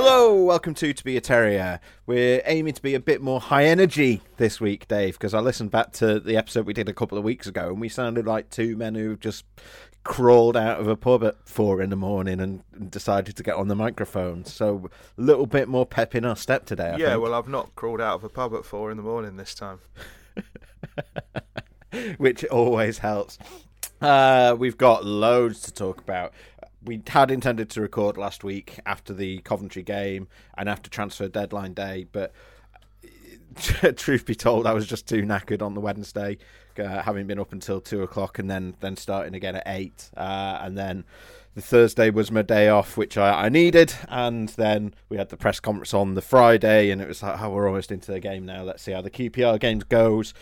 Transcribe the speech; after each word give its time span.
Hello, 0.00 0.44
welcome 0.44 0.74
to 0.74 0.92
To 0.92 1.02
Be 1.02 1.16
a 1.16 1.20
Terrier. 1.20 1.80
We're 2.06 2.40
aiming 2.44 2.74
to 2.74 2.80
be 2.80 2.94
a 2.94 3.00
bit 3.00 3.20
more 3.20 3.40
high 3.40 3.64
energy 3.64 4.22
this 4.36 4.60
week, 4.60 4.86
Dave, 4.86 5.14
because 5.14 5.34
I 5.34 5.40
listened 5.40 5.72
back 5.72 5.90
to 5.94 6.20
the 6.20 6.36
episode 6.36 6.66
we 6.66 6.72
did 6.72 6.88
a 6.88 6.94
couple 6.94 7.18
of 7.18 7.24
weeks 7.24 7.48
ago 7.48 7.70
and 7.70 7.80
we 7.80 7.88
sounded 7.88 8.24
like 8.24 8.48
two 8.48 8.76
men 8.76 8.94
who 8.94 9.16
just 9.16 9.44
crawled 10.04 10.56
out 10.56 10.78
of 10.78 10.86
a 10.86 10.94
pub 10.94 11.24
at 11.24 11.34
four 11.48 11.82
in 11.82 11.90
the 11.90 11.96
morning 11.96 12.38
and 12.38 12.62
decided 12.92 13.36
to 13.38 13.42
get 13.42 13.56
on 13.56 13.66
the 13.66 13.74
microphone. 13.74 14.44
So 14.44 14.88
a 15.18 15.20
little 15.20 15.46
bit 15.46 15.66
more 15.66 15.84
pep 15.84 16.14
in 16.14 16.24
our 16.24 16.36
step 16.36 16.64
today. 16.64 16.90
I 16.90 16.96
yeah, 16.96 17.08
think. 17.08 17.22
well, 17.24 17.34
I've 17.34 17.48
not 17.48 17.74
crawled 17.74 18.00
out 18.00 18.14
of 18.14 18.22
a 18.22 18.28
pub 18.28 18.54
at 18.54 18.64
four 18.64 18.92
in 18.92 18.98
the 18.98 19.02
morning 19.02 19.36
this 19.36 19.52
time. 19.52 19.80
which 22.18 22.44
always 22.44 22.98
helps. 22.98 23.36
Uh, 24.00 24.54
we've 24.56 24.78
got 24.78 25.04
loads 25.04 25.60
to 25.62 25.72
talk 25.72 26.00
about. 26.00 26.32
We 26.84 27.02
had 27.06 27.30
intended 27.30 27.70
to 27.70 27.80
record 27.80 28.16
last 28.16 28.44
week 28.44 28.78
after 28.86 29.12
the 29.12 29.38
Coventry 29.40 29.82
game 29.82 30.28
and 30.56 30.68
after 30.68 30.88
transfer 30.88 31.28
deadline 31.28 31.74
day, 31.74 32.06
but 32.12 32.32
truth 33.96 34.24
be 34.24 34.34
told, 34.34 34.66
I 34.66 34.72
was 34.72 34.86
just 34.86 35.06
too 35.06 35.22
knackered 35.22 35.62
on 35.62 35.74
the 35.74 35.80
Wednesday, 35.80 36.38
uh, 36.78 37.02
having 37.02 37.26
been 37.26 37.38
up 37.38 37.52
until 37.52 37.80
two 37.80 38.02
o'clock 38.02 38.38
and 38.38 38.48
then 38.48 38.74
then 38.80 38.96
starting 38.96 39.34
again 39.34 39.56
at 39.56 39.64
eight, 39.66 40.10
uh, 40.16 40.60
and 40.62 40.78
then 40.78 41.04
the 41.54 41.62
Thursday 41.62 42.10
was 42.10 42.30
my 42.30 42.42
day 42.42 42.68
off, 42.68 42.96
which 42.96 43.18
I, 43.18 43.46
I, 43.46 43.48
needed, 43.48 43.92
and 44.08 44.48
then 44.50 44.94
we 45.08 45.16
had 45.16 45.30
the 45.30 45.36
press 45.36 45.58
conference 45.58 45.92
on 45.92 46.14
the 46.14 46.22
Friday, 46.22 46.90
and 46.90 47.02
it 47.02 47.08
was 47.08 47.22
like, 47.22 47.40
oh, 47.40 47.50
we're 47.50 47.66
almost 47.66 47.90
into 47.90 48.12
the 48.12 48.20
game 48.20 48.46
now. 48.46 48.62
Let's 48.62 48.82
see 48.82 48.92
how 48.92 49.02
the 49.02 49.10
QPR 49.10 49.58
games 49.58 49.82
goes. 49.84 50.34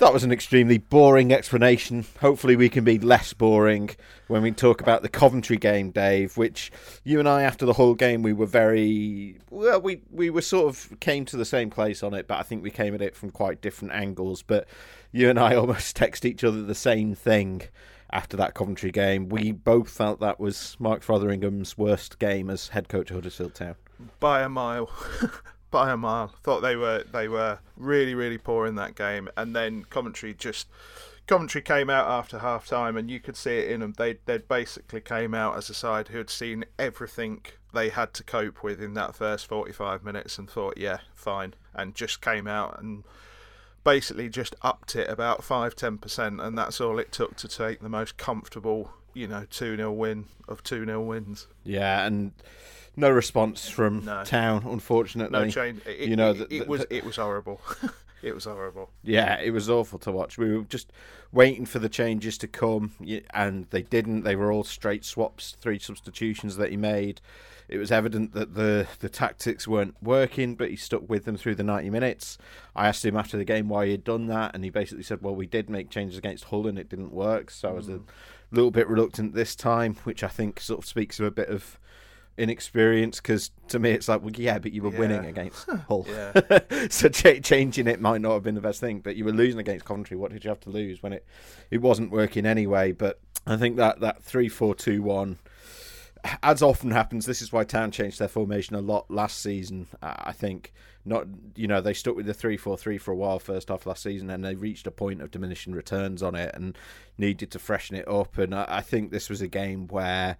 That 0.00 0.14
was 0.14 0.24
an 0.24 0.32
extremely 0.32 0.78
boring 0.78 1.30
explanation. 1.30 2.06
Hopefully, 2.22 2.56
we 2.56 2.70
can 2.70 2.84
be 2.84 2.98
less 2.98 3.34
boring 3.34 3.90
when 4.28 4.40
we 4.40 4.50
talk 4.50 4.80
about 4.80 5.02
the 5.02 5.10
Coventry 5.10 5.58
game, 5.58 5.90
Dave. 5.90 6.38
Which 6.38 6.72
you 7.04 7.18
and 7.18 7.28
I, 7.28 7.42
after 7.42 7.66
the 7.66 7.74
whole 7.74 7.94
game, 7.94 8.22
we 8.22 8.32
were 8.32 8.46
very 8.46 9.36
well. 9.50 9.78
We 9.78 10.00
we 10.10 10.30
were 10.30 10.40
sort 10.40 10.68
of 10.68 10.98
came 11.00 11.26
to 11.26 11.36
the 11.36 11.44
same 11.44 11.68
place 11.68 12.02
on 12.02 12.14
it, 12.14 12.26
but 12.26 12.38
I 12.38 12.44
think 12.44 12.62
we 12.62 12.70
came 12.70 12.94
at 12.94 13.02
it 13.02 13.14
from 13.14 13.30
quite 13.30 13.60
different 13.60 13.92
angles. 13.92 14.40
But 14.40 14.66
you 15.12 15.28
and 15.28 15.38
I 15.38 15.54
almost 15.56 15.96
text 15.96 16.24
each 16.24 16.44
other 16.44 16.62
the 16.62 16.74
same 16.74 17.14
thing 17.14 17.64
after 18.10 18.38
that 18.38 18.54
Coventry 18.54 18.92
game. 18.92 19.28
We 19.28 19.52
both 19.52 19.90
felt 19.90 20.18
that 20.20 20.40
was 20.40 20.78
Mark 20.78 21.02
Fotheringham's 21.02 21.76
worst 21.76 22.18
game 22.18 22.48
as 22.48 22.68
head 22.68 22.88
coach 22.88 23.10
of 23.10 23.16
Huddersfield 23.16 23.54
Town 23.54 23.74
by 24.18 24.40
a 24.40 24.48
mile. 24.48 24.90
by 25.70 25.90
a 25.90 25.96
mile. 25.96 26.34
Thought 26.42 26.60
they 26.60 26.76
were 26.76 27.04
they 27.10 27.28
were 27.28 27.58
really 27.76 28.14
really 28.14 28.38
poor 28.38 28.66
in 28.66 28.74
that 28.76 28.94
game, 28.94 29.28
and 29.36 29.54
then 29.54 29.84
commentary 29.84 30.34
just 30.34 30.66
Coventry 31.30 31.62
came 31.62 31.88
out 31.88 32.08
after 32.08 32.40
half 32.40 32.66
time, 32.66 32.96
and 32.96 33.08
you 33.08 33.20
could 33.20 33.36
see 33.36 33.58
it 33.58 33.70
in 33.70 33.78
them. 33.78 33.94
They 33.96 34.18
they 34.26 34.38
basically 34.38 35.00
came 35.00 35.32
out 35.32 35.56
as 35.56 35.70
a 35.70 35.74
side 35.74 36.08
who 36.08 36.18
had 36.18 36.28
seen 36.28 36.64
everything 36.76 37.42
they 37.72 37.88
had 37.88 38.12
to 38.14 38.24
cope 38.24 38.64
with 38.64 38.82
in 38.82 38.94
that 38.94 39.14
first 39.14 39.46
forty 39.46 39.70
five 39.72 40.02
minutes, 40.02 40.38
and 40.38 40.50
thought, 40.50 40.76
yeah, 40.76 40.98
fine, 41.14 41.54
and 41.72 41.94
just 41.94 42.20
came 42.20 42.48
out 42.48 42.82
and 42.82 43.04
basically 43.84 44.28
just 44.28 44.56
upped 44.62 44.96
it 44.96 45.08
about 45.08 45.44
five 45.44 45.76
ten 45.76 45.98
percent, 45.98 46.40
and 46.40 46.58
that's 46.58 46.80
all 46.80 46.98
it 46.98 47.12
took 47.12 47.36
to 47.36 47.46
take 47.46 47.78
the 47.78 47.88
most 47.88 48.16
comfortable, 48.16 48.90
you 49.14 49.26
know, 49.26 49.44
two 49.50 49.76
0 49.76 49.92
win 49.92 50.26
of 50.48 50.62
two 50.62 50.84
0 50.84 51.02
wins. 51.02 51.46
Yeah, 51.64 52.06
and 52.06 52.32
no 52.96 53.10
response 53.10 53.68
from 53.68 54.04
No. 54.04 54.24
town, 54.24 54.64
unfortunately. 54.66 55.38
No 55.38 55.50
change. 55.50 55.80
It, 55.86 56.08
you 56.08 56.16
know, 56.16 56.32
it, 56.32 56.46
it 56.50 56.68
was 56.68 56.86
it 56.90 57.04
was 57.04 57.16
horrible. 57.16 57.60
it 58.22 58.34
was 58.34 58.44
horrible. 58.44 58.90
Yeah, 59.02 59.40
it 59.40 59.50
was 59.50 59.70
awful 59.70 59.98
to 60.00 60.12
watch. 60.12 60.38
We 60.38 60.56
were 60.56 60.64
just 60.64 60.92
waiting 61.32 61.66
for 61.66 61.78
the 61.78 61.88
changes 61.88 62.36
to 62.38 62.48
come, 62.48 62.92
and 63.32 63.66
they 63.70 63.82
didn't. 63.82 64.22
They 64.22 64.36
were 64.36 64.52
all 64.52 64.64
straight 64.64 65.04
swaps, 65.04 65.56
three 65.60 65.78
substitutions 65.78 66.56
that 66.56 66.70
he 66.70 66.76
made. 66.76 67.20
It 67.70 67.78
was 67.78 67.92
evident 67.92 68.32
that 68.32 68.56
the, 68.56 68.88
the 68.98 69.08
tactics 69.08 69.68
weren't 69.68 69.94
working, 70.02 70.56
but 70.56 70.70
he 70.70 70.76
stuck 70.76 71.08
with 71.08 71.24
them 71.24 71.36
through 71.36 71.54
the 71.54 71.62
90 71.62 71.88
minutes. 71.88 72.36
I 72.74 72.88
asked 72.88 73.04
him 73.04 73.16
after 73.16 73.36
the 73.36 73.44
game 73.44 73.68
why 73.68 73.84
he 73.84 73.92
had 73.92 74.02
done 74.02 74.26
that, 74.26 74.56
and 74.56 74.64
he 74.64 74.70
basically 74.70 75.04
said, 75.04 75.22
Well, 75.22 75.36
we 75.36 75.46
did 75.46 75.70
make 75.70 75.88
changes 75.88 76.18
against 76.18 76.44
Hull 76.44 76.66
and 76.66 76.76
it 76.76 76.88
didn't 76.88 77.12
work, 77.12 77.48
so 77.48 77.68
I 77.68 77.72
was 77.72 77.88
a 77.88 77.98
hmm. 77.98 78.04
Little 78.50 78.70
bit 78.70 78.88
reluctant 78.88 79.34
this 79.34 79.54
time, 79.54 79.96
which 80.04 80.22
I 80.24 80.28
think 80.28 80.60
sort 80.60 80.80
of 80.80 80.86
speaks 80.86 81.16
to 81.18 81.26
a 81.26 81.30
bit 81.30 81.48
of 81.48 81.78
inexperience 82.38 83.20
because 83.20 83.50
to 83.68 83.78
me 83.78 83.90
it's 83.90 84.08
like 84.08 84.22
well 84.22 84.32
yeah 84.34 84.58
but 84.58 84.72
you 84.72 84.82
were 84.82 84.88
winning 84.88 85.26
against 85.26 85.68
Hull. 85.88 86.06
So 86.90 87.10
ch- 87.10 87.42
changing 87.42 87.86
it 87.86 88.00
might 88.00 88.22
not 88.22 88.32
have 88.32 88.42
been 88.42 88.54
the 88.54 88.62
best 88.62 88.80
thing 88.80 89.00
but 89.00 89.14
you 89.14 89.26
were 89.26 89.32
losing 89.32 89.60
against 89.60 89.84
Coventry. 89.84 90.16
What 90.16 90.32
did 90.32 90.44
you 90.44 90.48
have 90.48 90.60
to 90.60 90.70
lose 90.70 91.02
when 91.02 91.12
it 91.12 91.26
it 91.70 91.82
wasn't 91.82 92.10
working 92.10 92.46
anyway? 92.46 92.92
But 92.92 93.20
I 93.46 93.56
think 93.56 93.76
that 93.76 94.00
that 94.00 94.24
3-4-2-1 94.24 95.36
as 96.42 96.62
often 96.62 96.90
happens 96.90 97.26
this 97.26 97.42
is 97.42 97.52
why 97.52 97.64
Town 97.64 97.90
changed 97.90 98.18
their 98.18 98.28
formation 98.28 98.76
a 98.76 98.80
lot 98.80 99.10
last 99.10 99.40
season 99.40 99.86
uh, 100.02 100.14
I 100.18 100.32
think 100.32 100.72
not 101.04 101.26
you 101.56 101.66
know 101.66 101.80
they 101.80 101.94
stuck 101.94 102.16
with 102.16 102.26
the 102.26 102.34
3-4-3 102.34 103.00
for 103.00 103.12
a 103.12 103.16
while 103.16 103.38
first 103.38 103.68
half 103.68 103.86
last 103.86 104.02
season 104.02 104.30
and 104.30 104.44
they 104.44 104.54
reached 104.54 104.86
a 104.86 104.90
point 104.90 105.22
of 105.22 105.30
diminishing 105.30 105.72
returns 105.72 106.22
on 106.22 106.34
it 106.34 106.54
and 106.54 106.76
needed 107.16 107.50
to 107.52 107.58
freshen 107.58 107.96
it 107.96 108.06
up 108.08 108.36
and 108.38 108.54
I, 108.54 108.80
think 108.80 109.10
this 109.10 109.30
was 109.30 109.40
a 109.40 109.48
game 109.48 109.86
where 109.88 110.36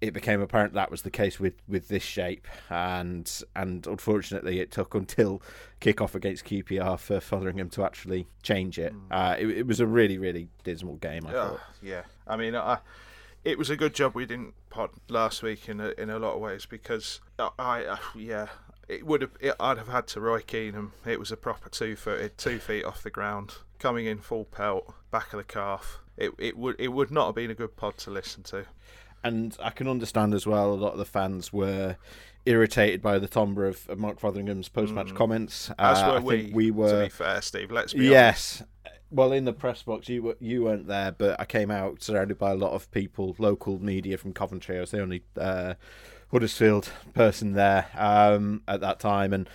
it 0.00 0.12
became 0.12 0.40
apparent 0.40 0.74
that 0.74 0.90
was 0.90 1.02
the 1.02 1.10
case 1.10 1.40
with, 1.40 1.54
with 1.66 1.88
this 1.88 2.02
shape, 2.02 2.46
and 2.68 3.30
and 3.56 3.86
unfortunately, 3.86 4.60
it 4.60 4.70
took 4.70 4.94
until 4.94 5.40
kick-off 5.80 6.14
against 6.14 6.44
QPR 6.44 6.98
for 6.98 7.20
Fotheringham 7.20 7.70
to 7.70 7.84
actually 7.84 8.26
change 8.42 8.78
it. 8.78 8.92
Uh, 9.10 9.36
it. 9.38 9.48
It 9.48 9.66
was 9.66 9.80
a 9.80 9.86
really 9.86 10.18
really 10.18 10.48
dismal 10.62 10.96
game. 10.96 11.26
I 11.26 11.32
Yeah, 11.32 11.48
thought. 11.48 11.60
yeah. 11.80 12.02
I 12.26 12.36
mean, 12.36 12.54
I, 12.54 12.78
it 13.44 13.58
was 13.58 13.70
a 13.70 13.76
good 13.76 13.94
job 13.94 14.14
we 14.14 14.26
didn't 14.26 14.54
pod 14.70 14.90
last 15.08 15.42
week 15.42 15.68
in 15.68 15.80
a, 15.80 15.88
in 15.98 16.10
a 16.10 16.18
lot 16.18 16.34
of 16.34 16.40
ways 16.40 16.66
because 16.66 17.20
I, 17.38 17.50
I 17.58 17.84
uh, 17.84 17.96
yeah, 18.16 18.46
it 18.88 19.06
would 19.06 19.22
have. 19.22 19.30
It, 19.40 19.54
I'd 19.60 19.78
have 19.78 19.88
had 19.88 20.06
to 20.08 20.20
Roy 20.20 20.40
Keenan. 20.40 20.92
It 21.06 21.18
was 21.18 21.30
a 21.32 21.36
proper 21.36 21.68
two-footed, 21.68 22.38
two 22.38 22.58
feet 22.58 22.84
off 22.84 23.02
the 23.02 23.10
ground, 23.10 23.56
coming 23.78 24.06
in 24.06 24.18
full 24.18 24.44
pelt, 24.44 24.94
back 25.10 25.32
of 25.32 25.38
the 25.38 25.44
calf. 25.44 26.00
It 26.16 26.32
it 26.38 26.56
would 26.56 26.76
it 26.78 26.88
would 26.88 27.10
not 27.10 27.26
have 27.26 27.34
been 27.34 27.50
a 27.50 27.54
good 27.54 27.76
pod 27.76 27.98
to 27.98 28.10
listen 28.10 28.42
to. 28.44 28.64
And 29.22 29.56
I 29.62 29.70
can 29.70 29.88
understand 29.88 30.34
as 30.34 30.46
well. 30.46 30.72
A 30.72 30.74
lot 30.74 30.92
of 30.92 30.98
the 30.98 31.06
fans 31.06 31.50
were 31.52 31.96
irritated 32.44 33.00
by 33.00 33.18
the 33.18 33.26
timbre 33.26 33.66
of, 33.66 33.88
of 33.88 33.98
Mark 33.98 34.20
Fotheringham's 34.20 34.68
post-match 34.68 35.14
comments. 35.14 35.70
As 35.78 35.98
Uh, 35.98 36.06
were 36.10 36.16
I 36.16 36.18
we. 36.20 36.42
think 36.42 36.54
we 36.54 36.66
To 36.66 36.70
were 36.72 37.04
be 37.04 37.08
fair, 37.08 37.40
Steve. 37.40 37.70
Let's 37.70 37.94
be 37.94 38.14
honest. 38.14 38.62
Well, 39.14 39.30
in 39.30 39.44
the 39.44 39.52
press 39.52 39.80
box, 39.84 40.08
you 40.08 40.24
were, 40.24 40.36
you 40.40 40.64
weren't 40.64 40.88
there, 40.88 41.12
but 41.12 41.38
I 41.38 41.44
came 41.44 41.70
out 41.70 42.02
surrounded 42.02 42.36
by 42.36 42.50
a 42.50 42.56
lot 42.56 42.72
of 42.72 42.90
people, 42.90 43.36
local 43.38 43.78
media 43.78 44.18
from 44.18 44.32
Coventry. 44.32 44.76
I 44.76 44.80
was 44.80 44.90
the 44.90 45.02
only 45.02 45.22
uh, 45.38 45.74
Huddersfield 46.32 46.90
person 47.14 47.52
there 47.52 47.86
um, 47.96 48.62
at 48.66 48.80
that 48.80 48.98
time, 48.98 49.32
and 49.32 49.48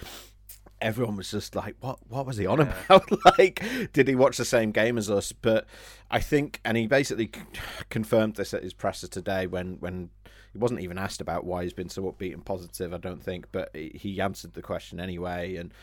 everyone 0.79 1.17
was 1.17 1.29
just 1.29 1.55
like, 1.55 1.75
"What? 1.81 1.99
What 2.07 2.25
was 2.25 2.37
he 2.37 2.45
on 2.45 2.61
about? 2.61 3.09
like, 3.37 3.61
did 3.91 4.07
he 4.07 4.15
watch 4.15 4.37
the 4.37 4.45
same 4.45 4.71
game 4.71 4.97
as 4.97 5.11
us?" 5.11 5.33
But 5.33 5.65
I 6.09 6.21
think, 6.21 6.61
and 6.63 6.77
he 6.77 6.87
basically 6.87 7.29
c- 7.35 7.41
confirmed 7.89 8.35
this 8.35 8.53
at 8.53 8.63
his 8.63 8.73
presser 8.73 9.09
today 9.09 9.45
when 9.45 9.75
when 9.81 10.09
he 10.53 10.57
wasn't 10.57 10.79
even 10.79 10.97
asked 10.97 11.19
about 11.19 11.43
why 11.43 11.63
he's 11.63 11.73
been 11.73 11.89
so 11.89 12.03
upbeat 12.03 12.33
and 12.33 12.45
positive. 12.45 12.93
I 12.93 12.97
don't 12.97 13.21
think, 13.21 13.47
but 13.51 13.71
he 13.73 13.91
he 13.93 14.21
answered 14.21 14.53
the 14.53 14.61
question 14.61 15.01
anyway, 15.01 15.57
and. 15.57 15.73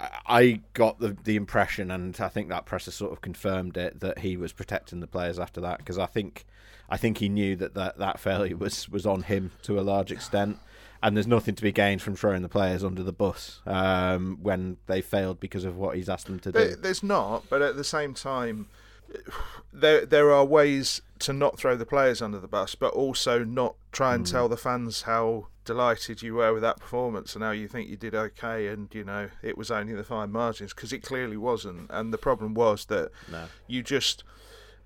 I- 0.00 0.60
got 0.72 0.98
the 0.98 1.16
the 1.24 1.36
impression, 1.36 1.90
and 1.90 2.16
I 2.20 2.28
think 2.28 2.48
that 2.48 2.66
presser 2.66 2.90
sort 2.90 3.12
of 3.12 3.20
confirmed 3.20 3.76
it, 3.76 4.00
that 4.00 4.18
he 4.18 4.36
was 4.36 4.52
protecting 4.52 5.00
the 5.00 5.06
players 5.06 5.38
after 5.38 5.60
that 5.62 5.78
because 5.78 5.98
I 5.98 6.06
think, 6.06 6.44
I 6.88 6.96
think 6.96 7.18
he 7.18 7.28
knew 7.28 7.56
that, 7.56 7.74
that 7.74 7.98
that 7.98 8.20
failure 8.20 8.56
was 8.58 8.88
was 8.88 9.06
on 9.06 9.22
him 9.22 9.52
to 9.62 9.78
a 9.78 9.82
large 9.82 10.10
extent, 10.10 10.58
and 11.02 11.16
there's 11.16 11.26
nothing 11.26 11.54
to 11.54 11.62
be 11.62 11.72
gained 11.72 12.02
from 12.02 12.16
throwing 12.16 12.42
the 12.42 12.48
players 12.48 12.82
under 12.82 13.02
the 13.02 13.12
bus 13.12 13.60
um, 13.66 14.38
when 14.42 14.78
they 14.86 15.00
failed 15.00 15.40
because 15.40 15.64
of 15.64 15.76
what 15.76 15.96
he's 15.96 16.08
asked 16.08 16.26
them 16.26 16.40
to 16.40 16.52
do. 16.52 16.58
There, 16.58 16.76
there's 16.76 17.02
not, 17.02 17.44
but 17.48 17.62
at 17.62 17.76
the 17.76 17.84
same 17.84 18.14
time, 18.14 18.66
there 19.72 20.04
there 20.04 20.32
are 20.32 20.44
ways 20.44 21.02
to 21.20 21.32
not 21.32 21.58
throw 21.58 21.76
the 21.76 21.86
players 21.86 22.20
under 22.20 22.38
the 22.38 22.48
bus, 22.48 22.74
but 22.74 22.92
also 22.94 23.44
not 23.44 23.76
try 23.92 24.14
and 24.14 24.26
tell 24.26 24.48
the 24.48 24.56
fans 24.56 25.02
how 25.02 25.46
delighted 25.64 26.22
you 26.22 26.34
were 26.34 26.52
with 26.52 26.62
that 26.62 26.78
performance 26.78 27.34
and 27.34 27.44
how 27.44 27.50
you 27.50 27.68
think 27.68 27.88
you 27.88 27.96
did 27.96 28.14
okay 28.14 28.68
and 28.68 28.88
you 28.94 29.04
know 29.04 29.28
it 29.42 29.56
was 29.56 29.70
only 29.70 29.94
the 29.94 30.04
fine 30.04 30.30
margins 30.30 30.74
because 30.74 30.92
it 30.92 31.02
clearly 31.02 31.36
wasn't. 31.36 31.90
And 31.90 32.12
the 32.12 32.18
problem 32.18 32.54
was 32.54 32.86
that 32.86 33.10
No. 33.30 33.46
you 33.66 33.82
just 33.82 34.24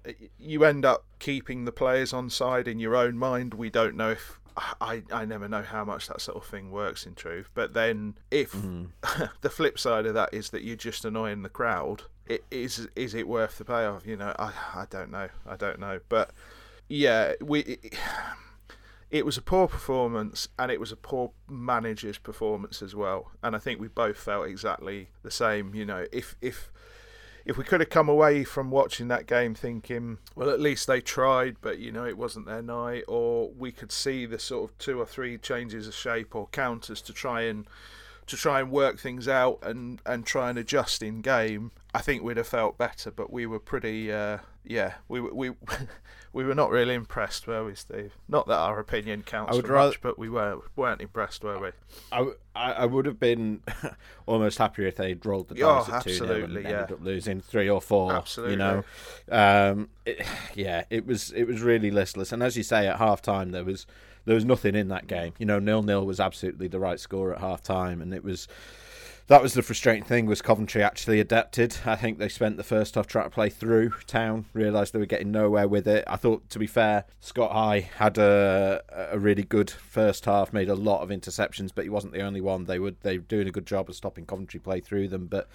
eh, 0.04 0.12
you 0.38 0.64
end 0.64 0.84
up 0.84 1.04
keeping 1.18 1.64
the 1.64 1.72
players 1.72 2.12
on 2.12 2.30
side 2.30 2.68
in 2.68 2.78
your 2.78 2.96
own 2.96 3.18
mind. 3.18 3.54
We 3.54 3.70
don't 3.70 3.96
know 3.96 4.10
if 4.10 4.38
I, 4.80 5.04
I 5.12 5.24
never 5.24 5.48
know 5.48 5.62
how 5.62 5.84
much 5.84 6.08
that 6.08 6.20
sort 6.20 6.36
of 6.36 6.44
thing 6.44 6.72
works 6.72 7.06
in 7.06 7.14
truth. 7.14 7.48
But 7.54 7.74
then 7.74 8.16
if 8.30 8.52
mm-hmm. 8.52 9.24
the 9.40 9.50
flip 9.50 9.78
side 9.78 10.06
of 10.06 10.14
that 10.14 10.34
is 10.34 10.50
that 10.50 10.64
you're 10.64 10.76
just 10.76 11.04
annoying 11.04 11.42
the 11.42 11.48
crowd 11.48 12.02
it 12.26 12.44
is 12.50 12.86
is 12.94 13.14
it 13.14 13.26
worth 13.26 13.58
the 13.58 13.64
payoff? 13.64 14.06
You 14.06 14.16
know 14.16 14.34
I, 14.38 14.52
I 14.74 14.86
don't 14.88 15.10
know. 15.10 15.28
I 15.46 15.56
don't 15.56 15.80
know. 15.80 16.00
But 16.08 16.30
yeah 16.88 17.32
we 17.40 17.60
it, 17.60 17.94
it 19.10 19.24
was 19.24 19.36
a 19.36 19.42
poor 19.42 19.68
performance 19.68 20.48
and 20.58 20.70
it 20.70 20.80
was 20.80 20.92
a 20.92 20.96
poor 20.96 21.32
manager's 21.48 22.18
performance 22.18 22.82
as 22.82 22.94
well. 22.94 23.30
And 23.42 23.56
i 23.56 23.58
think 23.58 23.80
we 23.80 23.88
both 23.88 24.18
felt 24.18 24.46
exactly 24.48 25.10
the 25.22 25.30
same 25.30 25.74
you 25.74 25.84
know. 25.84 26.06
If 26.12 26.36
if 26.40 26.70
if 27.44 27.56
we 27.56 27.64
could 27.64 27.80
have 27.80 27.88
come 27.88 28.10
away 28.10 28.44
from 28.44 28.70
watching 28.70 29.08
that 29.08 29.26
game 29.26 29.54
thinking 29.54 30.18
well 30.34 30.50
at 30.50 30.60
least 30.60 30.86
they 30.86 31.00
tried 31.00 31.56
but 31.62 31.78
you 31.78 31.90
know 31.90 32.04
it 32.04 32.18
wasn't 32.18 32.46
their 32.46 32.60
night 32.60 33.04
or 33.08 33.50
we 33.50 33.72
could 33.72 33.90
see 33.90 34.26
the 34.26 34.38
sort 34.38 34.70
of 34.70 34.78
two 34.78 35.00
or 35.00 35.06
three 35.06 35.38
changes 35.38 35.88
of 35.88 35.94
shape 35.94 36.34
or 36.34 36.46
counters 36.48 37.00
to 37.00 37.12
try 37.12 37.42
and 37.42 37.66
to 38.26 38.36
try 38.36 38.60
and 38.60 38.70
work 38.70 38.98
things 38.98 39.26
out 39.26 39.58
and 39.62 40.02
and 40.04 40.26
try 40.26 40.50
and 40.50 40.58
adjust 40.58 41.02
in 41.02 41.22
game 41.22 41.70
i 41.94 42.00
think 42.00 42.22
we'd 42.22 42.36
have 42.36 42.46
felt 42.46 42.78
better. 42.78 43.10
But 43.10 43.32
we 43.32 43.46
were 43.46 43.58
pretty 43.58 44.12
uh, 44.12 44.38
yeah 44.68 44.94
we 45.08 45.18
were- 45.20 45.32
we 45.34 45.50
we 46.32 46.44
were 46.44 46.54
not 46.54 46.70
really 46.70 46.94
impressed 46.94 47.46
were 47.46 47.64
we 47.64 47.74
steve 47.74 48.12
not 48.28 48.46
that 48.46 48.58
our 48.58 48.78
opinion 48.78 49.22
counts 49.22 49.52
I 49.52 49.56
would 49.56 49.66
rather- 49.66 49.88
much 49.88 50.00
but 50.02 50.18
we 50.18 50.28
weren't 50.28 50.62
weren't 50.76 51.00
impressed 51.00 51.42
were 51.42 51.58
we 51.58 51.70
I 52.12 52.26
I 52.54 52.86
would 52.86 53.06
have 53.06 53.18
been 53.18 53.62
almost 54.26 54.58
happier 54.58 54.86
if 54.86 54.96
they'd 54.96 55.24
rolled 55.24 55.48
the 55.48 55.56
Yeah, 55.56 55.84
dice 55.86 55.88
at 55.88 56.02
2 56.04 56.10
and 56.10 56.20
absolutely, 56.32 56.66
ended 56.66 56.92
up 56.92 57.00
losing 57.02 57.40
3 57.40 57.68
or 57.70 57.80
4. 57.80 58.12
Absolutely. 58.12 58.52
You 58.54 58.58
know? 58.58 58.84
Um, 59.30 59.88
it, 60.04 60.26
yeah, 60.54 60.82
it 60.90 61.06
was 61.06 61.30
it 61.30 61.44
was 61.44 61.60
really 61.62 61.92
listless. 61.92 62.32
And 62.32 62.42
as 62.42 62.56
you 62.56 62.64
say, 62.64 62.88
at 62.88 62.96
half 62.96 63.22
time, 63.22 63.52
there 63.52 63.62
was, 63.62 63.86
there 64.24 64.34
was 64.34 64.44
nothing 64.44 64.74
in 64.74 64.88
that 64.88 65.06
game. 65.06 65.34
You 65.38 65.46
know, 65.46 65.60
nil 65.60 65.82
nil 65.84 66.04
was 66.04 66.18
absolutely 66.18 66.66
the 66.66 66.80
right 66.80 66.98
score 66.98 67.32
at 67.32 67.38
half 67.40 67.62
time. 67.62 68.02
And 68.02 68.12
it 68.12 68.24
was. 68.24 68.48
That 69.28 69.42
was 69.42 69.52
the 69.52 69.60
frustrating 69.60 70.04
thing 70.04 70.24
was 70.24 70.40
Coventry 70.40 70.82
actually 70.82 71.20
adapted. 71.20 71.76
I 71.84 71.96
think 71.96 72.16
they 72.18 72.30
spent 72.30 72.56
the 72.56 72.64
first 72.64 72.94
half 72.94 73.06
trying 73.06 73.26
to 73.26 73.30
play 73.30 73.50
through 73.50 73.90
town, 74.06 74.46
realised 74.54 74.94
they 74.94 74.98
were 74.98 75.04
getting 75.04 75.30
nowhere 75.30 75.68
with 75.68 75.86
it. 75.86 76.02
I 76.06 76.16
thought, 76.16 76.48
to 76.48 76.58
be 76.58 76.66
fair, 76.66 77.04
Scott 77.20 77.52
High 77.52 77.80
had 77.80 78.16
a, 78.16 78.82
a 79.10 79.18
really 79.18 79.42
good 79.42 79.70
first 79.70 80.24
half, 80.24 80.54
made 80.54 80.70
a 80.70 80.74
lot 80.74 81.02
of 81.02 81.10
interceptions, 81.10 81.72
but 81.74 81.84
he 81.84 81.90
wasn't 81.90 82.14
the 82.14 82.22
only 82.22 82.40
one. 82.40 82.64
They 82.64 82.78
would 82.78 83.02
they 83.02 83.18
were 83.18 83.24
doing 83.24 83.46
a 83.46 83.50
good 83.50 83.66
job 83.66 83.90
of 83.90 83.96
stopping 83.96 84.24
Coventry 84.24 84.60
play 84.60 84.80
through 84.80 85.08
them, 85.08 85.26
but 85.26 85.46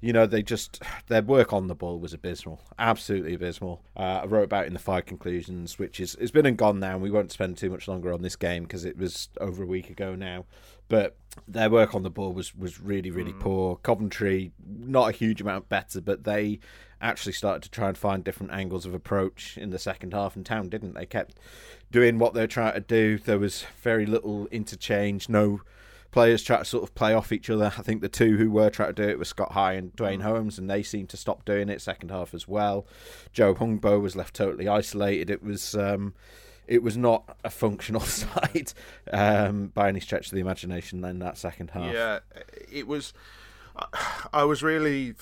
you 0.00 0.12
know 0.12 0.26
they 0.26 0.44
just 0.44 0.80
their 1.08 1.20
work 1.20 1.52
on 1.52 1.66
the 1.66 1.74
ball 1.74 1.98
was 1.98 2.14
abysmal, 2.14 2.60
absolutely 2.78 3.34
abysmal. 3.34 3.82
Uh, 3.96 4.20
I 4.22 4.26
wrote 4.26 4.44
about 4.44 4.66
it 4.66 4.68
in 4.68 4.72
the 4.72 4.78
five 4.78 5.04
conclusions, 5.04 5.80
which 5.80 5.98
is 5.98 6.14
it's 6.20 6.30
been 6.30 6.46
and 6.46 6.56
gone 6.56 6.78
now. 6.78 6.92
and 6.92 7.02
We 7.02 7.10
won't 7.10 7.32
spend 7.32 7.56
too 7.56 7.70
much 7.70 7.88
longer 7.88 8.12
on 8.12 8.22
this 8.22 8.36
game 8.36 8.62
because 8.62 8.84
it 8.84 8.96
was 8.96 9.30
over 9.40 9.64
a 9.64 9.66
week 9.66 9.90
ago 9.90 10.14
now, 10.14 10.44
but 10.88 11.16
their 11.46 11.70
work 11.70 11.94
on 11.94 12.02
the 12.02 12.10
ball 12.10 12.32
was 12.32 12.54
was 12.54 12.80
really 12.80 13.10
really 13.10 13.32
poor. 13.32 13.76
Coventry 13.76 14.52
not 14.66 15.08
a 15.08 15.12
huge 15.12 15.40
amount 15.40 15.68
better, 15.68 16.00
but 16.00 16.24
they 16.24 16.60
actually 17.00 17.32
started 17.32 17.62
to 17.62 17.70
try 17.70 17.88
and 17.88 17.98
find 17.98 18.24
different 18.24 18.52
angles 18.52 18.86
of 18.86 18.94
approach 18.94 19.58
in 19.58 19.70
the 19.70 19.78
second 19.78 20.12
half, 20.14 20.34
and 20.36 20.46
Town 20.46 20.68
didn't. 20.68 20.94
They 20.94 21.06
kept 21.06 21.36
doing 21.90 22.18
what 22.18 22.34
they 22.34 22.40
were 22.40 22.46
trying 22.46 22.74
to 22.74 22.80
do. 22.80 23.18
There 23.18 23.38
was 23.38 23.64
very 23.82 24.06
little 24.06 24.46
interchange, 24.46 25.28
no 25.28 25.60
players 26.16 26.42
try 26.42 26.56
to 26.56 26.64
sort 26.64 26.82
of 26.82 26.94
play 26.94 27.12
off 27.12 27.30
each 27.30 27.50
other. 27.50 27.72
I 27.76 27.82
think 27.82 28.00
the 28.00 28.08
two 28.08 28.38
who 28.38 28.50
were 28.50 28.70
trying 28.70 28.94
to 28.94 29.02
do 29.02 29.06
it 29.06 29.18
were 29.18 29.26
Scott 29.26 29.52
High 29.52 29.74
and 29.74 29.94
Duane 29.94 30.20
Holmes, 30.20 30.58
and 30.58 30.70
they 30.70 30.82
seemed 30.82 31.10
to 31.10 31.16
stop 31.18 31.44
doing 31.44 31.68
it 31.68 31.82
second 31.82 32.10
half 32.10 32.32
as 32.32 32.48
well. 32.48 32.86
Joe 33.34 33.54
Hungbo 33.54 34.00
was 34.00 34.16
left 34.16 34.34
totally 34.34 34.66
isolated. 34.66 35.28
It 35.28 35.42
was 35.42 35.74
um, 35.74 36.14
it 36.66 36.82
was 36.82 36.96
not 36.96 37.36
a 37.44 37.50
functional 37.50 38.00
side 38.02 38.72
um, 39.12 39.68
by 39.68 39.88
any 39.88 40.00
stretch 40.00 40.26
of 40.26 40.32
the 40.32 40.40
imagination 40.40 41.04
in 41.04 41.18
that 41.20 41.38
second 41.38 41.70
half. 41.70 41.92
Yeah, 41.92 42.20
it 42.70 42.86
was. 42.86 43.12
I 44.32 44.44
was 44.44 44.62
really 44.62 45.14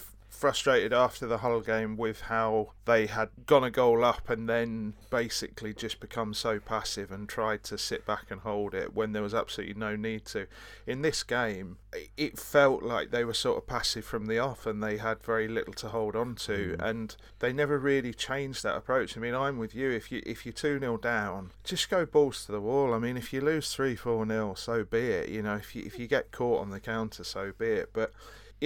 frustrated 0.44 0.92
after 0.92 1.26
the 1.26 1.38
Hull 1.38 1.62
game 1.62 1.96
with 1.96 2.20
how 2.20 2.68
they 2.84 3.06
had 3.06 3.30
gone 3.46 3.64
a 3.64 3.70
goal 3.70 4.04
up 4.04 4.28
and 4.28 4.46
then 4.46 4.92
basically 5.08 5.72
just 5.72 6.00
become 6.00 6.34
so 6.34 6.60
passive 6.60 7.10
and 7.10 7.26
tried 7.26 7.64
to 7.64 7.78
sit 7.78 8.04
back 8.04 8.30
and 8.30 8.42
hold 8.42 8.74
it 8.74 8.94
when 8.94 9.12
there 9.12 9.22
was 9.22 9.32
absolutely 9.32 9.72
no 9.72 9.96
need 9.96 10.26
to. 10.26 10.46
In 10.86 11.00
this 11.00 11.22
game, 11.22 11.78
it 12.18 12.38
felt 12.38 12.82
like 12.82 13.10
they 13.10 13.24
were 13.24 13.32
sort 13.32 13.56
of 13.56 13.66
passive 13.66 14.04
from 14.04 14.26
the 14.26 14.38
off 14.38 14.66
and 14.66 14.82
they 14.82 14.98
had 14.98 15.22
very 15.22 15.48
little 15.48 15.72
to 15.72 15.88
hold 15.88 16.14
on 16.14 16.34
to 16.34 16.76
mm. 16.78 16.86
and 16.86 17.16
they 17.38 17.50
never 17.50 17.78
really 17.78 18.12
changed 18.12 18.64
that 18.64 18.76
approach. 18.76 19.16
I 19.16 19.20
mean, 19.20 19.34
I'm 19.34 19.56
with 19.56 19.74
you. 19.74 19.90
If 19.90 20.12
you 20.12 20.20
if 20.26 20.44
you're 20.44 20.52
2 20.52 20.78
0 20.78 20.98
down, 20.98 21.52
just 21.64 21.88
go 21.88 22.04
balls 22.04 22.44
to 22.44 22.52
the 22.52 22.60
wall. 22.60 22.92
I 22.92 22.98
mean, 22.98 23.16
if 23.16 23.32
you 23.32 23.40
lose 23.40 23.72
3 23.74 23.96
4 23.96 24.26
0, 24.26 24.52
so 24.58 24.84
be 24.84 24.98
it. 24.98 25.30
You 25.30 25.40
know, 25.40 25.54
if 25.54 25.74
you, 25.74 25.84
if 25.86 25.98
you 25.98 26.06
get 26.06 26.32
caught 26.32 26.60
on 26.60 26.68
the 26.68 26.80
counter, 26.80 27.24
so 27.24 27.52
be 27.58 27.68
it. 27.68 27.94
But 27.94 28.12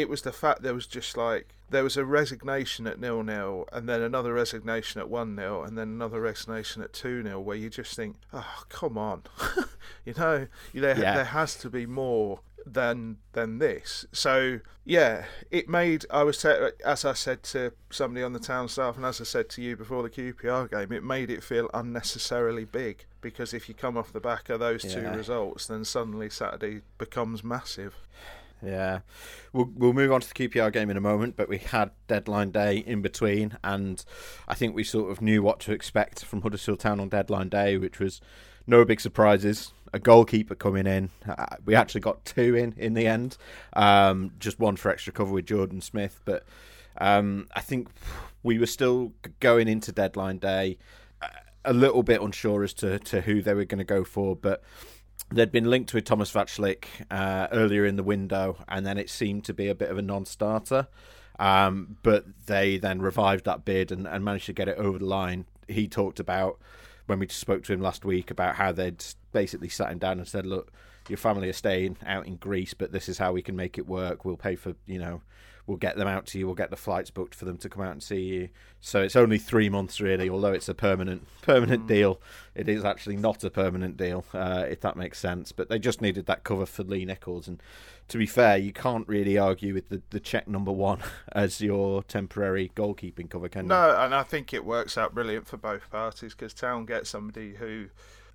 it 0.01 0.09
was 0.09 0.23
the 0.23 0.33
fact 0.33 0.63
there 0.63 0.75
was 0.75 0.87
just 0.87 1.17
like 1.17 1.45
there 1.71 1.83
was 1.83 1.97
a 1.97 2.05
resignation 2.05 2.87
at 2.87 2.99
nil 3.01 3.23
nil 3.23 3.67
and 3.73 3.89
then 3.89 4.01
another 4.01 4.33
resignation 4.33 5.01
at 5.01 5.09
one 5.11 5.35
0 5.37 5.63
and 5.65 5.77
then 5.77 5.89
another 5.89 6.21
resignation 6.21 6.83
at 6.83 6.93
two 6.93 7.23
0 7.23 7.41
where 7.41 7.57
you 7.57 7.69
just 7.69 7.95
think, 7.97 8.17
oh 8.33 8.63
come 8.69 8.97
on, 8.97 9.23
you 10.07 10.15
know, 10.15 10.47
there 10.73 10.99
Yeah. 10.99 11.15
there 11.15 11.25
has 11.41 11.57
to 11.57 11.69
be 11.69 11.85
more 11.85 12.41
than 12.65 13.17
than 13.33 13.59
this. 13.59 14.07
So 14.13 14.61
yeah, 14.85 15.25
it 15.51 15.69
made 15.69 16.05
I 16.11 16.23
was 16.23 16.45
as 16.45 17.05
I 17.05 17.13
said 17.15 17.43
to 17.55 17.73
somebody 17.91 18.23
on 18.23 18.33
the 18.35 18.39
town 18.53 18.69
staff 18.69 18.97
and 18.97 19.05
as 19.05 19.21
I 19.21 19.25
said 19.25 19.49
to 19.51 19.63
you 19.63 19.77
before 19.77 20.03
the 20.05 20.11
QPR 20.11 20.71
game, 20.71 20.93
it 20.93 21.03
made 21.03 21.29
it 21.31 21.43
feel 21.43 21.69
unnecessarily 21.75 22.65
big 22.67 23.05
because 23.21 23.53
if 23.53 23.69
you 23.69 23.75
come 23.75 23.97
off 23.97 24.13
the 24.13 24.21
back 24.21 24.49
of 24.49 24.61
those 24.61 24.83
two 24.83 25.01
results, 25.17 25.67
then 25.67 25.85
suddenly 25.85 26.31
Saturday 26.31 26.83
becomes 26.99 27.43
massive. 27.43 27.95
Yeah, 28.65 29.01
we'll 29.53 29.71
we'll 29.75 29.93
move 29.93 30.13
on 30.13 30.21
to 30.21 30.29
the 30.29 30.35
QPR 30.35 30.73
game 30.73 30.91
in 30.91 30.97
a 30.97 31.01
moment, 31.01 31.37
but 31.37 31.49
we 31.49 31.59
had 31.59 31.91
deadline 32.09 32.51
day 32.51 32.79
in 32.79 33.03
between, 33.03 33.57
and 33.63 34.05
I 34.49 34.55
think 34.55 34.75
we 34.75 34.85
sort 34.85 35.11
of 35.11 35.23
knew 35.23 35.43
what 35.43 35.61
to 35.61 35.73
expect 35.73 36.25
from 36.25 36.43
Huddersfield 36.43 36.81
Town 36.81 36.99
on 37.01 37.09
deadline 37.09 37.49
day, 37.49 37.77
which 37.77 38.01
was 38.01 38.21
no 38.67 38.85
big 38.85 39.01
surprises. 39.01 39.73
A 39.93 39.99
goalkeeper 39.99 40.55
coming 40.55 40.87
in. 40.87 41.09
Uh, 41.27 41.57
we 41.65 41.75
actually 41.75 42.03
got 42.03 42.25
two 42.25 42.55
in 42.55 42.75
in 42.77 42.95
the 42.95 43.07
end, 43.07 43.39
um, 43.75 44.33
just 44.39 44.59
one 44.59 44.77
for 44.77 44.91
extra 44.91 45.13
cover 45.13 45.33
with 45.33 45.47
Jordan 45.47 45.81
Smith, 45.81 46.21
but 46.25 46.45
um, 46.99 47.47
I 47.55 47.61
think 47.61 47.89
we 48.43 48.59
were 48.59 48.67
still 48.67 49.13
going 49.41 49.69
into 49.69 49.93
deadline 49.93 50.39
day 50.39 50.79
uh, 51.23 51.29
a 51.65 51.73
little 51.73 52.03
bit 52.03 52.21
unsure 52.21 52.65
as 52.65 52.75
to, 52.75 52.99
to 52.99 53.21
who 53.21 53.41
they 53.41 53.55
were 53.55 53.65
going 53.65 53.79
to 53.79 53.85
go 53.85 54.05
for, 54.05 54.37
but 54.37 54.63
they'd 55.31 55.53
been 55.53 55.69
linked 55.69 55.93
with 55.95 56.05
Thomas 56.05 56.33
Vaclik 56.33 56.85
uh, 57.11 57.49
earlier 57.53 57.85
in 57.85 57.97
the 57.97 58.03
window, 58.03 58.59
and 58.69 58.87
then 58.87 58.99
it 58.99 59.11
seemed 59.11 59.45
to 59.45 59.55
be 59.55 59.69
a 59.69 59.75
bit 59.75 59.91
of 59.91 59.99
a 59.99 60.03
non-starter. 60.03 60.89
Um, 61.39 61.99
but 62.03 62.25
they 62.47 62.79
then 62.79 63.01
revived 63.01 63.45
that 63.45 63.65
bid 63.65 63.93
and, 63.93 64.07
and 64.07 64.25
managed 64.25 64.47
to 64.47 64.53
get 64.53 64.69
it 64.69 64.77
over 64.79 64.99
the 64.99 65.05
line. 65.05 65.47
He 65.69 65.87
talked 65.87 66.19
about 66.19 66.59
when 67.07 67.19
we 67.19 67.29
spoke 67.29 67.65
to 67.65 67.73
him 67.73 67.81
last 67.81 68.05
week 68.05 68.31
about 68.31 68.57
how 68.57 68.73
they'd 68.73 69.05
basically 69.33 69.69
sat 69.69 69.91
him 69.91 69.99
down 69.99 70.19
and 70.19 70.27
said, 70.27 70.47
"Look, 70.47 70.73
your 71.09 71.17
family 71.17 71.49
are 71.49 71.55
staying 71.55 71.97
out 72.05 72.27
in 72.27 72.37
Greece, 72.37 72.75
but 72.75 72.93
this 72.93 73.09
is 73.09 73.19
how 73.19 73.33
we 73.33 73.43
can 73.43 73.55
make 73.55 73.79
it 73.79 73.87
work. 73.87 74.25
We'll 74.25 74.37
pay 74.37 74.57
for 74.57 74.75
you 74.87 74.99
know." 74.99 75.23
We'll 75.69 75.77
get 75.77 75.99
them 75.99 76.09
out 76.09 76.25
to 76.29 76.39
you. 76.39 76.47
We'll 76.47 76.55
get 76.55 76.71
the 76.71 76.77
flights 76.77 77.11
booked 77.11 77.35
for 77.35 77.45
them 77.45 77.59
to 77.59 77.69
come 77.69 77.83
out 77.83 77.93
and 77.93 78.03
see 78.03 78.23
you. 78.23 78.49
So 78.81 79.03
it's 79.03 79.15
only 79.15 79.37
three 79.37 79.69
months, 79.69 80.01
really. 80.01 80.31
Although 80.31 80.55
it's 80.55 80.71
a 80.71 80.75
permanent 80.75 81.29
permanent 81.43 81.87
deal, 81.87 82.23
it 82.55 82.71
is 82.71 82.87
actually 82.87 83.19
not 83.19 83.45
a 83.45 83.51
permanent 83.51 83.99
deal, 83.99 84.25
uh, 84.33 84.65
if 84.67 84.81
that 84.81 84.97
makes 84.97 85.19
sense. 85.19 85.53
But 85.53 85.69
they 85.69 85.79
just 85.79 86.01
needed 86.01 86.25
that 86.25 86.43
cover 86.43 86.65
for 86.65 86.85
Lee 86.85 87.05
Nicholls, 87.05 87.49
and 87.49 87.63
to 88.09 88.17
be 88.17 88.25
fair, 88.25 88.57
you 88.57 88.73
can't 88.73 89.07
really 89.07 89.37
argue 89.37 89.75
with 89.75 89.91
the, 89.91 90.01
the 90.09 90.21
Czech 90.21 90.49
number 90.49 90.73
one 90.73 91.01
as 91.33 91.61
your 91.61 92.03
temporary 92.03 92.73
goalkeeping 92.75 93.29
cover, 93.29 93.51
can 93.51 93.67
you? 93.67 93.69
No, 93.69 93.95
and 93.99 94.15
I 94.15 94.23
think 94.23 94.55
it 94.55 94.65
works 94.65 94.97
out 94.97 95.15
brilliant 95.15 95.47
for 95.47 95.59
both 95.59 95.91
parties 95.91 96.35
because 96.35 96.55
Town 96.55 96.87
gets 96.87 97.11
somebody 97.11 97.57
who 97.57 97.89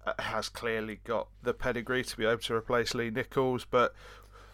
uh, 0.06 0.14
has 0.20 0.50
clearly 0.50 1.00
got 1.04 1.30
the 1.42 1.56
pedigree 1.56 2.04
to 2.04 2.16
be 2.16 2.26
able 2.26 2.38
to 2.42 2.54
replace 2.54 2.94
Lee 2.94 3.10
Nicholls, 3.10 3.66
but 3.66 3.96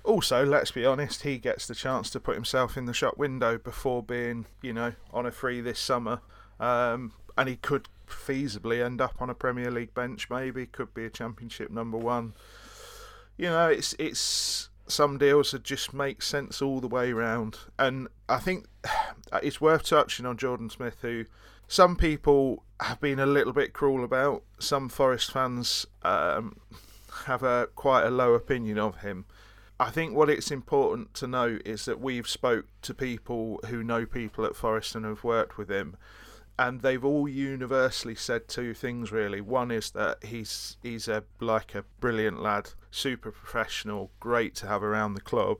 also, 0.03 0.45
let's 0.45 0.71
be 0.71 0.85
honest, 0.85 1.23
he 1.23 1.37
gets 1.37 1.67
the 1.67 1.75
chance 1.75 2.09
to 2.11 2.19
put 2.19 2.35
himself 2.35 2.77
in 2.77 2.85
the 2.85 2.93
shop 2.93 3.17
window 3.17 3.57
before 3.57 4.01
being, 4.01 4.45
you 4.61 4.73
know, 4.73 4.93
on 5.13 5.25
a 5.25 5.31
free 5.31 5.61
this 5.61 5.79
summer. 5.79 6.21
Um, 6.59 7.13
and 7.37 7.47
he 7.47 7.55
could 7.55 7.87
feasibly 8.07 8.83
end 8.83 9.01
up 9.01 9.15
on 9.21 9.29
a 9.29 9.33
Premier 9.33 9.71
League 9.71 9.93
bench, 9.93 10.29
maybe, 10.29 10.65
could 10.65 10.93
be 10.93 11.05
a 11.05 11.09
Championship 11.09 11.71
number 11.71 11.97
one. 11.97 12.33
You 13.37 13.47
know, 13.47 13.69
it's 13.69 13.95
it's 13.97 14.69
some 14.87 15.17
deals 15.17 15.51
that 15.51 15.63
just 15.63 15.93
make 15.93 16.21
sense 16.21 16.61
all 16.61 16.81
the 16.81 16.87
way 16.87 17.13
round. 17.13 17.57
And 17.77 18.07
I 18.27 18.39
think 18.39 18.65
it's 19.43 19.61
worth 19.61 19.83
touching 19.83 20.25
on 20.25 20.37
Jordan 20.37 20.69
Smith, 20.69 20.97
who 21.01 21.25
some 21.67 21.95
people 21.95 22.63
have 22.81 22.99
been 22.99 23.19
a 23.19 23.25
little 23.25 23.53
bit 23.53 23.73
cruel 23.73 24.03
about. 24.03 24.43
Some 24.59 24.89
Forest 24.89 25.31
fans 25.31 25.85
um, 26.03 26.59
have 27.25 27.43
a 27.43 27.67
quite 27.75 28.03
a 28.03 28.09
low 28.09 28.33
opinion 28.33 28.77
of 28.79 28.97
him. 28.97 29.25
I 29.79 29.91
think 29.91 30.13
what 30.13 30.29
it's 30.29 30.51
important 30.51 31.13
to 31.15 31.27
note 31.27 31.61
is 31.63 31.85
that 31.85 32.01
we've 32.01 32.27
spoke 32.27 32.65
to 32.81 32.93
people 32.93 33.61
who 33.67 33.81
know 33.81 34.05
people 34.05 34.45
at 34.45 34.55
Forest 34.55 34.93
and 34.95 35.05
have 35.05 35.23
worked 35.23 35.57
with 35.57 35.69
him, 35.69 35.95
and 36.57 36.81
they've 36.81 37.05
all 37.05 37.29
universally 37.29 38.15
said 38.15 38.49
two 38.49 38.73
things 38.73 39.13
really. 39.13 39.39
One 39.39 39.71
is 39.71 39.91
that 39.91 40.25
he's 40.25 40.75
he's 40.83 41.07
a 41.07 41.23
like 41.39 41.75
a 41.75 41.85
brilliant 42.01 42.41
lad, 42.41 42.71
super 42.91 43.31
professional, 43.31 44.11
great 44.19 44.53
to 44.55 44.67
have 44.67 44.83
around 44.83 45.13
the 45.13 45.21
club, 45.21 45.59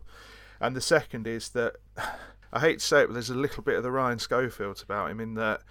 and 0.60 0.76
the 0.76 0.82
second 0.82 1.26
is 1.26 1.50
that 1.50 1.78
I 2.52 2.60
hate 2.60 2.80
to 2.80 2.86
say 2.86 3.04
it, 3.04 3.08
but 3.08 3.14
there's 3.14 3.30
a 3.30 3.36
little 3.36 3.64
bit 3.64 3.78
of 3.78 3.84
the 3.84 3.92
Ryan 3.92 4.20
Schofields 4.20 4.82
about 4.82 5.12
him 5.12 5.22
in 5.22 5.36
that 5.36 5.62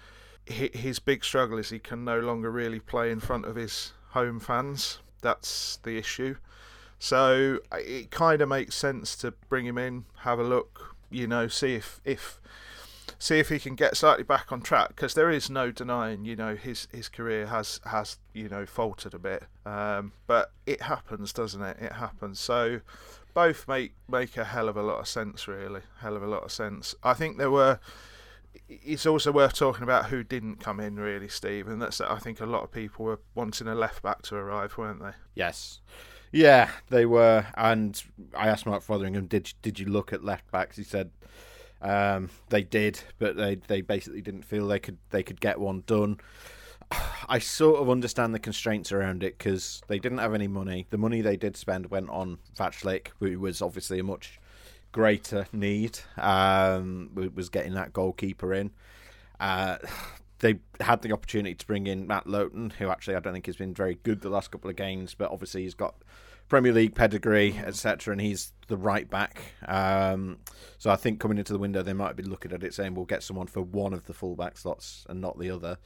his 0.45 0.97
big 0.97 1.23
struggle 1.23 1.59
is 1.59 1.69
he 1.69 1.77
can 1.77 2.03
no 2.03 2.19
longer 2.19 2.49
really 2.49 2.79
play 2.79 3.11
in 3.11 3.19
front 3.19 3.45
of 3.45 3.55
his 3.55 3.93
home 4.11 4.39
fans. 4.39 4.99
That's 5.21 5.77
the 5.83 5.97
issue. 5.97 6.37
So 6.99 7.59
it 7.71 8.11
kind 8.11 8.41
of 8.41 8.49
makes 8.49 8.75
sense 8.75 9.15
to 9.17 9.31
bring 9.47 9.65
him 9.65 9.77
in, 9.77 10.05
have 10.19 10.37
a 10.37 10.43
look, 10.43 10.95
you 11.09 11.27
know, 11.27 11.47
see 11.47 11.75
if 11.75 12.01
if 12.03 12.39
see 13.17 13.39
if 13.39 13.49
he 13.49 13.59
can 13.59 13.75
get 13.75 13.97
slightly 13.97 14.23
back 14.23 14.51
on 14.51 14.61
track 14.61 14.89
because 14.89 15.13
there 15.13 15.29
is 15.29 15.49
no 15.49 15.71
denying, 15.71 16.25
you 16.25 16.35
know, 16.35 16.55
his 16.55 16.87
his 16.91 17.07
career 17.07 17.47
has 17.47 17.79
has 17.85 18.17
you 18.33 18.49
know 18.49 18.65
faltered 18.65 19.13
a 19.13 19.19
bit. 19.19 19.43
Um, 19.65 20.11
but 20.27 20.51
it 20.65 20.83
happens, 20.83 21.31
doesn't 21.33 21.61
it? 21.61 21.77
It 21.79 21.93
happens. 21.93 22.39
So 22.39 22.81
both 23.33 23.67
make 23.67 23.93
make 24.09 24.35
a 24.37 24.43
hell 24.43 24.67
of 24.67 24.75
a 24.75 24.83
lot 24.83 24.99
of 24.99 25.07
sense, 25.07 25.47
really, 25.47 25.81
hell 26.01 26.15
of 26.15 26.23
a 26.23 26.27
lot 26.27 26.43
of 26.43 26.51
sense. 26.51 26.95
I 27.03 27.13
think 27.13 27.37
there 27.37 27.51
were. 27.51 27.79
It's 28.67 29.05
also 29.05 29.31
worth 29.31 29.53
talking 29.53 29.83
about 29.83 30.09
who 30.09 30.23
didn't 30.23 30.57
come 30.57 30.79
in, 30.79 30.95
really, 30.95 31.29
Steve, 31.29 31.67
and 31.67 31.81
that's 31.81 32.01
I 32.01 32.17
think 32.17 32.41
a 32.41 32.45
lot 32.45 32.63
of 32.63 32.71
people 32.71 33.05
were 33.05 33.19
wanting 33.35 33.67
a 33.67 33.75
left 33.75 34.01
back 34.01 34.23
to 34.23 34.35
arrive, 34.35 34.77
weren't 34.77 35.01
they? 35.01 35.11
Yes. 35.35 35.79
Yeah, 36.31 36.69
they 36.89 37.05
were, 37.05 37.45
and 37.55 38.01
I 38.35 38.49
asked 38.49 38.65
Mark 38.65 38.83
Fotheringham, 38.83 39.27
"Did 39.27 39.53
did 39.61 39.79
you 39.79 39.87
look 39.87 40.13
at 40.13 40.23
left 40.23 40.49
backs?" 40.51 40.77
He 40.77 40.83
said 40.83 41.11
um, 41.81 42.29
they 42.49 42.63
did, 42.63 43.01
but 43.17 43.35
they 43.35 43.55
they 43.55 43.81
basically 43.81 44.21
didn't 44.21 44.43
feel 44.43 44.67
they 44.67 44.79
could 44.79 44.97
they 45.09 45.23
could 45.23 45.41
get 45.41 45.59
one 45.59 45.83
done. 45.87 46.19
I 47.29 47.39
sort 47.39 47.81
of 47.81 47.89
understand 47.89 48.33
the 48.33 48.39
constraints 48.39 48.91
around 48.91 49.23
it 49.23 49.37
because 49.37 49.81
they 49.87 49.99
didn't 49.99 50.17
have 50.19 50.33
any 50.33 50.47
money. 50.47 50.87
The 50.89 50.97
money 50.97 51.21
they 51.21 51.37
did 51.37 51.55
spend 51.57 51.89
went 51.89 52.09
on 52.09 52.39
Vaclik, 52.57 53.07
who 53.19 53.39
was 53.39 53.61
obviously 53.61 53.99
a 53.99 54.03
much 54.03 54.39
greater 54.91 55.47
need. 55.51 55.99
Um, 56.17 57.11
was 57.35 57.49
getting 57.49 57.73
that 57.75 57.93
goalkeeper 57.93 58.53
in. 58.53 58.71
Uh, 59.39 59.77
they 60.39 60.59
had 60.79 61.01
the 61.01 61.11
opportunity 61.11 61.55
to 61.55 61.67
bring 61.67 61.87
in 61.87 62.07
Matt 62.07 62.27
Lowton, 62.27 62.71
who 62.71 62.89
actually 62.89 63.15
I 63.15 63.19
don't 63.19 63.33
think 63.33 63.45
has 63.45 63.57
been 63.57 63.73
very 63.73 63.99
good 64.03 64.21
the 64.21 64.29
last 64.29 64.51
couple 64.51 64.69
of 64.69 64.75
games, 64.75 65.13
but 65.13 65.31
obviously 65.31 65.63
he's 65.63 65.73
got 65.73 65.95
Premier 66.47 66.73
League 66.73 66.95
pedigree, 66.95 67.57
etc., 67.63 68.11
and 68.11 68.21
he's 68.21 68.53
the 68.67 68.77
right 68.77 69.09
back. 69.09 69.39
Um, 69.67 70.39
so 70.77 70.89
I 70.89 70.95
think 70.95 71.19
coming 71.19 71.37
into 71.37 71.53
the 71.53 71.59
window, 71.59 71.83
they 71.83 71.93
might 71.93 72.15
be 72.15 72.23
looking 72.23 72.51
at 72.51 72.63
it 72.63 72.73
saying 72.73 72.95
we'll 72.95 73.05
get 73.05 73.21
someone 73.21 73.47
for 73.47 73.61
one 73.61 73.93
of 73.93 74.05
the 74.05 74.13
fullback 74.13 74.57
slots 74.57 75.05
and 75.09 75.21
not 75.21 75.37
the 75.37 75.51
other. 75.51 75.77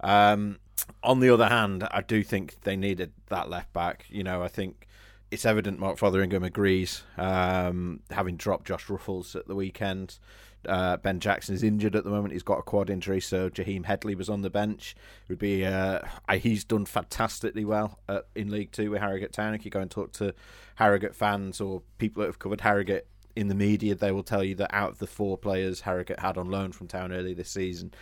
Um, 0.00 0.58
on 1.02 1.20
the 1.20 1.30
other 1.30 1.48
hand, 1.48 1.86
I 1.90 2.00
do 2.00 2.22
think 2.22 2.62
they 2.62 2.76
needed 2.76 3.12
that 3.28 3.50
left 3.50 3.72
back. 3.72 4.06
You 4.08 4.24
know, 4.24 4.42
I 4.42 4.48
think 4.48 4.86
it's 5.30 5.44
evident 5.44 5.78
Mark 5.78 5.98
Fotheringham 5.98 6.44
agrees, 6.44 7.02
um, 7.16 8.00
having 8.10 8.36
dropped 8.36 8.66
Josh 8.66 8.86
Ruffels 8.86 9.36
at 9.36 9.46
the 9.46 9.54
weekend. 9.54 10.18
Uh, 10.66 10.96
ben 10.96 11.20
Jackson 11.20 11.54
is 11.54 11.62
injured 11.62 11.96
at 11.96 12.04
the 12.04 12.10
moment. 12.10 12.32
He's 12.32 12.42
got 12.42 12.58
a 12.58 12.62
quad 12.62 12.90
injury, 12.90 13.20
so 13.20 13.50
Jaheim 13.50 13.84
Headley 13.84 14.14
was 14.14 14.28
on 14.28 14.42
the 14.42 14.50
bench. 14.50 14.94
It 15.24 15.28
would 15.30 15.38
be 15.38 15.64
uh, 15.64 16.00
he's 16.38 16.64
done 16.64 16.86
fantastically 16.86 17.64
well 17.64 17.98
at, 18.08 18.26
in 18.34 18.50
League 18.50 18.72
Two 18.72 18.90
with 18.90 19.00
Harrogate 19.00 19.32
Town. 19.32 19.54
If 19.54 19.64
you 19.64 19.70
go 19.70 19.80
and 19.80 19.90
talk 19.90 20.12
to 20.14 20.34
Harrogate 20.76 21.14
fans 21.14 21.60
or 21.60 21.82
people 21.98 22.20
that 22.20 22.28
have 22.28 22.38
covered 22.38 22.60
Harrogate 22.60 23.06
in 23.34 23.48
the 23.48 23.54
media, 23.54 23.94
they 23.94 24.12
will 24.12 24.22
tell 24.22 24.44
you 24.44 24.54
that 24.56 24.74
out 24.74 24.90
of 24.90 24.98
the 24.98 25.06
four 25.06 25.38
players 25.38 25.80
Harrogate 25.80 26.20
had 26.20 26.36
on 26.36 26.50
loan 26.50 26.72
from 26.72 26.86
Town 26.86 27.12
early 27.12 27.34
this 27.34 27.50
season, 27.50 27.92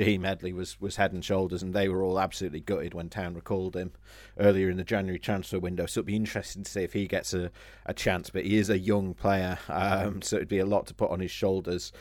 Jaheim 0.00 0.24
Headley 0.24 0.52
was, 0.52 0.80
was 0.80 0.96
head 0.96 1.12
and 1.12 1.24
shoulders, 1.24 1.62
and 1.62 1.74
they 1.74 1.88
were 1.88 2.02
all 2.02 2.18
absolutely 2.18 2.60
gutted 2.60 2.94
when 2.94 3.08
Town 3.08 3.34
recalled 3.34 3.76
him 3.76 3.92
earlier 4.38 4.70
in 4.70 4.76
the 4.76 4.84
January 4.84 5.18
transfer 5.18 5.58
window. 5.58 5.86
So 5.86 6.00
it'd 6.00 6.06
be 6.06 6.16
interesting 6.16 6.64
to 6.64 6.70
see 6.70 6.82
if 6.82 6.94
he 6.94 7.06
gets 7.06 7.34
a, 7.34 7.50
a 7.84 7.92
chance. 7.92 8.30
But 8.30 8.44
he 8.46 8.56
is 8.56 8.70
a 8.70 8.78
young 8.78 9.14
player, 9.14 9.58
um, 9.68 10.22
so 10.22 10.36
it'd 10.36 10.48
be 10.48 10.58
a 10.58 10.66
lot 10.66 10.86
to 10.86 10.94
put 10.94 11.10
on 11.10 11.20
his 11.20 11.30
shoulders. 11.30 11.92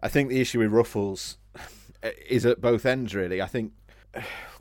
I 0.00 0.08
think 0.08 0.30
the 0.30 0.40
issue 0.40 0.58
with 0.60 0.72
Ruffels 0.72 1.36
is 2.28 2.46
at 2.46 2.60
both 2.60 2.86
ends, 2.86 3.14
really. 3.14 3.40
I 3.40 3.46
think 3.46 3.72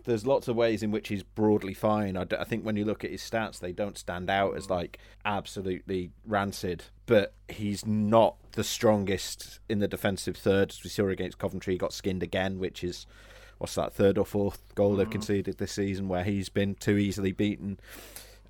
there's 0.04 0.26
lots 0.26 0.48
of 0.48 0.56
ways 0.56 0.84
in 0.84 0.92
which 0.92 1.08
he's 1.08 1.24
broadly 1.24 1.74
fine. 1.74 2.18
I, 2.18 2.26
I, 2.40 2.44
think 2.44 2.66
when 2.66 2.76
you 2.76 2.86
look 2.86 3.04
at 3.04 3.12
his 3.12 3.22
stats, 3.22 3.60
they 3.60 3.72
don't 3.72 3.98
stand 3.98 4.30
out 4.30 4.56
as 4.56 4.70
like 4.70 4.98
absolutely 5.26 6.12
rancid. 6.26 6.86
But 7.06 7.34
he's 7.48 7.86
not 7.86 8.36
the 8.54 8.64
strongest 8.64 9.60
in 9.70 9.80
the 9.80 9.88
defensive 9.88 10.38
third. 10.38 10.72
As 10.72 10.84
we 10.84 10.90
saw 10.90 11.08
against 11.08 11.38
Coventry, 11.38 11.74
he 11.74 11.78
got 11.78 11.94
skinned 11.94 12.24
again, 12.24 12.60
which 12.60 12.84
is 12.84 13.06
what's 13.58 13.76
that 13.76 13.94
third 13.94 14.18
or 14.18 14.26
fourth 14.26 14.74
goal 14.76 14.96
they've 14.96 15.08
mm. 15.08 15.12
conceded 15.12 15.58
this 15.58 15.74
season, 15.74 16.08
where 16.08 16.24
he's 16.24 16.50
been 16.50 16.76
too 16.76 16.98
easily 16.98 17.32
beaten. 17.32 17.80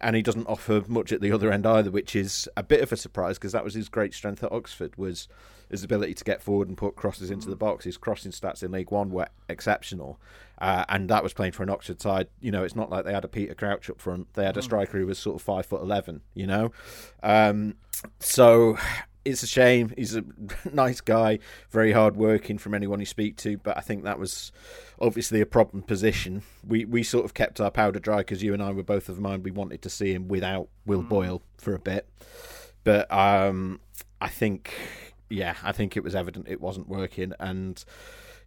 And 0.02 0.16
he 0.16 0.22
doesn't 0.22 0.48
offer 0.48 0.84
much 0.88 1.12
at 1.12 1.22
the 1.22 1.32
other 1.32 1.52
end 1.52 1.66
either, 1.66 1.92
which 1.92 2.16
is 2.16 2.50
a 2.58 2.64
bit 2.64 2.82
of 2.82 2.92
a 2.92 2.98
surprise 2.98 3.38
because 3.38 3.52
that 3.52 3.64
was 3.64 3.76
his 3.76 3.88
great 3.88 4.14
strength 4.14 4.44
at 4.44 4.52
Oxford 4.52 4.96
was 4.98 5.28
his 5.72 5.84
ability 5.84 6.14
to 6.14 6.24
get 6.24 6.42
forward 6.42 6.68
and 6.68 6.78
put 6.78 6.96
crosses 6.96 7.32
into 7.32 7.50
the 7.50 7.56
box. 7.56 7.86
His 7.86 7.98
crossing 7.98 8.32
stats 8.32 8.62
in 8.62 8.72
League 8.72 8.92
One 8.92 9.10
were 9.10 9.28
exceptional, 9.48 10.20
uh, 10.60 10.84
and 10.90 11.10
that 11.10 11.24
was 11.24 11.34
playing 11.34 11.54
for 11.54 11.64
an 11.64 11.70
Oxford 11.70 12.02
side. 12.02 12.28
You 12.42 12.52
know, 12.52 12.64
it's 12.64 12.76
not 12.76 12.90
like 12.90 13.06
they 13.06 13.14
had 13.14 13.24
a 13.24 13.30
Peter 13.30 13.56
Crouch 13.56 13.90
up 13.90 14.02
front. 14.02 14.34
They 14.34 14.44
had 14.44 14.58
a 14.58 14.60
mm. 14.60 14.64
striker 14.64 14.98
who 15.00 15.06
was 15.06 15.18
sort 15.18 15.38
of 15.38 15.42
five 15.42 15.66
foot 15.66 15.82
eleven. 15.82 16.22
You 16.34 16.48
know, 16.48 16.72
um, 17.24 17.76
so 18.20 18.78
it's 19.24 19.44
a 19.44 19.48
shame. 19.48 19.94
He's 19.96 20.16
a 20.16 20.24
nice 20.74 21.02
guy, 21.02 21.40
very 21.70 21.92
hard 21.92 22.16
working 22.16 22.58
from 22.58 22.74
anyone 22.74 23.00
you 23.00 23.06
speak 23.06 23.38
to, 23.38 23.58
but 23.58 23.78
I 23.78 23.82
think 23.82 24.04
that 24.04 24.20
was 24.20 24.52
obviously 25.00 25.42
a 25.42 25.46
problem 25.46 25.84
position. 25.84 26.44
We 26.66 26.86
we 26.86 27.04
sort 27.04 27.26
of 27.26 27.34
kept 27.34 27.60
our 27.60 27.72
powder 27.72 28.00
dry 28.00 28.18
because 28.18 28.44
you 28.44 28.54
and 28.54 28.62
I 28.62 28.72
were 28.72 28.84
both 28.84 29.10
of 29.10 29.20
mind 29.20 29.44
we 29.44 29.52
wanted 29.52 29.82
to 29.84 29.90
see 29.90 30.14
him 30.14 30.28
without 30.28 30.70
Will 30.86 31.04
mm. 31.04 31.10
Boyle 31.10 31.42
for 31.58 31.74
a 31.74 31.80
bit, 31.80 32.08
but 32.84 33.12
um, 33.12 33.80
I 34.20 34.28
think 34.28 34.74
yeah, 35.30 35.56
I 35.64 35.72
think 35.72 35.96
it 35.96 36.04
was 36.04 36.16
evident 36.16 36.48
it 36.48 36.62
wasn't 36.62 36.90
working, 36.90 37.34
and 37.40 37.84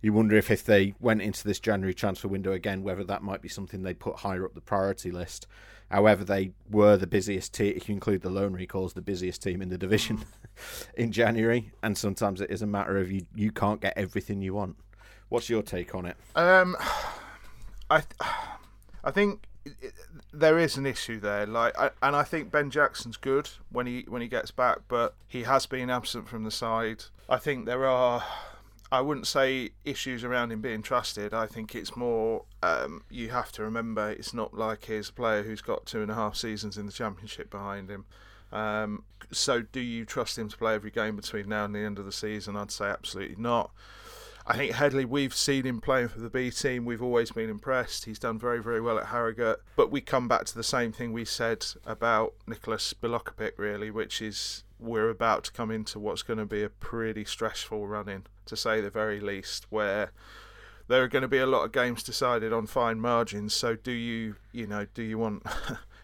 you 0.02 0.12
wonder 0.12 0.36
if 0.36 0.50
if 0.50 0.64
they 0.64 0.94
went 1.00 1.22
into 1.22 1.44
this 1.44 1.60
January 1.60 1.94
transfer 1.94 2.28
window 2.28 2.52
again, 2.52 2.82
whether 2.82 3.04
that 3.04 3.22
might 3.22 3.42
be 3.42 3.48
something 3.48 3.82
they 3.82 3.94
put 3.94 4.16
higher 4.16 4.44
up 4.44 4.54
the 4.54 4.60
priority 4.60 5.10
list. 5.10 5.46
However, 5.94 6.24
they 6.24 6.50
were 6.68 6.96
the 6.96 7.06
busiest 7.06 7.54
team, 7.54 7.72
if 7.76 7.88
you 7.88 7.94
include 7.94 8.22
the 8.22 8.28
loan 8.28 8.52
recalls, 8.52 8.94
the 8.94 9.00
busiest 9.00 9.44
team 9.44 9.62
in 9.62 9.68
the 9.68 9.78
division 9.78 10.24
in 10.96 11.12
January, 11.12 11.70
and 11.84 11.96
sometimes 11.96 12.40
it 12.40 12.50
is 12.50 12.62
a 12.62 12.66
matter 12.66 12.98
of 12.98 13.12
you 13.12 13.26
you 13.32 13.52
can't 13.52 13.80
get 13.80 13.92
everything 13.96 14.42
you 14.42 14.54
want. 14.54 14.74
What's 15.28 15.48
your 15.48 15.62
take 15.62 15.94
on 15.94 16.06
it? 16.06 16.16
Um, 16.34 16.76
I, 17.88 18.02
I 19.04 19.12
think 19.12 19.46
there 20.32 20.58
is 20.58 20.76
an 20.76 20.84
issue 20.84 21.20
there. 21.20 21.46
Like, 21.46 21.78
I, 21.78 21.90
and 22.02 22.16
I 22.16 22.24
think 22.24 22.50
Ben 22.50 22.72
Jackson's 22.72 23.16
good 23.16 23.50
when 23.70 23.86
he 23.86 24.04
when 24.08 24.20
he 24.20 24.26
gets 24.26 24.50
back, 24.50 24.78
but 24.88 25.14
he 25.28 25.44
has 25.44 25.64
been 25.66 25.90
absent 25.90 26.26
from 26.26 26.42
the 26.42 26.50
side. 26.50 27.04
I 27.28 27.36
think 27.36 27.66
there 27.66 27.86
are. 27.86 28.24
I 28.94 29.00
wouldn't 29.00 29.26
say 29.26 29.70
issues 29.84 30.22
around 30.22 30.52
him 30.52 30.60
being 30.60 30.80
trusted. 30.80 31.34
I 31.34 31.46
think 31.46 31.74
it's 31.74 31.96
more 31.96 32.44
um, 32.62 33.02
you 33.10 33.30
have 33.30 33.50
to 33.52 33.62
remember 33.62 34.10
it's 34.10 34.32
not 34.32 34.54
like 34.54 34.84
he's 34.84 35.08
a 35.08 35.12
player 35.12 35.42
who's 35.42 35.60
got 35.60 35.84
two 35.84 36.00
and 36.00 36.10
a 36.10 36.14
half 36.14 36.36
seasons 36.36 36.78
in 36.78 36.86
the 36.86 36.92
championship 36.92 37.50
behind 37.50 37.90
him. 37.90 38.04
Um, 38.52 39.02
so, 39.32 39.62
do 39.62 39.80
you 39.80 40.04
trust 40.04 40.38
him 40.38 40.48
to 40.48 40.56
play 40.56 40.74
every 40.74 40.92
game 40.92 41.16
between 41.16 41.48
now 41.48 41.64
and 41.64 41.74
the 41.74 41.80
end 41.80 41.98
of 41.98 42.04
the 42.04 42.12
season? 42.12 42.56
I'd 42.56 42.70
say 42.70 42.86
absolutely 42.86 43.36
not. 43.36 43.72
I 44.46 44.56
think 44.56 44.72
Headley, 44.72 45.06
we've 45.06 45.34
seen 45.34 45.64
him 45.64 45.80
playing 45.80 46.08
for 46.08 46.20
the 46.20 46.28
B 46.28 46.50
team. 46.50 46.84
We've 46.84 47.02
always 47.02 47.32
been 47.32 47.50
impressed. 47.50 48.04
He's 48.04 48.18
done 48.18 48.38
very, 48.38 48.62
very 48.62 48.80
well 48.80 48.98
at 48.98 49.06
Harrogate. 49.06 49.56
But 49.74 49.90
we 49.90 50.02
come 50.02 50.28
back 50.28 50.44
to 50.44 50.54
the 50.54 50.62
same 50.62 50.92
thing 50.92 51.12
we 51.12 51.24
said 51.24 51.64
about 51.86 52.34
Nicholas 52.46 52.94
Bilokapic, 52.94 53.52
really, 53.56 53.90
which 53.90 54.20
is 54.20 54.62
we're 54.84 55.10
about 55.10 55.44
to 55.44 55.52
come 55.52 55.70
into 55.70 55.98
what's 55.98 56.22
going 56.22 56.38
to 56.38 56.46
be 56.46 56.62
a 56.62 56.68
pretty 56.68 57.24
stressful 57.24 57.86
run 57.86 58.08
in, 58.08 58.24
to 58.46 58.56
say 58.56 58.80
the 58.80 58.90
very 58.90 59.20
least, 59.20 59.66
where 59.70 60.12
there 60.88 61.02
are 61.02 61.08
going 61.08 61.22
to 61.22 61.28
be 61.28 61.38
a 61.38 61.46
lot 61.46 61.64
of 61.64 61.72
games 61.72 62.02
decided 62.02 62.52
on 62.52 62.66
fine 62.66 63.00
margins. 63.00 63.54
So 63.54 63.76
do 63.76 63.92
you, 63.92 64.36
you 64.52 64.66
know, 64.66 64.86
do 64.94 65.02
you 65.02 65.18
want. 65.18 65.44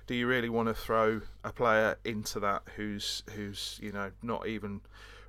do 0.06 0.16
you 0.16 0.26
really 0.26 0.48
want 0.48 0.66
to 0.66 0.74
throw 0.74 1.20
a 1.44 1.52
player 1.52 1.96
into 2.04 2.40
that 2.40 2.62
who's 2.74 3.22
who's 3.36 3.78
you 3.80 3.92
know 3.92 4.10
not 4.22 4.44
even 4.44 4.80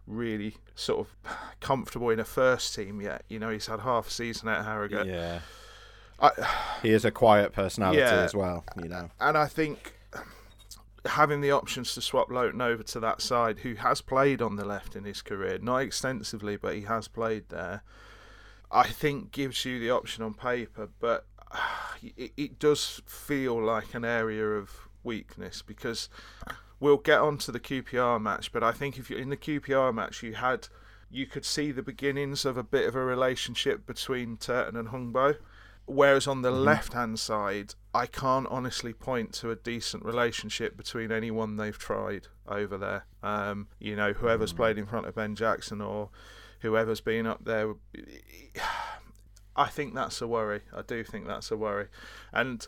really 0.07 0.55
sort 0.75 1.07
of 1.07 1.37
comfortable 1.59 2.09
in 2.09 2.19
a 2.19 2.25
first 2.25 2.75
team 2.75 3.01
yet. 3.01 3.23
You 3.27 3.39
know, 3.39 3.49
he's 3.49 3.67
had 3.67 3.81
half 3.81 4.07
a 4.07 4.11
season 4.11 4.49
at 4.49 4.65
Harrogate. 4.65 5.07
Yeah. 5.07 5.39
I, 6.19 6.31
he 6.83 6.91
is 6.91 7.05
a 7.05 7.11
quiet 7.11 7.51
personality 7.53 7.99
yeah, 7.99 8.23
as 8.23 8.35
well, 8.35 8.63
you 8.81 8.89
know. 8.89 9.09
And 9.19 9.37
I 9.37 9.47
think 9.47 9.93
having 11.05 11.41
the 11.41 11.51
options 11.51 11.93
to 11.95 12.01
swap 12.01 12.31
Lowton 12.31 12.61
over 12.61 12.83
to 12.83 12.99
that 12.99 13.21
side, 13.21 13.59
who 13.59 13.75
has 13.75 14.01
played 14.01 14.41
on 14.41 14.55
the 14.55 14.65
left 14.65 14.95
in 14.95 15.03
his 15.03 15.21
career, 15.21 15.57
not 15.61 15.77
extensively, 15.77 16.57
but 16.57 16.75
he 16.75 16.81
has 16.81 17.07
played 17.07 17.49
there, 17.49 17.83
I 18.71 18.87
think 18.87 19.31
gives 19.31 19.65
you 19.65 19.79
the 19.79 19.89
option 19.89 20.23
on 20.23 20.33
paper. 20.33 20.89
But 20.99 21.25
it, 22.01 22.33
it 22.37 22.59
does 22.59 23.01
feel 23.05 23.61
like 23.61 23.93
an 23.93 24.05
area 24.05 24.45
of 24.45 24.87
weakness 25.03 25.61
because 25.61 26.09
we'll 26.79 26.97
get 26.97 27.19
onto 27.19 27.51
the 27.51 27.59
QPR 27.59 28.21
match, 28.21 28.51
but 28.51 28.63
I 28.63 28.71
think 28.71 28.97
if 28.97 29.09
you're 29.09 29.19
in 29.19 29.29
the 29.29 29.37
QPR 29.37 29.93
match, 29.93 30.23
you 30.23 30.33
had 30.33 30.67
you 31.13 31.25
could 31.25 31.45
see 31.45 31.71
the 31.71 31.83
beginnings 31.83 32.45
of 32.45 32.55
a 32.55 32.63
bit 32.63 32.87
of 32.87 32.95
a 32.95 33.03
relationship 33.03 33.85
between 33.85 34.37
Turton 34.37 34.77
and 34.77 34.89
Hungbo. 34.89 35.35
Whereas 35.85 36.25
on 36.25 36.41
the 36.41 36.51
mm-hmm. 36.51 36.63
left 36.63 36.93
hand 36.93 37.19
side, 37.19 37.75
I 37.93 38.05
can't 38.05 38.47
honestly 38.49 38.93
point 38.93 39.33
to 39.33 39.51
a 39.51 39.55
decent 39.55 40.05
relationship 40.05 40.77
between 40.77 41.11
anyone 41.11 41.57
they've 41.57 41.77
tried 41.77 42.27
over 42.47 42.77
there. 42.77 43.05
Um, 43.21 43.67
you 43.79 43.95
know, 43.95 44.13
whoever's 44.13 44.53
mm. 44.53 44.57
played 44.57 44.77
in 44.77 44.85
front 44.85 45.07
of 45.07 45.15
Ben 45.15 45.35
Jackson 45.35 45.81
or 45.81 46.09
whoever's 46.61 47.01
been 47.01 47.27
up 47.27 47.43
there. 47.43 47.73
I 49.55 49.67
think 49.67 49.93
that's 49.93 50.21
a 50.21 50.27
worry. 50.27 50.61
I 50.73 50.81
do 50.83 51.03
think 51.03 51.27
that's 51.27 51.51
a 51.51 51.57
worry. 51.57 51.87
And 52.31 52.65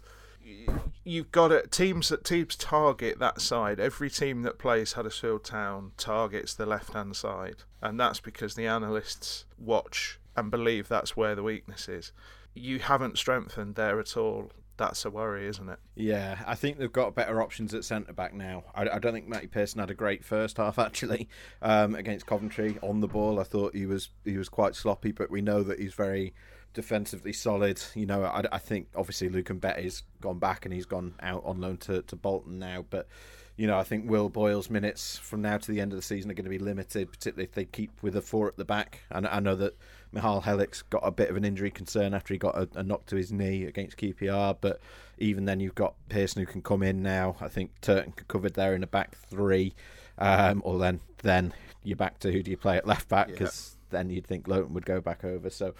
you've 1.03 1.31
got 1.31 1.51
it. 1.51 1.71
Teams 1.71 2.09
that 2.09 2.25
teams 2.25 2.55
target 2.55 3.19
that 3.19 3.39
side. 3.39 3.79
Every 3.79 4.09
team 4.09 4.41
that 4.43 4.59
plays 4.59 4.93
Huddersfield 4.93 5.45
Town 5.45 5.91
targets 5.97 6.53
the 6.53 6.65
left-hand 6.65 7.15
side, 7.15 7.63
and 7.81 7.99
that's 7.99 8.19
because 8.19 8.55
the 8.55 8.67
analysts 8.67 9.45
watch 9.57 10.19
and 10.35 10.51
believe 10.51 10.87
that's 10.87 11.15
where 11.15 11.35
the 11.35 11.43
weakness 11.43 11.87
is. 11.87 12.11
You 12.53 12.79
haven't 12.79 13.17
strengthened 13.17 13.75
there 13.75 13.99
at 13.99 14.17
all. 14.17 14.51
That's 14.77 15.05
a 15.05 15.11
worry, 15.11 15.47
isn't 15.47 15.69
it? 15.69 15.79
Yeah, 15.95 16.41
I 16.47 16.55
think 16.55 16.77
they've 16.77 16.91
got 16.91 17.13
better 17.13 17.41
options 17.41 17.73
at 17.73 17.85
centre 17.85 18.13
back 18.13 18.33
now. 18.33 18.63
I, 18.73 18.89
I, 18.89 18.99
don't 18.99 19.13
think 19.13 19.27
Matty 19.27 19.47
Pearson 19.47 19.79
had 19.79 19.91
a 19.91 19.93
great 19.93 20.25
first 20.25 20.57
half 20.57 20.79
actually 20.79 21.29
um, 21.61 21.93
against 21.93 22.25
Coventry 22.25 22.77
on 22.81 22.99
the 22.99 23.07
ball. 23.07 23.39
I 23.39 23.43
thought 23.43 23.75
he 23.75 23.85
was 23.85 24.09
he 24.25 24.37
was 24.37 24.49
quite 24.49 24.75
sloppy, 24.75 25.11
but 25.11 25.29
we 25.29 25.41
know 25.41 25.61
that 25.63 25.79
he's 25.79 25.93
very 25.93 26.33
defensively 26.73 27.33
solid. 27.33 27.81
You 27.93 28.07
know, 28.07 28.23
I, 28.23 28.43
I 28.51 28.57
think 28.57 28.87
obviously 28.95 29.29
Luke 29.29 29.49
Mbete's 29.49 30.03
gone 30.21 30.39
back 30.39 30.65
and 30.65 30.73
he's 30.73 30.87
gone 30.87 31.13
out 31.21 31.43
on 31.45 31.61
loan 31.61 31.77
to, 31.77 32.01
to 32.01 32.15
Bolton 32.15 32.57
now, 32.57 32.83
but 32.89 33.07
you 33.55 33.67
know, 33.67 33.77
I 33.77 33.83
think 33.83 34.09
Will 34.09 34.29
Boyle's 34.29 34.69
minutes 34.69 35.17
from 35.17 35.43
now 35.43 35.57
to 35.57 35.71
the 35.71 35.79
end 35.79 35.93
of 35.93 35.97
the 35.97 36.01
season 36.01 36.31
are 36.31 36.33
going 36.33 36.45
to 36.45 36.49
be 36.49 36.57
limited, 36.57 37.11
particularly 37.11 37.43
if 37.43 37.51
they 37.51 37.65
keep 37.65 37.91
with 38.01 38.15
a 38.15 38.21
four 38.21 38.47
at 38.47 38.57
the 38.57 38.65
back. 38.65 39.01
And 39.11 39.27
I 39.27 39.39
know 39.39 39.55
that 39.57 39.77
Michal 40.13 40.41
Helik's 40.41 40.83
got 40.83 41.01
a 41.03 41.11
bit 41.11 41.29
of 41.29 41.35
an 41.35 41.43
injury 41.43 41.71
concern 41.71 42.13
after 42.13 42.33
he 42.33 42.37
got 42.37 42.55
a, 42.55 42.69
a, 42.75 42.83
knock 42.83 43.05
to 43.07 43.15
his 43.15 43.31
knee 43.31 43.65
against 43.65 43.97
QPR, 43.97 44.57
but 44.61 44.79
even 45.17 45.45
then, 45.45 45.59
you've 45.59 45.75
got 45.75 45.95
Pearson 46.09 46.41
who 46.41 46.45
can 46.45 46.61
come 46.61 46.83
in 46.83 47.01
now. 47.01 47.35
I 47.41 47.47
think 47.47 47.71
Turton 47.81 48.13
covered 48.27 48.53
there 48.53 48.75
in 48.75 48.81
the 48.81 48.87
back 48.87 49.15
three, 49.15 49.73
um, 50.17 50.61
or 50.63 50.77
then 50.77 50.99
then 51.23 51.53
you're 51.83 51.97
back 51.97 52.19
to 52.19 52.31
who 52.31 52.43
do 52.43 52.51
you 52.51 52.57
play 52.57 52.77
at 52.77 52.87
left 52.87 53.09
back 53.09 53.27
because 53.27 53.75
yeah. 53.75 53.97
then 53.97 54.09
you'd 54.09 54.27
think 54.27 54.47
Lowton 54.47 54.73
would 54.73 54.85
go 54.85 55.01
back 55.01 55.23
over. 55.23 55.49
So 55.49 55.73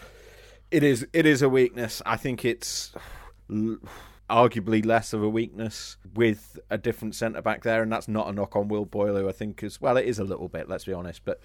it 0.71 0.83
is 0.83 1.05
it 1.13 1.25
is 1.25 1.41
a 1.41 1.49
weakness. 1.49 2.01
I 2.05 2.17
think 2.17 2.43
it's 2.43 2.91
arguably 4.29 4.85
less 4.85 5.13
of 5.13 5.21
a 5.21 5.29
weakness 5.29 5.97
with 6.15 6.59
a 6.69 6.77
different 6.77 7.15
centre 7.15 7.41
back 7.41 7.63
there, 7.63 7.83
and 7.83 7.91
that's 7.91 8.07
not 8.07 8.27
a 8.27 8.31
knock 8.31 8.55
on 8.55 8.67
Will 8.67 8.85
Boyle, 8.85 9.17
who 9.17 9.29
I 9.29 9.33
think 9.33 9.61
is 9.63 9.79
well, 9.79 9.97
it 9.97 10.05
is 10.05 10.19
a 10.19 10.23
little 10.23 10.47
bit. 10.47 10.67
Let's 10.67 10.85
be 10.85 10.93
honest, 10.93 11.23
but 11.23 11.39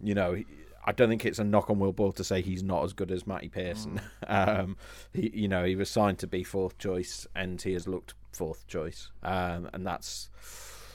you 0.00 0.14
know. 0.14 0.42
I 0.84 0.92
don't 0.92 1.08
think 1.08 1.24
it's 1.24 1.38
a 1.38 1.44
knock 1.44 1.70
on 1.70 1.78
Will 1.78 1.92
Boyle 1.92 2.12
to 2.12 2.24
say 2.24 2.40
he's 2.40 2.62
not 2.62 2.84
as 2.84 2.92
good 2.92 3.10
as 3.10 3.26
Matty 3.26 3.48
Pearson. 3.48 4.00
Mm. 4.00 4.02
Um, 4.62 4.76
he, 5.12 5.30
you 5.34 5.48
know, 5.48 5.64
he 5.64 5.76
was 5.76 5.90
signed 5.90 6.18
to 6.20 6.26
be 6.26 6.42
fourth 6.42 6.78
choice, 6.78 7.26
and 7.34 7.60
he 7.60 7.72
has 7.74 7.86
looked 7.86 8.14
fourth 8.32 8.66
choice, 8.66 9.10
um, 9.22 9.68
and 9.72 9.86
that's 9.86 10.30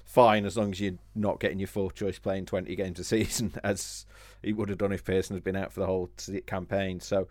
fine 0.07 0.45
as 0.45 0.57
long 0.57 0.71
as 0.71 0.79
you're 0.79 0.97
not 1.13 1.39
getting 1.39 1.59
your 1.59 1.67
fourth 1.67 1.93
choice 1.93 2.17
playing 2.17 2.45
20 2.45 2.75
games 2.75 2.99
a 2.99 3.03
season, 3.03 3.53
as 3.63 4.05
he 4.41 4.53
would 4.53 4.69
have 4.69 4.77
done 4.77 4.91
if 4.91 5.03
Pearson 5.03 5.35
had 5.35 5.43
been 5.43 5.55
out 5.55 5.71
for 5.71 5.81
the 5.81 5.85
whole 5.85 6.09
campaign. 6.45 6.99
So, 6.99 7.27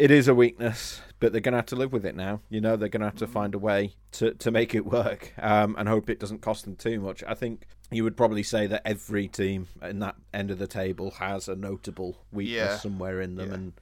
it 0.00 0.10
is 0.10 0.28
a 0.28 0.34
weakness, 0.34 1.02
but 1.18 1.30
they're 1.30 1.42
going 1.42 1.52
to 1.52 1.58
have 1.58 1.66
to 1.66 1.76
live 1.76 1.92
with 1.92 2.06
it 2.06 2.16
now. 2.16 2.40
You 2.48 2.62
know, 2.62 2.74
they're 2.74 2.88
going 2.88 3.02
to 3.02 3.06
have 3.06 3.16
to 3.16 3.26
find 3.26 3.54
a 3.54 3.58
way 3.58 3.96
to, 4.12 4.32
to 4.32 4.50
make 4.50 4.74
it 4.74 4.86
work 4.86 5.34
um, 5.38 5.76
and 5.78 5.86
hope 5.86 6.08
it 6.08 6.18
doesn't 6.18 6.40
cost 6.40 6.64
them 6.64 6.74
too 6.74 7.00
much. 7.00 7.22
I 7.28 7.34
think 7.34 7.66
you 7.90 8.02
would 8.02 8.16
probably 8.16 8.42
say 8.42 8.66
that 8.66 8.80
every 8.86 9.28
team 9.28 9.68
in 9.82 9.98
that 9.98 10.16
end 10.32 10.50
of 10.50 10.58
the 10.58 10.66
table 10.66 11.10
has 11.12 11.48
a 11.48 11.54
notable 11.54 12.16
weakness 12.32 12.56
yeah. 12.56 12.76
somewhere 12.78 13.20
in 13.20 13.36
them, 13.36 13.48
yeah. 13.48 13.54
and 13.54 13.72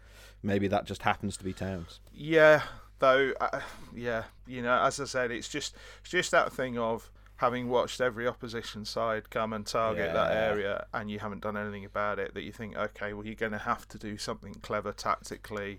maybe 0.43 0.67
that 0.67 0.87
just 0.87 1.03
happens 1.03 1.37
to 1.37 1.45
be 1.45 1.53
Towns. 1.53 2.01
Yeah, 2.13 2.63
though, 2.99 3.33
uh, 3.41 3.61
yeah, 3.95 4.25
you 4.45 4.61
know, 4.61 4.83
as 4.83 4.99
I 4.99 5.05
said, 5.05 5.31
it's 5.31 5.49
just 5.49 5.77
it's 6.01 6.11
just 6.11 6.33
that 6.33 6.53
thing 6.53 6.77
of 6.79 7.13
having 7.37 7.69
watched 7.69 8.01
every 8.01 8.27
opposition 8.27 8.85
side 8.85 9.31
come 9.31 9.53
and 9.53 9.65
target 9.65 10.07
yeah. 10.07 10.13
that 10.13 10.37
area 10.37 10.87
and 10.93 11.09
you 11.09 11.21
haven't 11.21 11.41
done 11.41 11.57
anything 11.57 11.85
about 11.85 12.19
it 12.19 12.35
that 12.35 12.43
you 12.43 12.51
think 12.51 12.77
okay 12.77 13.13
well 13.13 13.25
you're 13.25 13.37
going 13.37 13.53
to 13.53 13.59
have 13.59 13.87
to 13.87 13.97
do 13.97 14.19
something 14.19 14.53
clever 14.55 14.91
tactically 14.91 15.79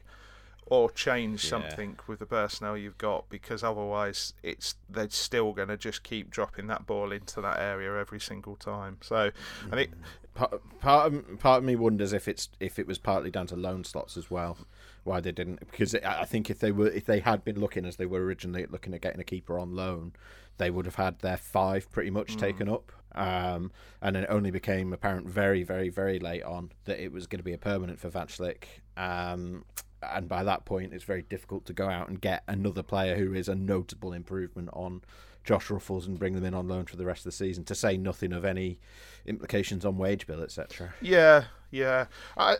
or 0.70 0.90
change 0.90 1.44
yeah. 1.44 1.50
something 1.50 1.98
with 2.08 2.20
the 2.20 2.26
personnel 2.26 2.78
you've 2.78 2.98
got 2.98 3.28
because 3.30 3.64
otherwise 3.64 4.34
it's 4.44 4.76
they're 4.90 5.10
still 5.10 5.54
going 5.54 5.68
to 5.68 5.78
just 5.78 6.04
keep 6.04 6.30
dropping 6.30 6.68
that 6.68 6.86
ball 6.86 7.12
into 7.12 7.42
that 7.42 7.60
area 7.60 8.00
every 8.00 8.20
single 8.20 8.56
time. 8.56 8.98
So 9.02 9.32
I 9.72 9.76
think 9.76 9.92
part 10.34 10.80
part 10.80 11.14
of, 11.14 11.40
part 11.40 11.60
of 11.60 11.64
me 11.64 11.76
wonders 11.76 12.14
if 12.14 12.28
it's 12.28 12.50
if 12.60 12.80
it 12.80 12.88
was 12.88 12.98
partly 12.98 13.32
down 13.32 13.48
to 13.48 13.56
loan 13.56 13.84
slots 13.84 14.16
as 14.18 14.32
well 14.32 14.58
why 15.04 15.20
they 15.20 15.32
didn't 15.32 15.60
because 15.60 15.96
I 15.96 16.26
think 16.26 16.50
if 16.50 16.60
they 16.60 16.72
were 16.72 16.88
if 16.88 17.06
they 17.06 17.20
had 17.20 17.44
been 17.44 17.60
looking 17.60 17.86
as 17.86 17.98
they 17.98 18.06
were 18.06 18.24
originally 18.24 18.66
looking 18.70 18.94
at 18.94 19.02
getting 19.02 19.20
a 19.20 19.26
keeper 19.26 19.60
on 19.60 19.76
loan 19.76 20.14
they 20.58 20.70
would 20.70 20.86
have 20.86 20.96
had 20.96 21.20
their 21.20 21.38
five 21.38 21.92
pretty 21.92 22.10
much 22.10 22.36
mm. 22.36 22.40
taken 22.40 22.70
up 22.70 22.92
um, 23.16 23.72
and 24.02 24.16
it 24.16 24.28
only 24.30 24.52
became 24.52 24.94
apparent 24.94 25.28
very 25.28 25.64
very 25.64 25.90
very 25.90 26.20
late 26.20 26.44
on 26.44 26.72
that 26.86 27.04
it 27.04 27.12
was 27.12 27.28
going 27.28 27.40
to 27.40 27.44
be 27.44 27.54
a 27.54 27.58
permanent 27.58 28.00
for 28.00 28.10
Vaclik 28.10 28.66
um, 28.98 29.66
and 30.02 30.28
by 30.28 30.44
that 30.44 30.66
point, 30.66 30.94
it's 30.94 31.04
very 31.04 31.24
difficult 31.24 31.66
to 31.66 31.74
go 31.74 31.90
out 31.90 32.10
and 32.10 32.22
get 32.22 32.44
another 32.48 32.84
player 32.84 33.16
who 33.16 33.34
is 33.34 33.50
a 33.50 33.56
notable 33.56 34.14
improvement 34.14 34.70
on 34.74 35.02
Josh 35.44 35.68
Ruffels 35.68 36.06
and 36.06 36.20
bring 36.20 36.36
them 36.36 36.46
in 36.46 36.54
on 36.54 36.68
loan 36.68 36.86
for 36.86 36.96
the 36.96 37.06
rest 37.06 37.22
of 37.22 37.26
the 37.26 37.32
season. 37.32 37.64
To 37.66 37.76
say 37.76 37.98
nothing 37.98 38.34
of 38.34 38.46
any 38.46 38.80
implications 39.26 39.86
on 39.86 39.98
wage 39.98 40.28
bill, 40.28 40.42
etc. 40.42 40.94
Yeah, 41.02 41.46
yeah. 41.72 42.06
I 42.38 42.56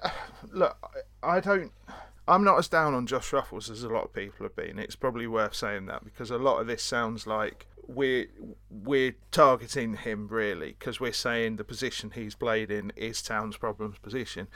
look. 0.52 0.78
I 1.22 1.40
don't. 1.40 1.72
I'm 2.28 2.44
not 2.44 2.60
as 2.60 2.68
down 2.68 2.94
on 2.94 3.08
Josh 3.08 3.32
Ruffels 3.32 3.72
as 3.72 3.84
a 3.84 3.90
lot 3.90 4.06
of 4.06 4.14
people 4.14 4.46
have 4.46 4.56
been. 4.56 4.78
It's 4.78 4.96
probably 4.96 5.28
worth 5.28 5.56
saying 5.56 5.88
that 5.88 6.04
because 6.04 6.30
a 6.30 6.38
lot 6.38 6.60
of 6.60 6.68
this 6.68 6.84
sounds 6.84 7.26
like 7.26 7.66
we're 7.88 8.28
we're 8.70 9.16
targeting 9.32 9.96
him 9.96 10.28
really 10.28 10.76
because 10.78 11.00
we're 11.00 11.12
saying 11.12 11.56
the 11.56 11.64
position 11.64 12.12
he's 12.14 12.36
played 12.36 12.70
in 12.70 12.92
is 12.96 13.22
Town's 13.22 13.58
problems 13.58 13.98
position. 13.98 14.48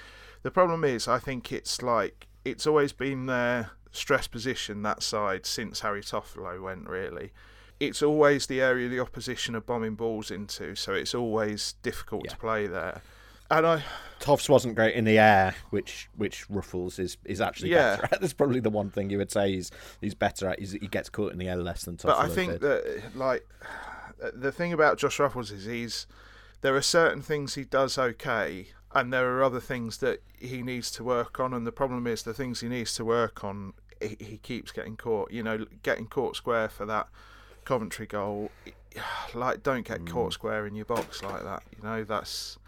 The 0.44 0.52
problem 0.52 0.84
is, 0.84 1.08
I 1.08 1.20
think 1.20 1.52
it's 1.52 1.82
like 1.82 2.28
it's 2.46 2.68
always 2.68 2.94
been 2.94 3.26
their 3.26 3.72
stress 3.92 4.28
position 4.28 4.82
that 4.82 5.04
side 5.04 5.46
since 5.46 5.82
Harry 5.82 6.02
Toffolo 6.02 6.62
went 6.62 6.88
really. 6.88 7.32
It's 7.80 8.02
always 8.02 8.48
the 8.48 8.62
area 8.62 8.88
the 8.88 9.00
opposition 9.00 9.56
are 9.56 9.62
bombing 9.62 9.96
balls 9.96 10.32
into, 10.32 10.76
so 10.76 10.94
it's 10.94 11.14
always 11.14 11.76
difficult 11.82 12.24
yeah. 12.26 12.32
to 12.32 12.38
play 12.38 12.68
there. 12.68 13.02
And 13.50 13.68
I 13.68 13.84
Toffs 14.20 14.48
wasn't 14.48 14.76
great 14.76 14.96
in 14.96 15.04
the 15.04 15.20
air, 15.20 15.54
which 15.70 16.10
which 16.16 16.48
Ruffels 16.48 16.98
is 16.98 17.18
is 17.26 17.42
actually 17.42 17.72
yeah. 17.72 17.98
better 17.98 18.10
at. 18.14 18.22
That's 18.22 18.34
probably 18.34 18.62
the 18.62 18.70
one 18.70 18.90
thing 18.90 19.10
you 19.10 19.18
would 19.18 19.32
say 19.32 19.52
he's 19.52 19.70
he's 20.02 20.16
better 20.16 20.50
at. 20.50 20.60
He's, 20.60 20.72
he 20.72 20.88
gets 20.88 21.10
caught 21.10 21.34
in 21.34 21.40
the 21.40 21.50
air 21.50 21.58
less 21.58 21.84
than 21.84 21.98
Toffs. 21.98 22.04
But 22.04 22.20
I 22.20 22.30
think 22.30 22.54
did. 22.54 22.62
that 22.62 23.02
like 23.16 23.46
the 24.34 24.52
thing 24.52 24.72
about 24.72 24.98
Josh 24.98 25.18
Ruffels 25.18 25.52
is 25.52 25.66
he's 25.66 26.08
there 26.62 26.76
are 26.76 26.82
certain 26.82 27.22
things 27.22 27.56
he 27.56 27.66
does 27.66 27.98
okay, 27.98 28.68
and 28.94 29.12
there 29.12 29.38
are 29.38 29.44
other 29.44 29.60
things 29.60 29.98
that 29.98 30.22
he 30.40 30.62
needs 30.62 30.92
to 30.92 31.04
work 31.04 31.40
on. 31.40 31.54
And 31.54 31.66
the 31.66 31.72
problem 31.72 32.06
is 32.08 32.24
the 32.24 32.34
things 32.34 32.62
he 32.62 32.68
needs 32.68 32.94
to 32.96 33.06
work 33.06 33.44
on, 33.44 33.74
he, 34.02 34.18
he 34.20 34.38
keeps 34.38 34.72
getting 34.72 34.96
caught. 34.96 35.32
You 35.32 35.44
know, 35.44 35.66
getting 35.82 36.08
caught 36.08 36.36
square 36.36 36.70
for 36.70 36.86
that 36.86 37.08
Coventry 37.66 38.06
goal. 38.06 38.52
Like, 39.34 39.64
don't 39.64 39.88
get 39.88 40.02
mm. 40.02 40.08
caught 40.08 40.34
square 40.34 40.68
in 40.68 40.76
your 40.76 40.86
box 40.86 41.24
like 41.24 41.44
that. 41.44 41.64
You 41.76 41.84
know, 41.84 42.04
that's 42.04 42.60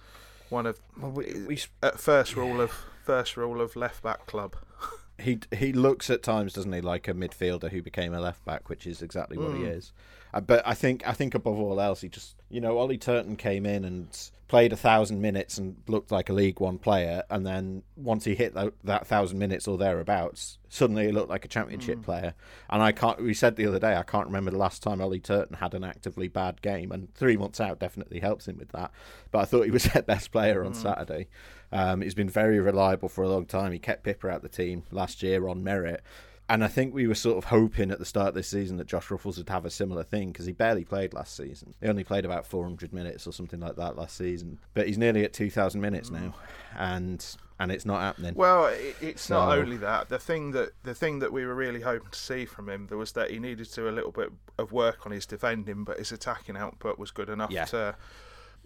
one 0.49 0.65
of 0.65 0.79
well, 0.99 1.11
we, 1.11 1.45
we, 1.47 1.59
at 1.83 1.99
first 1.99 2.35
rule 2.35 2.59
of 2.59 2.71
first 3.03 3.37
rule 3.37 3.61
of 3.61 3.75
left 3.75 4.01
back 4.01 4.25
club. 4.25 4.55
he 5.19 5.37
he 5.55 5.71
looks 5.71 6.09
at 6.09 6.23
times, 6.23 6.53
doesn't 6.53 6.73
he, 6.73 6.81
like 6.81 7.07
a 7.07 7.13
midfielder 7.13 7.69
who 7.69 7.83
became 7.83 8.15
a 8.15 8.19
left 8.19 8.43
back, 8.43 8.69
which 8.69 8.87
is 8.87 9.03
exactly 9.03 9.37
what 9.37 9.51
mm. 9.51 9.57
he 9.59 9.63
is. 9.65 9.93
Uh, 10.35 10.41
but 10.41 10.61
I 10.67 10.73
think 10.73 11.07
I 11.07 11.13
think 11.13 11.33
above 11.33 11.57
all 11.57 11.79
else, 11.79 12.01
he 12.01 12.09
just 12.09 12.35
you 12.49 12.59
know 12.59 12.77
Ollie 12.77 12.97
Turton 12.97 13.37
came 13.37 13.65
in 13.65 13.85
and 13.85 14.07
played 14.47 14.73
a 14.73 14.75
thousand 14.75 15.21
minutes 15.21 15.57
and 15.57 15.77
looked 15.87 16.11
like 16.11 16.29
a 16.29 16.33
League 16.33 16.59
One 16.59 16.77
player, 16.77 17.23
and 17.29 17.47
then 17.47 17.83
once 17.95 18.25
he 18.25 18.35
hit 18.35 18.53
that, 18.53 18.73
that 18.83 19.07
thousand 19.07 19.39
minutes 19.39 19.67
or 19.67 19.77
thereabouts, 19.77 20.59
suddenly 20.67 21.05
he 21.05 21.11
looked 21.13 21.29
like 21.29 21.45
a 21.45 21.47
Championship 21.47 21.99
mm. 21.99 22.03
player. 22.03 22.33
And 22.69 22.83
I 22.83 22.91
can't. 22.91 23.23
We 23.23 23.33
said 23.33 23.55
the 23.55 23.65
other 23.65 23.79
day, 23.79 23.95
I 23.95 24.03
can't 24.03 24.27
remember 24.27 24.51
the 24.51 24.57
last 24.57 24.83
time 24.83 25.01
Ollie 25.01 25.21
Turton 25.21 25.55
had 25.55 25.73
an 25.73 25.85
actively 25.85 26.27
bad 26.27 26.61
game, 26.61 26.91
and 26.91 27.13
three 27.15 27.37
months 27.37 27.61
out 27.61 27.79
definitely 27.79 28.19
helps 28.19 28.47
him 28.47 28.57
with 28.57 28.73
that. 28.73 28.91
But 29.31 29.39
I 29.39 29.45
thought 29.45 29.63
he 29.63 29.71
was 29.71 29.83
their 29.93 30.03
best 30.03 30.31
player 30.33 30.65
on 30.65 30.73
mm. 30.73 30.81
Saturday. 30.81 31.27
Um, 31.71 32.01
he's 32.01 32.13
been 32.13 32.29
very 32.29 32.59
reliable 32.59 33.09
for 33.09 33.23
a 33.23 33.29
long 33.29 33.45
time. 33.45 33.71
He 33.71 33.79
kept 33.79 34.03
Pipa 34.03 34.29
out 34.29 34.41
the 34.41 34.49
team 34.49 34.83
last 34.91 35.23
year 35.23 35.47
on 35.47 35.63
merit. 35.63 36.03
And 36.47 36.63
I 36.63 36.67
think 36.67 36.93
we 36.93 37.07
were 37.07 37.15
sort 37.15 37.37
of 37.39 37.45
hoping 37.45 37.89
at 37.89 37.97
the 37.97 38.05
start 38.05 38.29
of 38.29 38.33
this 38.35 38.47
season 38.47 38.77
that 38.77 38.85
Josh 38.87 39.07
Ruffels 39.07 39.37
would 39.37 39.49
have 39.49 39.65
a 39.65 39.71
similar 39.71 40.03
thing 40.03 40.31
because 40.31 40.45
he 40.45 40.51
barely 40.51 40.83
played 40.83 41.11
last 41.13 41.35
season. 41.35 41.73
He 41.81 41.87
only 41.87 42.03
played 42.03 42.23
about 42.23 42.45
400 42.45 42.93
minutes 42.93 43.25
or 43.25 43.31
something 43.31 43.59
like 43.59 43.75
that 43.77 43.97
last 43.97 44.15
season. 44.15 44.59
But 44.75 44.87
he's 44.87 44.97
nearly 44.99 45.23
at 45.23 45.33
2,000 45.33 45.81
minutes 45.81 46.11
now. 46.11 46.35
And 46.77 47.25
and 47.57 47.71
it's 47.71 47.85
not 47.85 48.01
happening. 48.01 48.33
Well, 48.35 48.67
it, 48.67 48.95
it's 49.01 49.29
not 49.29 49.57
only 49.57 49.77
that. 49.77 50.09
The 50.09 50.19
thing 50.19 50.51
that 50.51 50.73
the 50.83 50.93
thing 50.93 51.19
that 51.19 51.31
we 51.31 51.45
were 51.45 51.55
really 51.55 51.81
hoping 51.81 52.11
to 52.11 52.19
see 52.19 52.45
from 52.45 52.67
him 52.69 52.87
there 52.87 52.97
was 52.97 53.13
that 53.13 53.31
he 53.31 53.39
needed 53.39 53.65
to 53.69 53.75
do 53.75 53.89
a 53.89 53.91
little 53.91 54.11
bit 54.11 54.29
of 54.59 54.71
work 54.71 55.05
on 55.05 55.13
his 55.13 55.25
defending, 55.25 55.83
but 55.83 55.97
his 55.97 56.11
attacking 56.11 56.57
output 56.57 56.99
was 56.99 57.11
good 57.11 57.29
enough 57.29 57.51
Yeah. 57.51 57.65
to 57.65 57.95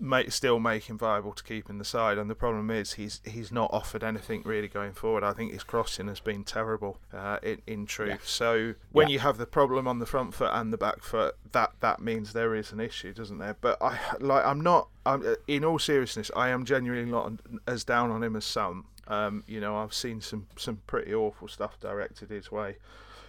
make 0.01 0.31
still 0.31 0.59
make 0.59 0.83
him 0.89 0.97
viable 0.97 1.33
to 1.33 1.43
keep 1.43 1.69
in 1.69 1.77
the 1.77 1.83
side. 1.85 2.17
And 2.17 2.29
the 2.29 2.35
problem 2.35 2.71
is 2.71 2.93
he's 2.93 3.21
he's 3.25 3.51
not 3.51 3.69
offered 3.73 4.03
anything 4.03 4.41
really 4.45 4.67
going 4.67 4.93
forward. 4.93 5.23
I 5.23 5.33
think 5.33 5.51
his 5.51 5.63
crossing 5.63 6.07
has 6.07 6.19
been 6.19 6.43
terrible 6.43 6.97
uh, 7.13 7.38
in 7.43 7.62
in 7.67 7.85
truth. 7.85 8.09
Yeah. 8.09 8.17
So 8.23 8.73
when 8.91 9.07
Yeah. 9.07 9.13
you 9.13 9.19
have 9.19 9.38
the 9.38 9.45
problem 9.45 9.88
on 9.88 9.99
the 9.99 10.05
front 10.05 10.33
foot 10.33 10.51
and 10.53 10.71
the 10.71 10.77
back 10.77 11.03
foot, 11.03 11.35
that 11.51 11.73
that 11.81 11.99
means 12.01 12.33
there 12.33 12.55
is 12.55 12.71
an 12.71 12.79
issue, 12.79 13.13
doesn't 13.13 13.38
there? 13.38 13.57
But 13.59 13.77
I 13.81 13.99
like 14.19 14.45
I'm 14.45 14.62
not. 14.62 14.88
I'm 15.05 15.25
uh, 15.25 15.35
in 15.47 15.63
all 15.65 15.79
seriousness. 15.79 16.29
I 16.35 16.49
am 16.49 16.65
genuinely 16.65 17.09
not 17.12 17.31
as 17.67 17.83
down 17.83 18.12
on 18.12 18.23
him 18.23 18.35
as 18.35 18.45
some. 18.45 18.85
Um, 19.07 19.43
you 19.47 19.59
know, 19.59 19.75
I've 19.77 19.93
seen 19.93 20.21
some 20.21 20.47
some 20.55 20.81
pretty 20.88 21.13
awful 21.13 21.47
stuff 21.47 21.79
directed 21.79 22.29
his 22.29 22.51
way, 22.51 22.77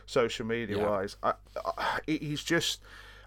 social 0.06 0.44
media 0.46 0.76
Yeah. 0.78 0.88
wise. 0.90 1.16
I, 1.22 1.34
I, 1.64 2.00
he's 2.06 2.42
just. 2.44 2.80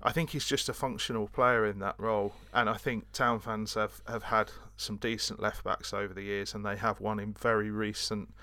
I 0.05 0.11
think 0.11 0.31
he's 0.31 0.45
just 0.45 0.67
a 0.67 0.73
functional 0.73 1.27
player 1.29 1.65
in 1.65 1.79
that 1.79 1.95
role, 1.97 2.33
and 2.53 2.69
I 2.69 2.73
think 2.75 3.11
Town 3.13 3.39
fans 3.39 3.75
have, 3.75 4.01
have 4.07 4.23
had 4.23 4.51
some 4.75 4.97
decent 4.97 5.39
left 5.39 5.63
backs 5.63 5.93
over 5.93 6.13
the 6.13 6.23
years, 6.23 6.53
and 6.53 6.65
they 6.65 6.75
have 6.75 6.99
one 6.99 7.19
in 7.19 7.33
very 7.33 7.71
recent 7.71 8.33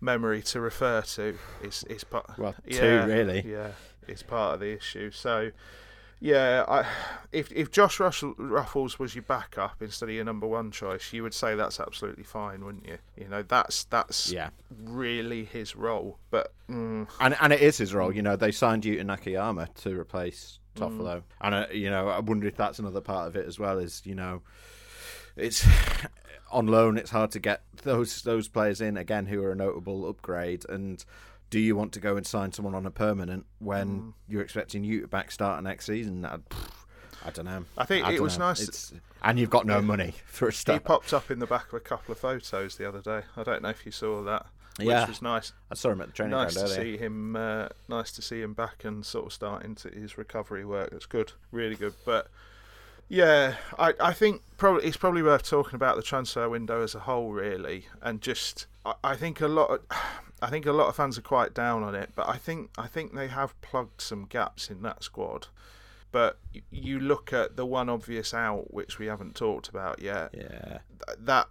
memory 0.00 0.42
to 0.42 0.60
refer 0.60 1.00
to. 1.02 1.38
Is 1.62 1.84
is 1.84 2.04
part 2.04 2.38
Well, 2.38 2.54
two, 2.70 2.74
yeah, 2.86 3.04
really. 3.06 3.42
Yeah, 3.50 3.72
it's 4.06 4.22
part 4.22 4.54
of 4.54 4.60
the 4.60 4.76
issue. 4.76 5.10
So, 5.10 5.50
yeah, 6.20 6.64
I, 6.68 6.86
if 7.32 7.50
if 7.52 7.70
Josh 7.70 7.98
Russell, 7.98 8.34
Ruffels 8.34 8.98
was 8.98 9.14
your 9.14 9.22
backup 9.22 9.80
instead 9.80 10.10
of 10.10 10.14
your 10.14 10.24
number 10.24 10.46
one 10.46 10.70
choice, 10.70 11.12
you 11.14 11.22
would 11.22 11.34
say 11.34 11.54
that's 11.54 11.80
absolutely 11.80 12.24
fine, 12.24 12.62
wouldn't 12.64 12.86
you? 12.86 12.98
You 13.16 13.28
know, 13.28 13.42
that's 13.42 13.84
that's 13.84 14.30
Yeah. 14.30 14.50
really 14.84 15.44
his 15.44 15.74
role. 15.76 16.18
But 16.30 16.52
mm, 16.68 17.08
And 17.20 17.36
and 17.40 17.52
it 17.54 17.60
is 17.62 17.78
his 17.78 17.94
role. 17.94 18.12
You 18.14 18.20
know, 18.22 18.36
they 18.36 18.52
signed 18.52 18.82
Yuta 18.84 19.02
Nakayama 19.04 19.74
to 19.82 19.98
replace 19.98 20.58
Toffolo, 20.76 21.22
and 21.40 21.54
uh, 21.54 21.66
you 21.72 21.90
know, 21.90 22.08
I 22.08 22.20
wonder 22.20 22.46
if 22.46 22.56
that's 22.56 22.78
another 22.78 23.00
part 23.00 23.28
of 23.28 23.36
it 23.36 23.46
as 23.46 23.58
well. 23.58 23.78
Is 23.78 24.02
you 24.04 24.14
know, 24.14 24.42
it's 25.36 25.66
on 26.52 26.66
loan. 26.66 26.96
It's 26.96 27.10
hard 27.10 27.30
to 27.32 27.38
get 27.40 27.62
those 27.82 28.22
those 28.22 28.48
players 28.48 28.80
in 28.80 28.96
again 28.96 29.26
who 29.26 29.42
are 29.42 29.52
a 29.52 29.56
notable 29.56 30.08
upgrade. 30.08 30.64
And 30.68 31.04
do 31.50 31.58
you 31.58 31.74
want 31.76 31.92
to 31.92 32.00
go 32.00 32.16
and 32.16 32.26
sign 32.26 32.52
someone 32.52 32.74
on 32.74 32.86
a 32.86 32.90
permanent 32.90 33.46
when 33.58 34.14
you're 34.28 34.42
expecting 34.42 34.84
you 34.84 35.02
to 35.02 35.08
back 35.08 35.30
start 35.30 35.62
next 35.62 35.86
season? 35.86 36.24
I, 36.24 36.38
I 37.24 37.30
don't 37.30 37.44
know. 37.44 37.64
I 37.76 37.84
think 37.84 38.08
it 38.08 38.20
was 38.22 38.38
know. 38.38 38.46
nice- 38.48 38.62
It's- 38.62 38.92
and 39.22 39.38
you've 39.38 39.50
got 39.50 39.66
no 39.66 39.82
money 39.82 40.14
for 40.26 40.48
a 40.48 40.52
he 40.52 40.78
popped 40.78 41.12
up 41.12 41.30
in 41.30 41.40
the 41.40 41.46
back 41.46 41.68
of 41.68 41.74
a 41.74 41.80
couple 41.80 42.12
of 42.12 42.18
photos 42.18 42.76
the 42.76 42.88
other 42.88 43.02
day. 43.02 43.20
I 43.36 43.42
don't 43.42 43.62
know 43.62 43.68
if 43.68 43.84
you 43.84 43.92
saw 43.92 44.22
that. 44.22 44.46
Which 44.78 44.88
Yeah. 44.88 45.06
was 45.06 45.20
nice. 45.20 45.52
I 45.70 45.74
saw 45.74 45.90
him 45.90 46.00
at 46.00 46.06
the 46.08 46.12
training 46.12 46.30
nice 46.32 46.54
ground 46.54 46.68
to 46.68 46.74
earlier. 46.74 46.96
see 46.96 47.02
him. 47.02 47.36
Uh, 47.36 47.68
nice 47.88 48.12
to 48.12 48.22
see 48.22 48.40
him 48.40 48.54
back 48.54 48.84
and 48.84 49.04
sort 49.04 49.26
of 49.26 49.32
starting 49.32 49.74
to 49.76 49.88
his 49.90 50.16
recovery 50.16 50.64
work. 50.64 50.90
It's 50.92 51.06
good, 51.06 51.32
really 51.52 51.74
good. 51.76 51.94
But 52.04 52.28
yeah, 53.08 53.56
I 53.78 53.94
I 54.00 54.12
think 54.12 54.42
probably 54.56 54.84
it's 54.84 54.96
probably 54.96 55.22
worth 55.22 55.42
talking 55.42 55.74
about 55.74 55.96
the 55.96 56.02
transfer 56.02 56.48
window 56.48 56.82
as 56.82 56.94
a 56.94 57.00
whole, 57.00 57.32
really, 57.32 57.86
and 58.00 58.20
just 58.22 58.66
I, 58.86 58.94
I 59.04 59.16
think 59.16 59.40
a 59.40 59.48
lot. 59.48 59.70
Of, 59.70 59.80
I 60.42 60.48
think 60.48 60.64
a 60.64 60.72
lot 60.72 60.88
of 60.88 60.96
fans 60.96 61.18
are 61.18 61.22
quite 61.22 61.52
down 61.52 61.82
on 61.82 61.94
it, 61.94 62.10
but 62.14 62.26
I 62.26 62.36
think 62.38 62.70
I 62.78 62.86
think 62.86 63.14
they 63.14 63.28
have 63.28 63.60
plugged 63.60 64.00
some 64.00 64.24
gaps 64.24 64.70
in 64.70 64.80
that 64.82 65.02
squad. 65.04 65.48
But 66.12 66.38
you 66.70 66.98
look 66.98 67.32
at 67.32 67.56
the 67.56 67.66
one 67.66 67.88
obvious 67.90 68.32
out, 68.32 68.72
which 68.72 68.98
we 68.98 69.06
haven't 69.06 69.34
talked 69.36 69.68
about 69.68 70.00
yet 70.00 70.30
Yeah. 70.34 70.78
that 71.18 71.48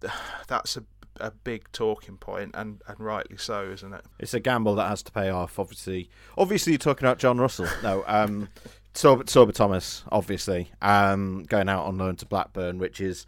that's 0.48 0.76
a, 0.78 0.84
a 1.20 1.30
big 1.30 1.70
talking 1.72 2.16
point 2.16 2.50
and, 2.54 2.82
and 2.86 3.00
rightly 3.00 3.36
so 3.36 3.62
isn't 3.64 3.92
it 3.92 4.04
It's 4.18 4.34
a 4.34 4.40
gamble 4.40 4.74
that 4.76 4.88
has 4.88 5.02
to 5.04 5.12
pay 5.12 5.30
off. 5.30 5.58
Obviously, 5.58 6.10
obviously, 6.36 6.72
you're 6.72 6.78
talking 6.78 7.06
about 7.06 7.18
John 7.18 7.38
Russell. 7.38 7.66
No, 7.82 8.04
um, 8.06 8.48
Sorba, 8.94 9.22
Sorba 9.24 9.54
Thomas, 9.54 10.02
obviously, 10.10 10.70
um, 10.82 11.44
going 11.44 11.68
out 11.68 11.86
on 11.86 11.96
loan 11.96 12.16
to 12.16 12.26
Blackburn, 12.26 12.78
which 12.78 13.00
is, 13.00 13.26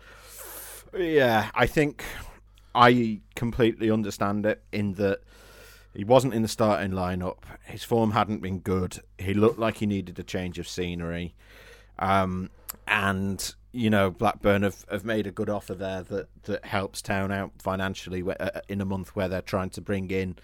yeah, 0.97 1.51
I 1.55 1.67
think 1.67 2.05
I 2.75 3.21
completely 3.35 3.91
understand 3.91 4.45
it 4.45 4.63
in 4.73 4.95
that 4.95 5.21
he 5.95 6.05
wasn't 6.05 6.35
in 6.35 6.43
the 6.43 6.49
starting 6.49 6.93
lineup. 6.93 7.39
His 7.65 7.85
form 7.85 8.13
hadn't 8.13 8.43
been 8.43 8.59
good. 8.59 9.01
He 9.19 9.35
looked 9.35 9.59
like 9.59 9.79
he 9.79 9.87
needed 9.87 10.19
a 10.19 10.23
change 10.23 10.59
of 10.59 10.69
scenery. 10.69 11.35
Um, 11.99 12.51
and 12.87 13.55
you 13.73 13.91
know 13.91 14.11
Blackburn 14.11 14.63
have, 14.63 14.85
have 14.91 15.05
made 15.05 15.27
a 15.27 15.31
good 15.31 15.49
offer 15.49 15.75
there 15.75 16.03
that, 16.03 16.29
that 16.45 16.65
helps 16.65 17.01
Town 17.03 17.33
out 17.33 17.53
financially 17.59 18.23
uh, 18.23 18.61
in 18.69 18.81
a 18.81 18.85
month 18.85 19.17
where 19.17 19.29
they're 19.29 19.41
trying 19.43 19.71
to 19.71 19.81
bring 19.81 20.11
in 20.11 20.37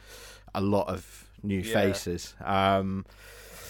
a 0.54 0.60
lot 0.60 0.88
of 0.88 1.28
new 1.42 1.60
Yeah. 1.60 1.72
faces. 1.74 2.34
Um, 2.44 3.04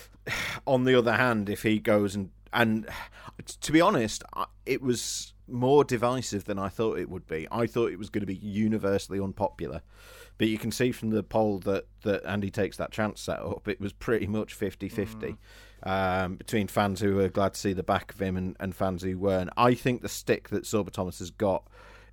on 0.66 0.84
the 0.84 0.94
other 0.94 1.12
hand, 1.14 1.48
if 1.48 1.62
he 1.62 1.78
goes 1.78 2.14
and 2.14 2.30
and 2.52 2.88
to 3.60 3.72
be 3.72 3.80
honest, 3.80 4.22
it 4.66 4.80
was 4.82 5.32
more 5.50 5.82
divisive 5.82 6.44
than 6.44 6.58
I 6.58 6.68
thought 6.68 6.98
it 6.98 7.08
would 7.08 7.26
be. 7.26 7.48
I 7.50 7.66
thought 7.66 7.90
it 7.90 7.98
was 7.98 8.10
going 8.10 8.20
to 8.20 8.26
be 8.26 8.36
universally 8.36 9.18
unpopular, 9.18 9.80
but 10.36 10.48
you 10.48 10.58
can 10.58 10.70
see 10.70 10.92
from 10.92 11.10
the 11.10 11.22
poll 11.22 11.58
that 11.60 11.86
that 12.02 12.24
Andy 12.24 12.50
takes 12.50 12.76
that 12.76 12.90
chance 12.92 13.20
set 13.20 13.40
up. 13.40 13.66
It 13.66 13.80
was 13.80 13.92
pretty 13.92 14.26
much 14.26 14.58
50-50 14.58 15.36
um, 15.82 16.36
between 16.36 16.68
fans 16.68 17.00
who 17.00 17.14
were 17.14 17.28
glad 17.28 17.54
to 17.54 17.60
see 17.60 17.72
the 17.72 17.82
back 17.82 18.12
of 18.12 18.20
him 18.20 18.36
and, 18.36 18.56
and 18.60 18.74
fans 18.74 19.02
who 19.02 19.18
weren't. 19.18 19.50
I 19.56 19.74
think 19.74 20.02
the 20.02 20.08
stick 20.08 20.48
that 20.50 20.64
Sorba 20.64 20.90
Thomas 20.90 21.18
has 21.20 21.30
got 21.30 21.66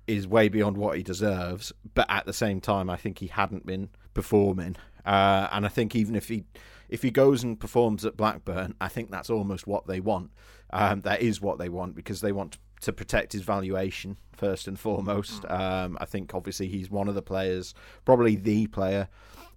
is 0.06 0.26
way 0.26 0.48
beyond 0.48 0.76
what 0.76 0.96
he 0.96 1.02
deserves, 1.02 1.72
but 1.94 2.06
at 2.08 2.26
the 2.26 2.32
same 2.32 2.60
time, 2.60 2.88
I 2.88 2.96
think 2.96 3.18
he 3.18 3.26
hadn't 3.26 3.66
been 3.66 3.88
performing, 4.14 4.76
uh, 5.04 5.48
and 5.50 5.66
I 5.66 5.68
think 5.68 5.96
even 5.96 6.14
if 6.14 6.28
he 6.28 6.44
if 6.88 7.02
he 7.02 7.10
goes 7.10 7.42
and 7.42 7.58
performs 7.58 8.04
at 8.04 8.16
Blackburn, 8.16 8.74
I 8.80 8.88
think 8.88 9.10
that's 9.10 9.30
almost 9.30 9.66
what 9.66 9.88
they 9.88 9.98
want. 9.98 10.30
Um, 10.70 11.00
that 11.02 11.20
is 11.20 11.40
what 11.40 11.58
they 11.58 11.68
want 11.68 11.96
because 11.96 12.20
they 12.20 12.32
want 12.32 12.58
to 12.82 12.92
protect 12.92 13.32
his 13.32 13.42
valuation 13.42 14.18
first 14.32 14.68
and 14.68 14.78
foremost. 14.78 15.44
Um, 15.48 15.96
I 16.00 16.04
think 16.04 16.34
obviously 16.34 16.68
he's 16.68 16.90
one 16.90 17.08
of 17.08 17.14
the 17.14 17.22
players, 17.22 17.74
probably 18.04 18.36
the 18.36 18.66
player 18.68 19.08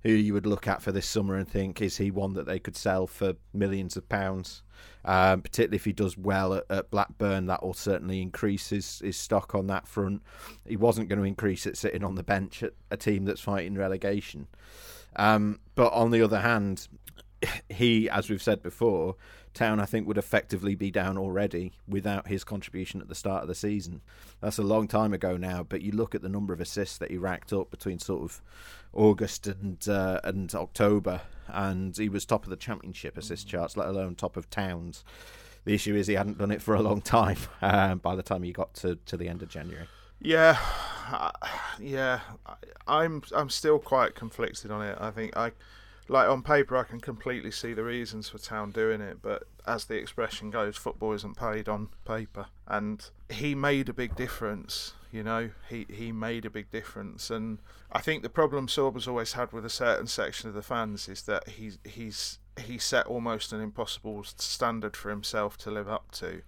who 0.03 0.11
you 0.11 0.33
would 0.33 0.45
look 0.45 0.67
at 0.67 0.81
for 0.81 0.91
this 0.91 1.05
summer 1.05 1.35
and 1.35 1.47
think 1.47 1.81
is 1.81 1.97
he 1.97 2.09
one 2.11 2.33
that 2.33 2.45
they 2.45 2.59
could 2.59 2.75
sell 2.75 3.07
for 3.07 3.33
millions 3.53 3.97
of 3.97 4.07
pounds. 4.09 4.63
Um, 5.03 5.41
particularly 5.41 5.75
if 5.75 5.85
he 5.85 5.93
does 5.93 6.17
well 6.17 6.53
at, 6.53 6.65
at 6.69 6.91
Blackburn, 6.91 7.47
that 7.47 7.63
will 7.63 7.73
certainly 7.73 8.21
increase 8.21 8.69
his, 8.69 8.99
his 8.99 9.17
stock 9.17 9.55
on 9.55 9.67
that 9.67 9.87
front. 9.87 10.21
He 10.65 10.77
wasn't 10.77 11.09
going 11.09 11.19
to 11.19 11.25
increase 11.25 11.65
it 11.65 11.77
sitting 11.77 12.03
on 12.03 12.15
the 12.15 12.23
bench 12.23 12.63
at 12.63 12.73
a 12.91 12.97
team 12.97 13.25
that's 13.25 13.41
fighting 13.41 13.75
relegation. 13.75 14.47
Um, 15.15 15.59
but 15.75 15.91
on 15.93 16.11
the 16.11 16.21
other 16.21 16.39
hand, 16.39 16.87
he, 17.69 18.09
as 18.09 18.29
we've 18.29 18.43
said 18.43 18.61
before, 18.61 19.15
Town 19.53 19.79
I 19.79 19.85
think 19.85 20.07
would 20.07 20.17
effectively 20.17 20.75
be 20.75 20.91
down 20.91 21.17
already 21.17 21.73
without 21.87 22.27
his 22.27 22.43
contribution 22.43 23.01
at 23.01 23.09
the 23.09 23.15
start 23.15 23.41
of 23.41 23.47
the 23.47 23.55
season. 23.55 24.01
That's 24.41 24.57
a 24.57 24.63
long 24.63 24.87
time 24.87 25.13
ago 25.13 25.37
now, 25.37 25.63
but 25.63 25.81
you 25.81 25.91
look 25.91 26.15
at 26.15 26.21
the 26.21 26.29
number 26.29 26.53
of 26.53 26.61
assists 26.61 26.97
that 26.99 27.11
he 27.11 27.17
racked 27.17 27.51
up 27.51 27.71
between 27.71 27.99
sort 27.99 28.23
of 28.23 28.41
August 28.93 29.47
and 29.47 29.87
uh, 29.87 30.19
and 30.23 30.53
October, 30.53 31.21
and 31.47 31.95
he 31.97 32.09
was 32.09 32.25
top 32.25 32.43
of 32.43 32.49
the 32.49 32.55
championship 32.55 33.17
assist 33.17 33.47
charts, 33.47 33.75
let 33.77 33.87
alone 33.87 34.15
top 34.15 34.37
of 34.37 34.49
Towns. 34.49 35.03
The 35.65 35.73
issue 35.73 35.95
is 35.95 36.07
he 36.07 36.13
hadn't 36.13 36.37
done 36.37 36.51
it 36.51 36.61
for 36.61 36.73
a 36.75 36.81
long 36.81 37.01
time. 37.17 37.37
Um, 37.61 37.99
by 37.99 38.15
the 38.15 38.23
time 38.23 38.43
he 38.43 38.51
got 38.51 38.73
to, 38.75 38.95
to 39.05 39.17
the 39.17 39.27
end 39.27 39.43
of 39.43 39.49
January, 39.49 39.87
Yeah, 40.21 40.57
yeah. 41.79 42.21
I'm 42.87 43.21
I'm 43.35 43.49
still 43.49 43.77
quite 43.79 44.15
conflicted 44.15 44.71
on 44.71 44.83
it. 44.83 44.97
I 44.99 45.11
think 45.11 45.35
I, 45.37 45.51
like 46.09 46.27
on 46.27 46.41
paper, 46.41 46.75
I 46.75 46.83
can 46.83 46.99
completely 46.99 47.51
see 47.51 47.73
the 47.73 47.83
reasons 47.83 48.29
for 48.29 48.39
Town 48.39 48.71
doing 48.71 48.99
it, 48.99 49.19
but 49.21 49.43
as 49.65 49.85
the 49.85 49.95
expression 49.95 50.49
goes, 50.49 50.75
football 50.75 51.13
isn't 51.13 51.37
paid 51.37 51.69
on 51.69 51.89
paper, 52.05 52.47
and 52.67 53.07
he 53.29 53.53
made 53.53 53.89
a 53.89 53.93
big 53.93 54.15
difference. 54.15 54.93
You 55.11 55.23
know, 55.23 55.51
he 55.69 55.85
he 55.89 56.11
made 56.11 56.45
a 56.45 56.49
big 56.49 56.71
difference, 56.71 57.29
and 57.29 57.59
I 57.91 58.01
think 58.01 58.23
the 58.23 58.29
problem 58.29 58.67
Sorba's 58.67 59.07
always 59.07 59.33
had 59.33 59.51
with 59.51 59.65
a 59.65 59.69
certain 59.69 60.07
section 60.07 60.49
of 60.49 60.55
the 60.55 60.61
fans 60.61 61.07
is 61.07 61.23
that 61.23 61.47
he's 61.47 61.77
he's 61.83 62.39
he 62.59 62.77
set 62.77 63.05
almost 63.05 63.53
an 63.53 63.61
impossible 63.61 64.23
standard 64.23 64.97
for 64.97 65.09
himself 65.09 65.57
to 65.57 65.71
live 65.71 65.87
up 65.87 66.11
to, 66.13 66.41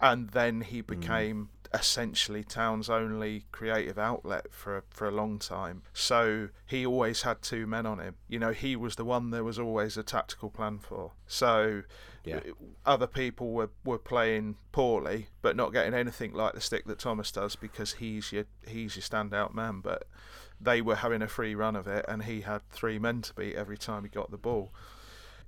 and 0.00 0.30
then 0.30 0.60
he 0.62 0.82
mm. 0.82 0.86
became 0.86 1.48
essentially 1.74 2.44
town's 2.44 2.88
only 2.88 3.44
creative 3.52 3.98
outlet 3.98 4.46
for 4.50 4.78
a, 4.78 4.82
for 4.90 5.06
a 5.08 5.10
long 5.10 5.38
time. 5.38 5.82
So 5.92 6.48
he 6.66 6.86
always 6.86 7.22
had 7.22 7.42
two 7.42 7.66
men 7.66 7.84
on 7.84 7.98
him. 7.98 8.14
You 8.28 8.38
know, 8.38 8.52
he 8.52 8.76
was 8.76 8.96
the 8.96 9.04
one 9.04 9.30
there 9.30 9.44
was 9.44 9.58
always 9.58 9.96
a 9.96 10.02
tactical 10.02 10.48
plan 10.50 10.78
for. 10.78 11.12
So 11.26 11.82
Yeah. 12.24 12.40
other 12.86 13.06
people 13.08 13.50
were, 13.52 13.70
were 13.84 13.98
playing 13.98 14.56
poorly, 14.72 15.28
but 15.42 15.56
not 15.56 15.72
getting 15.72 15.94
anything 15.94 16.32
like 16.32 16.54
the 16.54 16.60
stick 16.60 16.86
that 16.86 16.98
Thomas 17.00 17.30
does 17.32 17.56
because 17.56 17.94
he's 17.94 18.32
your 18.32 18.44
he's 18.66 18.96
your 18.96 19.02
standout 19.02 19.52
man. 19.54 19.80
But 19.80 20.04
they 20.60 20.80
were 20.80 20.96
having 20.96 21.20
a 21.22 21.28
free 21.28 21.54
run 21.54 21.76
of 21.76 21.86
it, 21.88 22.04
and 22.08 22.22
he 22.22 22.42
had 22.42 22.62
three 22.70 22.98
men 22.98 23.20
to 23.22 23.34
beat 23.34 23.56
every 23.56 23.76
time 23.76 24.04
he 24.04 24.08
got 24.08 24.30
the 24.30 24.38
ball. 24.38 24.72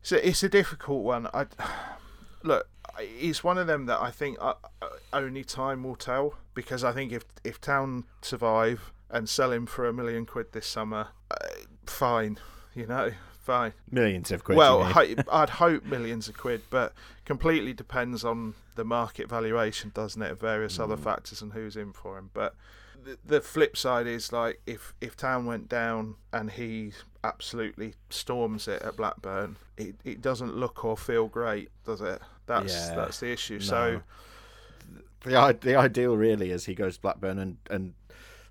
So 0.03 0.17
it's 0.17 0.43
a 0.43 0.49
difficult 0.49 1.03
one. 1.05 1.29
I 1.33 1.47
look, 2.43 2.69
it's 3.01 3.45
one 3.45 3.59
of 3.59 3.67
them 3.67 3.87
that 3.87 4.01
I 4.01 4.11
think 4.11 4.39
uh, 4.41 4.55
uh, 4.81 4.89
only 5.13 5.45
time 5.45 5.83
will 5.83 5.97
tell 5.97 6.35
because 6.55 6.85
I 6.85 6.93
think 6.93 7.13
if 7.13 7.25
if 7.45 7.61
Town 7.61 8.05
survive 8.23 8.93
and 9.11 9.29
sell 9.29 9.53
him 9.53 9.67
for 9.67 9.87
a 9.87 9.93
million 9.93 10.27
quid 10.27 10.53
this 10.53 10.67
summer, 10.67 11.09
uh, 11.31 11.37
fine, 11.87 12.39
you 12.75 12.87
know, 12.87 13.13
fine. 13.47 13.73
Millions 13.91 14.31
of 14.33 14.45
quid. 14.45 14.59
Well, 14.59 14.85
mean? 14.95 15.25
I'd 15.31 15.51
hope 15.51 15.85
millions 15.85 16.29
of 16.29 16.37
quid, 16.37 16.63
but 16.71 16.93
completely 17.25 17.73
depends 17.73 18.25
on 18.25 18.55
the 18.75 18.85
market 18.85 19.29
valuation, 19.29 19.93
doesn't 19.95 20.21
it? 20.21 20.33
Of 20.33 20.41
various 20.41 20.79
other 20.79 20.97
factors 20.97 21.41
and 21.41 21.53
who's 21.53 21.77
in 21.77 21.93
for 21.93 22.19
him. 22.19 22.31
But 22.35 22.55
the, 23.03 23.19
the 23.25 23.41
flip 23.41 23.77
side 23.77 24.07
is 24.07 24.33
like 24.33 24.61
if 24.67 24.95
if 25.01 25.17
Town 25.17 25.47
went 25.47 25.69
down 25.69 26.17
and 26.33 26.51
he 26.51 26.93
absolutely 27.23 27.95
storms 28.11 28.69
it 28.69 28.83
at 28.83 28.97
Blackburn, 28.97 29.57
it, 29.77 29.95
it 30.05 30.21
doesn't 30.21 30.57
look 30.57 30.85
or 30.85 30.97
feel 30.97 31.29
great, 31.29 31.71
does 31.85 32.01
it? 32.01 32.21
That's 32.47 32.73
Yeah, 32.75 32.95
that's 32.95 33.21
the 33.21 33.31
issue. 33.33 33.59
no. 33.59 33.61
So 33.65 34.03
the 35.25 35.59
the 35.61 35.77
ideal 35.77 36.17
really 36.17 36.51
is 36.51 36.65
he 36.67 36.75
goes 36.75 36.97
to 36.97 37.01
Blackburn 37.03 37.39
and 37.39 37.57
and 37.71 37.95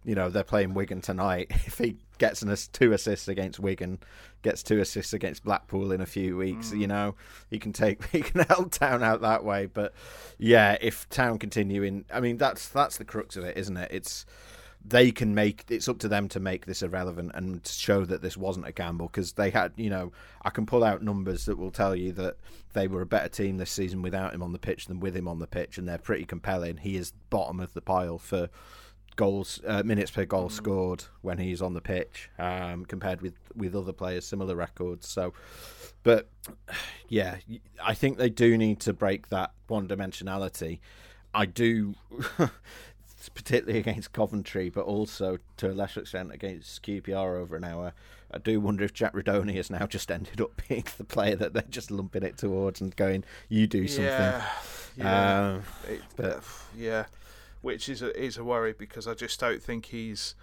you 0.03 0.15
know 0.15 0.29
they're 0.29 0.43
playing 0.43 0.73
Wigan 0.73 1.01
tonight. 1.01 1.47
If 1.65 1.77
he 1.77 1.97
gets 2.17 2.41
an 2.41 2.55
two 2.71 2.93
assists 2.93 3.27
against 3.27 3.59
Wigan, 3.59 3.99
gets 4.41 4.63
two 4.63 4.79
assists 4.79 5.11
against 5.13 5.43
Blackpool 5.43 5.91
in 5.91 5.99
a 6.01 6.05
few 6.05 6.37
weeks, 6.37 6.69
Mm. 6.71 6.79
you 6.81 6.87
know 6.87 7.15
he 7.49 7.59
can 7.59 7.73
take 7.73 8.05
he 8.11 8.21
can 8.21 8.41
help 8.41 8.71
Town 8.71 9.03
out 9.03 9.21
that 9.21 9.43
way. 9.43 9.65
But 9.67 9.93
yeah, 10.37 10.77
if 10.81 11.09
Town 11.09 11.39
continue 11.39 11.83
in, 11.83 12.05
I 12.13 12.19
mean 12.19 12.37
that's 12.37 12.67
that's 12.69 12.97
the 12.97 13.05
crux 13.05 13.35
of 13.35 13.43
it, 13.45 13.57
isn't 13.57 13.77
it? 13.77 13.91
It's 13.91 14.25
they 14.87 15.11
can 15.11 15.33
make 15.33 15.65
it's 15.69 15.89
up 15.89 15.97
to 15.99 16.07
them 16.07 16.29
to 16.29 16.39
make 16.39 16.65
this 16.65 16.83
irrelevant 16.83 17.31
and 17.33 17.65
show 17.65 18.05
that 18.05 18.21
this 18.21 18.37
wasn't 18.37 18.67
a 18.67 18.71
gamble 18.71 19.07
because 19.07 19.33
they 19.33 19.49
had 19.49 19.71
you 19.75 19.89
know 19.89 20.11
I 20.43 20.51
can 20.51 20.65
pull 20.65 20.83
out 20.83 21.01
numbers 21.01 21.45
that 21.45 21.57
will 21.57 21.71
tell 21.71 21.95
you 21.95 22.11
that 22.13 22.37
they 22.73 22.87
were 22.87 23.01
a 23.01 23.05
better 23.05 23.29
team 23.29 23.57
this 23.57 23.71
season 23.71 24.01
without 24.01 24.33
him 24.33 24.43
on 24.43 24.51
the 24.51 24.59
pitch 24.59 24.85
than 24.85 24.99
with 24.99 25.15
him 25.15 25.27
on 25.27 25.39
the 25.39 25.47
pitch 25.47 25.77
and 25.77 25.87
they're 25.87 25.97
pretty 25.97 26.25
compelling. 26.25 26.77
He 26.77 26.97
is 26.97 27.13
bottom 27.29 27.59
of 27.59 27.73
the 27.73 27.81
pile 27.81 28.19
for 28.19 28.49
goals 29.15 29.61
uh, 29.65 29.81
minutes 29.83 30.11
per 30.11 30.25
goal 30.25 30.49
scored 30.49 31.05
when 31.21 31.37
he's 31.37 31.61
on 31.61 31.73
the 31.73 31.81
pitch 31.81 32.29
um, 32.37 32.85
compared 32.85 33.21
with 33.21 33.35
with 33.55 33.75
other 33.75 33.93
players 33.93 34.25
similar 34.25 34.55
records. 34.55 35.07
So 35.07 35.33
but 36.03 36.29
yeah 37.09 37.37
I 37.81 37.95
think 37.95 38.17
they 38.17 38.29
do 38.29 38.55
need 38.57 38.79
to 38.81 38.93
break 38.93 39.29
that 39.29 39.51
one 39.67 39.87
dimensionality. 39.87 40.79
I 41.33 41.45
do 41.47 41.95
particularly 43.29 43.79
against 43.79 44.13
Coventry, 44.13 44.69
but 44.69 44.85
also 44.85 45.37
to 45.57 45.71
a 45.71 45.73
lesser 45.73 46.01
extent 46.01 46.31
against 46.31 46.83
QPR 46.83 47.39
over 47.39 47.55
an 47.55 47.63
hour. 47.63 47.93
I 48.31 48.37
do 48.39 48.59
wonder 48.59 48.83
if 48.83 48.93
Jack 48.93 49.13
Rudoni 49.13 49.55
has 49.55 49.69
now 49.69 49.85
just 49.87 50.11
ended 50.11 50.41
up 50.41 50.61
being 50.67 50.85
the 50.97 51.03
player 51.03 51.35
that 51.35 51.53
they're 51.53 51.63
just 51.69 51.91
lumping 51.91 52.23
it 52.23 52.37
towards 52.37 52.81
and 52.81 52.95
going, 52.95 53.23
"You 53.49 53.67
do 53.67 53.87
something." 53.87 54.05
yeah, 54.05 54.49
yeah. 54.97 55.47
Um, 55.55 55.63
It, 55.87 56.01
but- 56.15 56.43
yeah, 56.77 57.05
which 57.61 57.87
is 57.89 58.01
a 58.01 58.17
is 58.21 58.37
a 58.37 58.43
worry 58.43 58.73
because 58.73 59.07
I 59.07 59.13
just 59.13 59.39
don't 59.39 59.61
think 59.61 59.87
he's. 59.87 60.35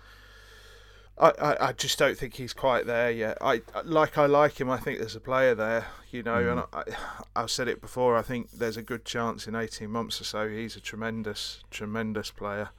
I, 1.22 1.30
I, 1.40 1.68
I 1.68 1.72
just 1.72 2.00
don't 2.00 2.18
think 2.18 2.34
he's 2.34 2.52
quite 2.52 2.84
there 2.86 3.10
yet. 3.10 3.38
I 3.40 3.62
like 3.84 4.18
I 4.18 4.26
like 4.26 4.60
him. 4.60 4.68
I 4.68 4.76
think 4.76 4.98
there's 4.98 5.14
a 5.14 5.20
player 5.20 5.54
there, 5.54 5.86
you 6.10 6.24
know, 6.24 6.36
and 6.36 6.60
mm. 6.60 6.66
I, 6.72 7.40
I've 7.40 7.50
said 7.50 7.68
it 7.68 7.80
before. 7.80 8.16
I 8.16 8.22
think 8.22 8.50
there's 8.50 8.76
a 8.76 8.82
good 8.82 9.04
chance 9.04 9.46
in 9.46 9.54
18 9.54 9.88
months 9.88 10.20
or 10.20 10.24
so 10.24 10.48
he's 10.48 10.74
a 10.74 10.80
tremendous, 10.80 11.62
tremendous 11.70 12.32
player. 12.32 12.70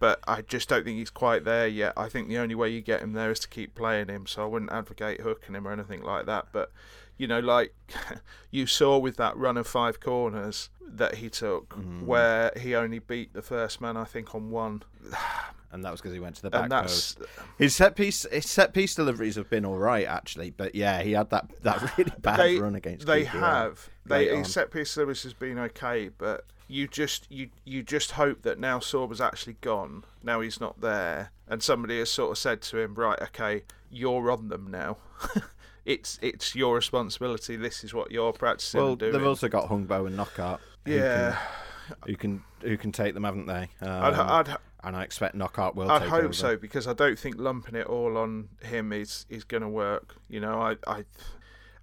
But 0.00 0.18
I 0.26 0.42
just 0.42 0.68
don't 0.68 0.84
think 0.84 0.98
he's 0.98 1.08
quite 1.08 1.44
there 1.44 1.68
yet. 1.68 1.92
I 1.96 2.08
think 2.08 2.28
the 2.28 2.38
only 2.38 2.56
way 2.56 2.68
you 2.68 2.80
get 2.80 3.00
him 3.00 3.12
there 3.12 3.30
is 3.30 3.38
to 3.40 3.48
keep 3.48 3.76
playing 3.76 4.08
him. 4.08 4.26
So 4.26 4.42
I 4.42 4.46
wouldn't 4.46 4.72
advocate 4.72 5.20
hooking 5.20 5.54
him 5.54 5.68
or 5.68 5.72
anything 5.72 6.02
like 6.02 6.26
that. 6.26 6.48
But 6.52 6.72
you 7.16 7.26
know, 7.26 7.40
like 7.40 7.74
you 8.50 8.66
saw 8.66 8.98
with 8.98 9.16
that 9.16 9.36
run 9.36 9.56
of 9.56 9.66
five 9.66 10.00
corners 10.00 10.70
that 10.86 11.16
he 11.16 11.28
took, 11.28 11.70
mm-hmm. 11.70 12.06
where 12.06 12.52
he 12.56 12.74
only 12.74 12.98
beat 12.98 13.32
the 13.32 13.42
first 13.42 13.80
man, 13.80 13.96
I 13.96 14.04
think, 14.04 14.34
on 14.34 14.50
one. 14.50 14.82
and 15.72 15.84
that 15.84 15.90
was 15.90 16.00
because 16.00 16.12
he 16.14 16.20
went 16.20 16.36
to 16.36 16.42
the 16.42 16.50
back 16.50 16.70
post. 16.70 17.20
His 17.58 17.74
set 17.74 17.96
piece, 17.96 18.24
his 18.30 18.48
set 18.48 18.72
piece 18.72 18.94
deliveries 18.94 19.36
have 19.36 19.50
been 19.50 19.64
all 19.64 19.76
right 19.76 20.06
actually, 20.06 20.50
but 20.50 20.74
yeah, 20.74 21.02
he 21.02 21.12
had 21.12 21.30
that 21.30 21.50
that 21.62 21.96
really 21.98 22.12
bad 22.20 22.38
they, 22.38 22.58
run 22.58 22.74
against. 22.74 23.06
They 23.06 23.24
have. 23.24 23.88
They 24.06 24.36
his 24.36 24.52
set 24.52 24.70
piece 24.70 24.90
service 24.90 25.22
has 25.24 25.34
been 25.34 25.58
okay, 25.58 26.10
but 26.16 26.46
you 26.68 26.88
just 26.88 27.30
you 27.30 27.50
you 27.64 27.82
just 27.82 28.12
hope 28.12 28.42
that 28.42 28.58
now 28.58 28.78
Sorba's 28.78 29.20
actually 29.20 29.56
gone. 29.60 30.04
Now 30.22 30.40
he's 30.40 30.60
not 30.60 30.80
there, 30.80 31.32
and 31.48 31.62
somebody 31.62 31.98
has 31.98 32.10
sort 32.10 32.30
of 32.30 32.38
said 32.38 32.62
to 32.62 32.78
him, 32.78 32.94
right, 32.94 33.20
okay, 33.20 33.64
you're 33.90 34.30
on 34.30 34.48
them 34.48 34.70
now. 34.70 34.98
it's 35.84 36.18
it's 36.22 36.54
your 36.54 36.74
responsibility. 36.76 37.56
This 37.56 37.84
is 37.84 37.92
what 37.94 38.10
you're 38.10 38.32
practicing 38.32 38.80
Well, 38.80 38.96
doing. 38.96 39.12
they've 39.12 39.26
also 39.26 39.48
got 39.48 39.68
Hungbo 39.68 40.06
and 40.06 40.16
Knockaert. 40.16 40.60
who 40.84 40.92
yeah, 40.92 41.36
can, 41.88 41.96
who 42.06 42.16
can 42.16 42.42
who 42.62 42.76
can 42.76 42.92
take 42.92 43.14
them, 43.14 43.24
haven't 43.24 43.46
they? 43.46 43.68
Um, 43.80 43.88
I'd, 44.04 44.14
I'd 44.14 44.56
and 44.84 44.96
I 44.96 45.02
expect 45.02 45.34
Knockaert 45.34 45.74
will. 45.74 45.90
I'd 45.90 46.02
hope 46.02 46.24
over. 46.24 46.32
so 46.32 46.56
because 46.56 46.86
I 46.86 46.92
don't 46.92 47.18
think 47.18 47.36
lumping 47.38 47.74
it 47.74 47.86
all 47.86 48.16
on 48.18 48.48
him 48.62 48.92
is 48.92 49.26
is 49.28 49.44
going 49.44 49.62
to 49.62 49.68
work. 49.68 50.16
You 50.28 50.40
know, 50.40 50.60
I 50.60 50.76
I 50.86 50.96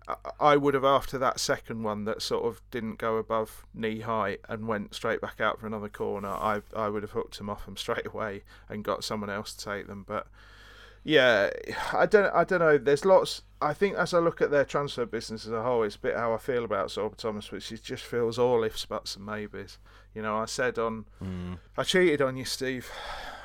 I- 0.08 0.16
I 0.40 0.58
would 0.58 0.74
have 0.74 0.84
after 0.84 1.18
that 1.20 1.40
second 1.40 1.84
one 1.84 2.06
that 2.06 2.22
sort 2.24 2.44
of 2.44 2.60
didn't 2.72 2.98
go 2.98 3.18
above 3.18 3.66
knee 3.74 4.00
height 4.02 4.42
and 4.50 4.68
went 4.68 4.94
straight 4.96 5.22
back 5.22 5.40
out 5.40 5.60
for 5.60 5.68
another 5.68 5.88
corner. 5.90 6.28
I 6.30 6.62
I 6.76 6.90
would 6.90 7.04
have 7.04 7.12
hooked 7.12 7.40
him 7.40 7.50
off 7.50 7.68
him 7.68 7.78
straight 7.86 8.08
away 8.08 8.44
and 8.68 8.84
got 8.84 9.04
someone 9.04 9.30
else 9.30 9.54
to 9.54 9.64
take 9.66 9.88
them. 9.88 10.04
But 10.08 10.28
yeah, 11.04 11.50
I 11.94 12.06
don't 12.06 12.34
I 12.34 12.44
don't 12.44 12.60
know. 12.60 12.78
There's 12.78 13.06
lots. 13.06 13.42
I 13.62 13.74
think 13.74 13.96
as 13.96 14.14
I 14.14 14.20
look 14.20 14.42
at 14.42 14.50
their 14.52 14.66
transfer 14.66 15.06
business 15.06 15.46
as 15.46 15.52
a 15.52 15.62
whole, 15.64 15.84
it's 15.84 15.96
a 15.96 16.00
bit 16.00 16.16
how 16.16 16.34
I 16.34 16.38
feel 16.38 16.64
about 16.64 16.88
Sorba 16.88 17.16
Thomas, 17.16 17.52
which 17.52 17.72
is 17.72 17.80
just 17.80 18.04
feels 18.04 18.40
all 18.40 18.64
ifs, 18.64 18.86
buts, 18.86 19.16
and 19.16 19.26
maybes. 19.26 19.78
You 20.16 20.22
know, 20.24 20.38
I 20.38 20.46
said 20.46 20.78
on, 20.80 21.06
I 21.78 21.84
cheated 21.84 22.22
on 22.22 22.38
you, 22.38 22.46
Steve. 22.46 22.90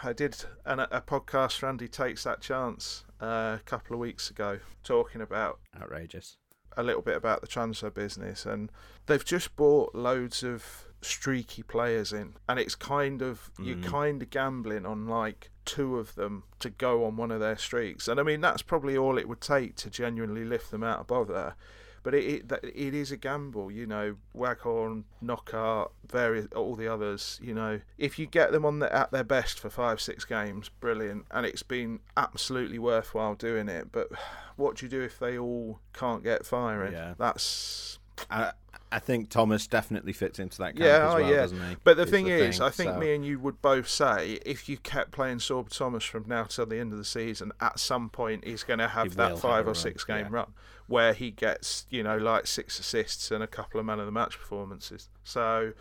I 0.03 0.12
did 0.12 0.37
an, 0.64 0.81
a 0.81 1.01
podcast. 1.01 1.62
Randy 1.62 1.88
takes 1.88 2.25
that 2.25 2.40
chance 2.40 3.05
uh, 3.21 3.59
a 3.59 3.62
couple 3.64 3.95
of 3.95 4.01
weeks 4.01 4.31
ago, 4.31 4.59
talking 4.83 5.21
about 5.21 5.61
outrageous. 5.81 6.38
a 6.79 6.83
little 6.83 7.03
bit 7.03 7.16
about 7.16 7.40
the 7.40 7.47
transfer 7.47 7.90
business, 7.90 8.45
and 8.47 8.71
they've 9.07 9.25
just 9.25 9.55
bought 9.57 9.95
loads 9.95 10.42
of 10.42 10.87
streaky 11.03 11.62
players 11.62 12.12
in, 12.12 12.35
and 12.49 12.59
it's 12.59 12.75
kind 12.75 13.23
of 13.23 13.51
you're 13.62 13.77
kind 13.83 14.23
of 14.23 14.31
gambling 14.31 14.85
on 14.87 15.07
like 15.07 15.51
two 15.66 15.98
of 15.98 16.14
them 16.14 16.44
to 16.61 16.70
go 16.70 17.05
on 17.05 17.16
one 17.16 17.31
of 17.31 17.40
their 17.40 17.59
streaks, 17.59 18.09
and 18.09 18.18
I 18.18 18.22
mean 18.22 18.40
that's 18.40 18.62
probably 18.62 18.96
all 18.96 19.18
it 19.18 19.29
would 19.29 19.40
take 19.40 19.76
to 19.76 19.90
genuinely 19.90 20.44
lift 20.44 20.70
them 20.70 20.83
out 20.83 21.02
above 21.02 21.29
there. 21.29 21.57
But 22.02 22.14
it 22.14 22.24
it, 22.24 22.52
it 22.62 22.94
is 22.94 23.11
a 23.11 23.16
gamble, 23.16 23.70
you 23.70 23.85
know. 23.85 24.16
Waghorn, 24.33 25.05
Knockaert, 25.20 25.90
various 26.09 26.46
all 26.55 26.76
the 26.76 26.87
others, 26.87 27.40
you 27.42 27.52
know. 27.52 27.81
If 27.98 28.18
you 28.18 28.26
get 28.26 28.52
them 28.52 28.64
on 28.64 28.79
the, 28.79 28.94
at 28.94 29.11
their 29.11 29.24
best 29.24 29.59
for 29.59 29.68
five 29.68 30.00
six 30.00 30.24
games, 30.24 30.68
brilliant, 30.68 31.26
and 31.33 31.44
it's 31.44 31.64
been 31.64 31.98
absolutely 32.16 32.79
worthwhile 32.79 33.35
doing 33.35 33.68
it. 33.68 33.90
But 33.90 34.09
what 34.57 34.76
do 34.76 34.87
you 34.87 34.90
do 34.90 35.02
if 35.02 35.18
they 35.18 35.37
all 35.37 35.81
can't 35.92 36.22
get 36.22 36.46
firing? 36.46 36.92
Yeah. 36.92 37.14
That's 37.18 37.98
I, 38.31 38.52
I 38.92 38.99
think 38.99 39.31
Thomas 39.31 39.66
definitely 39.66 40.12
fits 40.12 40.38
into 40.38 40.59
that 40.59 40.77
camp 40.77 40.81
yeah, 40.81 41.09
as 41.09 41.14
oh, 41.14 41.16
well, 41.18 41.31
yeah. 41.31 41.37
doesn't 41.37 41.68
he? 41.68 41.77
But 41.83 41.96
the 41.96 42.05
Is 42.05 42.11
thing 42.11 42.29
is, 42.29 42.61
I 42.61 42.70
think 42.70 42.92
so- 42.92 42.99
me 42.99 43.14
and 43.14 43.25
you 43.25 43.38
would 43.40 43.61
both 43.61 43.88
say 43.88 44.38
if 44.46 44.68
you 44.68 44.77
kept 44.77 45.11
playing 45.11 45.38
Sorba 45.38 45.77
Thomas 45.77 46.05
from 46.05 46.25
now 46.27 46.44
till 46.44 46.66
the 46.66 46.79
end 46.79 46.92
of 46.92 46.99
the 46.99 47.05
season, 47.05 47.53
at 47.61 47.79
some 47.79 48.09
point 48.09 48.44
he's 48.44 48.62
going 48.62 48.79
to 48.79 48.88
have 48.88 49.16
will 49.16 49.29
that 49.29 49.38
five 49.38 49.66
a 49.66 49.70
or 49.70 49.72
run, 49.72 49.75
six 49.75 50.05
game 50.05 50.27
yeah. 50.27 50.29
run 50.31 50.53
where 50.87 51.12
he 51.12 51.31
gets, 51.31 51.87
you 51.90 52.03
know, 52.03 52.16
like 52.16 52.46
six 52.46 52.79
assists 52.79 53.31
and 53.31 53.42
a 53.42 53.46
couple 53.46 53.81
of 53.81 53.87
man 53.87 53.99
of 53.99 54.07
the 54.07 54.12
match 54.12 54.38
performances. 54.38 55.09
So, 55.25 55.72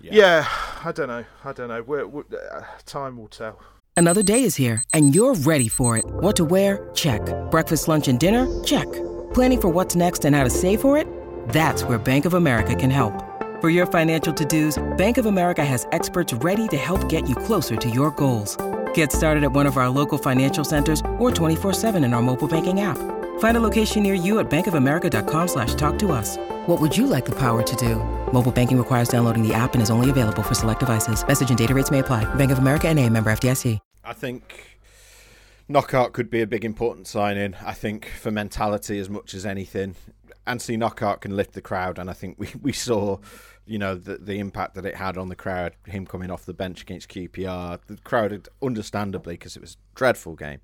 yeah, 0.00 0.48
I 0.84 0.92
don't 0.92 1.08
know. 1.08 1.24
I 1.44 1.52
don't 1.52 1.68
know. 1.68 1.82
We're, 1.82 2.06
we 2.06 2.22
uh, 2.52 2.62
time 2.84 3.16
will 3.16 3.28
tell. 3.28 3.60
Another 3.96 4.24
day 4.24 4.42
is 4.42 4.56
here, 4.56 4.82
and 4.92 5.14
you're 5.14 5.34
ready 5.34 5.68
for 5.68 5.96
it. 5.96 6.04
What 6.06 6.34
to 6.36 6.44
wear? 6.44 6.90
Check. 6.94 7.22
Breakfast, 7.50 7.86
lunch, 7.86 8.08
and 8.08 8.18
dinner? 8.18 8.44
Check. 8.64 8.88
Planning 9.34 9.60
for 9.60 9.68
what's 9.68 9.94
next 9.94 10.24
and 10.24 10.34
how 10.34 10.42
to 10.42 10.50
save 10.50 10.80
for 10.80 10.98
it? 10.98 11.06
That's 11.48 11.84
where 11.84 11.98
Bank 11.98 12.24
of 12.24 12.34
America 12.34 12.74
can 12.74 12.90
help. 12.90 13.12
For 13.60 13.70
your 13.70 13.86
financial 13.86 14.32
to-dos, 14.32 14.82
Bank 14.96 15.16
of 15.16 15.26
America 15.26 15.64
has 15.64 15.86
experts 15.92 16.32
ready 16.32 16.66
to 16.68 16.76
help 16.76 17.08
get 17.08 17.28
you 17.28 17.36
closer 17.36 17.76
to 17.76 17.88
your 17.88 18.10
goals. 18.10 18.56
Get 18.94 19.12
started 19.12 19.44
at 19.44 19.52
one 19.52 19.66
of 19.66 19.76
our 19.76 19.88
local 19.88 20.18
financial 20.18 20.64
centers 20.64 21.00
or 21.18 21.30
24-7 21.30 22.04
in 22.04 22.12
our 22.14 22.22
mobile 22.22 22.48
banking 22.48 22.80
app. 22.80 22.98
Find 23.38 23.56
a 23.56 23.60
location 23.60 24.02
near 24.02 24.14
you 24.14 24.38
at 24.38 24.50
bankofamerica.com 24.50 25.48
slash 25.48 25.74
talk 25.74 25.98
to 26.00 26.12
us. 26.12 26.36
What 26.66 26.80
would 26.80 26.96
you 26.96 27.06
like 27.06 27.24
the 27.24 27.36
power 27.38 27.62
to 27.62 27.76
do? 27.76 27.96
Mobile 28.32 28.52
banking 28.52 28.78
requires 28.78 29.08
downloading 29.08 29.46
the 29.46 29.54
app 29.54 29.74
and 29.74 29.82
is 29.82 29.90
only 29.90 30.10
available 30.10 30.42
for 30.42 30.54
select 30.54 30.80
devices. 30.80 31.26
Message 31.26 31.48
and 31.48 31.58
data 31.58 31.74
rates 31.74 31.90
may 31.90 32.00
apply. 32.00 32.24
Bank 32.34 32.50
of 32.50 32.58
America 32.58 32.88
and 32.88 32.98
a 32.98 33.08
member 33.08 33.30
FDIC. 33.30 33.78
I 34.04 34.12
think 34.12 34.78
Knockaert 35.68 36.12
could 36.12 36.28
be 36.28 36.42
a 36.42 36.46
big 36.46 36.62
important 36.62 37.06
signing. 37.06 37.54
I 37.64 37.72
think 37.72 38.06
for 38.06 38.30
mentality 38.30 38.98
as 38.98 39.08
much 39.08 39.32
as 39.32 39.46
anything, 39.46 39.94
Anthony 40.46 40.76
Knockaert 40.76 41.20
can 41.20 41.36
lift 41.36 41.52
the 41.52 41.60
crowd, 41.60 41.98
and 41.98 42.10
I 42.10 42.12
think 42.12 42.36
we, 42.38 42.48
we 42.62 42.72
saw, 42.72 43.18
you 43.66 43.78
know, 43.78 43.94
the 43.94 44.18
the 44.18 44.38
impact 44.38 44.74
that 44.74 44.84
it 44.84 44.96
had 44.96 45.16
on 45.16 45.28
the 45.28 45.36
crowd. 45.36 45.74
Him 45.86 46.06
coming 46.06 46.30
off 46.30 46.44
the 46.44 46.54
bench 46.54 46.82
against 46.82 47.08
QPR, 47.08 47.80
the 47.86 47.96
crowd 47.98 48.30
had 48.32 48.48
understandably 48.62 49.34
because 49.34 49.56
it 49.56 49.60
was 49.60 49.74
a 49.74 49.96
dreadful 49.96 50.34
game, 50.34 50.60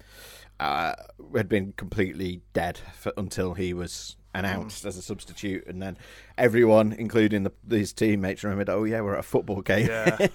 uh, 0.58 0.94
had 1.34 1.48
been 1.48 1.72
completely 1.76 2.42
dead 2.52 2.78
for, 2.94 3.12
until 3.16 3.54
he 3.54 3.72
was 3.72 4.16
announced 4.32 4.84
as 4.84 4.96
a 4.96 5.02
substitute, 5.02 5.66
and 5.66 5.82
then 5.82 5.98
everyone, 6.38 6.92
including 6.92 7.42
the, 7.42 7.52
his 7.68 7.92
teammates, 7.92 8.44
remembered, 8.44 8.68
"Oh 8.68 8.84
yeah, 8.84 9.00
we're 9.00 9.14
at 9.14 9.20
a 9.20 9.22
football 9.24 9.62
game," 9.62 9.88
Yeah. 9.88 10.28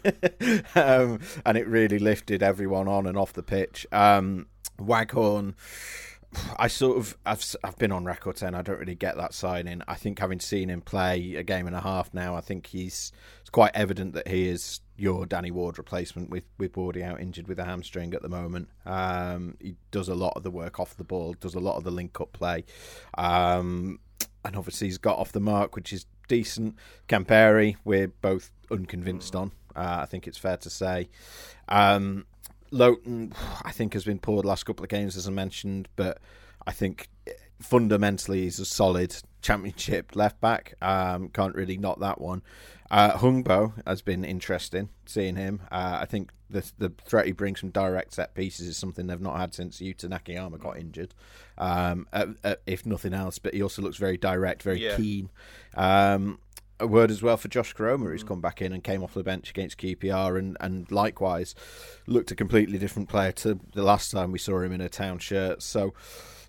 um, 0.76 1.20
and 1.46 1.58
it 1.58 1.68
really 1.68 2.00
lifted 2.00 2.42
everyone 2.44 2.88
on 2.88 3.06
and 3.06 3.18
off 3.18 3.34
the 3.34 3.44
pitch. 3.44 3.86
Um, 3.92 4.48
Waghorn. 4.80 5.56
I 6.58 6.68
sort 6.68 6.98
of 6.98 7.18
I've 7.26 7.56
I've 7.64 7.78
been 7.78 7.92
on 7.92 8.06
record 8.06 8.38
saying 8.38 8.56
I 8.56 8.62
don't 8.62 8.80
really 8.80 8.96
get 8.96 9.18
that 9.18 9.34
signing. 9.34 9.82
I 9.88 9.96
think 9.96 10.20
having 10.20 10.40
seen 10.40 10.70
him 10.70 10.82
play 10.82 11.36
a 11.36 11.44
game 11.44 11.68
and 11.68 11.76
a 11.76 11.82
half 11.82 12.14
now, 12.14 12.36
I 12.36 12.42
think 12.42 12.68
he's 12.68 13.12
it's 13.42 13.50
quite 13.50 13.72
evident 13.74 14.14
that 14.14 14.28
he 14.28 14.48
is 14.48 14.82
your 14.98 15.26
Danny 15.26 15.52
Ward 15.52 15.78
replacement 15.78 16.30
with 16.30 16.46
with 16.58 16.74
Wardy 16.74 17.04
out 17.04 17.20
injured 17.20 17.48
with 17.48 17.60
a 17.60 17.66
hamstring 17.66 18.14
at 18.14 18.22
the 18.22 18.30
moment. 18.30 18.70
Um, 18.86 19.58
he 19.60 19.76
does 19.92 20.10
a 20.10 20.16
lot 20.16 20.34
of 20.36 20.44
the 20.44 20.52
work 20.52 20.80
off 20.80 20.98
the 20.98 21.04
ball, 21.04 21.34
does 21.40 21.56
a 21.56 21.60
lot 21.60 21.78
of 21.78 21.84
the 21.84 21.92
link 21.92 22.20
up 22.20 22.34
play, 22.34 22.66
um, 23.18 24.00
and 24.44 24.56
obviously 24.56 24.88
he's 24.88 24.98
got 24.98 25.18
off 25.18 25.32
the 25.32 25.40
mark, 25.40 25.76
which 25.76 25.92
is 25.94 26.06
decent. 26.28 26.76
Camperi, 27.08 27.76
we're 27.84 28.08
both 28.08 28.52
unconvinced 28.72 29.36
on. 29.36 29.52
Uh, 29.76 30.00
I 30.02 30.06
think 30.06 30.28
it's 30.28 30.38
fair 30.38 30.58
to 30.58 30.70
say. 30.70 31.10
Um, 31.68 32.26
Lowton, 32.76 33.34
I 33.64 33.72
think, 33.72 33.94
has 33.94 34.04
been 34.04 34.20
poor 34.20 34.42
the 34.42 34.48
last 34.48 34.66
couple 34.66 34.84
of 34.84 34.90
games, 34.90 35.16
as 35.18 35.28
I 35.28 35.32
mentioned, 35.32 35.88
but 35.96 36.20
I 36.68 36.72
think 36.72 37.10
fundamentally 37.60 38.42
he's 38.42 38.60
a 38.60 38.66
solid 38.66 39.16
championship 39.42 40.16
left 40.16 40.42
back. 40.42 40.74
Um, 40.82 41.30
can't 41.30 41.56
really 41.56 41.78
knock 41.78 42.00
that 42.02 42.20
one. 42.20 42.42
Uh, 42.92 43.14
Hungbo 43.18 43.74
has 43.88 44.02
been 44.02 44.24
interesting 44.24 44.90
seeing 45.06 45.36
him. 45.36 45.62
Uh, 45.72 46.00
I 46.02 46.06
think 46.06 46.32
the 46.50 46.70
the 46.78 46.92
threat 47.06 47.26
he 47.26 47.32
brings 47.32 47.60
from 47.60 47.70
direct 47.72 48.14
set 48.14 48.36
pieces 48.36 48.68
is 48.68 48.78
something 48.78 49.08
they've 49.08 49.20
not 49.20 49.38
had 49.40 49.56
since 49.56 49.80
Yuta 49.80 50.06
Nakayama 50.08 50.60
got 50.60 50.78
injured, 50.78 51.16
um, 51.58 52.08
uh, 52.14 52.28
uh, 52.44 52.56
if 52.68 52.86
nothing 52.86 53.14
else. 53.14 53.40
But 53.40 53.56
he 53.56 53.64
also 53.64 53.82
looks 53.82 53.98
very 53.98 54.18
direct, 54.18 54.62
very 54.62 54.84
Yeah. 54.84 54.98
keen. 54.98 55.30
Um, 55.76 56.38
a 56.80 56.88
word 56.88 57.12
as 57.12 57.22
well 57.22 57.38
for 57.38 57.48
Josh 57.48 57.74
Koroma, 57.74 58.04
who's 58.04 58.24
come 58.24 58.42
back 58.42 58.62
in 58.62 58.74
and 58.74 58.84
came 58.84 59.04
off 59.04 59.14
the 59.14 59.24
bench 59.24 59.50
against 59.50 59.78
QPR, 59.78 60.38
and, 60.38 60.58
and 60.60 60.92
likewise 60.92 61.56
looked 62.08 62.32
a 62.32 62.36
completely 62.36 62.78
different 62.78 63.10
player 63.10 63.32
to 63.32 63.60
the 63.74 63.84
last 63.84 64.12
time 64.12 64.32
we 64.32 64.40
saw 64.40 64.60
him 64.60 64.72
in 64.72 64.82
a 64.82 64.90
town 64.90 65.20
shirt. 65.20 65.62
So 65.62 65.94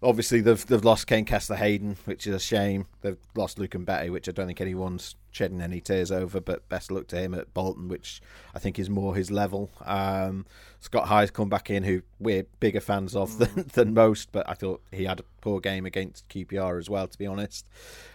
obviously 0.02 0.40
they've 0.40 0.64
they've 0.66 0.84
lost 0.84 1.06
Kaine 1.06 1.24
Kesler-Hayden, 1.24 1.96
which 2.04 2.26
is 2.26 2.34
a 2.34 2.40
shame. 2.40 2.86
They've 3.02 3.18
lost 3.34 3.58
Luke 3.58 3.72
Mbete, 3.72 4.10
which 4.10 4.28
I 4.28 4.32
don't 4.32 4.46
think 4.46 4.60
anyone's 4.60 5.16
shedding 5.30 5.60
any 5.60 5.80
tears 5.80 6.10
over. 6.10 6.40
But 6.40 6.68
best 6.68 6.90
luck 6.90 7.06
to 7.08 7.16
him 7.16 7.34
at 7.34 7.52
Bolton, 7.54 7.88
which 7.88 8.20
I 8.54 8.58
think 8.58 8.78
is 8.78 8.90
more 8.90 9.14
his 9.14 9.30
level. 9.30 9.70
Um, 9.84 10.46
Scott 10.80 11.08
High's 11.08 11.30
come 11.30 11.48
back 11.48 11.70
in, 11.70 11.82
who 11.82 12.02
we're 12.18 12.44
bigger 12.60 12.80
fans 12.80 13.16
of 13.16 13.38
than, 13.38 13.66
than 13.74 13.94
most, 13.94 14.32
but 14.32 14.48
I 14.48 14.54
thought 14.54 14.82
he 14.92 15.04
had 15.04 15.20
a 15.20 15.24
poor 15.40 15.60
game 15.60 15.86
against 15.86 16.28
QPR 16.28 16.78
as 16.78 16.90
well, 16.90 17.06
to 17.06 17.18
be 17.18 17.26
honest. 17.26 17.66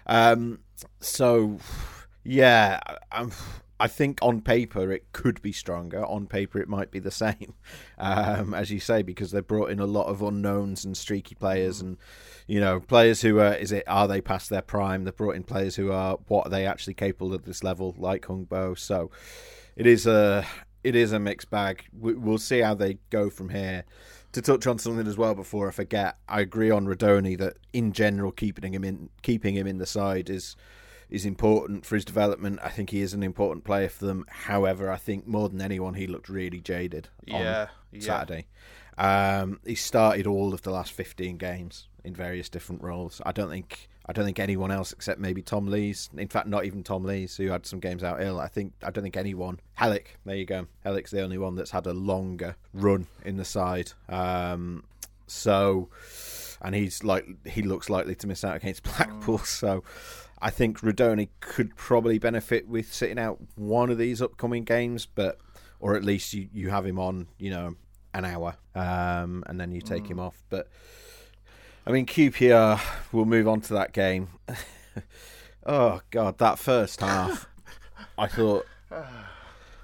Um, 0.08 0.60
so 1.00 1.60
yeah, 2.24 2.80
I'm, 3.12 3.32
I 3.80 3.88
think 3.88 4.20
on 4.22 4.42
paper 4.42 4.92
it 4.92 5.12
could 5.12 5.42
be 5.42 5.52
stronger. 5.52 6.06
On 6.06 6.28
paper 6.28 6.60
it 6.60 6.70
might 6.70 6.92
be 6.92 7.00
the 7.00 7.10
same, 7.10 7.56
um, 7.98 8.54
as 8.54 8.70
you 8.70 8.80
say, 8.80 9.02
because 9.02 9.32
they've 9.32 9.46
brought 9.46 9.72
in 9.72 9.80
a 9.80 9.88
lot 9.88 10.06
of 10.06 10.22
unknowns 10.22 10.86
and 10.86 10.96
streaky 10.96 11.34
players, 11.34 11.82
and 11.82 11.98
you 12.48 12.60
know 12.60 12.80
players 12.80 13.22
who 13.22 13.40
are 13.40 13.56
is 13.56 13.72
it 13.72 13.84
are 13.88 14.08
they 14.08 14.22
past 14.22 14.52
their 14.52 14.62
prime? 14.62 15.04
They've 15.04 15.16
brought 15.16 15.36
in 15.36 15.44
players 15.44 15.76
who 15.76 15.92
are 15.92 16.18
what 16.28 16.46
are 16.48 16.50
they 16.52 16.68
actually 16.68 16.94
capable 16.94 17.34
at 17.34 17.46
this 17.46 17.64
level, 17.64 17.96
like 17.98 18.28
Hungbo. 18.28 18.78
So 18.78 19.10
it 19.76 19.88
is 19.88 20.06
a 20.06 20.46
it 20.84 20.96
is 20.96 21.12
a 21.12 21.20
mixed 21.20 21.50
bag. 21.50 21.86
We, 21.98 22.14
we'll 22.14 22.38
see 22.38 22.60
how 22.60 22.76
they 22.76 23.00
go 23.10 23.32
from 23.32 23.50
here. 23.50 23.86
To 24.34 24.42
touch 24.42 24.66
on 24.66 24.78
something 24.78 25.08
as 25.08 25.18
well 25.18 25.36
before 25.36 25.68
I 25.68 25.72
forget, 25.72 26.18
I 26.30 26.40
agree 26.40 26.72
on 26.72 26.86
Rudoni 26.86 27.38
that 27.40 27.58
in 27.74 27.92
general 27.92 28.32
keeping 28.32 28.74
him 28.74 28.84
in 28.84 29.10
keeping 29.24 29.56
him 29.56 29.68
in 29.68 29.80
the 29.80 29.86
side 29.86 30.30
is 30.30 30.56
is 31.12 31.26
important 31.26 31.86
for 31.86 31.96
his 31.96 32.06
development. 32.06 32.60
I 32.64 32.70
think 32.70 32.90
he 32.90 33.02
is 33.02 33.14
an 33.14 33.22
important 33.22 33.64
player 33.66 33.90
for 33.90 34.06
them. 34.06 34.26
However, 34.30 34.90
I 34.90 34.98
think 34.98 35.28
more 35.28 35.50
than 35.50 35.62
anyone, 35.62 35.94
he 35.96 36.08
looked 36.08 36.30
really 36.30 36.62
jaded 36.62 37.10
on 37.30 37.42
Yeah, 37.42 37.68
yeah. 37.92 38.02
Saturday. 38.02 38.48
Um, 38.98 39.60
he 39.66 39.76
started 39.76 40.26
all 40.26 40.54
of 40.54 40.62
the 40.62 40.72
last 40.72 40.92
15 40.94 41.38
games 41.38 41.88
in 42.04 42.14
various 42.16 42.50
different 42.50 42.82
roles. 42.82 43.22
I 43.26 43.32
don't 43.32 43.50
think 43.50 43.90
I 44.06 44.14
don't 44.14 44.26
think 44.26 44.40
anyone 44.40 44.72
else 44.72 44.92
except 44.94 45.20
maybe 45.20 45.42
Tom 45.42 45.68
Lees. 45.68 46.10
In 46.18 46.28
fact, 46.28 46.48
not 46.48 46.66
even 46.66 46.84
Tom 46.84 47.04
Lees, 47.04 47.38
who 47.38 47.50
had 47.50 47.66
some 47.66 47.80
games 47.80 48.04
out 48.04 48.22
ill. 48.22 48.40
I 48.40 48.48
think 48.48 48.74
I 48.84 48.90
don't 48.90 49.04
think 49.04 49.18
anyone. 49.18 49.60
Helik, 49.80 50.08
there 50.26 50.36
you 50.36 50.46
go. 50.46 50.68
Helik's 50.86 51.12
the 51.12 51.22
only 51.22 51.38
one 51.38 51.56
that's 51.56 51.72
had 51.72 51.86
a 51.88 51.94
longer 51.94 52.56
run 52.74 53.08
in 53.26 53.38
the 53.38 53.46
side. 53.46 53.92
Um, 54.10 54.84
so, 55.28 55.90
and 56.62 56.76
he's 56.76 57.04
like 57.04 57.26
he 57.48 57.62
looks 57.62 57.90
likely 57.90 58.16
to 58.16 58.28
miss 58.28 58.44
out 58.44 58.56
against 58.56 58.84
Blackpool. 58.98 59.40
So, 59.40 59.84
I 60.42 60.50
think 60.50 60.80
Rudoni 60.80 61.30
could 61.40 61.76
probably 61.76 62.18
benefit 62.18 62.68
with 62.68 62.92
sitting 62.92 63.20
out 63.20 63.40
one 63.56 63.90
of 63.92 63.98
these 63.98 64.22
upcoming 64.22 64.64
games, 64.64 65.06
but 65.06 65.38
or 65.80 65.96
at 65.96 66.04
least 66.04 66.34
you, 66.34 66.50
you 66.52 66.70
have 66.70 66.86
him 66.86 67.00
on, 67.00 67.28
you 67.38 67.52
know, 67.52 67.76
an 68.14 68.26
hour, 68.26 68.56
um, 68.76 69.44
and 69.48 69.60
then 69.60 69.72
you 69.72 69.82
take 69.82 70.08
him 70.08 70.20
off. 70.20 70.42
But 70.50 70.68
I 71.86 71.92
mean, 71.92 72.06
QPR. 72.06 72.82
We'll 73.12 73.26
move 73.26 73.48
on 73.48 73.62
to 73.62 73.74
that 73.74 73.94
game. 73.94 74.30
oh 75.66 76.02
God, 76.10 76.38
that 76.40 76.60
first 76.60 77.02
half, 77.02 77.48
I 78.18 78.28
thought 78.28 78.66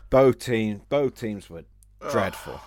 both 0.10 0.40
teams 0.40 0.82
both 0.90 1.16
teams 1.16 1.50
were 1.50 1.66
dreadful. 2.12 2.60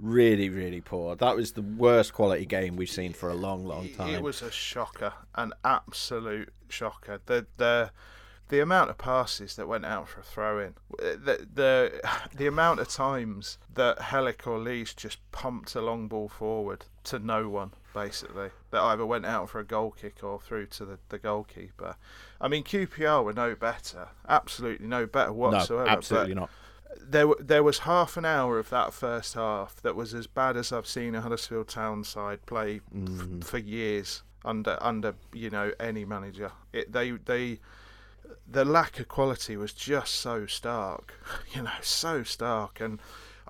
Really, 0.00 0.48
really 0.48 0.80
poor. 0.80 1.14
That 1.14 1.36
was 1.36 1.52
the 1.52 1.62
worst 1.62 2.14
quality 2.14 2.46
game 2.46 2.76
we've 2.76 2.90
seen 2.90 3.12
for 3.12 3.28
a 3.28 3.34
long, 3.34 3.66
long 3.66 3.88
time. 3.90 4.14
It 4.14 4.22
was 4.22 4.40
a 4.40 4.50
shocker, 4.50 5.12
an 5.34 5.52
absolute 5.64 6.52
shocker. 6.68 7.20
The 7.26 7.46
the 7.58 7.90
the 8.48 8.60
amount 8.60 8.90
of 8.90 8.98
passes 8.98 9.56
that 9.56 9.68
went 9.68 9.84
out 9.84 10.08
for 10.08 10.20
a 10.20 10.24
throw 10.24 10.58
in, 10.58 10.74
the 10.98 11.46
the 11.52 12.00
the 12.36 12.46
amount 12.46 12.80
of 12.80 12.88
times 12.88 13.58
that 13.74 13.98
Helik 13.98 14.46
or 14.46 14.58
Lees 14.58 14.94
just 14.94 15.18
pumped 15.32 15.74
a 15.74 15.82
long 15.82 16.08
ball 16.08 16.28
forward 16.28 16.86
to 17.04 17.18
no 17.18 17.48
one, 17.48 17.72
basically, 17.92 18.50
that 18.70 18.80
either 18.80 19.04
went 19.04 19.26
out 19.26 19.50
for 19.50 19.60
a 19.60 19.64
goal 19.64 19.90
kick 19.90 20.22
or 20.22 20.40
through 20.40 20.66
to 20.66 20.84
the, 20.84 20.98
the 21.10 21.18
goalkeeper. 21.18 21.96
I 22.40 22.48
mean, 22.48 22.64
QPR 22.64 23.22
were 23.24 23.32
no 23.32 23.54
better, 23.54 24.08
absolutely 24.28 24.86
no 24.86 25.06
better 25.06 25.32
whatsoever. 25.32 25.84
no, 25.84 25.90
absolutely 25.90 26.34
not. 26.34 26.50
There 26.98 27.28
there 27.38 27.62
was 27.62 27.80
half 27.80 28.16
an 28.16 28.24
hour 28.24 28.58
of 28.58 28.70
that 28.70 28.92
first 28.92 29.34
half 29.34 29.76
that 29.82 29.96
was 29.96 30.14
as 30.14 30.26
bad 30.26 30.56
as 30.56 30.72
I've 30.72 30.86
seen 30.86 31.14
a 31.14 31.20
Huddersfield 31.20 31.68
Town 31.68 32.04
side 32.04 32.44
play 32.46 32.76
f- 32.76 32.82
mm. 32.92 33.44
for 33.44 33.58
years 33.58 34.22
under 34.44 34.78
under 34.80 35.14
you 35.32 35.50
know 35.50 35.72
any 35.78 36.04
manager. 36.04 36.52
It, 36.72 36.92
they 36.92 37.12
they 37.12 37.60
the 38.46 38.64
lack 38.64 38.98
of 38.98 39.08
quality 39.08 39.56
was 39.56 39.72
just 39.72 40.14
so 40.16 40.46
stark, 40.46 41.14
you 41.54 41.62
know, 41.62 41.70
so 41.80 42.22
stark, 42.22 42.80
and 42.80 43.00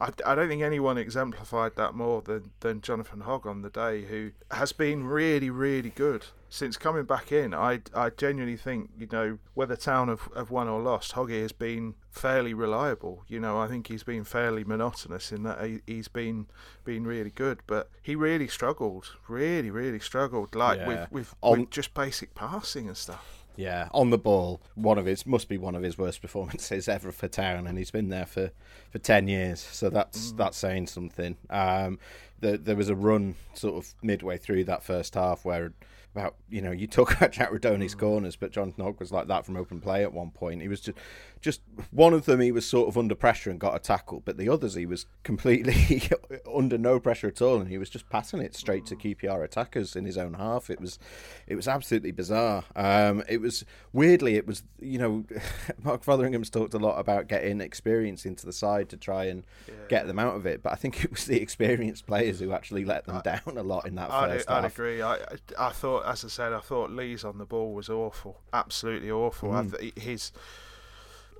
I, 0.01 0.11
I 0.25 0.35
don't 0.35 0.49
think 0.49 0.63
anyone 0.63 0.97
exemplified 0.97 1.77
that 1.77 1.95
more 1.95 2.23
than 2.23 2.53
than 2.61 2.81
Jonathan 2.81 3.21
Hogg 3.21 3.47
on 3.47 3.63
the 3.63 3.71
day, 3.71 4.05
who 4.05 4.31
has 4.51 4.73
been 4.73 5.05
really 5.05 5.51
really 5.51 5.91
good 5.91 6.27
since 6.49 6.77
coming 6.77 7.05
back 7.05 7.31
in. 7.33 7.53
I 7.53 7.81
I 7.95 8.11
genuinely 8.11 8.57
think 8.57 8.91
you 8.99 9.07
know 9.13 9.39
whether 9.55 9.77
Town 9.77 10.09
have, 10.09 10.29
have 10.35 10.51
won 10.51 10.69
or 10.69 10.81
lost, 10.81 11.13
Hoggy 11.15 11.43
has 11.43 11.53
been 11.53 11.95
fairly 12.11 12.55
reliable. 12.55 13.25
You 13.29 13.41
know, 13.41 13.59
I 13.59 13.69
think 13.69 13.87
he's 13.89 14.03
been 14.03 14.25
fairly 14.25 14.65
monotonous 14.65 15.31
in 15.33 15.43
that 15.45 15.63
he, 15.65 15.81
he's 15.87 16.09
been 16.09 16.47
been 16.85 17.07
really 17.07 17.31
good, 17.31 17.61
but 17.67 17.91
he 18.03 18.17
really 18.17 18.49
struggled, 18.49 19.15
really 19.29 19.71
really 19.71 20.01
struggled, 20.01 20.55
like 20.55 20.79
Yeah. 20.79 20.87
with 20.89 21.13
with, 21.13 21.35
On- 21.43 21.61
with 21.61 21.71
just 21.71 21.93
basic 21.95 22.35
passing 22.35 22.89
and 22.89 22.97
stuff. 22.97 23.40
Yeah, 23.57 23.89
on 23.93 24.11
the 24.11 24.19
ball, 24.19 24.61
one 24.75 24.97
of 24.99 25.07
his 25.07 25.27
must 25.27 25.49
be 25.49 25.59
one 25.59 25.75
of 25.75 25.83
his 25.83 25.99
worst 25.99 26.23
performances 26.23 26.89
ever 26.89 27.13
for 27.13 27.29
Town, 27.29 27.67
and 27.67 27.77
he's 27.77 27.91
been 27.91 28.09
there 28.09 28.27
for, 28.27 28.51
for 28.91 28.99
ten 28.99 29.29
years. 29.29 29.61
So 29.61 29.91
that's 29.91 30.33
that's 30.33 30.57
saying 30.57 30.87
something. 30.87 31.37
Um, 31.51 31.99
there, 32.41 32.57
there 32.57 32.77
was 32.77 32.89
a 32.89 32.95
run 32.95 33.35
sort 33.55 33.77
of 33.77 33.95
midway 34.03 34.39
through 34.39 34.65
that 34.65 34.83
first 34.83 35.15
half 35.15 35.45
where 35.45 35.73
about 36.15 36.35
you 36.49 36.61
know 36.61 36.71
you 36.71 36.87
talk 36.87 37.13
about 37.17 37.33
Jack 37.33 37.51
Rudoni's 37.51 37.95
corners, 37.95 38.37
but 38.37 38.51
Jonathan 38.51 38.85
Hogg 38.85 39.01
was 39.01 39.13
like 39.13 39.29
that 39.29 39.45
from 39.47 39.57
open 39.57 39.81
play 39.81 40.03
at 40.03 40.13
one 40.13 40.31
point. 40.31 40.63
He 40.63 40.69
was 40.69 40.81
just 40.81 40.99
just 41.41 41.63
one 41.91 42.13
of 42.13 42.27
them. 42.27 42.41
He 42.41 42.53
was 42.53 42.67
sort 42.67 42.89
of 42.89 42.99
under 42.99 43.15
pressure 43.15 43.51
and 43.51 43.59
got 43.59 43.75
a 43.75 43.79
tackle, 43.79 44.23
but 44.25 44.37
the 44.37 44.49
others 44.49 44.75
he 44.75 44.87
was 44.87 45.07
completely 45.23 46.03
under 46.55 46.77
no 46.77 47.01
pressure 47.01 47.29
at 47.29 47.41
all, 47.41 47.61
and 47.61 47.69
he 47.69 47.79
was 47.79 47.89
just 47.91 48.09
passing 48.11 48.41
it 48.41 48.55
straight 48.55 48.87
to 48.87 48.97
QPR 48.97 49.43
attackers 49.43 49.97
in 49.97 50.05
his 50.05 50.19
own 50.19 50.35
half. 50.35 50.71
It 50.71 50.81
was 50.81 50.99
it 51.47 51.55
was 51.55 51.67
absolutely 51.67 52.13
bizarre. 52.13 52.65
Um, 52.77 53.23
it 53.29 53.41
was 53.41 53.65
weirdly 53.93 54.37
it 54.37 54.47
was 54.47 54.63
you 54.79 54.99
know 54.99 55.25
Mark 55.83 56.05
Fotheringham's 56.05 56.51
talked 56.51 56.75
a 56.75 56.79
lot 56.79 56.99
about 56.99 57.29
getting 57.29 57.61
experience 57.61 58.27
into 58.27 58.45
the 58.47 58.53
side 58.53 58.89
to 58.91 58.97
try 58.97 59.25
and 59.25 59.45
get 59.89 60.07
them 60.07 60.19
out 60.19 60.37
of 60.37 60.47
it, 60.47 60.63
but 60.63 60.73
I 60.73 60.77
think 60.77 61.05
it 61.05 61.11
was 61.11 61.25
the 61.25 61.41
experienced 61.41 62.07
players 62.07 62.41
who 62.41 62.53
actually 62.53 62.85
let 62.85 63.07
them 63.07 63.21
down 63.25 63.57
a 63.57 63.63
lot 63.63 63.87
in 63.87 63.95
that 63.95 64.11
I'd, 64.11 64.31
first 64.31 64.51
I'd 64.51 64.63
half. 64.63 64.73
agree. 64.75 65.03
I, 65.03 65.15
I 65.15 65.71
I 65.71 65.71
thought, 65.71 66.05
as 66.07 66.25
I 66.25 66.29
said, 66.29 66.53
I 66.53 66.61
thought 66.61 66.91
Lees 66.91 67.25
on 67.25 67.39
the 67.39 67.47
ball 67.47 67.73
was 67.73 67.89
awful, 67.89 68.41
absolutely 68.53 69.11
awful. 69.11 69.53
I 69.53 69.65
th- 69.65 69.93
he's 69.97 70.33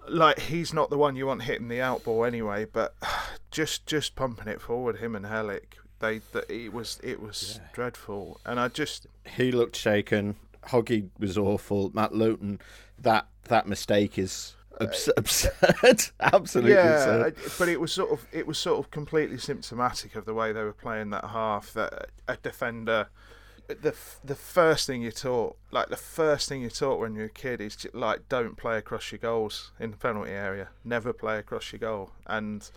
like 0.09 0.39
he's 0.39 0.73
not 0.73 0.91
the 0.91 0.99
one 0.99 1.17
you 1.17 1.27
want 1.27 1.43
hitting 1.43 1.69
the 1.69 1.81
out 1.81 2.05
ball 2.05 2.25
anyway, 2.25 2.65
but 2.65 2.95
just 3.51 3.87
just 3.87 4.17
pumping 4.17 4.49
it 4.49 4.61
forward, 4.61 4.99
him 4.99 5.15
and 5.15 5.27
Helik, 5.27 5.75
they, 6.01 6.21
th 6.33 6.45
it 6.49 6.73
was 6.73 6.99
it 7.03 7.21
was 7.21 7.61
dreadful, 7.73 8.41
and 8.45 8.59
I 8.59 8.69
just 8.69 9.07
he 9.37 9.53
looked 9.53 9.77
shaken. 9.77 10.37
Hoggy 10.69 11.09
was 11.19 11.39
awful. 11.39 11.91
Matt 11.95 12.15
Lowton, 12.15 12.61
that 12.99 13.27
that 13.45 13.67
mistake 13.67 14.19
is 14.19 14.55
uh, 14.81 14.85
abs- 14.85 15.11
absurd, 15.17 16.11
absolutely 16.21 16.73
yeah, 16.73 17.27
absurd. 17.27 17.37
But 17.59 17.69
it 17.69 17.81
was 17.81 17.93
sort 17.93 18.11
of 18.11 18.27
it 18.33 18.47
was 18.47 18.59
sort 18.59 18.79
of 18.79 18.91
completely 18.91 19.39
symptomatic 19.39 20.17
of 20.17 20.25
the 20.25 20.35
way 20.35 20.53
they 20.53 20.63
were 20.63 20.73
playing 20.73 21.11
that 21.11 21.25
half. 21.27 21.73
That 21.75 22.11
a 22.27 22.37
defender, 22.37 23.09
the 23.75 23.95
the 24.25 24.35
first 24.35 24.87
thing 24.87 25.03
you're 25.03 25.13
taught, 25.13 25.57
like 25.71 25.89
the 25.89 25.97
first 25.97 26.49
thing 26.49 26.61
you're 26.61 26.71
taught 26.71 27.01
when 27.01 27.15
you're 27.15 27.27
a 27.27 27.31
kid, 27.31 27.61
is 27.61 27.87
like 27.93 28.29
don't 28.29 28.57
play 28.57 28.79
across 28.79 29.13
your 29.13 29.19
goals 29.19 29.73
in 29.79 29.91
the 29.91 29.97
penalty 29.97 30.33
area. 30.33 30.69
Never 30.85 31.13
play 31.13 31.39
across 31.39 31.73
your 31.73 31.79
goal. 31.79 32.11
And 32.27 32.69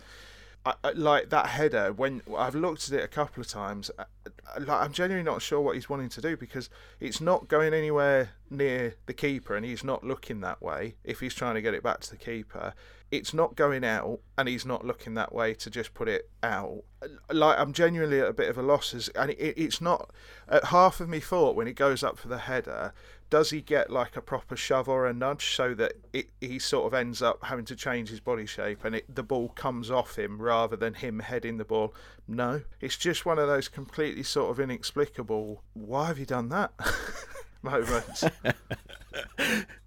I, 0.66 0.74
I, 0.82 0.90
like 0.92 1.30
that 1.30 1.46
header, 1.46 1.92
when 1.92 2.22
I've 2.36 2.54
looked 2.54 2.88
at 2.88 2.98
it 2.98 3.04
a 3.04 3.08
couple 3.08 3.40
of 3.40 3.48
times, 3.48 3.90
I, 3.98 4.02
I- 4.02 4.58
like, 4.58 4.80
I'm 4.80 4.92
genuinely 4.92 5.28
not 5.28 5.42
sure 5.42 5.60
what 5.60 5.74
he's 5.74 5.88
wanting 5.88 6.08
to 6.10 6.20
do 6.20 6.36
because 6.36 6.70
it's 7.00 7.20
not 7.20 7.48
going 7.48 7.74
anywhere 7.74 8.30
near 8.50 8.94
the 9.06 9.12
keeper, 9.12 9.56
and 9.56 9.64
he's 9.66 9.82
not 9.84 10.04
looking 10.04 10.40
that 10.40 10.62
way. 10.62 10.94
If 11.04 11.20
he's 11.20 11.34
trying 11.34 11.54
to 11.56 11.62
get 11.62 11.74
it 11.74 11.82
back 11.82 12.00
to 12.00 12.10
the 12.10 12.16
keeper, 12.16 12.72
it's 13.10 13.34
not 13.34 13.56
going 13.56 13.84
out, 13.84 14.20
and 14.38 14.48
he's 14.48 14.64
not 14.64 14.84
looking 14.84 15.14
that 15.14 15.34
way 15.34 15.54
to 15.54 15.70
just 15.70 15.92
put 15.92 16.08
it 16.08 16.30
out. 16.42 16.84
Uh, 17.02 17.08
like 17.32 17.58
I'm 17.58 17.72
genuinely 17.72 18.20
at 18.20 18.28
a 18.28 18.32
bit 18.32 18.48
of 18.48 18.56
a 18.58 18.62
loss, 18.62 18.94
as, 18.94 19.08
and 19.08 19.30
it, 19.32 19.54
it's 19.56 19.80
not. 19.80 20.10
At 20.48 20.66
half 20.66 21.00
of 21.00 21.08
me 21.08 21.20
thought 21.20 21.56
when 21.56 21.66
he 21.66 21.72
goes 21.72 22.02
up 22.02 22.18
for 22.18 22.28
the 22.28 22.38
header, 22.38 22.92
does 23.30 23.50
he 23.50 23.60
get 23.60 23.90
like 23.90 24.16
a 24.16 24.20
proper 24.20 24.56
shove 24.56 24.88
or 24.88 25.06
a 25.06 25.12
nudge 25.12 25.54
so 25.54 25.74
that 25.74 25.94
it, 26.12 26.28
he 26.40 26.58
sort 26.58 26.86
of 26.86 26.94
ends 26.94 27.22
up 27.22 27.44
having 27.44 27.64
to 27.64 27.76
change 27.76 28.08
his 28.08 28.20
body 28.20 28.46
shape 28.46 28.84
and 28.84 28.94
it, 28.96 29.14
the 29.14 29.22
ball 29.22 29.48
comes 29.48 29.90
off 29.90 30.18
him 30.18 30.40
rather 30.40 30.76
than 30.76 30.94
him 30.94 31.20
heading 31.20 31.56
the 31.56 31.64
ball? 31.64 31.94
No, 32.28 32.62
it's 32.80 32.96
just 32.96 33.26
one 33.26 33.38
of 33.38 33.48
those 33.48 33.68
completely 33.68 34.22
sort 34.22 34.50
of 34.50 34.60
inexplicable. 34.60 35.62
Why 35.74 36.06
have 36.06 36.18
you 36.18 36.26
done 36.26 36.48
that? 36.50 36.72
moments. 37.62 38.24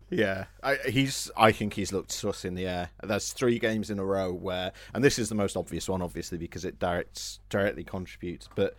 Yeah, 0.09 0.45
I, 0.63 0.77
he's. 0.87 1.29
I 1.35 1.51
think 1.51 1.73
he's 1.73 1.91
looked 1.91 2.13
sus 2.13 2.45
in 2.45 2.55
the 2.55 2.65
air. 2.65 2.91
There's 3.03 3.33
three 3.33 3.59
games 3.59 3.89
in 3.89 3.99
a 3.99 4.05
row 4.05 4.31
where, 4.31 4.71
and 4.93 5.03
this 5.03 5.19
is 5.19 5.27
the 5.27 5.35
most 5.35 5.57
obvious 5.57 5.89
one, 5.89 6.01
obviously, 6.01 6.37
because 6.37 6.63
it 6.63 6.79
directs 6.79 7.39
directly 7.49 7.83
contributes. 7.83 8.47
But 8.55 8.77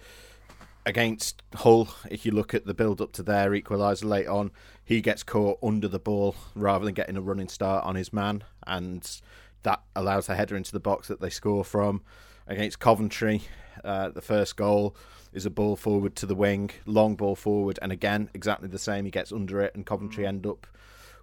against 0.88 1.42
Hull, 1.54 1.90
if 2.10 2.24
you 2.24 2.32
look 2.32 2.54
at 2.54 2.64
the 2.64 2.72
build 2.72 3.02
up 3.02 3.12
to 3.12 3.22
their 3.22 3.50
equaliser 3.50 4.06
late 4.06 4.26
on, 4.26 4.50
he 4.82 5.02
gets 5.02 5.22
caught 5.22 5.58
under 5.62 5.86
the 5.86 5.98
ball 5.98 6.34
rather 6.54 6.86
than 6.86 6.94
getting 6.94 7.16
a 7.18 7.20
running 7.20 7.48
start 7.48 7.84
on 7.84 7.94
his 7.94 8.10
man, 8.10 8.42
and 8.66 9.20
that 9.64 9.82
allows 9.94 10.30
a 10.30 10.34
header 10.34 10.56
into 10.56 10.72
the 10.72 10.80
box 10.80 11.06
that 11.08 11.20
they 11.20 11.28
score 11.28 11.62
from. 11.62 12.00
Against 12.46 12.78
Coventry, 12.78 13.42
uh, 13.84 14.08
the 14.08 14.22
first 14.22 14.56
goal 14.56 14.96
is 15.30 15.44
a 15.44 15.50
ball 15.50 15.76
forward 15.76 16.16
to 16.16 16.26
the 16.26 16.34
wing, 16.34 16.70
long 16.86 17.16
ball 17.16 17.36
forward, 17.36 17.78
and 17.82 17.92
again 17.92 18.30
exactly 18.32 18.66
the 18.66 18.78
same. 18.78 19.04
He 19.04 19.10
gets 19.10 19.30
under 19.30 19.60
it, 19.60 19.74
and 19.74 19.84
Coventry 19.84 20.26
end 20.26 20.46
up 20.46 20.66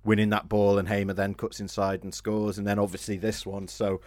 winning 0.06 0.30
that 0.30 0.48
ball, 0.48 0.78
and 0.78 0.88
Hamer 0.88 1.14
then 1.14 1.34
cuts 1.34 1.60
inside 1.60 2.04
and 2.04 2.14
scores, 2.14 2.58
and 2.58 2.66
then 2.66 2.80
obviously 2.80 3.18
this 3.18 3.46
one. 3.46 3.68
So, 3.68 4.02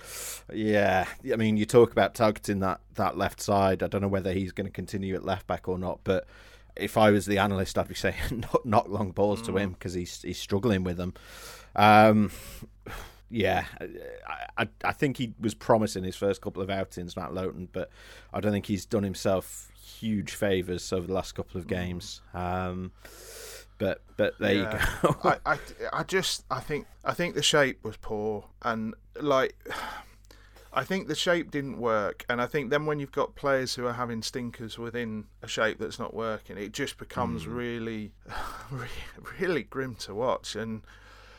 yeah, 0.52 1.06
I 1.32 1.36
mean, 1.36 1.56
you 1.56 1.66
talk 1.66 1.92
about 1.92 2.14
targeting 2.14 2.60
that 2.60 2.80
that 2.94 3.18
left 3.18 3.40
side. 3.40 3.82
I 3.82 3.88
don't 3.88 4.00
know 4.00 4.08
whether 4.08 4.32
he's 4.32 4.52
going 4.52 4.66
to 4.66 4.72
continue 4.72 5.14
at 5.14 5.24
left 5.24 5.46
back 5.46 5.68
or 5.68 5.78
not, 5.78 6.00
but 6.04 6.26
if 6.76 6.96
I 6.96 7.10
was 7.10 7.26
the 7.26 7.38
analyst, 7.38 7.76
I'd 7.76 7.88
be 7.88 7.94
saying 7.94 8.44
not 8.52 8.64
knock 8.64 8.88
long 8.88 9.10
balls 9.10 9.42
to 9.42 9.56
him 9.56 9.72
because 9.72 9.94
he's 9.94 10.22
he's 10.22 10.38
struggling 10.38 10.84
with 10.84 10.96
them. 10.96 11.14
Um, 11.76 12.30
yeah, 13.30 13.64
I, 14.26 14.62
I 14.62 14.68
I 14.84 14.92
think 14.92 15.16
he 15.16 15.34
was 15.40 15.54
promising 15.54 16.04
his 16.04 16.16
first 16.16 16.40
couple 16.40 16.62
of 16.62 16.70
outings, 16.70 17.16
Matt 17.16 17.34
Lowton, 17.34 17.68
but 17.72 17.90
I 18.32 18.40
don't 18.40 18.52
think 18.52 18.66
he's 18.66 18.86
done 18.86 19.02
himself 19.02 19.70
huge 19.98 20.32
favours 20.32 20.92
over 20.92 21.06
the 21.06 21.12
last 21.12 21.34
couple 21.34 21.60
of 21.60 21.66
games. 21.66 22.20
Um, 22.34 22.92
but 23.78 24.02
but 24.16 24.38
there 24.38 24.54
Yeah. 24.54 24.86
you 25.02 25.08
go. 25.08 25.16
I, 25.24 25.36
I, 25.54 25.58
I 25.92 26.02
just 26.02 26.44
I 26.50 26.60
think 26.60 26.86
I 27.04 27.14
think 27.14 27.34
the 27.34 27.42
shape 27.42 27.82
was 27.82 27.96
poor 27.96 28.44
and 28.62 28.94
like 29.20 29.56
I 30.72 30.84
think 30.84 31.08
the 31.08 31.14
shape 31.14 31.50
didn't 31.50 31.78
work 31.78 32.24
and 32.28 32.40
I 32.42 32.46
think 32.46 32.70
then 32.70 32.84
when 32.86 33.00
you've 33.00 33.12
got 33.12 33.34
players 33.34 33.74
who 33.74 33.86
are 33.86 33.94
having 33.94 34.22
stinkers 34.22 34.78
within 34.78 35.24
a 35.42 35.48
shape 35.48 35.78
that's 35.78 35.98
not 35.98 36.14
working 36.14 36.58
it 36.58 36.72
just 36.72 36.98
becomes 36.98 37.44
hmm. 37.44 37.54
really 37.54 38.12
really 39.40 39.62
grim 39.62 39.94
to 39.96 40.14
watch 40.14 40.54
and 40.54 40.82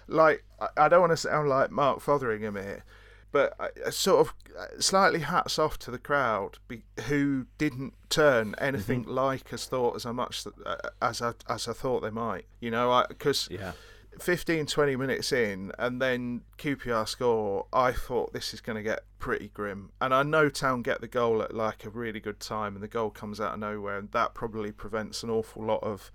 like 0.08 0.44
I, 0.60 0.68
I 0.78 0.90
don't 0.90 1.02
want 1.02 1.12
to 1.12 1.18
sound 1.18 1.48
like 1.48 1.72
Mark 1.72 2.00
Fotheringham 2.00 2.56
here 2.56 2.84
but 3.32 3.54
I, 3.60 3.70
I 3.88 3.90
sort 3.90 4.28
of 4.28 4.34
uh, 4.58 4.80
slightly 4.80 5.20
hats 5.20 5.60
off 5.60 5.78
to 5.80 5.92
the 5.92 6.00
crowd 6.00 6.58
be, 6.68 6.84
who 7.08 7.46
didn't 7.58 7.94
turn 8.10 8.56
anything 8.58 9.04
like 9.04 9.54
as 9.54 9.66
thought 9.66 9.96
as 9.96 10.06
much 10.06 10.46
uh, 10.66 10.76
as 11.02 11.22
I 11.22 11.34
as 11.48 11.68
I 11.68 11.74
thought 11.74 12.02
they 12.02 12.10
might. 12.10 12.46
You 12.60 12.72
know, 12.72 13.06
because 13.08 13.48
yeah. 13.52 13.74
15, 14.20 14.66
20 14.66 14.96
minutes 14.96 15.32
in, 15.32 15.72
and 15.78 16.02
then 16.02 16.42
QPR 16.58 17.08
score. 17.08 17.68
I 17.72 17.92
thought 17.92 18.34
this 18.34 18.54
is 18.54 18.62
going 18.62 18.76
to 18.76 18.84
get 18.84 19.04
pretty 19.20 19.50
grim, 19.54 19.92
and 20.02 20.14
I 20.14 20.24
know 20.24 20.50
Town 20.50 20.82
get 20.82 21.02
the 21.02 21.08
goal 21.08 21.42
at 21.42 21.54
like 21.54 21.86
a 21.86 21.90
really 21.90 22.20
good 22.20 22.40
time, 22.40 22.76
and 22.76 22.84
the 22.84 22.88
goal 22.88 23.12
comes 23.12 23.40
out 23.40 23.54
of 23.54 23.60
nowhere, 23.60 23.98
and 23.98 24.12
that 24.12 24.34
probably 24.34 24.72
prevents 24.72 25.24
an 25.24 25.30
awful 25.30 25.64
lot 25.64 25.84
of 25.84 26.12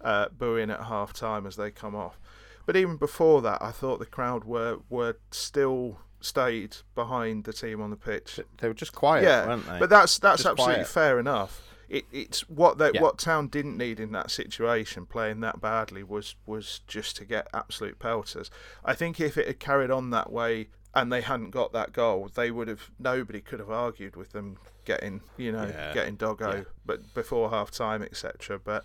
uh, 0.00 0.28
booing 0.28 0.70
at 0.70 0.84
half 0.84 1.12
time 1.12 1.46
as 1.46 1.56
they 1.56 1.70
come 1.70 1.96
off. 1.96 2.20
But 2.66 2.76
even 2.76 2.96
before 2.96 3.40
that, 3.42 3.62
I 3.62 3.70
thought 3.70 3.98
the 3.98 4.06
crowd 4.06 4.44
were 4.44 4.78
were 4.90 5.16
still 5.30 6.00
stayed 6.20 6.76
behind 6.94 7.44
the 7.44 7.52
team 7.52 7.80
on 7.80 7.90
the 7.90 7.96
pitch. 7.96 8.40
They 8.58 8.68
were 8.68 8.74
just 8.74 8.92
quiet, 8.94 9.24
yeah, 9.24 9.46
weren't 9.46 9.66
they? 9.66 9.78
but 9.78 9.90
that's 9.90 10.18
that's 10.18 10.42
Just 10.42 10.52
absolutely 10.52 10.74
quiet. 10.76 10.88
fair 10.88 11.18
enough. 11.18 11.62
It, 11.88 12.04
it's 12.12 12.40
what 12.50 12.76
they, 12.76 12.90
Yeah. 12.92 13.00
what 13.00 13.16
Town 13.18 13.48
didn't 13.48 13.78
need 13.78 13.98
in 13.98 14.12
that 14.12 14.30
situation, 14.30 15.06
playing 15.06 15.40
that 15.40 15.60
badly, 15.60 16.02
was 16.02 16.34
was 16.44 16.80
just 16.86 17.16
to 17.16 17.24
get 17.24 17.48
absolute 17.54 17.98
pelters. 17.98 18.50
I 18.84 18.94
think 18.94 19.20
if 19.20 19.38
it 19.38 19.46
had 19.46 19.58
carried 19.58 19.90
on 19.90 20.10
that 20.10 20.30
way 20.30 20.68
and 20.94 21.10
they 21.12 21.20
hadn't 21.22 21.50
got 21.50 21.72
that 21.72 21.92
goal, 21.92 22.30
they 22.34 22.50
would 22.50 22.68
have 22.68 22.90
nobody 22.98 23.40
could 23.40 23.58
have 23.60 23.70
argued 23.70 24.16
with 24.16 24.32
them 24.32 24.58
getting 24.84 25.20
you 25.38 25.52
know 25.52 25.66
Yeah. 25.66 25.94
getting 25.94 26.16
doggo, 26.16 26.52
Yeah. 26.56 26.62
but 26.84 27.14
before 27.14 27.48
half 27.50 27.70
time, 27.70 28.02
etc. 28.02 28.58
But 28.58 28.84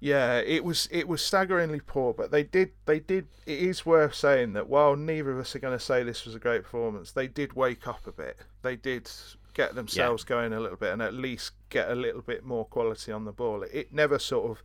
yeah, 0.00 0.38
it 0.38 0.64
was 0.64 0.88
it 0.90 1.06
was 1.06 1.22
staggeringly 1.22 1.80
poor, 1.86 2.14
but 2.14 2.30
they 2.30 2.42
did 2.42 2.72
they 2.86 3.00
did. 3.00 3.28
It 3.46 3.58
is 3.58 3.84
worth 3.84 4.14
saying 4.14 4.54
that 4.54 4.68
while 4.68 4.96
neither 4.96 5.30
of 5.32 5.38
us 5.38 5.54
are 5.54 5.60
going 5.60 5.78
to 5.78 5.84
say 5.84 6.02
this 6.02 6.24
was 6.24 6.34
a 6.34 6.38
great 6.38 6.62
performance, 6.62 7.12
they 7.12 7.28
did 7.28 7.52
wake 7.52 7.86
up 7.86 8.06
a 8.06 8.12
bit. 8.12 8.38
They 8.62 8.76
did 8.76 9.10
get 9.52 9.74
themselves 9.74 10.24
going 10.24 10.52
a 10.52 10.60
little 10.60 10.76
bit 10.76 10.92
and 10.92 11.02
at 11.02 11.12
least 11.12 11.52
get 11.68 11.90
a 11.90 11.94
little 11.94 12.22
bit 12.22 12.44
more 12.44 12.64
quality 12.64 13.12
on 13.12 13.24
the 13.24 13.32
ball. 13.32 13.62
It, 13.62 13.70
it 13.72 13.92
never 13.92 14.18
sort 14.18 14.50
of 14.50 14.62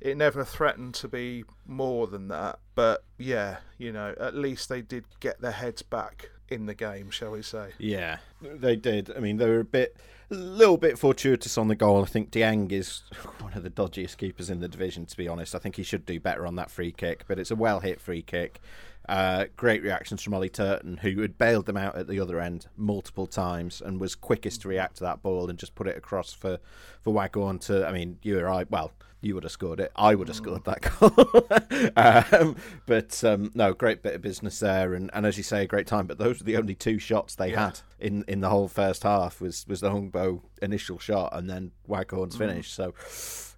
it 0.00 0.16
never 0.16 0.44
threatened 0.44 0.94
to 0.94 1.08
be 1.08 1.44
more 1.66 2.06
than 2.06 2.28
that, 2.28 2.60
but 2.76 3.04
yeah, 3.18 3.58
you 3.78 3.92
know, 3.92 4.14
at 4.20 4.34
least 4.34 4.68
they 4.68 4.80
did 4.80 5.04
get 5.18 5.40
their 5.40 5.50
heads 5.52 5.82
back 5.82 6.30
in 6.48 6.66
the 6.66 6.74
game, 6.74 7.10
shall 7.10 7.32
we 7.32 7.42
say? 7.42 7.70
Yeah, 7.78 8.18
they 8.40 8.76
did. 8.76 9.10
I 9.16 9.18
mean, 9.18 9.38
they 9.38 9.48
were 9.48 9.60
a 9.60 9.64
bit, 9.64 9.96
a 10.30 10.34
little 10.34 10.76
bit 10.76 10.98
fortuitous 10.98 11.56
on 11.56 11.68
the 11.68 11.74
goal. 11.74 12.02
I 12.02 12.06
think 12.06 12.30
Dieng 12.30 12.70
is 12.70 13.02
one 13.40 13.54
of 13.54 13.62
the 13.62 13.70
dodgiest 13.70 14.16
keepers 14.18 14.50
in 14.50 14.60
the 14.60 14.68
division. 14.68 15.06
To 15.06 15.16
be 15.16 15.28
honest, 15.28 15.54
I 15.54 15.58
think 15.58 15.76
he 15.76 15.82
should 15.82 16.04
do 16.04 16.20
better 16.20 16.46
on 16.46 16.56
that 16.56 16.70
free 16.70 16.92
kick. 16.92 17.24
But 17.26 17.38
it's 17.38 17.50
a 17.50 17.56
well 17.56 17.80
hit 17.80 18.00
free 18.00 18.22
kick. 18.22 18.60
Uh, 19.08 19.46
great 19.56 19.82
reactions 19.82 20.22
from 20.22 20.34
Ollie 20.34 20.50
Turton, 20.50 20.98
who 20.98 21.22
had 21.22 21.38
bailed 21.38 21.66
them 21.66 21.78
out 21.78 21.96
at 21.96 22.08
the 22.08 22.20
other 22.20 22.40
end 22.40 22.66
multiple 22.76 23.26
times 23.26 23.80
and 23.80 23.98
was 23.98 24.14
quickest 24.14 24.62
to 24.62 24.68
react 24.68 24.96
to 24.96 25.04
that 25.04 25.22
ball 25.22 25.48
and 25.48 25.58
just 25.58 25.74
put 25.74 25.88
it 25.88 25.96
across 25.96 26.32
for 26.32 26.58
for 27.00 27.12
Waghorn 27.12 27.58
to. 27.60 27.86
I 27.86 27.92
mean, 27.92 28.18
you 28.22 28.38
or 28.38 28.48
I, 28.48 28.64
well, 28.68 28.92
you 29.20 29.34
would 29.34 29.44
have 29.44 29.52
scored 29.52 29.80
it. 29.80 29.90
I 29.96 30.14
would 30.14 30.28
have 30.28 30.36
scored 30.36 30.64
that 30.64 30.82
goal. 30.98 31.90
um, 32.42 32.56
but 32.86 33.22
um, 33.24 33.50
no, 33.54 33.72
great 33.72 34.02
bit 34.02 34.14
of 34.14 34.22
business 34.22 34.60
there, 34.60 34.94
and, 34.94 35.10
and 35.12 35.26
as 35.26 35.36
you 35.36 35.42
say, 35.42 35.62
a 35.62 35.66
great 35.66 35.86
time. 35.86 36.06
But 36.06 36.18
those 36.18 36.38
were 36.38 36.44
the 36.44 36.56
only 36.56 36.74
two 36.74 36.98
shots 36.98 37.34
they 37.34 37.50
had 37.50 37.80
in, 37.98 38.24
in 38.28 38.40
the 38.40 38.48
whole 38.48 38.68
first 38.68 39.02
half. 39.02 39.40
Was 39.40 39.66
was 39.66 39.80
the 39.80 39.90
Hungbo 39.90 40.42
initial 40.62 40.98
shot 40.98 41.30
and 41.32 41.48
then 41.48 41.72
Waghorn's 41.86 42.36
finish. 42.36 42.70
So, 42.70 42.94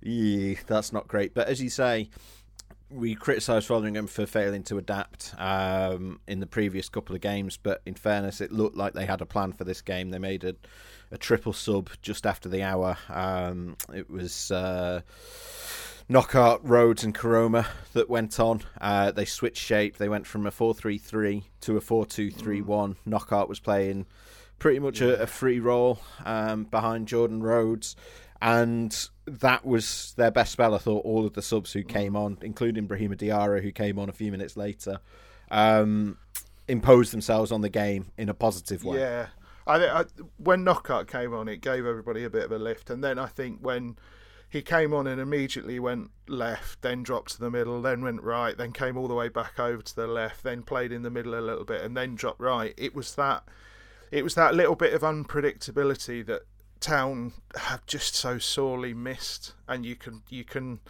yeah, 0.03 0.55
that's 0.67 0.93
not 0.93 1.09
great. 1.09 1.35
But 1.35 1.49
as 1.49 1.61
you 1.61 1.71
say, 1.71 2.09
we 2.91 3.15
criticised 3.15 3.69
Fotheringham 3.69 4.09
for 4.09 4.27
failing 4.27 4.65
to 4.65 4.79
adapt 4.79 5.35
um, 5.39 6.21
in 6.27 6.41
the 6.41 6.47
previous 6.47 6.89
couple 6.89 7.15
of 7.15 7.21
games, 7.21 7.57
but 7.57 7.83
in 7.87 7.95
fairness, 7.95 8.41
it 8.41 8.51
looked 8.51 8.77
like 8.77 8.95
they 8.95 9.07
had 9.07 9.21
a 9.21 9.27
plan 9.27 9.53
for 9.53 9.65
this 9.65 9.81
game. 9.81 10.11
They 10.11 10.19
made 10.19 10.45
a, 10.45 10.57
a 11.11 11.19
triple 11.19 11.53
sub 11.53 11.91
just 12.03 12.27
after 12.27 12.49
the 12.49 12.63
hour. 12.63 12.99
Um, 13.09 13.77
it 13.95 14.11
was 14.11 14.51
uh, 14.51 15.03
Knockaert, 16.09 16.61
Rhodes, 16.65 17.05
and 17.05 17.15
Koroma 17.15 17.67
that 17.93 18.11
went 18.11 18.41
on. 18.41 18.63
Uh, 18.81 19.13
they 19.13 19.25
switched 19.25 19.63
shape. 19.63 19.97
They 19.97 20.09
went 20.09 20.27
from 20.27 20.47
a 20.47 20.51
4 20.51 20.75
3 20.75 20.99
3 20.99 21.45
to 21.61 21.77
a 21.77 21.81
4 21.81 22.07
2 22.07 22.31
3 22.33 22.61
1. 22.61 22.97
Knockaert 23.07 23.49
was 23.49 23.61
playing 23.61 24.07
pretty 24.59 24.81
much 24.81 25.01
a, 25.01 25.23
a 25.23 25.27
free 25.27 25.61
role 25.61 26.01
um, 26.25 26.65
behind 26.65 27.07
Jordan 27.07 27.43
Rhodes. 27.43 27.95
And 28.43 28.97
that 29.39 29.65
was 29.65 30.15
their 30.17 30.31
best 30.31 30.53
spell. 30.53 30.75
I 30.75 30.79
thought 30.79 31.05
all 31.05 31.25
of 31.25 31.35
the 31.35 31.43
subs 31.43 31.73
who 31.73 31.83
came 31.83 32.17
on, 32.17 32.39
including 32.43 32.89
Brahima 32.89 33.17
Diarra, 33.17 33.63
who 33.63 33.73
came 33.73 33.99
on 33.99 34.09
a 34.09 34.13
few 34.13 34.31
minutes 34.31 34.57
later, 34.57 35.01
um, 35.51 36.19
imposed 36.69 37.13
themselves 37.13 37.53
on 37.53 37.61
the 37.61 37.69
game 37.69 38.11
in 38.19 38.29
a 38.29 38.35
positive 38.35 38.85
way. 38.85 38.99
Yeah, 38.99 39.27
I, 39.67 39.87
I 39.87 40.05
when 40.39 40.65
Knockaert 40.65 41.09
came 41.09 41.33
on, 41.33 41.49
it 41.49 41.61
gave 41.61 41.87
everybody 41.87 42.25
a 42.25 42.31
bit 42.31 42.45
of 42.45 42.53
a 42.53 42.59
lift, 42.59 42.91
and 42.91 43.03
then 43.03 43.19
I 43.19 43.27
think 43.27 43.59
when 43.61 43.97
he 44.49 44.63
came 44.63 44.93
on 44.93 45.07
and 45.07 45.21
immediately 45.21 45.79
went 45.79 46.11
left, 46.27 46.83
then 46.83 47.05
dropped 47.05 47.33
to 47.33 47.41
the 47.41 47.51
middle, 47.51 47.81
then 47.81 48.03
went 48.03 48.21
right, 48.23 48.57
then 48.57 48.73
came 48.73 48.97
all 48.97 49.07
the 49.07 49.15
way 49.15 49.29
back 49.29 49.61
over 49.61 49.81
to 49.81 49.97
the 49.97 50.09
left, 50.09 50.43
then 50.43 50.63
played 50.63 50.91
in 50.91 51.03
the 51.03 51.11
middle 51.11 51.39
a 51.39 51.41
little 51.41 51.65
bit, 51.65 51.83
and 51.83 51.97
then 51.97 52.17
dropped 52.17 52.41
right. 52.41 52.75
It 52.77 52.93
was 52.93 53.15
that, 53.15 53.45
it 54.11 54.25
was 54.25 54.35
that 54.35 54.57
little 54.57 54.75
bit 54.75 54.93
of 54.93 55.03
unpredictability 55.03 56.27
that 56.27 56.43
Town 56.81 57.33
have 57.57 57.85
just 57.87 58.15
so 58.15 58.39
sorely 58.39 58.95
missed, 58.95 59.55
and 59.69 59.85
you 59.85 59.97
can 59.97 60.23
you 60.29 60.45
can 60.45 60.81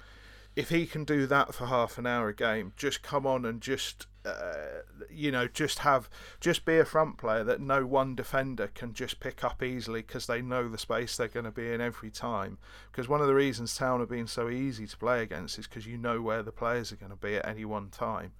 if 0.56 0.68
he 0.68 0.86
can 0.86 1.04
do 1.04 1.26
that 1.26 1.54
for 1.54 1.66
half 1.66 1.98
an 1.98 2.06
hour 2.06 2.28
a 2.28 2.34
game, 2.34 2.72
just 2.76 3.02
come 3.02 3.26
on 3.26 3.44
and 3.44 3.60
just 3.60 4.06
uh, 4.24 4.82
you 5.08 5.30
know 5.30 5.48
just 5.48 5.78
have 5.80 6.08
just 6.40 6.64
be 6.64 6.78
a 6.78 6.84
front 6.84 7.16
player 7.16 7.42
that 7.42 7.60
no 7.60 7.86
one 7.86 8.14
defender 8.14 8.68
can 8.74 8.92
just 8.92 9.18
pick 9.20 9.42
up 9.42 9.62
easily 9.62 10.02
because 10.02 10.26
they 10.26 10.42
know 10.42 10.68
the 10.68 10.76
space 10.76 11.16
they're 11.16 11.28
going 11.28 11.44
to 11.44 11.50
be 11.50 11.72
in 11.72 11.80
every 11.80 12.10
time. 12.10 12.58
Because 12.90 13.08
one 13.08 13.20
of 13.20 13.26
the 13.26 13.34
reasons 13.34 13.76
Town 13.76 14.00
have 14.00 14.10
been 14.10 14.26
so 14.26 14.50
easy 14.50 14.86
to 14.86 14.96
play 14.96 15.22
against 15.22 15.58
is 15.58 15.66
because 15.66 15.86
you 15.86 15.96
know 15.96 16.20
where 16.20 16.42
the 16.42 16.52
players 16.52 16.92
are 16.92 16.96
going 16.96 17.10
to 17.10 17.16
be 17.16 17.36
at 17.36 17.48
any 17.48 17.64
one 17.64 17.88
time 17.88 18.32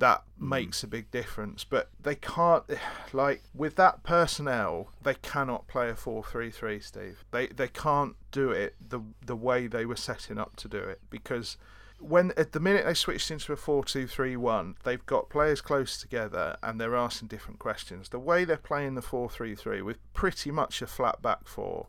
that 0.00 0.22
mm. 0.40 0.48
makes 0.48 0.82
a 0.82 0.88
big 0.88 1.10
difference. 1.10 1.64
But 1.64 1.88
they 2.02 2.16
can't, 2.16 2.64
like, 3.12 3.42
with 3.54 3.76
that 3.76 4.02
personnel, 4.02 4.88
they 5.02 5.14
cannot 5.14 5.68
play 5.68 5.88
a 5.88 5.94
4 5.94 6.24
3 6.24 6.50
3, 6.50 6.80
Steve. 6.80 7.24
They, 7.30 7.46
they 7.46 7.68
can't 7.68 8.16
do 8.32 8.50
it 8.50 8.74
the, 8.86 9.00
the 9.24 9.36
way 9.36 9.66
they 9.66 9.86
were 9.86 9.96
setting 9.96 10.38
up 10.38 10.56
to 10.56 10.68
do 10.68 10.78
it 10.78 11.00
because 11.10 11.56
when 11.98 12.32
at 12.36 12.52
the 12.52 12.60
minute 12.60 12.86
they 12.86 12.94
switched 12.94 13.30
into 13.30 13.52
a 13.52 13.56
4-2-3-1 13.56 14.74
they've 14.84 15.04
got 15.04 15.28
players 15.28 15.60
close 15.60 16.00
together 16.00 16.56
and 16.62 16.80
they're 16.80 16.96
asking 16.96 17.28
different 17.28 17.58
questions 17.58 18.08
the 18.08 18.18
way 18.18 18.44
they're 18.44 18.56
playing 18.56 18.94
the 18.94 19.02
4-3-3 19.02 19.82
with 19.82 19.98
pretty 20.14 20.50
much 20.50 20.80
a 20.80 20.86
flat 20.86 21.20
back 21.20 21.46
four 21.46 21.88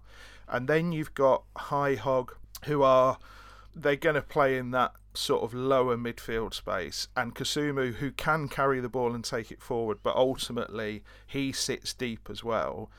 and 0.50 0.68
then 0.68 0.92
you've 0.92 1.14
got 1.14 1.44
High 1.56 1.96
Hogg 1.96 2.36
who 2.66 2.84
are 2.84 3.20
they're 3.74 3.96
going 3.96 4.16
to 4.16 4.22
play 4.22 4.58
in 4.58 4.72
that 4.72 4.94
sort 5.14 5.44
of 5.44 5.54
lower 5.54 5.98
midfield 5.98 6.54
space, 6.54 7.08
and 7.16 7.36
Kasumu, 7.36 7.96
who 7.96 8.12
can 8.12 8.48
carry 8.48 8.80
the 8.80 8.90
ball 8.90 9.14
and 9.14 9.24
take 9.24 9.52
it 9.52 9.62
forward, 9.62 10.00
but 10.04 10.16
ultimately 10.16 11.04
he 11.28 11.52
sits 11.52 11.94
deep 11.94 12.30
as 12.30 12.44
well. 12.44 12.90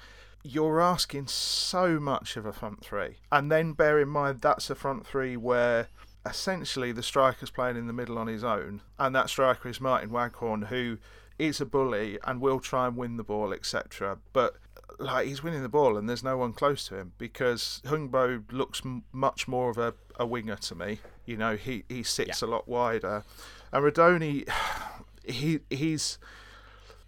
You're 0.42 0.80
asking 0.80 1.28
so 1.28 2.00
much 2.00 2.36
of 2.36 2.44
a 2.44 2.52
front 2.52 2.84
three, 2.84 3.16
and 3.30 3.50
then 3.50 3.72
bear 3.72 4.00
in 4.00 4.08
mind 4.08 4.40
that's 4.40 4.70
a 4.70 4.74
front 4.74 5.06
three 5.06 5.36
where 5.36 5.88
essentially 6.26 6.92
the 6.92 7.02
striker's 7.02 7.50
playing 7.50 7.76
in 7.76 7.86
the 7.86 7.92
middle 7.92 8.18
on 8.18 8.26
his 8.26 8.44
own, 8.44 8.82
and 8.98 9.14
that 9.14 9.30
striker 9.30 9.68
is 9.68 9.80
Martyn 9.80 10.10
Waghorn, 10.10 10.66
who 10.66 10.98
is 11.38 11.60
a 11.60 11.66
bully 11.66 12.18
and 12.24 12.40
will 12.40 12.60
try 12.60 12.86
and 12.86 12.96
win 12.96 13.16
the 13.16 13.24
ball, 13.24 13.52
etc. 13.52 14.18
But 14.32 14.56
like 14.98 15.26
he's 15.26 15.42
winning 15.42 15.62
the 15.62 15.68
ball 15.68 15.96
and 15.96 16.08
there's 16.08 16.22
no 16.22 16.36
one 16.36 16.52
close 16.52 16.86
to 16.88 16.96
him 16.96 17.12
because 17.18 17.80
Hungbo 17.84 18.44
looks 18.52 18.82
m- 18.84 19.04
much 19.12 19.48
more 19.48 19.70
of 19.70 19.78
a, 19.78 19.94
a 20.16 20.26
winger 20.26 20.56
to 20.56 20.74
me. 20.74 21.00
You 21.24 21.36
know, 21.36 21.56
he 21.56 21.84
he 21.88 22.02
sits 22.02 22.42
yeah. 22.42 22.48
a 22.48 22.50
lot 22.50 22.68
wider, 22.68 23.24
and 23.72 23.84
Rudoni, 23.84 24.48
he 25.24 25.60
he's 25.70 26.18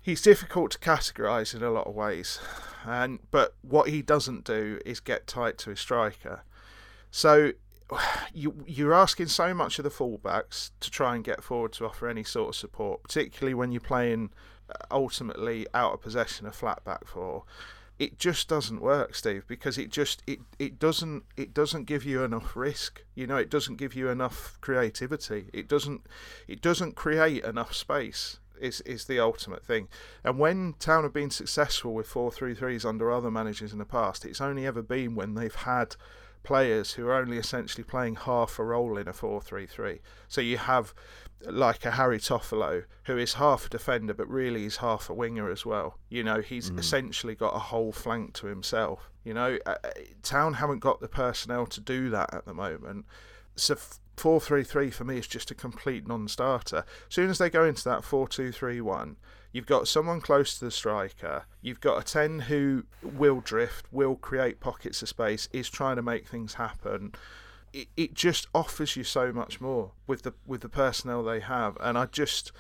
he's 0.01 0.23
difficult 0.23 0.71
to 0.73 0.79
categorise 0.79 1.55
in 1.55 1.63
a 1.63 1.71
lot 1.71 1.87
of 1.87 1.95
ways, 1.95 2.39
and 2.85 3.19
but 3.31 3.55
what 3.63 3.89
he 3.89 4.03
doesn't 4.03 4.45
do 4.45 4.79
is 4.85 5.01
get 5.01 5.27
tight 5.27 5.59
to 5.59 5.71
his 5.71 5.81
striker. 5.81 6.43
So 7.11 7.53
you 8.35 8.65
you're 8.67 8.95
asking 8.95 9.29
so 9.29 9.55
much 9.55 9.79
of 9.79 9.85
the 9.85 9.91
fullbacks 9.91 10.71
to 10.81 10.91
try 10.91 11.15
and 11.15 11.25
get 11.25 11.43
forward 11.43 11.73
to 11.75 11.87
offer 11.87 12.09
any 12.09 12.25
sort 12.25 12.51
of 12.51 12.57
support, 12.57 13.03
particularly 13.03 13.55
when 13.55 13.73
you're 13.73 13.81
playing 13.81 14.31
uh, 14.71 14.75
ultimately 14.91 15.67
out 15.75 15.93
of 15.93 16.01
possession 16.01 16.47
a 16.47 16.53
flat 16.53 16.85
back 16.85 17.07
four 17.07 17.45
it 17.99 18.19
just 18.19 18.49
doesn't 18.49 18.81
work, 18.81 19.15
Steve, 19.15 19.45
because 19.47 19.79
it 19.79 19.91
just 19.91 20.23
it, 20.27 20.41
it 20.59 20.79
doesn't 20.79 21.25
it 21.37 21.55
doesn't 21.55 21.85
give 21.85 22.05
you 22.05 22.25
enough 22.25 22.57
risk. 22.57 23.05
You 23.15 23.27
know, 23.27 23.37
it 23.37 23.51
doesn't 23.51 23.77
give 23.77 23.95
you 23.95 24.09
enough 24.09 24.59
creativity. 24.61 25.47
It 25.53 25.69
doesn't 25.69 26.07
it 26.49 26.61
doesn't 26.61 26.97
create 26.97 27.45
enough 27.45 27.75
space. 27.75 28.39
Is 28.61 28.81
is 28.83 29.07
the 29.07 29.19
ultimate 29.19 29.65
thing. 29.65 29.89
And 30.23 30.39
when 30.39 30.75
Town 30.79 31.03
have 31.03 31.13
been 31.13 31.31
successful 31.31 31.93
with 31.93 32.07
four 32.07 32.31
three 32.31 32.55
threes 32.55 32.85
under 32.85 33.11
other 33.11 33.31
managers 33.31 33.73
in 33.73 33.79
the 33.79 33.85
past, 33.85 34.25
it's 34.25 34.41
only 34.41 34.67
ever 34.67 34.83
been 34.83 35.15
when 35.15 35.35
they've 35.35 35.55
had 35.55 35.97
players 36.45 36.93
who 36.93 37.07
are 37.09 37.15
only 37.15 37.39
essentially 37.39 37.83
playing 37.83 38.15
half 38.15 38.59
a 38.59 38.65
role 38.65 38.97
in 38.97 39.09
a 39.09 39.13
four 39.13 39.41
three 39.41 39.67
three. 39.67 40.01
So 40.29 40.41
you 40.41 40.59
have 40.59 40.95
like 41.47 41.85
a 41.85 41.93
Harry 41.93 42.19
Toffolo, 42.19 42.85
who 43.05 43.19
is 43.19 43.35
half 43.35 43.67
a 43.67 43.69
defender 43.69 44.15
but 44.15 44.29
really 44.29 44.65
is 44.65 44.79
half 44.79 45.11
a 45.11 45.15
winger 45.15 45.51
as 45.51 45.67
well. 45.67 45.99
You 46.09 46.25
know, 46.25 46.41
he's 46.41 46.71
mm. 46.71 46.79
essentially 46.79 47.35
got 47.35 47.55
a 47.55 47.59
whole 47.59 47.93
flank 47.93 48.35
to 48.35 48.47
himself. 48.47 49.11
You 49.25 49.35
know, 49.35 49.59
uh, 49.67 49.77
uh 49.85 49.91
Town 50.23 50.55
haven't 50.55 50.81
got 50.81 51.01
the 51.01 51.09
personnel 51.09 51.67
to 51.67 51.81
do 51.81 52.11
that 52.11 52.33
at 52.33 52.45
the 52.45 52.55
moment. 52.55 53.07
So 53.57 53.77
four 54.17 54.41
three 54.41 54.65
three 54.65 54.91
for 54.91 55.05
me 55.05 55.19
is 55.19 55.27
just 55.27 55.51
a 55.51 55.55
complete 55.55 56.07
non-starter. 56.07 56.85
As 57.09 57.15
soon 57.15 57.31
as 57.31 57.39
they 57.39 57.51
go 57.51 57.65
into 57.65 57.85
that 57.85 58.05
four 58.05 58.29
two 58.29 58.53
three 58.53 58.81
one, 58.81 59.17
you've 59.53 59.67
got 59.67 59.89
someone 59.89 60.21
close 60.21 60.59
to 60.59 60.65
the 60.65 60.71
striker. 60.71 61.45
You've 61.63 61.81
got 61.81 62.01
a 62.01 62.05
ten 62.05 62.41
who 62.41 62.85
will 63.03 63.41
drift, 63.41 63.87
will 63.93 64.17
create 64.17 64.61
pockets 64.61 65.03
of 65.03 65.09
space, 65.09 65.49
is 65.53 65.69
trying 65.69 65.97
to 65.97 66.03
make 66.03 66.27
things 66.27 66.55
happen 66.55 67.15
it, 67.75 67.89
it 67.97 68.15
just 68.15 68.47
offers 68.55 68.97
you 68.97 69.05
so 69.05 69.33
much 69.33 69.61
more 69.61 69.93
with 70.07 70.23
the 70.23 70.33
with 70.47 70.63
the 70.63 70.69
personnel 70.69 71.23
they 71.23 71.41
have, 71.41 71.77
and 71.81 71.99
I 71.99 72.07
just. 72.07 72.53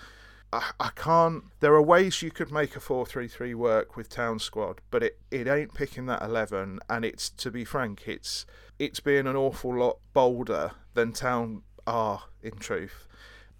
I, 0.52 0.70
I 0.78 0.90
can't. 0.94 1.44
There 1.58 1.74
are 1.74 1.82
ways 1.82 2.22
you 2.22 2.30
could 2.30 2.52
make 2.52 2.76
a 2.76 2.80
four-three-three 2.80 3.54
work 3.54 3.96
with 3.96 4.08
Town 4.08 4.38
squad, 4.38 4.80
but 4.92 5.02
it, 5.02 5.18
it 5.32 5.48
ain't 5.48 5.74
picking 5.74 6.06
that 6.06 6.22
eleven. 6.22 6.78
And 6.88 7.04
it's 7.04 7.28
to 7.30 7.50
be 7.50 7.64
frank, 7.64 8.06
it's 8.06 8.46
it's 8.78 9.00
being 9.00 9.26
an 9.26 9.34
awful 9.34 9.76
lot 9.76 9.98
bolder 10.12 10.70
than 10.92 11.12
Town 11.12 11.62
are 11.86 12.24
in 12.40 12.52
truth 12.52 13.08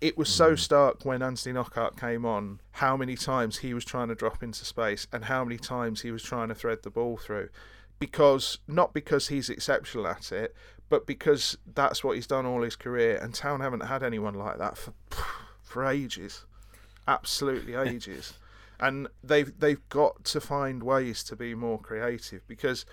it 0.05 0.18
was 0.18 0.28
so 0.28 0.52
mm. 0.52 0.59
stark 0.59 1.05
when 1.05 1.22
Anthony 1.22 1.55
Knockaert 1.55 1.98
came 1.98 2.26
on 2.26 2.61
how 2.72 2.94
many 2.94 3.16
times 3.16 3.59
he 3.59 3.72
was 3.72 3.86
trying 3.86 4.09
to 4.09 4.14
drop 4.14 4.42
into 4.42 4.62
space 4.64 5.07
and 5.12 5.24
how 5.24 5.44
many 5.44 5.57
times 5.57 6.02
he 6.02 6.11
was 6.11 6.22
trying 6.22 6.48
to 6.48 6.55
thread 6.55 6.82
the 6.82 6.90
ball 6.90 7.16
through 7.16 7.48
because 7.98 8.59
not 8.68 8.92
because 8.92 9.28
he's 9.28 9.48
exceptional 9.48 10.07
at 10.07 10.30
it 10.30 10.55
but 10.95 11.07
because 11.09 11.59
that's 11.74 12.05
what 12.05 12.14
he's 12.14 12.28
done 12.28 12.47
all 12.47 12.62
his 12.62 12.76
career, 12.76 13.18
and 13.20 13.34
Town 13.34 13.59
haven't 13.59 13.80
had 13.80 14.05
anyone 14.05 14.34
like 14.34 14.59
that 14.59 14.78
for 14.78 14.92
for 15.61 15.84
ages, 15.84 16.45
absolutely 17.09 17.74
ages, 17.90 18.34
and 18.78 19.09
they've 19.24 19.59
they've 19.59 19.88
got 19.88 20.24
to 20.26 20.40
find 20.40 20.84
ways 20.84 21.24
to 21.24 21.34
be 21.34 21.53
more 21.53 21.80
creative 21.80 22.47
because 22.47 22.86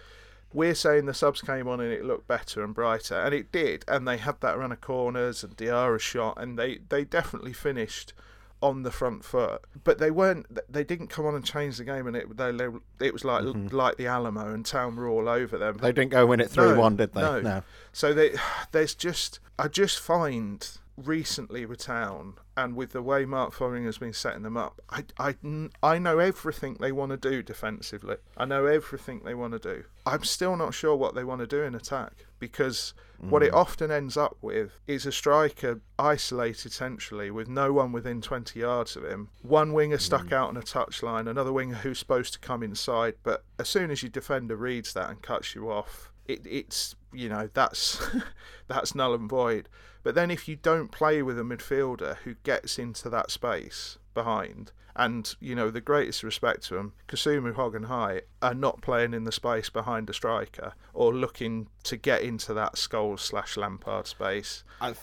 we're 0.52 0.74
saying 0.74 1.06
the 1.06 1.14
subs 1.14 1.42
came 1.42 1.68
on 1.68 1.80
and 1.80 1.94
it 1.94 2.04
looked 2.04 2.28
better 2.28 2.64
and 2.64 2.74
brighter, 2.74 3.14
and 3.14 3.36
it 3.36 3.52
did, 3.52 3.86
and 3.88 4.08
they 4.08 4.18
had 4.18 4.42
that 4.42 4.58
run 4.58 4.72
of 4.72 4.82
corners 4.82 5.44
and 5.44 5.56
Diarra 5.56 6.00
shot, 6.00 6.42
and 6.42 6.58
they 6.58 6.80
they 6.90 7.04
definitely 7.04 7.54
finished 7.54 8.14
on 8.62 8.84
the 8.84 8.92
front 8.92 9.26
foot, 9.26 9.62
but 9.84 9.98
they 9.98 10.12
weren't. 10.12 10.46
They 10.72 10.84
didn't 10.84 11.08
come 11.08 11.26
on 11.26 11.36
and 11.36 11.44
change 11.44 11.78
the 11.78 11.84
game, 11.84 12.08
and 12.08 12.16
it 12.16 12.38
they, 12.38 12.52
they 12.52 12.68
it 13.00 13.14
was 13.14 13.26
like 13.26 13.44
mm-hmm. 13.44 13.76
like 13.76 13.98
the 13.98 14.08
Alamo 14.08 14.54
and 14.54 14.66
Town 14.66 14.96
were 14.96 15.08
all 15.08 15.28
over 15.28 15.58
them. 15.58 15.78
They 15.78 15.92
didn't 15.92 16.12
go 16.12 16.26
win 16.26 16.40
it 16.40 16.50
three 16.50 16.70
no, 16.70 16.80
one, 16.80 16.96
did 16.96 17.14
they? 17.14 17.22
No. 17.22 17.42
no. 17.42 17.64
So 17.92 18.14
they 18.14 18.36
there's 18.72 18.96
just 18.96 19.40
I 19.58 19.68
just 19.68 20.00
find 20.00 20.68
recently 20.98 21.66
with 21.66 21.80
Town 21.80 22.36
and 22.56 22.76
with 22.76 22.92
the 22.92 23.02
way 23.02 23.26
Mark 23.26 23.54
Fotheringham 23.54 23.86
has 23.86 23.98
been 23.98 24.14
setting 24.14 24.44
them 24.44 24.58
up, 24.58 24.82
I, 24.90 25.06
I, 25.18 25.36
I 25.82 25.98
know 25.98 26.20
everything 26.20 26.78
they 26.80 26.92
want 26.92 27.12
to 27.12 27.18
do 27.18 27.42
defensively. 27.42 28.18
I 28.38 28.46
know 28.46 28.66
everything 28.66 29.22
they 29.24 29.34
want 29.34 29.54
to 29.54 29.60
do. 29.60 29.84
I'm 30.06 30.24
still 30.24 30.56
not 30.56 30.74
sure 30.74 30.96
what 30.96 31.16
they 31.16 31.24
want 31.24 31.42
to 31.42 31.48
do 31.48 31.64
in 31.64 31.76
attack 31.76 32.26
because 32.40 32.94
mm. 33.24 33.30
what 33.30 33.44
it 33.44 33.52
mm. 33.52 33.58
often 33.58 33.92
ends 33.92 34.18
up 34.18 34.36
with 34.42 34.80
is 34.88 35.06
a 35.06 35.12
striker 35.12 35.80
isolated 35.98 36.72
centrally 36.72 37.32
with 37.32 37.48
no 37.48 37.72
one 37.72 37.92
within 37.92 38.22
20 38.22 38.60
yards 38.60 38.96
of 38.96 39.06
him. 39.06 39.30
One 39.42 39.74
winger 39.74 40.00
stuck 40.00 40.28
mm. 40.28 40.34
out 40.34 40.50
on 40.50 40.58
a 40.58 40.62
touchline, 40.62 41.30
another 41.30 41.54
winger 41.54 41.76
who's 41.76 42.00
supposed 42.00 42.34
to 42.34 42.40
come 42.40 42.64
inside, 42.64 43.16
but 43.24 43.44
as 43.60 43.70
soon 43.70 43.92
as 43.92 44.04
your 44.04 44.10
defender 44.10 44.56
reads 44.56 44.94
that 44.94 45.10
and 45.10 45.22
cuts 45.22 45.56
you 45.56 45.72
off, 45.72 46.11
it, 46.32 46.42
it's 46.46 46.96
you 47.14 47.30
know 47.30 47.50
that's 47.54 48.02
that's 48.68 48.96
null 48.96 49.14
and 49.14 49.30
void. 49.30 49.70
But 50.04 50.16
then 50.16 50.32
if 50.32 50.48
you 50.48 50.56
don't 50.56 50.92
play 50.92 51.22
with 51.22 51.38
a 51.38 51.44
midfielder 51.44 52.18
who 52.24 52.36
gets 52.44 52.80
into 52.80 53.10
that 53.10 53.30
space 53.30 54.00
behind, 54.14 54.72
and 54.96 55.36
you 55.40 55.56
know 55.56 55.70
the 55.70 55.82
greatest 55.82 56.24
respect 56.24 56.64
to 56.64 56.76
them, 56.76 56.94
Kasumu, 57.08 57.56
Hogg, 57.56 57.76
and 57.76 57.86
High 57.86 58.22
are 58.42 58.54
not 58.54 58.82
playing 58.82 59.14
in 59.14 59.24
the 59.24 59.32
space 59.32 59.70
behind 59.70 60.10
a 60.10 60.14
striker 60.14 60.74
or 60.94 61.14
looking 61.14 61.68
to 61.84 61.98
get 61.98 62.22
into 62.22 62.54
that 62.54 62.74
Scholes 62.74 63.20
slash 63.20 63.58
Lampard 63.58 64.08
space. 64.08 64.64
I 64.80 64.94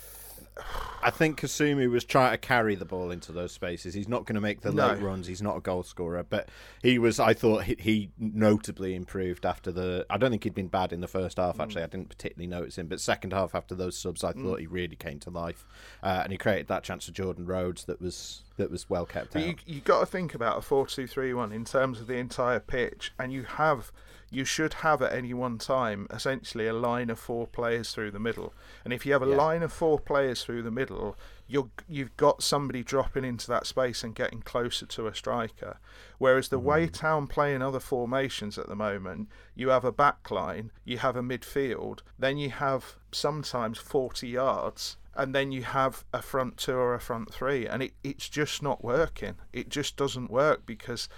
I 1.03 1.11
think 1.11 1.41
Kasumu 1.41 1.91
was 1.91 2.05
trying 2.05 2.33
to 2.33 2.39
carry 2.39 2.75
the 2.75 2.85
ball 2.85 3.11
into 3.11 3.33
those 3.33 3.53
spaces. 3.53 3.95
He's 3.95 4.09
not 4.09 4.25
going 4.25 4.35
to 4.35 4.41
make 4.41 4.61
the 4.61 4.73
no. 4.73 4.89
late 4.89 5.01
runs. 5.01 5.27
He's 5.27 5.43
not 5.43 5.57
a 5.57 5.61
goal 5.61 5.83
scorer, 5.83 6.25
but 6.29 6.49
he 6.83 6.99
was. 6.99 7.21
I 7.21 7.35
thought 7.35 7.65
he, 7.65 7.77
he, 7.79 8.11
notably 8.19 8.95
improved 8.95 9.47
after 9.47 9.71
the. 9.71 10.07
I 10.11 10.19
don't 10.19 10.31
think 10.31 10.45
he'd 10.45 10.55
been 10.55 10.69
bad 10.69 10.93
in 10.93 11.01
the 11.01 11.09
first 11.09 11.37
half. 11.37 11.61
Actually, 11.61 11.83
mm. 11.83 11.85
I 11.85 11.89
didn't 11.89 12.09
particularly 12.09 12.49
notice 12.49 12.77
him, 12.77 12.89
but 12.89 13.01
second 13.01 13.33
half 13.33 13.55
after 13.55 13.75
those 13.75 13.97
subs, 13.97 14.25
I 14.25 14.33
mm. 14.33 14.43
thought 14.43 14.61
he 14.61 14.67
really 14.67 14.97
came 14.97 15.21
to 15.21 15.31
life, 15.31 15.67
uh, 16.03 16.21
and 16.25 16.33
he 16.33 16.39
created 16.39 16.69
that 16.69 16.83
chance 16.83 17.07
for 17.07 17.13
Jordan 17.13 17.47
Rhodes 17.47 17.85
that 17.85 18.01
was 18.01 18.43
that 18.57 18.71
was 18.71 18.91
well 18.91 19.07
kept 19.07 19.35
but 19.35 19.43
out. 19.43 19.49
You, 19.49 19.55
you 19.67 19.81
got 19.81 20.01
to 20.01 20.07
think 20.07 20.35
about 20.35 20.59
a 20.59 20.63
four-two-three-one 20.63 21.53
in 21.53 21.65
terms 21.65 22.01
of 22.01 22.09
the 22.09 22.17
entire 22.17 22.61
pitch, 22.61 23.13
and 23.19 23.33
you 23.33 23.45
have 23.45 23.93
you 24.31 24.45
should 24.45 24.75
have 24.75 25.01
at 25.01 25.13
any 25.13 25.33
one 25.33 25.59
time 25.59 26.07
essentially 26.11 26.67
a 26.67 26.73
line 26.73 27.11
of 27.11 27.19
four 27.19 27.47
players 27.47 27.93
through 27.93 28.11
the 28.11 28.19
middle. 28.19 28.53
And 28.85 28.93
if 28.93 29.07
you 29.07 29.13
have 29.13 29.23
a 29.23 29.29
Yeah. 29.31 29.37
line 29.37 29.63
of 29.63 29.73
four 29.73 29.99
players 29.99 30.45
through 30.45 30.63
the 30.63 30.71
middle, 30.71 31.17
you're 31.47 31.71
you've 31.89 32.17
got 32.19 32.43
somebody 32.43 32.83
dropping 32.83 33.25
into 33.25 33.47
that 33.49 33.67
space 33.67 34.05
and 34.05 34.15
getting 34.15 34.43
closer 34.43 34.85
to 34.85 35.07
a 35.07 35.15
striker. 35.15 35.79
Whereas 36.19 36.49
the 36.49 36.59
way 36.59 36.87
mm. 36.87 36.93
Town 36.93 37.27
play 37.27 37.55
in 37.55 37.63
other 37.63 37.81
formations 37.81 38.59
at 38.59 38.69
the 38.69 38.77
moment, 38.77 39.29
you 39.55 39.71
have 39.71 39.85
a 39.85 39.93
back 39.93 40.31
line, 40.31 40.71
you 40.85 40.99
have 40.99 41.17
a 41.17 41.23
midfield, 41.23 42.01
then 42.19 42.37
you 42.37 42.51
have 42.51 42.97
sometimes 43.13 43.79
40 43.79 44.29
yards, 44.29 44.99
and 45.15 45.35
then 45.35 45.51
you 45.51 45.63
have 45.63 46.05
a 46.13 46.21
front 46.21 46.59
two 46.59 46.75
or 46.75 46.95
a 46.95 47.01
front 47.01 47.33
three, 47.33 47.67
and 47.67 47.83
it, 47.83 47.93
it's 48.05 48.29
just 48.29 48.63
not 48.63 48.85
working. 48.85 49.37
It 49.53 49.71
just 49.71 49.97
doesn't 49.97 50.31
work 50.31 50.67
because 50.67 51.09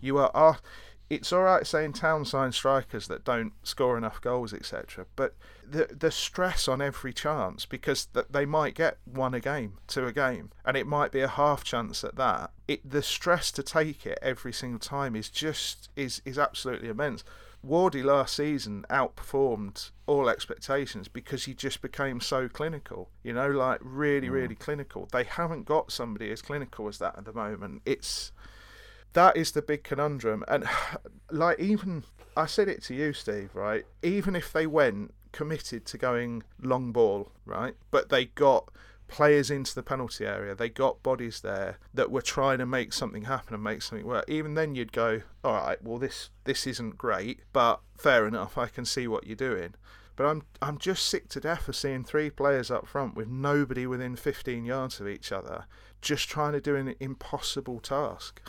you 0.00 0.18
are. 0.18 0.30
are 0.34 0.58
it's 1.10 1.32
all 1.32 1.42
right 1.42 1.66
saying 1.66 1.94
town 1.94 2.24
sign 2.24 2.52
strikers 2.52 3.08
that 3.08 3.24
don't 3.24 3.52
score 3.62 3.96
enough 3.96 4.20
goals, 4.20 4.52
etc. 4.52 5.06
But 5.16 5.34
the 5.66 5.88
the 5.90 6.10
stress 6.10 6.68
on 6.68 6.82
every 6.82 7.12
chance 7.12 7.64
because 7.64 8.06
that 8.12 8.32
they 8.32 8.44
might 8.44 8.74
get 8.74 8.98
one 9.04 9.34
a 9.34 9.40
game, 9.40 9.74
two 9.86 10.06
a 10.06 10.12
game, 10.12 10.50
and 10.64 10.76
it 10.76 10.86
might 10.86 11.12
be 11.12 11.20
a 11.20 11.28
half 11.28 11.64
chance 11.64 12.04
at 12.04 12.16
that. 12.16 12.50
It 12.66 12.88
the 12.88 13.02
stress 13.02 13.50
to 13.52 13.62
take 13.62 14.04
it 14.06 14.18
every 14.20 14.52
single 14.52 14.80
time 14.80 15.16
is 15.16 15.30
just 15.30 15.88
is 15.96 16.20
is 16.24 16.38
absolutely 16.38 16.88
immense. 16.88 17.24
Wardy 17.66 18.04
last 18.04 18.36
season 18.36 18.84
outperformed 18.88 19.90
all 20.06 20.28
expectations 20.28 21.08
because 21.08 21.46
he 21.46 21.54
just 21.54 21.82
became 21.82 22.20
so 22.20 22.48
clinical. 22.48 23.10
You 23.24 23.32
know, 23.32 23.50
like 23.50 23.80
really, 23.82 24.28
mm. 24.28 24.32
really 24.32 24.54
clinical. 24.54 25.08
They 25.10 25.24
haven't 25.24 25.64
got 25.64 25.90
somebody 25.90 26.30
as 26.30 26.40
clinical 26.40 26.86
as 26.86 26.98
that 26.98 27.18
at 27.18 27.24
the 27.24 27.32
moment. 27.32 27.82
It's 27.84 28.30
that 29.12 29.36
is 29.36 29.52
the 29.52 29.62
big 29.62 29.84
conundrum. 29.84 30.44
And 30.48 30.64
like 31.30 31.58
even 31.58 32.04
I 32.36 32.46
said 32.46 32.68
it 32.68 32.82
to 32.84 32.94
you, 32.94 33.12
Steve, 33.12 33.50
right? 33.54 33.84
Even 34.02 34.36
if 34.36 34.52
they 34.52 34.66
went 34.66 35.14
committed 35.32 35.84
to 35.86 35.98
going 35.98 36.42
long 36.62 36.92
ball, 36.92 37.32
right? 37.44 37.74
But 37.90 38.08
they 38.08 38.26
got 38.26 38.70
players 39.08 39.50
into 39.50 39.74
the 39.74 39.82
penalty 39.82 40.26
area, 40.26 40.54
they 40.54 40.68
got 40.68 41.02
bodies 41.02 41.40
there 41.40 41.78
that 41.94 42.10
were 42.10 42.22
trying 42.22 42.58
to 42.58 42.66
make 42.66 42.92
something 42.92 43.24
happen 43.24 43.54
and 43.54 43.64
make 43.64 43.82
something 43.82 44.06
work. 44.06 44.24
Even 44.28 44.54
then 44.54 44.74
you'd 44.74 44.92
go, 44.92 45.22
All 45.42 45.54
right, 45.54 45.82
well 45.82 45.98
this 45.98 46.30
this 46.44 46.66
isn't 46.66 46.98
great, 46.98 47.40
but 47.52 47.80
fair 47.96 48.26
enough, 48.26 48.56
I 48.56 48.66
can 48.66 48.84
see 48.84 49.08
what 49.08 49.26
you're 49.26 49.36
doing. 49.36 49.74
But 50.14 50.26
I'm 50.26 50.42
I'm 50.60 50.78
just 50.78 51.06
sick 51.06 51.28
to 51.30 51.40
death 51.40 51.68
of 51.68 51.76
seeing 51.76 52.04
three 52.04 52.28
players 52.30 52.70
up 52.70 52.86
front 52.86 53.14
with 53.14 53.28
nobody 53.28 53.86
within 53.86 54.16
15 54.16 54.64
yards 54.64 55.00
of 55.00 55.08
each 55.08 55.32
other, 55.32 55.66
just 56.00 56.28
trying 56.28 56.52
to 56.52 56.60
do 56.60 56.76
an 56.76 56.94
impossible 57.00 57.80
task. 57.80 58.40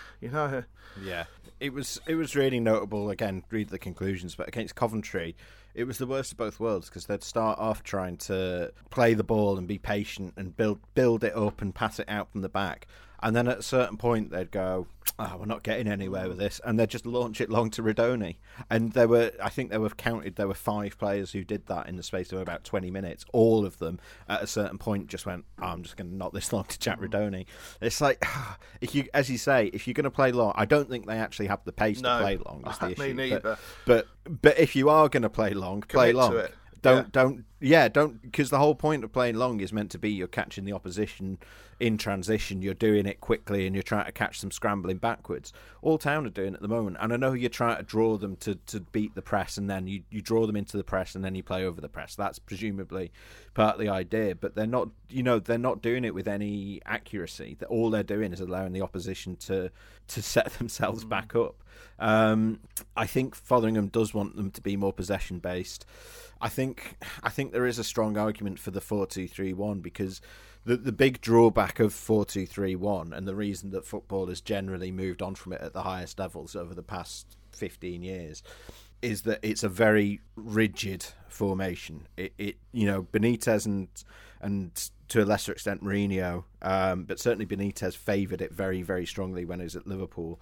you 0.20 0.30
know, 0.30 0.64
Yeah, 1.02 1.24
it 1.60 1.72
was 1.72 2.00
it 2.06 2.14
was 2.14 2.36
really 2.36 2.60
notable. 2.60 3.10
Again, 3.10 3.44
read 3.50 3.68
the 3.68 3.78
conclusions, 3.78 4.34
but 4.34 4.48
against 4.48 4.74
Coventry, 4.74 5.36
it 5.74 5.84
was 5.84 5.98
the 5.98 6.06
worst 6.06 6.32
of 6.32 6.38
both 6.38 6.58
worlds 6.58 6.88
because 6.88 7.06
they'd 7.06 7.22
start 7.22 7.58
off 7.58 7.82
trying 7.82 8.16
to 8.16 8.72
play 8.90 9.14
the 9.14 9.24
ball 9.24 9.58
and 9.58 9.68
be 9.68 9.78
patient 9.78 10.34
and 10.36 10.56
build 10.56 10.80
build 10.94 11.22
it 11.24 11.36
up 11.36 11.60
and 11.60 11.74
pass 11.74 11.98
it 11.98 12.08
out 12.08 12.30
from 12.32 12.40
the 12.40 12.48
back, 12.48 12.86
and 13.22 13.34
then 13.34 13.48
at 13.48 13.58
a 13.58 13.62
certain 13.62 13.96
point 13.96 14.30
they'd 14.30 14.50
go, 14.50 14.86
"Ah, 15.18 15.36
we're 15.38 15.46
not 15.46 15.62
getting 15.62 15.88
anywhere 15.88 16.28
with 16.28 16.38
this," 16.38 16.60
and 16.64 16.78
they'd 16.78 16.90
just 16.90 17.06
launch 17.06 17.40
it 17.40 17.48
long 17.50 17.70
to 17.70 17.82
Rudoni. 17.82 18.36
And 18.70 18.92
there 18.92 19.08
were, 19.08 19.32
I 19.42 19.48
think, 19.48 19.70
there 19.70 19.80
were 19.80 19.90
counted 19.90 20.36
there 20.36 20.48
were 20.48 20.54
five 20.54 20.98
players 20.98 21.32
who 21.32 21.44
did 21.44 21.66
that 21.66 21.88
in 21.88 21.96
the 21.96 22.02
space 22.02 22.32
of 22.32 22.40
about 22.40 22.64
twenty 22.64 22.90
minutes. 22.90 23.24
All 23.32 23.64
of 23.64 23.78
them 23.78 23.98
at 24.28 24.42
a 24.42 24.46
certain 24.46 24.78
point 24.78 25.06
just 25.08 25.26
went, 25.26 25.44
oh, 25.60 25.66
"I'm 25.66 25.82
just 25.82 25.96
going 25.96 26.10
to 26.10 26.16
knock 26.16 26.32
this 26.32 26.52
long 26.52 26.64
to 26.64 26.78
Jack 26.78 27.00
Rudoni." 27.00 27.46
It's 27.80 28.00
like 28.00 28.24
if 28.80 28.94
you, 28.94 29.06
as 29.14 29.30
you 29.30 29.38
say, 29.38 29.66
if 29.72 29.86
you're 29.86 29.94
going 29.94 30.04
to 30.04 30.10
play 30.10 30.32
long, 30.32 30.52
I 30.56 30.64
don't 30.64 30.88
think 30.88 31.06
they 31.06 31.18
actually 31.18 31.46
have 31.46 31.64
the 31.64 31.72
pace 31.72 32.00
No. 32.00 32.18
to 32.18 32.24
play 32.24 32.36
long. 32.38 32.64
Is 32.68 32.78
the 32.78 32.86
Me 32.88 32.92
issue. 32.92 33.14
neither. 33.14 33.58
But, 33.86 34.06
but 34.24 34.40
but 34.42 34.58
if 34.58 34.74
you 34.76 34.88
are 34.90 35.08
going 35.08 35.22
to 35.22 35.30
play 35.30 35.50
long, 35.54 35.82
play 35.82 36.12
Commit 36.12 36.16
long. 36.16 36.46
Don't 36.82 37.04
Yeah. 37.04 37.10
don't 37.12 37.44
yeah 37.58 37.88
don't 37.88 38.20
because 38.22 38.50
the 38.50 38.58
whole 38.58 38.74
point 38.74 39.02
of 39.02 39.10
playing 39.12 39.36
long 39.36 39.60
is 39.60 39.72
meant 39.72 39.90
to 39.92 39.98
be 39.98 40.10
you're 40.10 40.28
catching 40.28 40.64
the 40.66 40.72
opposition 40.74 41.38
in 41.78 41.98
transition. 41.98 42.62
You're 42.62 42.74
doing 42.74 43.06
it 43.06 43.20
quickly 43.20 43.66
and 43.66 43.74
you're 43.74 43.82
trying 43.82 44.06
to 44.06 44.12
catch 44.12 44.40
them 44.40 44.50
scrambling 44.50 44.98
backwards. 44.98 45.52
All 45.82 45.98
town 45.98 46.26
are 46.26 46.30
doing 46.30 46.54
at 46.54 46.62
the 46.62 46.68
moment, 46.68 46.96
and 47.00 47.12
I 47.12 47.16
know 47.16 47.32
you're 47.32 47.50
trying 47.50 47.76
to 47.76 47.82
draw 47.82 48.16
them 48.16 48.36
to, 48.36 48.54
to 48.66 48.80
beat 48.80 49.14
the 49.14 49.22
press, 49.22 49.56
and 49.56 49.68
then 49.68 49.86
you, 49.86 50.02
you 50.10 50.20
draw 50.20 50.46
them 50.46 50.56
into 50.56 50.76
the 50.76 50.84
press, 50.84 51.14
and 51.14 51.24
then 51.24 51.34
you 51.34 51.42
play 51.42 51.64
over 51.64 51.80
the 51.80 51.88
press. 51.88 52.14
That's 52.14 52.38
presumably 52.38 53.12
part 53.54 53.74
of 53.74 53.80
the 53.80 53.88
idea, 53.88 54.34
but 54.34 54.54
they're 54.54 54.66
not 54.66 54.88
you 55.08 55.22
know 55.22 55.38
they're 55.38 55.58
not 55.58 55.82
doing 55.82 56.04
it 56.04 56.14
with 56.14 56.28
any 56.28 56.80
accuracy. 56.84 57.56
All 57.68 57.90
they're 57.90 58.02
doing 58.02 58.32
is 58.32 58.40
allowing 58.40 58.72
the 58.72 58.82
opposition 58.82 59.36
to 59.36 59.70
to 60.08 60.22
set 60.36 60.52
themselves 60.54 61.04
back 61.04 61.34
up. 61.34 61.62
Um, 61.98 62.60
I 62.96 63.06
think 63.06 63.34
Fotheringham 63.34 63.88
does 63.88 64.12
want 64.12 64.36
them 64.36 64.50
to 64.50 64.60
be 64.60 64.76
more 64.76 64.92
possession 64.92 65.38
based. 65.38 65.86
I 66.40 66.48
think 66.48 66.96
I 67.22 67.30
think 67.30 67.52
there 67.52 67.66
is 67.66 67.78
a 67.78 67.84
strong 67.84 68.16
argument 68.16 68.58
for 68.58 68.70
the 68.70 68.80
four 68.80 69.06
two 69.06 69.28
three 69.28 69.52
one 69.52 69.80
because 69.80 70.20
the 70.66 70.76
the 70.76 70.92
big 70.92 71.20
drawback 71.20 71.80
of 71.80 71.94
four 71.94 72.26
two 72.26 72.44
three 72.44 72.74
one 72.74 73.12
and 73.12 73.26
the 73.26 73.34
reason 73.34 73.70
that 73.70 73.86
football 73.86 74.26
has 74.26 74.40
generally 74.40 74.90
moved 74.90 75.22
on 75.22 75.34
from 75.34 75.54
it 75.54 75.60
at 75.62 75.72
the 75.72 75.82
highest 75.82 76.18
levels 76.18 76.54
over 76.54 76.74
the 76.74 76.82
past 76.82 77.38
fifteen 77.52 78.02
years 78.02 78.42
is 79.00 79.22
that 79.22 79.38
it's 79.42 79.62
a 79.62 79.68
very 79.68 80.20
rigid 80.34 81.06
formation. 81.28 82.08
It, 82.16 82.32
it 82.36 82.56
you 82.72 82.86
know 82.86 83.04
Benitez 83.04 83.64
and 83.64 83.88
and 84.42 84.90
to 85.08 85.22
a 85.22 85.24
lesser 85.24 85.52
extent 85.52 85.84
Mourinho, 85.84 86.44
um, 86.62 87.04
but 87.04 87.20
certainly 87.20 87.46
Benitez 87.46 87.96
favoured 87.96 88.42
it 88.42 88.52
very 88.52 88.82
very 88.82 89.06
strongly 89.06 89.44
when 89.44 89.60
he 89.60 89.64
was 89.64 89.76
at 89.76 89.86
Liverpool, 89.86 90.40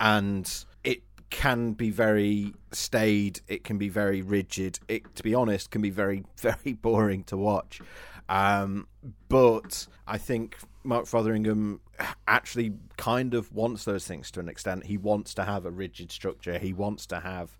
and 0.00 0.64
it 0.82 1.02
can 1.30 1.72
be 1.72 1.90
very 1.90 2.54
staid. 2.72 3.40
It 3.48 3.64
can 3.64 3.76
be 3.76 3.90
very 3.90 4.22
rigid. 4.22 4.78
It, 4.88 5.14
to 5.16 5.22
be 5.22 5.34
honest, 5.34 5.70
can 5.70 5.82
be 5.82 5.90
very 5.90 6.24
very 6.38 6.72
boring 6.72 7.24
to 7.24 7.36
watch. 7.36 7.80
Um, 8.28 8.88
but 9.28 9.86
I 10.06 10.18
think 10.18 10.58
Mark 10.84 11.06
Fotheringham 11.06 11.80
actually 12.26 12.74
kind 12.96 13.34
of 13.34 13.52
wants 13.52 13.84
those 13.84 14.06
things 14.06 14.30
to 14.32 14.40
an 14.40 14.48
extent. 14.48 14.86
He 14.86 14.96
wants 14.96 15.34
to 15.34 15.44
have 15.44 15.64
a 15.64 15.70
rigid 15.70 16.12
structure. 16.12 16.58
He 16.58 16.72
wants 16.72 17.06
to 17.06 17.20
have 17.20 17.56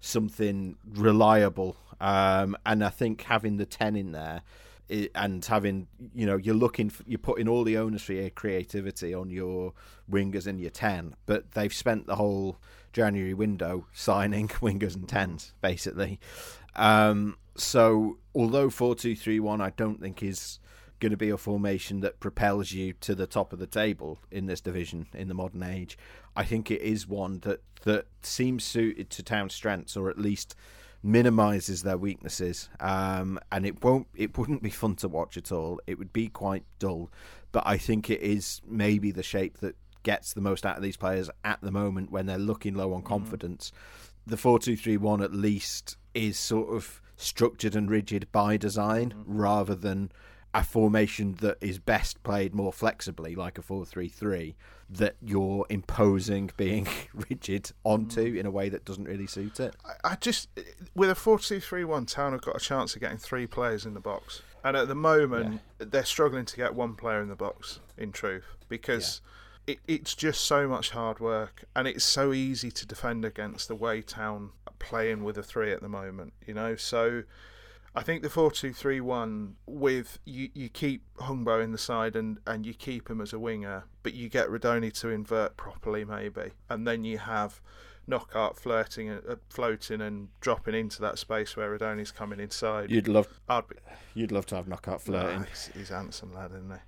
something 0.00 0.76
reliable. 0.94 1.76
Um, 2.00 2.56
and 2.66 2.84
I 2.84 2.88
think 2.88 3.22
having 3.22 3.56
the 3.56 3.66
ten 3.66 3.96
in 3.96 4.12
there 4.12 4.42
and 5.14 5.44
having 5.44 5.86
you 6.14 6.26
know 6.26 6.36
you're 6.36 6.54
looking 6.54 6.90
for, 6.90 7.02
you're 7.06 7.18
putting 7.18 7.48
all 7.48 7.64
the 7.64 7.76
onus 7.76 8.02
for 8.02 8.12
your 8.12 8.30
creativity 8.30 9.14
on 9.14 9.30
your 9.30 9.72
wingers 10.10 10.46
and 10.46 10.60
your 10.60 10.70
10 10.70 11.14
but 11.24 11.52
they've 11.52 11.72
spent 11.72 12.06
the 12.06 12.16
whole 12.16 12.58
January 12.92 13.32
window 13.32 13.86
signing 13.92 14.48
wingers 14.60 14.94
and 14.94 15.08
10s 15.08 15.52
basically 15.60 16.20
um, 16.74 17.36
so 17.56 18.18
although 18.34 18.68
4-2-3-1 18.68 19.60
I 19.60 19.70
don't 19.70 20.00
think 20.00 20.22
is 20.22 20.58
going 21.00 21.10
to 21.10 21.16
be 21.16 21.30
a 21.30 21.36
formation 21.36 22.00
that 22.00 22.20
propels 22.20 22.72
you 22.72 22.92
to 23.00 23.14
the 23.14 23.26
top 23.26 23.52
of 23.52 23.58
the 23.58 23.66
table 23.66 24.20
in 24.30 24.46
this 24.46 24.60
division 24.60 25.06
in 25.14 25.28
the 25.28 25.34
modern 25.34 25.62
age 25.62 25.98
I 26.36 26.44
think 26.44 26.70
it 26.70 26.80
is 26.80 27.06
one 27.06 27.40
that 27.40 27.60
that 27.82 28.06
seems 28.22 28.64
suited 28.64 29.10
to 29.10 29.22
town 29.22 29.50
strengths 29.50 29.96
or 29.96 30.08
at 30.08 30.18
least 30.18 30.54
minimizes 31.02 31.82
their 31.82 31.96
weaknesses. 31.98 32.68
Um, 32.80 33.38
and 33.50 33.66
it 33.66 33.82
won't 33.82 34.06
it 34.14 34.38
wouldn't 34.38 34.62
be 34.62 34.70
fun 34.70 34.96
to 34.96 35.08
watch 35.08 35.36
at 35.36 35.50
all. 35.50 35.80
It 35.86 35.98
would 35.98 36.12
be 36.12 36.28
quite 36.28 36.64
dull. 36.78 37.10
But 37.50 37.64
i 37.66 37.76
think 37.76 38.08
it 38.08 38.22
is 38.22 38.62
maybe 38.66 39.10
the 39.10 39.22
shape 39.22 39.58
that 39.58 39.76
gets 40.04 40.32
the 40.32 40.40
most 40.40 40.64
out 40.64 40.76
of 40.76 40.82
these 40.82 40.96
players 40.96 41.30
at 41.44 41.60
the 41.60 41.70
moment 41.70 42.10
when 42.10 42.26
they're 42.26 42.38
looking 42.38 42.74
low 42.74 42.92
on 42.94 43.02
confidence. 43.02 43.72
The 44.26 44.36
4231 44.36 45.22
at 45.22 45.34
least 45.34 45.96
is 46.14 46.38
sort 46.38 46.74
of 46.74 47.02
structured 47.22 47.76
and 47.76 47.90
rigid 47.90 48.30
by 48.32 48.56
design 48.56 49.10
mm-hmm. 49.10 49.36
rather 49.40 49.74
than 49.74 50.10
a 50.54 50.62
formation 50.62 51.34
that 51.40 51.56
is 51.60 51.78
best 51.78 52.22
played 52.22 52.54
more 52.54 52.72
flexibly 52.72 53.34
like 53.34 53.58
a 53.58 53.62
433 53.62 54.54
that 54.90 55.16
you're 55.22 55.64
imposing 55.70 56.50
being 56.58 56.86
rigid 57.30 57.72
onto 57.84 58.26
mm-hmm. 58.26 58.36
in 58.36 58.46
a 58.46 58.50
way 58.50 58.68
that 58.68 58.84
doesn't 58.84 59.04
really 59.04 59.26
suit 59.26 59.58
it 59.60 59.74
I, 60.04 60.16
just 60.16 60.48
with 60.94 61.10
a 61.10 61.14
4-2-3-1, 61.14 62.06
Town 62.06 62.32
have 62.32 62.42
got 62.42 62.56
a 62.56 62.60
chance 62.60 62.94
of 62.94 63.00
getting 63.00 63.18
three 63.18 63.46
players 63.46 63.86
in 63.86 63.94
the 63.94 64.00
box, 64.00 64.42
and 64.64 64.76
at 64.76 64.88
the 64.88 64.94
moment 64.94 65.60
they're 65.78 66.04
struggling 66.04 66.44
to 66.44 66.56
get 66.56 66.74
one 66.74 66.94
player 66.94 67.20
in 67.20 67.28
the 67.28 67.36
box. 67.36 67.80
In 67.96 68.12
truth, 68.12 68.44
because. 68.68 69.20
It, 69.66 69.78
it's 69.86 70.14
just 70.14 70.42
so 70.42 70.66
much 70.68 70.90
hard 70.90 71.20
work, 71.20 71.64
and 71.76 71.86
it's 71.86 72.04
so 72.04 72.32
easy 72.32 72.70
to 72.72 72.86
defend 72.86 73.24
against 73.24 73.68
the 73.68 73.76
way 73.76 74.02
Town 74.02 74.50
playing 74.78 75.22
with 75.22 75.38
a 75.38 75.42
three 75.42 75.72
at 75.72 75.80
the 75.80 75.88
moment. 75.88 76.32
You 76.44 76.54
know, 76.54 76.74
so 76.74 77.22
I 77.94 78.02
think 78.02 78.22
the 78.22 78.30
four-two-three-one 78.30 79.56
with 79.66 80.18
you, 80.24 80.48
you 80.54 80.68
keep 80.68 81.02
Hungbo 81.18 81.62
in 81.62 81.72
the 81.72 81.78
side 81.78 82.16
and, 82.16 82.38
and 82.46 82.66
you 82.66 82.74
keep 82.74 83.08
him 83.08 83.20
as 83.20 83.32
a 83.32 83.38
winger, 83.38 83.84
but 84.02 84.14
you 84.14 84.28
get 84.28 84.48
Rudoni 84.48 84.92
to 85.00 85.10
invert 85.10 85.56
properly 85.56 86.04
maybe, 86.04 86.52
and 86.68 86.86
then 86.86 87.04
you 87.04 87.18
have 87.18 87.60
Knockaert 88.08 88.56
flirting, 88.56 89.10
uh, 89.10 89.36
floating 89.48 90.00
and 90.00 90.28
dropping 90.40 90.74
into 90.74 91.00
that 91.02 91.18
space 91.18 91.56
where 91.56 91.78
Rudoni's 91.78 92.10
coming 92.10 92.40
inside. 92.40 92.90
you'd 92.90 93.06
love 93.06 93.28
I'd 93.48 93.68
be, 93.68 93.76
you'd 94.14 94.32
love 94.32 94.46
to 94.46 94.56
have 94.56 94.66
Knockaert 94.66 94.94
Ah, 94.94 94.98
flirting 94.98 95.44
he's, 95.44 95.70
he's 95.72 95.90
a 95.92 95.94
handsome 95.94 96.34
lad, 96.34 96.50
isn't 96.50 96.70
he? 96.70 96.78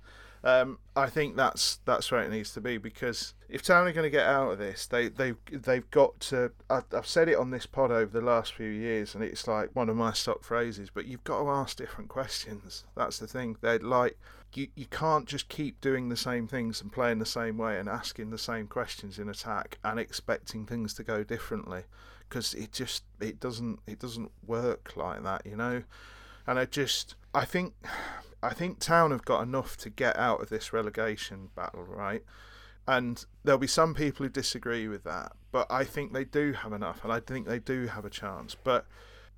Um, 0.45 0.77
I 0.95 1.09
think 1.09 1.35
that's 1.35 1.79
that's 1.85 2.11
where 2.11 2.21
it 2.21 2.29
needs 2.29 2.53
to 2.53 2.61
be 2.61 2.77
because 2.77 3.33
if 3.49 3.63
Town 3.63 3.87
are 3.87 3.91
going 3.91 4.03
to 4.03 4.11
get 4.11 4.27
out 4.27 4.51
of 4.51 4.59
this, 4.59 4.85
they 4.85 5.07
they 5.07 5.33
they've 5.51 5.89
got 5.89 6.19
to. 6.21 6.51
I, 6.69 6.81
I've 6.93 7.07
said 7.07 7.29
it 7.29 7.37
on 7.37 7.49
this 7.49 7.65
pod 7.65 7.91
over 7.91 8.19
the 8.19 8.25
last 8.25 8.53
few 8.53 8.69
years, 8.69 9.15
and 9.15 9.23
it's 9.23 9.47
like 9.47 9.75
one 9.75 9.89
of 9.89 9.95
my 9.95 10.13
stock 10.13 10.43
phrases. 10.43 10.91
But 10.93 11.07
you've 11.07 11.23
got 11.23 11.41
to 11.41 11.49
ask 11.49 11.77
different 11.77 12.09
questions. 12.09 12.83
That's 12.95 13.17
the 13.17 13.25
thing. 13.25 13.57
They're 13.61 13.79
like 13.79 14.19
you 14.53 14.67
you 14.75 14.85
can't 14.85 15.25
just 15.25 15.49
keep 15.49 15.81
doing 15.81 16.09
the 16.09 16.17
same 16.17 16.47
things 16.47 16.79
and 16.79 16.91
playing 16.91 17.19
the 17.19 17.25
same 17.25 17.57
way 17.57 17.79
and 17.79 17.89
asking 17.89 18.29
the 18.29 18.37
same 18.37 18.67
questions 18.67 19.17
in 19.17 19.27
attack 19.29 19.79
and 19.83 19.99
expecting 19.99 20.65
things 20.65 20.93
to 20.93 21.03
go 21.03 21.23
differently 21.23 21.83
because 22.29 22.53
it 22.53 22.71
just 22.71 23.03
it 23.19 23.39
doesn't 23.39 23.79
it 23.87 23.99
doesn't 23.99 24.31
work 24.45 24.93
like 24.95 25.23
that, 25.23 25.45
you 25.45 25.55
know. 25.55 25.83
And 26.47 26.59
I 26.59 26.65
just 26.65 27.15
I 27.33 27.45
think 27.45 27.73
I 28.45 28.53
think 28.53 28.79
Town 28.79 29.11
have 29.11 29.25
got 29.25 29.41
enough 29.41 29.75
to 29.77 29.89
get 29.89 30.17
out 30.17 30.41
of 30.41 30.49
this 30.49 30.71
relegation 30.71 31.49
battle, 31.55 31.83
right? 31.83 32.23
And 32.87 33.25
there'll 33.43 33.59
be 33.59 33.67
some 33.67 33.95
people 33.95 34.23
who 34.23 34.29
disagree 34.29 34.87
with 34.87 35.03
that, 35.05 35.31
but 35.51 35.65
I 35.71 35.83
think 35.83 36.13
they 36.13 36.25
do 36.25 36.53
have 36.53 36.71
enough, 36.71 37.03
and 37.03 37.11
I 37.11 37.19
think 37.19 37.47
they 37.47 37.57
do 37.57 37.87
have 37.87 38.05
a 38.05 38.09
chance. 38.09 38.55
But 38.55 38.85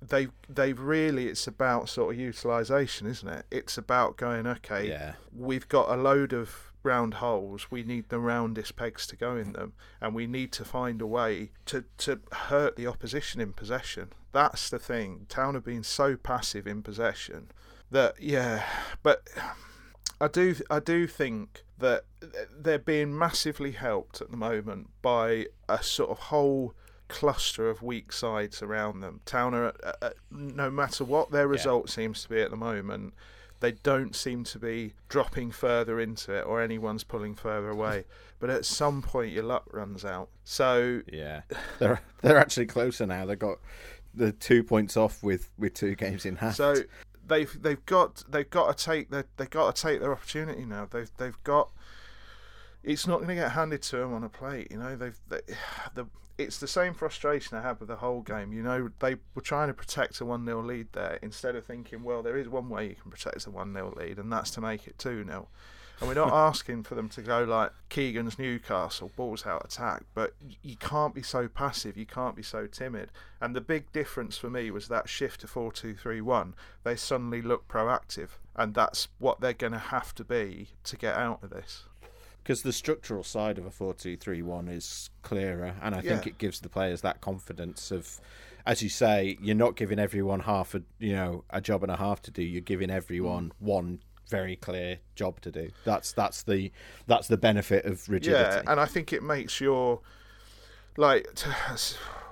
they 0.00 0.28
they've 0.48 0.78
really 0.78 1.26
it's 1.26 1.46
about 1.46 1.88
sort 1.88 2.14
of 2.14 2.20
utilization, 2.20 3.06
isn't 3.06 3.28
it? 3.28 3.46
It's 3.50 3.78
about 3.78 4.18
going 4.18 4.46
okay. 4.46 4.88
Yeah. 4.88 5.14
We've 5.34 5.68
got 5.68 5.88
a 5.88 5.96
load 5.96 6.34
of 6.34 6.72
round 6.82 7.14
holes. 7.14 7.70
We 7.70 7.82
need 7.82 8.10
the 8.10 8.20
roundest 8.20 8.76
pegs 8.76 9.06
to 9.08 9.16
go 9.16 9.36
in 9.36 9.54
them, 9.54 9.72
and 10.02 10.14
we 10.14 10.26
need 10.26 10.52
to 10.52 10.64
find 10.64 11.00
a 11.00 11.06
way 11.06 11.52
to 11.66 11.84
to 11.98 12.20
hurt 12.32 12.76
the 12.76 12.86
opposition 12.86 13.40
in 13.40 13.54
possession. 13.54 14.12
That's 14.32 14.68
the 14.68 14.78
thing. 14.78 15.24
Town 15.30 15.54
have 15.54 15.64
been 15.64 15.82
so 15.82 16.16
passive 16.16 16.66
in 16.66 16.82
possession 16.82 17.50
that 17.90 18.20
yeah, 18.20 18.64
but 19.02 19.28
I 20.20 20.28
do 20.28 20.54
I 20.70 20.80
do 20.80 21.06
think 21.06 21.64
that 21.78 22.04
they're 22.56 22.78
being 22.78 23.16
massively 23.16 23.72
helped 23.72 24.20
at 24.20 24.30
the 24.30 24.36
moment 24.36 24.90
by 25.00 25.46
a 25.68 25.82
sort 25.82 26.10
of 26.10 26.18
whole 26.18 26.74
cluster 27.08 27.70
of 27.70 27.82
weak 27.82 28.12
sides 28.12 28.62
around 28.62 29.00
them. 29.00 29.20
Town 29.24 29.54
are, 29.54 29.72
uh, 29.82 29.92
uh, 30.02 30.10
no 30.30 30.70
matter 30.70 31.04
what 31.04 31.30
their 31.30 31.48
result 31.48 31.84
yeah. 31.86 31.94
seems 31.94 32.22
to 32.22 32.28
be 32.28 32.40
at 32.40 32.50
the 32.50 32.56
moment, 32.56 33.14
they 33.60 33.72
don't 33.72 34.14
seem 34.14 34.44
to 34.44 34.58
be 34.58 34.94
dropping 35.08 35.50
further 35.50 36.00
into 36.00 36.32
it 36.32 36.42
or 36.42 36.60
anyone's 36.60 37.04
pulling 37.04 37.34
further 37.34 37.70
away. 37.70 38.04
but 38.40 38.50
at 38.50 38.64
some 38.64 39.02
point, 39.02 39.32
your 39.32 39.44
luck 39.44 39.64
runs 39.72 40.04
out. 40.04 40.28
So 40.44 41.02
yeah, 41.12 41.42
they're 41.78 42.00
they're 42.22 42.38
actually 42.38 42.66
closer 42.66 43.06
now. 43.06 43.24
They've 43.24 43.38
got 43.38 43.58
the 44.14 44.32
two 44.32 44.64
points 44.64 44.96
off 44.96 45.22
with, 45.22 45.50
with 45.58 45.74
two 45.74 45.94
games 45.94 46.26
in 46.26 46.36
hand. 46.36 46.54
So 46.54 46.74
they've 47.28 47.62
they've 47.62 47.84
got 47.86 48.24
they've 48.28 48.48
got 48.48 48.76
to 48.76 48.84
take 48.84 49.10
their 49.10 49.24
they've 49.36 49.50
got 49.50 49.74
to 49.74 49.82
take 49.82 50.00
their 50.00 50.12
opportunity 50.12 50.64
now. 50.64 50.88
They've 50.90 51.10
they've 51.16 51.42
got. 51.44 51.70
It's 52.82 53.06
not 53.06 53.16
going 53.16 53.28
to 53.28 53.34
get 53.34 53.52
handed 53.52 53.82
to 53.82 53.96
them 53.96 54.14
on 54.14 54.24
a 54.24 54.28
plate, 54.28 54.68
you 54.70 54.78
know. 54.78 54.96
They've 54.96 55.18
they, 55.28 55.40
the 55.94 56.06
it's 56.38 56.58
the 56.58 56.68
same 56.68 56.94
frustration 56.94 57.58
I 57.58 57.62
had 57.62 57.80
with 57.80 57.88
the 57.88 57.96
whole 57.96 58.22
game. 58.22 58.52
You 58.52 58.62
know, 58.62 58.90
they 59.00 59.16
were 59.34 59.42
trying 59.42 59.68
to 59.68 59.74
protect 59.74 60.20
a 60.20 60.24
1 60.24 60.44
0 60.46 60.62
lead 60.62 60.86
there 60.92 61.18
instead 61.20 61.56
of 61.56 61.66
thinking, 61.66 62.04
well, 62.04 62.22
there 62.22 62.38
is 62.38 62.48
one 62.48 62.68
way 62.68 62.88
you 62.88 62.94
can 62.94 63.10
protect 63.10 63.46
a 63.46 63.50
1 63.50 63.74
0 63.74 63.94
lead, 63.96 64.18
and 64.18 64.32
that's 64.32 64.52
to 64.52 64.60
make 64.60 64.86
it 64.86 64.98
2 64.98 65.24
0. 65.24 65.48
And 66.00 66.08
we're 66.08 66.14
not 66.14 66.32
asking 66.32 66.84
for 66.84 66.94
them 66.94 67.08
to 67.10 67.22
go 67.22 67.42
like 67.42 67.72
Keegan's 67.88 68.38
Newcastle, 68.38 69.10
balls 69.16 69.46
out 69.46 69.64
attack, 69.64 70.04
but 70.14 70.34
you 70.62 70.76
can't 70.76 71.14
be 71.14 71.22
so 71.22 71.48
passive, 71.48 71.96
you 71.96 72.06
can't 72.06 72.36
be 72.36 72.42
so 72.42 72.66
timid. 72.66 73.10
And 73.40 73.54
the 73.54 73.60
big 73.60 73.90
difference 73.92 74.38
for 74.38 74.48
me 74.48 74.70
was 74.70 74.88
that 74.88 75.08
shift 75.08 75.40
to 75.40 75.48
4 75.48 75.72
2 75.72 75.94
3 75.94 76.20
1. 76.20 76.54
They 76.84 76.94
suddenly 76.94 77.42
look 77.42 77.66
proactive, 77.66 78.30
and 78.54 78.74
that's 78.74 79.08
what 79.18 79.40
they're 79.40 79.52
going 79.52 79.72
to 79.72 79.78
have 79.78 80.14
to 80.16 80.24
be 80.24 80.68
to 80.84 80.96
get 80.96 81.16
out 81.16 81.42
of 81.42 81.50
this 81.50 81.84
because 82.48 82.62
the 82.62 82.72
structural 82.72 83.22
side 83.22 83.58
of 83.58 83.66
a 83.66 83.70
4-2-3-1 83.70 84.70
is 84.74 85.10
clearer 85.20 85.74
and 85.82 85.94
I 85.94 86.00
yeah. 86.00 86.12
think 86.12 86.26
it 86.26 86.38
gives 86.38 86.60
the 86.60 86.70
players 86.70 87.02
that 87.02 87.20
confidence 87.20 87.90
of 87.90 88.18
as 88.64 88.82
you 88.82 88.88
say 88.88 89.36
you're 89.42 89.54
not 89.54 89.76
giving 89.76 89.98
everyone 89.98 90.40
half 90.40 90.74
a 90.74 90.80
you 90.98 91.12
know 91.12 91.44
a 91.50 91.60
job 91.60 91.82
and 91.82 91.92
a 91.92 91.96
half 91.96 92.22
to 92.22 92.30
do 92.30 92.42
you're 92.42 92.62
giving 92.62 92.90
everyone 92.90 93.48
mm. 93.48 93.52
one 93.58 94.00
very 94.28 94.56
clear 94.56 94.98
job 95.14 95.40
to 95.42 95.50
do. 95.50 95.70
That's 95.84 96.12
that's 96.12 96.42
the 96.42 96.70
that's 97.06 97.28
the 97.28 97.36
benefit 97.36 97.84
of 97.84 98.08
rigidity. 98.08 98.42
Yeah, 98.42 98.62
and 98.66 98.80
I 98.80 98.86
think 98.86 99.12
it 99.12 99.22
makes 99.22 99.60
your 99.60 100.00
like 100.96 101.26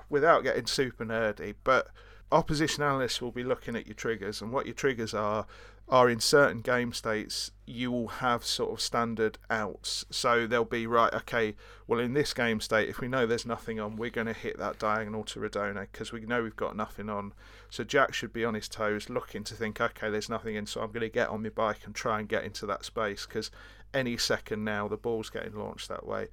without 0.09 0.43
getting 0.43 0.65
super 0.67 1.05
nerdy, 1.05 1.55
but 1.63 1.87
opposition 2.31 2.83
analysts 2.83 3.21
will 3.21 3.31
be 3.31 3.43
looking 3.43 3.75
at 3.75 3.87
your 3.87 3.95
triggers 3.95 4.41
and 4.41 4.51
what 4.51 4.65
your 4.65 4.75
triggers 4.75 5.13
are 5.13 5.45
are 5.89 6.09
in 6.09 6.19
certain 6.19 6.59
game 6.59 6.91
states 6.91 7.51
you 7.65 7.89
will 7.89 8.07
have 8.07 8.43
sort 8.43 8.73
of 8.73 8.81
standard 8.81 9.37
outs. 9.49 10.05
So 10.09 10.45
they'll 10.45 10.65
be 10.65 10.85
right 10.85 11.13
okay 11.13 11.55
well 11.87 11.99
in 12.01 12.13
this 12.13 12.33
game 12.33 12.59
state 12.59 12.89
if 12.89 12.99
we 12.99 13.07
know 13.07 13.25
there's 13.25 13.45
nothing 13.45 13.79
on 13.79 13.95
we're 13.95 14.09
going 14.09 14.27
to 14.27 14.33
hit 14.33 14.57
that 14.59 14.79
diagonal 14.79 15.23
to 15.23 15.39
Rudoni 15.39 15.87
because 15.89 16.11
we 16.11 16.19
know 16.21 16.43
we've 16.43 16.55
got 16.57 16.75
nothing 16.75 17.09
on. 17.09 17.33
So 17.69 17.85
Jack 17.85 18.13
should 18.13 18.33
be 18.33 18.43
on 18.43 18.53
his 18.53 18.67
toes 18.67 19.09
looking 19.09 19.45
to 19.45 19.53
think 19.53 19.79
okay 19.79 20.09
there's 20.09 20.29
nothing 20.29 20.55
in 20.55 20.65
so 20.65 20.81
I'm 20.81 20.91
going 20.91 21.01
to 21.01 21.09
get 21.09 21.29
on 21.29 21.43
my 21.43 21.49
bike 21.49 21.85
and 21.85 21.95
try 21.95 22.19
and 22.19 22.27
get 22.27 22.43
into 22.43 22.65
that 22.65 22.83
space 22.83 23.25
because 23.25 23.49
any 23.93 24.17
second 24.17 24.65
now 24.65 24.89
the 24.89 24.97
ball's 24.97 25.29
getting 25.29 25.57
launched 25.57 25.87
that 25.87 26.05
way 26.05 26.27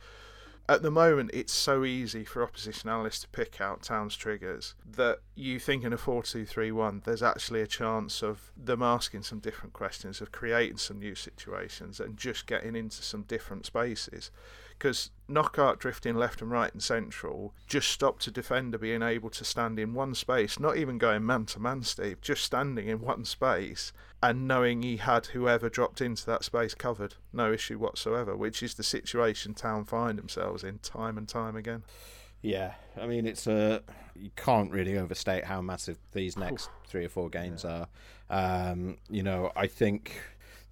at 0.68 0.82
the 0.82 0.90
moment, 0.90 1.30
it's 1.34 1.52
so 1.52 1.84
easy 1.84 2.24
for 2.24 2.42
opposition 2.42 2.88
analysts 2.88 3.20
to 3.20 3.28
pick 3.28 3.60
out 3.60 3.82
Town's 3.82 4.16
triggers 4.16 4.74
that 4.90 5.20
you 5.34 5.58
think 5.58 5.84
in 5.84 5.92
a 5.92 5.98
4 5.98 6.22
2 6.22 6.46
3 6.46 6.72
1, 6.72 7.02
there's 7.04 7.22
actually 7.22 7.60
a 7.60 7.66
chance 7.66 8.22
of 8.22 8.50
them 8.56 8.82
asking 8.82 9.22
some 9.24 9.40
different 9.40 9.74
questions, 9.74 10.20
of 10.20 10.32
creating 10.32 10.78
some 10.78 10.98
new 10.98 11.14
situations, 11.14 12.00
and 12.00 12.16
just 12.16 12.46
getting 12.46 12.74
into 12.74 13.02
some 13.02 13.22
different 13.22 13.66
spaces 13.66 14.30
because 14.78 15.10
Knockaert 15.28 15.78
drifting 15.78 16.16
left 16.16 16.42
and 16.42 16.50
right 16.50 16.72
and 16.72 16.82
central 16.82 17.54
just 17.66 17.88
stopped 17.88 18.26
a 18.26 18.30
defender 18.30 18.76
being 18.76 19.02
able 19.02 19.30
to 19.30 19.44
stand 19.44 19.78
in 19.78 19.94
one 19.94 20.14
space, 20.14 20.60
not 20.60 20.76
even 20.76 20.98
going 20.98 21.24
man 21.24 21.46
to 21.46 21.60
man, 21.60 21.82
Steve, 21.82 22.20
just 22.20 22.44
standing 22.44 22.88
in 22.88 23.00
one 23.00 23.24
space 23.24 23.92
and 24.22 24.46
knowing 24.46 24.82
he 24.82 24.98
had 24.98 25.26
whoever 25.26 25.68
dropped 25.68 26.00
into 26.00 26.26
that 26.26 26.44
space 26.44 26.74
covered, 26.74 27.14
no 27.32 27.52
issue 27.52 27.78
whatsoever, 27.78 28.36
which 28.36 28.62
is 28.62 28.74
the 28.74 28.82
situation 28.82 29.54
Town 29.54 29.84
find 29.84 30.18
themselves 30.18 30.64
in 30.64 30.78
time 30.78 31.18
and 31.18 31.28
time 31.28 31.56
again. 31.56 31.82
Yeah, 32.42 32.74
I 33.00 33.06
mean 33.06 33.26
it's 33.26 33.46
a 33.46 33.82
you 34.14 34.30
can't 34.36 34.70
really 34.70 34.98
overstate 34.98 35.44
how 35.44 35.62
massive 35.62 35.98
these 36.12 36.36
next 36.36 36.68
three 36.86 37.04
or 37.04 37.08
four 37.08 37.30
games 37.30 37.64
yeah. 37.64 37.86
are. 38.30 38.70
Um, 38.70 38.98
you 39.08 39.22
know, 39.22 39.50
I 39.56 39.66
think 39.66 40.20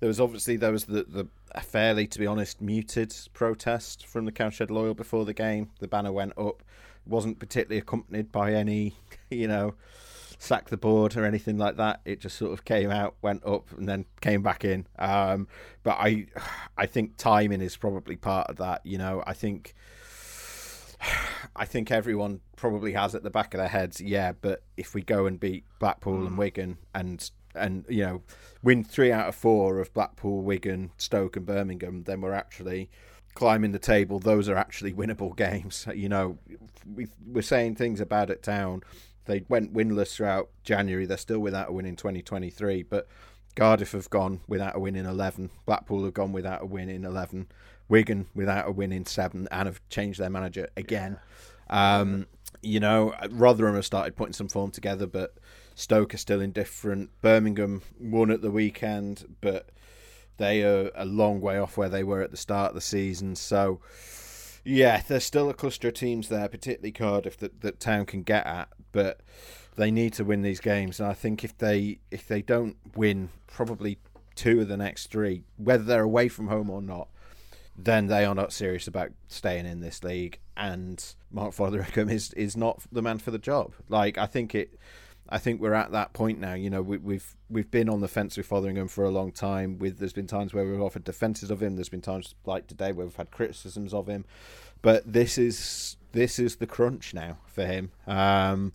there 0.01 0.09
was 0.09 0.21
obviously 0.21 0.57
there 0.57 0.73
was 0.73 0.85
the, 0.85 1.05
the 1.05 1.27
a 1.55 1.61
fairly, 1.61 2.07
to 2.07 2.19
be 2.19 2.27
honest, 2.27 2.61
muted 2.61 3.15
protest 3.33 4.07
from 4.07 4.25
the 4.25 4.33
Cowshed 4.33 4.71
Loyal 4.71 4.95
before 4.95 5.25
the 5.25 5.35
game. 5.35 5.71
The 5.81 5.89
banner 5.89 6.13
went 6.13 6.33
up, 6.39 6.63
it 7.05 7.11
wasn't 7.11 7.39
particularly 7.39 7.79
accompanied 7.79 8.33
by 8.33 8.55
any, 8.55 8.97
you 9.31 9.49
know, 9.49 9.75
sack 10.39 10.71
the 10.71 10.77
board 10.77 11.17
or 11.17 11.25
anything 11.25 11.59
like 11.59 11.77
that. 11.77 12.01
It 12.05 12.21
just 12.21 12.37
sort 12.37 12.53
of 12.53 12.65
came 12.65 12.91
out, 12.91 13.15
went 13.23 13.45
up, 13.45 13.71
and 13.77 13.89
then 13.89 14.07
came 14.21 14.43
back 14.43 14.65
in. 14.65 14.87
Um, 14.99 15.47
but 15.83 15.97
I, 15.99 16.27
I 16.77 16.87
think 16.87 17.17
timing 17.17 17.61
is 17.61 17.77
probably 17.77 18.17
part 18.17 18.49
of 18.49 18.57
that. 18.57 18.85
You 18.85 18.99
know, 18.99 19.23
I 19.27 19.35
think. 19.35 19.75
I 21.55 21.67
think 21.67 21.91
everyone 21.91 22.41
probably 22.57 22.93
has 22.93 23.15
at 23.15 23.25
the 23.25 23.31
back 23.31 23.53
of 23.53 23.59
their 23.59 23.69
heads, 23.69 24.01
yeah, 24.01 24.33
but 24.41 24.63
if 24.79 24.95
we 24.95 25.03
go 25.03 25.27
and 25.27 25.39
beat 25.39 25.65
Blackpool 25.81 26.27
and 26.27 26.39
Wigan 26.39 26.79
and 26.95 27.31
and 27.55 27.85
you 27.89 28.05
know 28.05 28.23
win 28.63 28.85
three 28.85 29.13
out 29.13 29.29
of 29.29 29.35
four 29.35 29.79
of 29.79 29.93
Blackpool, 29.93 30.43
Wigan, 30.43 30.91
Stoke, 30.97 31.37
and 31.37 31.47
Birmingham, 31.47 32.05
then 32.05 32.21
we're 32.21 32.33
actually 32.33 32.91
climbing 33.35 33.73
the 33.73 33.79
table. 33.79 34.19
Those 34.19 34.49
are 34.49 34.57
actually 34.57 34.93
winnable 34.93 35.37
games. 35.49 35.87
You 35.95 36.09
know, 36.09 36.39
we, 36.95 37.09
we're 37.27 37.43
saying 37.43 37.77
things 37.77 38.01
about 38.01 38.31
at 38.31 38.43
town. 38.43 38.83
They 39.25 39.45
went 39.49 39.73
winless 39.73 40.17
throughout 40.17 40.51
January. 40.65 41.07
They're 41.07 41.17
still 41.17 41.39
without 41.39 41.69
a 41.69 41.73
win 41.73 41.87
in 41.87 41.97
2023, 41.97 42.83
but 42.83 43.07
Cardiff 43.55 43.93
have 43.93 44.11
gone 44.11 44.41
without 44.49 44.75
a 44.75 44.81
win 44.81 44.97
in 44.97 45.07
11. 45.07 45.51
Blackpool 45.65 46.05
have 46.05 46.15
gone 46.15 46.33
without 46.33 46.63
a 46.63 46.67
win 46.67 46.89
in 46.89 47.05
11. 47.05 47.49
Wigan 47.89 48.27
without 48.35 48.67
a 48.67 48.73
win 48.73 48.93
in 48.93 49.07
seven 49.07 49.47
and 49.51 49.67
have 49.67 49.81
changed 49.91 50.19
their 50.19 50.31
manager 50.31 50.69
again. 50.77 51.19
Um, 51.69 52.27
you 52.63 52.81
know, 52.81 53.15
Rotherham 53.31 53.75
have 53.75 53.85
started 53.85 54.17
putting 54.17 54.33
some 54.33 54.49
form 54.49 54.71
together, 54.71 55.07
but 55.07 55.37
Stoke 55.75 56.15
are 56.15 56.19
still 56.19 56.41
indifferent. 56.41 57.11
Birmingham 57.21 57.83
won 57.99 58.31
at 58.31 58.43
the 58.43 58.51
weekend, 58.51 59.37
but 59.41 59.71
they 60.37 60.63
are 60.63 60.91
a 60.95 61.05
long 61.05 61.41
way 61.41 61.59
off 61.59 61.77
where 61.77 61.89
they 61.89 62.03
were 62.03 62.23
at 62.23 62.31
the 62.31 62.37
start 62.37 62.71
of 62.71 62.75
the 62.75 62.81
season. 62.81 63.37
So, 63.37 63.81
yeah, 64.65 65.03
there's 65.07 65.25
still 65.25 65.51
a 65.51 65.55
cluster 65.55 65.89
of 65.89 65.95
teams 65.95 66.29
there, 66.29 66.49
particularly 66.49 66.93
Cardiff, 66.93 67.37
that, 67.39 67.61
that 67.61 67.81
Town 67.81 68.07
can 68.07 68.23
get 68.23 68.47
at, 68.47 68.69
but 68.93 69.21
they 69.77 69.91
need 69.91 70.13
to 70.15 70.25
win 70.25 70.43
these 70.43 70.61
games. 70.61 71.01
And 71.01 71.09
I 71.09 71.15
think 71.15 71.45
if 71.45 71.57
they 71.57 71.99
if 72.11 72.27
they 72.29 72.43
don't 72.43 72.77
win 72.95 73.31
probably 73.47 73.99
two 74.35 74.61
of 74.61 74.69
the 74.69 74.77
next 74.77 75.11
three, 75.11 75.45
whether 75.57 75.85
they're 75.85 76.03
away 76.03 76.29
from 76.29 76.49
home 76.49 76.71
or 76.71 76.83
not, 76.83 77.09
then 77.77 78.07
they 78.07 78.25
are 78.25 78.35
not 78.35 78.53
serious 78.53 78.87
about 78.87 79.11
staying 79.29 79.67
in 79.67 79.81
this 79.81 80.05
league. 80.05 80.39
And 80.57 81.05
Mark 81.31 81.55
Fotheringham 81.55 82.11
is 82.11 82.33
is 82.35 82.57
not 82.57 82.83
the 82.93 83.03
man 83.03 83.19
for 83.19 83.31
the 83.31 83.39
job. 83.39 83.75
Like 83.89 84.19
I 84.19 84.27
think 84.27 84.55
it 84.55 84.79
I 85.33 85.39
think 85.39 85.61
we're 85.61 85.73
at 85.75 85.93
that 85.93 86.13
point 86.13 86.39
now. 86.39 86.53
You 86.55 86.69
know, 86.71 86.83
we, 86.83 86.99
we've 86.99 87.35
we've 87.49 87.71
been 87.71 87.89
on 87.89 88.01
the 88.01 88.09
fence 88.09 88.37
with 88.37 88.47
Fotheringham 88.49 88.89
for 88.89 89.05
a 89.05 89.11
long 89.11 89.33
time. 89.33 89.79
With 89.79 89.99
there's 89.99 90.13
been 90.13 90.27
times 90.27 90.53
where 90.53 90.65
we've 90.65 90.81
offered 90.81 91.05
defences 91.05 91.51
of 91.51 91.63
him. 91.63 91.75
There's 91.77 91.89
been 91.89 92.03
times 92.03 92.35
like 92.45 92.67
today 92.67 92.93
where 92.93 93.07
we've 93.07 93.17
had 93.17 93.31
criticisms 93.31 93.95
of 93.95 94.07
him. 94.09 94.25
But 94.83 95.11
this 95.11 95.39
is 95.39 95.97
this 96.13 96.39
is 96.39 96.57
the 96.57 96.67
crunch 96.67 97.15
now 97.15 97.39
for 97.47 97.65
him, 97.65 97.93
um, 98.07 98.75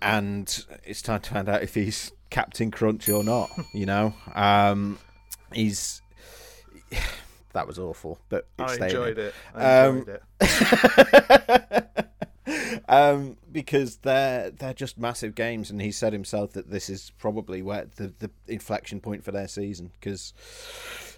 and 0.00 0.64
it's 0.84 1.02
time 1.02 1.20
to 1.22 1.30
find 1.30 1.48
out 1.48 1.62
if 1.62 1.74
he's 1.74 2.12
Captain 2.30 2.70
Crunch 2.70 3.08
or 3.08 3.24
not. 3.24 3.50
You 3.74 3.86
know, 3.86 4.14
um, 4.34 4.98
he's. 5.52 6.00
That 7.52 7.66
was 7.66 7.80
awful, 7.80 8.20
but 8.28 8.46
I 8.60 8.74
enjoyed 8.76 9.18
in. 9.18 9.24
it. 9.26 9.34
I 9.56 9.80
Um, 9.86 9.98
enjoyed 9.98 10.20
it. 10.40 12.06
um, 12.88 13.36
because 13.50 13.98
they're 13.98 14.50
they're 14.50 14.74
just 14.74 14.98
massive 14.98 15.34
games, 15.34 15.70
and 15.70 15.80
he 15.80 15.92
said 15.92 16.12
himself 16.12 16.52
that 16.52 16.70
this 16.70 16.88
is 16.88 17.12
probably 17.18 17.62
where 17.62 17.86
the, 17.96 18.12
the 18.18 18.30
inflection 18.48 19.00
point 19.00 19.24
for 19.24 19.32
their 19.32 19.48
season 19.48 19.90
because 20.00 20.32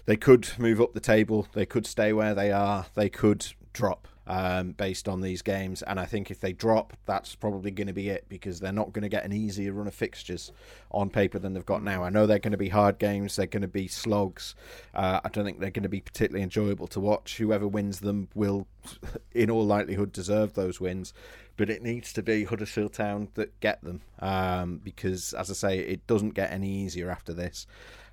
they 0.05 0.17
could 0.17 0.49
move 0.57 0.81
up 0.81 0.93
the 0.93 0.99
table, 0.99 1.47
they 1.53 1.65
could 1.65 1.85
stay 1.85 2.13
where 2.13 2.33
they 2.33 2.51
are, 2.51 2.85
they 2.95 3.09
could 3.09 3.45
drop 3.71 4.07
um, 4.27 4.71
based 4.71 5.07
on 5.07 5.21
these 5.21 5.41
games, 5.41 5.81
and 5.81 5.99
I 5.99 6.05
think 6.05 6.31
if 6.31 6.39
they 6.39 6.53
drop, 6.53 6.93
that's 7.05 7.35
probably 7.35 7.71
going 7.71 7.87
to 7.87 7.93
be 7.93 8.09
it 8.09 8.25
because 8.29 8.59
they're 8.59 8.71
not 8.71 8.93
going 8.93 9.03
to 9.03 9.09
get 9.09 9.25
an 9.25 9.33
easier 9.33 9.73
run 9.73 9.87
of 9.87 9.93
fixtures 9.93 10.51
on 10.91 11.09
paper 11.09 11.39
than 11.39 11.53
they've 11.53 11.65
got 11.65 11.83
now. 11.83 12.03
I 12.03 12.09
know 12.09 12.25
they're 12.25 12.39
going 12.39 12.51
to 12.51 12.57
be 12.57 12.69
hard 12.69 12.99
games, 12.99 13.35
they're 13.35 13.47
going 13.47 13.61
to 13.61 13.67
be 13.67 13.87
slogs. 13.87 14.55
Uh, 14.93 15.19
I 15.23 15.29
don't 15.29 15.45
think 15.45 15.59
they're 15.59 15.71
going 15.71 15.83
to 15.83 15.89
be 15.89 16.01
particularly 16.01 16.43
enjoyable 16.43 16.87
to 16.87 16.99
watch. 16.99 17.37
Whoever 17.37 17.67
wins 17.67 17.99
them 17.99 18.29
will, 18.33 18.67
in 19.33 19.49
all 19.49 19.65
likelihood, 19.65 20.11
deserve 20.11 20.53
those 20.53 20.79
wins 20.79 21.13
but 21.55 21.69
it 21.69 21.83
needs 21.83 22.13
to 22.13 22.23
be 22.23 22.45
Huddersfield 22.45 22.93
Town 22.93 23.27
that 23.35 23.59
get 23.59 23.83
them 23.83 24.01
um, 24.19 24.79
because, 24.83 25.33
as 25.33 25.51
I 25.51 25.53
say, 25.53 25.79
it 25.79 26.07
doesn't 26.07 26.31
get 26.31 26.51
any 26.51 26.69
easier 26.69 27.11
after 27.11 27.33
this. 27.33 27.67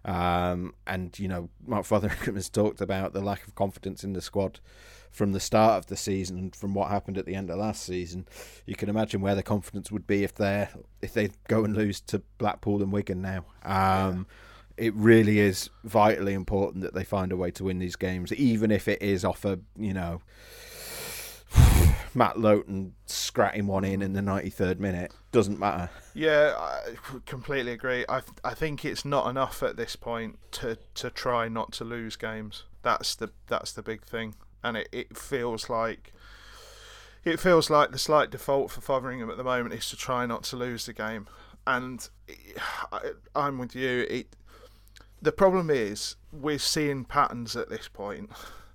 Um, 0.04 0.74
and 0.86 1.18
you 1.18 1.28
know, 1.28 1.48
Mark 1.66 1.84
Fotheringham 1.84 2.34
has 2.34 2.48
talked 2.48 2.80
about 2.80 3.12
the 3.12 3.20
lack 3.20 3.46
of 3.46 3.54
confidence 3.54 4.04
in 4.04 4.12
the 4.12 4.20
squad 4.20 4.60
from 5.10 5.32
the 5.32 5.40
start 5.40 5.78
of 5.78 5.86
the 5.86 5.96
season 5.96 6.38
and 6.38 6.54
from 6.56 6.72
what 6.74 6.88
happened 6.90 7.18
at 7.18 7.26
the 7.26 7.34
end 7.34 7.50
of 7.50 7.58
last 7.58 7.82
season. 7.82 8.26
You 8.66 8.76
can 8.76 8.88
imagine 8.88 9.20
where 9.20 9.34
the 9.34 9.42
confidence 9.42 9.90
would 9.90 10.06
be 10.06 10.22
if 10.24 10.34
they 10.34 10.68
if 11.02 11.12
they 11.14 11.30
go 11.48 11.64
and 11.64 11.76
lose 11.76 12.00
to 12.02 12.22
Blackpool 12.38 12.82
and 12.82 12.92
Wigan 12.92 13.20
now. 13.20 13.44
Um, 13.64 14.26
It 14.76 14.94
really 14.94 15.40
is 15.40 15.68
vitally 15.84 16.32
important 16.32 16.82
that 16.84 16.94
they 16.94 17.04
find 17.04 17.32
a 17.32 17.36
way 17.36 17.50
to 17.50 17.64
win 17.64 17.78
these 17.80 17.96
games, 17.96 18.32
even 18.32 18.70
if 18.70 18.88
it 18.88 19.02
is 19.02 19.24
off 19.24 19.44
a 19.44 19.58
you 19.76 19.92
know 19.92 20.22
Matt 22.14 22.38
Lowton 22.38 22.94
scratting 23.06 23.66
one 23.66 23.84
in 23.84 24.02
in 24.02 24.12
the 24.14 24.20
93rd 24.20 24.78
minute. 24.78 25.12
Doesn't 25.32 25.58
matter. 25.58 25.90
Yeah, 26.14 26.54
I 26.56 26.94
completely 27.26 27.72
agree. 27.72 28.04
I 28.08 28.22
I 28.44 28.54
think 28.54 28.84
it's 28.84 29.04
not 29.04 29.28
enough 29.28 29.62
at 29.62 29.76
this 29.76 29.96
point 29.96 30.38
to 30.52 30.78
to 30.94 31.10
try 31.10 31.48
not 31.48 31.72
to 31.72 31.84
lose 31.84 32.16
games. 32.16 32.64
That's 32.82 33.14
the 33.14 33.30
that's 33.48 33.72
the 33.72 33.82
big 33.82 34.02
thing, 34.04 34.34
and 34.62 34.76
it, 34.76 34.88
it 34.92 35.16
feels 35.16 35.68
like 35.68 36.12
it 37.24 37.38
feels 37.38 37.68
like 37.68 37.90
the 37.90 37.98
slight 37.98 38.30
default 38.30 38.70
for 38.70 38.80
Fotheringham 38.80 39.30
at 39.30 39.36
the 39.36 39.44
moment 39.44 39.74
is 39.74 39.88
to 39.90 39.96
try 39.96 40.24
not 40.26 40.42
to 40.44 40.56
lose 40.56 40.86
the 40.86 40.92
game. 40.92 41.26
And 41.66 42.08
I, 42.92 43.12
I'm 43.34 43.58
with 43.58 43.76
you. 43.76 44.06
It 44.08 44.36
the 45.22 45.32
problem 45.32 45.70
is 45.70 46.16
we're 46.32 46.58
seeing 46.58 47.04
patterns 47.04 47.56
at 47.56 47.68
this 47.68 47.88
point. 47.88 48.30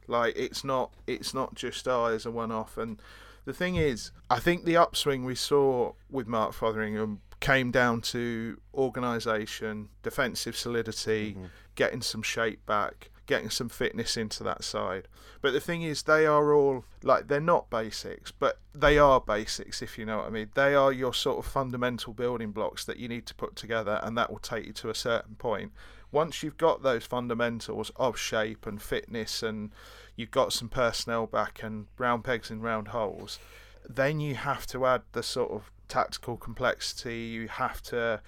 Like 0.08 0.36
it's 0.38 0.64
not 0.64 0.94
it's 1.08 1.34
not 1.34 1.56
just 1.56 1.88
oh, 1.88 2.06
as 2.06 2.26
a 2.26 2.32
one 2.32 2.52
off. 2.52 2.78
And 2.78 3.02
the 3.46 3.54
thing 3.54 3.76
is, 3.76 4.12
I 4.30 4.40
think 4.40 4.66
the 4.66 4.78
upswing 4.78 5.26
we 5.26 5.36
saw 5.36 5.94
with 6.10 6.28
Mark 6.28 6.54
Fotheringham 6.54 7.22
came 7.40 7.72
down 7.72 8.02
to 8.02 8.60
organisation, 8.74 9.90
defensive 10.04 10.56
solidity, 10.56 11.34
mm-hmm. 11.34 11.46
getting 11.76 12.02
some 12.02 12.22
shape 12.22 12.66
back, 12.66 13.12
getting 13.26 13.50
some 13.50 13.70
fitness 13.70 14.18
into 14.18 14.44
that 14.44 14.64
side. 14.64 15.08
But 15.42 15.54
the 15.54 15.60
thing 15.60 15.82
is, 15.84 16.04
they 16.04 16.26
are 16.26 16.54
all 16.54 16.86
like 17.04 17.28
they're 17.28 17.40
not 17.40 17.70
basics, 17.70 18.32
but 18.32 18.60
they 18.74 18.98
are 18.98 19.22
basics 19.22 19.82
if 19.82 19.98
you 19.98 20.06
know 20.06 20.18
what 20.18 20.28
I 20.28 20.30
mean. 20.30 20.50
They 20.56 20.76
are 20.76 20.92
your 20.92 21.14
sort 21.14 21.40
of 21.40 21.52
fundamental 21.52 22.14
building 22.14 22.52
blocks 22.52 22.86
that 22.86 22.98
you 22.98 23.08
need 23.08 23.26
to 23.28 23.36
put 23.36 23.56
together, 23.56 24.00
and 24.04 24.18
that 24.18 24.32
will 24.32 24.40
take 24.40 24.66
you 24.66 24.74
to 24.74 24.90
a 24.90 24.96
certain 24.96 25.36
point. 25.36 25.72
Once 26.12 26.42
you've 26.44 26.58
got 26.58 26.82
those 26.82 27.06
fundamentals 27.06 27.92
of 27.98 28.18
shape 28.18 28.66
and 28.66 28.82
fitness, 28.82 29.44
and 29.44 29.72
you've 30.16 30.32
got 30.32 30.54
some 30.54 30.70
personnel 30.70 31.28
back 31.28 31.62
and 31.62 31.88
round 31.98 32.24
pegs 32.24 32.50
in 32.50 32.62
round 32.62 32.90
holes, 32.90 33.40
then 33.88 34.20
you 34.20 34.36
have 34.36 34.66
to 34.66 34.86
add 34.86 35.02
the 35.12 35.24
sort 35.24 35.52
of 35.52 35.72
tactical 35.88 36.38
complexity. 36.38 37.20
You 37.20 37.48
have 37.48 37.82
to 37.84 38.22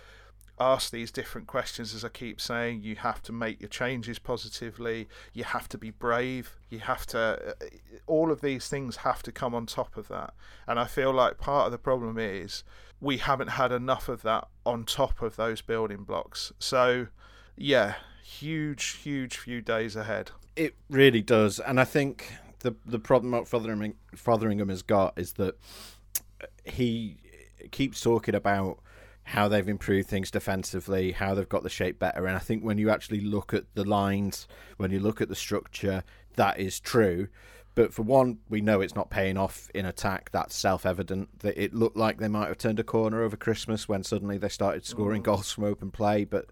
ask 0.59 0.91
these 0.91 1.11
different 1.11 1.47
questions, 1.47 1.93
as 1.93 2.03
I 2.03 2.09
keep 2.09 2.41
saying. 2.41 2.81
You 2.81 2.95
have 2.97 3.21
to 3.23 3.31
make 3.31 3.61
your 3.61 3.69
changes 3.69 4.19
positively. 4.19 5.07
You 5.33 5.43
have 5.43 5.69
to 5.69 5.77
be 5.77 5.91
brave. 5.91 6.57
You 6.69 6.79
have 6.79 7.05
to. 7.07 7.19
uh, 7.19 7.65
All 8.07 8.31
of 8.31 8.41
these 8.41 8.67
things 8.67 8.97
have 8.97 9.21
to 9.23 9.31
come 9.31 9.53
on 9.53 9.65
top 9.65 9.97
of 9.97 10.07
that. 10.07 10.33
And 10.67 10.79
I 10.79 10.85
feel 10.85 11.11
like 11.13 11.37
part 11.37 11.65
of 11.67 11.71
the 11.71 11.77
problem 11.77 12.17
is 12.17 12.63
we 12.99 13.17
haven't 13.17 13.49
had 13.49 13.71
enough 13.71 14.09
of 14.09 14.21
that 14.23 14.47
on 14.65 14.83
top 14.85 15.21
of 15.21 15.35
those 15.35 15.61
building 15.61 16.03
blocks. 16.03 16.51
So, 16.59 17.07
yeah, 17.55 17.95
huge, 18.23 18.99
huge 19.03 19.37
few 19.37 19.61
days 19.61 19.95
ahead. 19.95 20.31
It 20.55 20.75
really 20.89 21.21
does, 21.21 21.59
and 21.59 21.79
I 21.79 21.83
think 21.83 22.33
the 22.59 22.75
the 22.83 22.97
problem 22.97 23.31
that 23.31 23.47
Fotheringham, 23.47 23.93
Fotheringham 24.15 24.69
has 24.69 24.81
got 24.81 25.13
is 25.15 25.33
that 25.33 25.55
he 26.65 27.17
keeps 27.69 28.01
talking 28.01 28.33
about 28.33 28.79
how 29.27 29.49
they've 29.49 29.67
improved 29.67 30.07
things 30.07 30.31
defensively, 30.31 31.11
how 31.11 31.35
they've 31.35 31.49
got 31.49 31.61
the 31.61 31.69
shape 31.69 31.99
better, 31.99 32.25
and 32.25 32.35
I 32.35 32.39
think 32.39 32.63
when 32.63 32.77
you 32.77 32.89
actually 32.89 33.19
look 33.19 33.53
at 33.53 33.65
the 33.75 33.83
lines, 33.83 34.47
when 34.77 34.89
you 34.89 35.01
look 35.01 35.19
at 35.19 35.27
the 35.27 35.35
structure, 35.35 36.05
that 36.37 36.61
is 36.61 36.79
true. 36.79 37.27
But 37.75 37.93
for 37.93 38.03
one, 38.03 38.39
we 38.49 38.61
know 38.61 38.79
it's 38.79 38.95
not 38.95 39.09
paying 39.09 39.37
off 39.37 39.69
in 39.75 39.85
attack. 39.85 40.31
That's 40.31 40.55
self-evident. 40.55 41.41
That 41.41 41.61
it 41.61 41.73
looked 41.73 41.97
like 41.97 42.19
they 42.19 42.29
might 42.29 42.47
have 42.47 42.57
turned 42.57 42.79
a 42.79 42.85
corner 42.85 43.21
over 43.21 43.35
Christmas 43.35 43.89
when 43.89 44.01
suddenly 44.03 44.37
they 44.37 44.47
started 44.47 44.85
scoring 44.85 45.21
goals 45.21 45.51
from 45.51 45.65
open 45.65 45.91
play, 45.91 46.23
but 46.23 46.45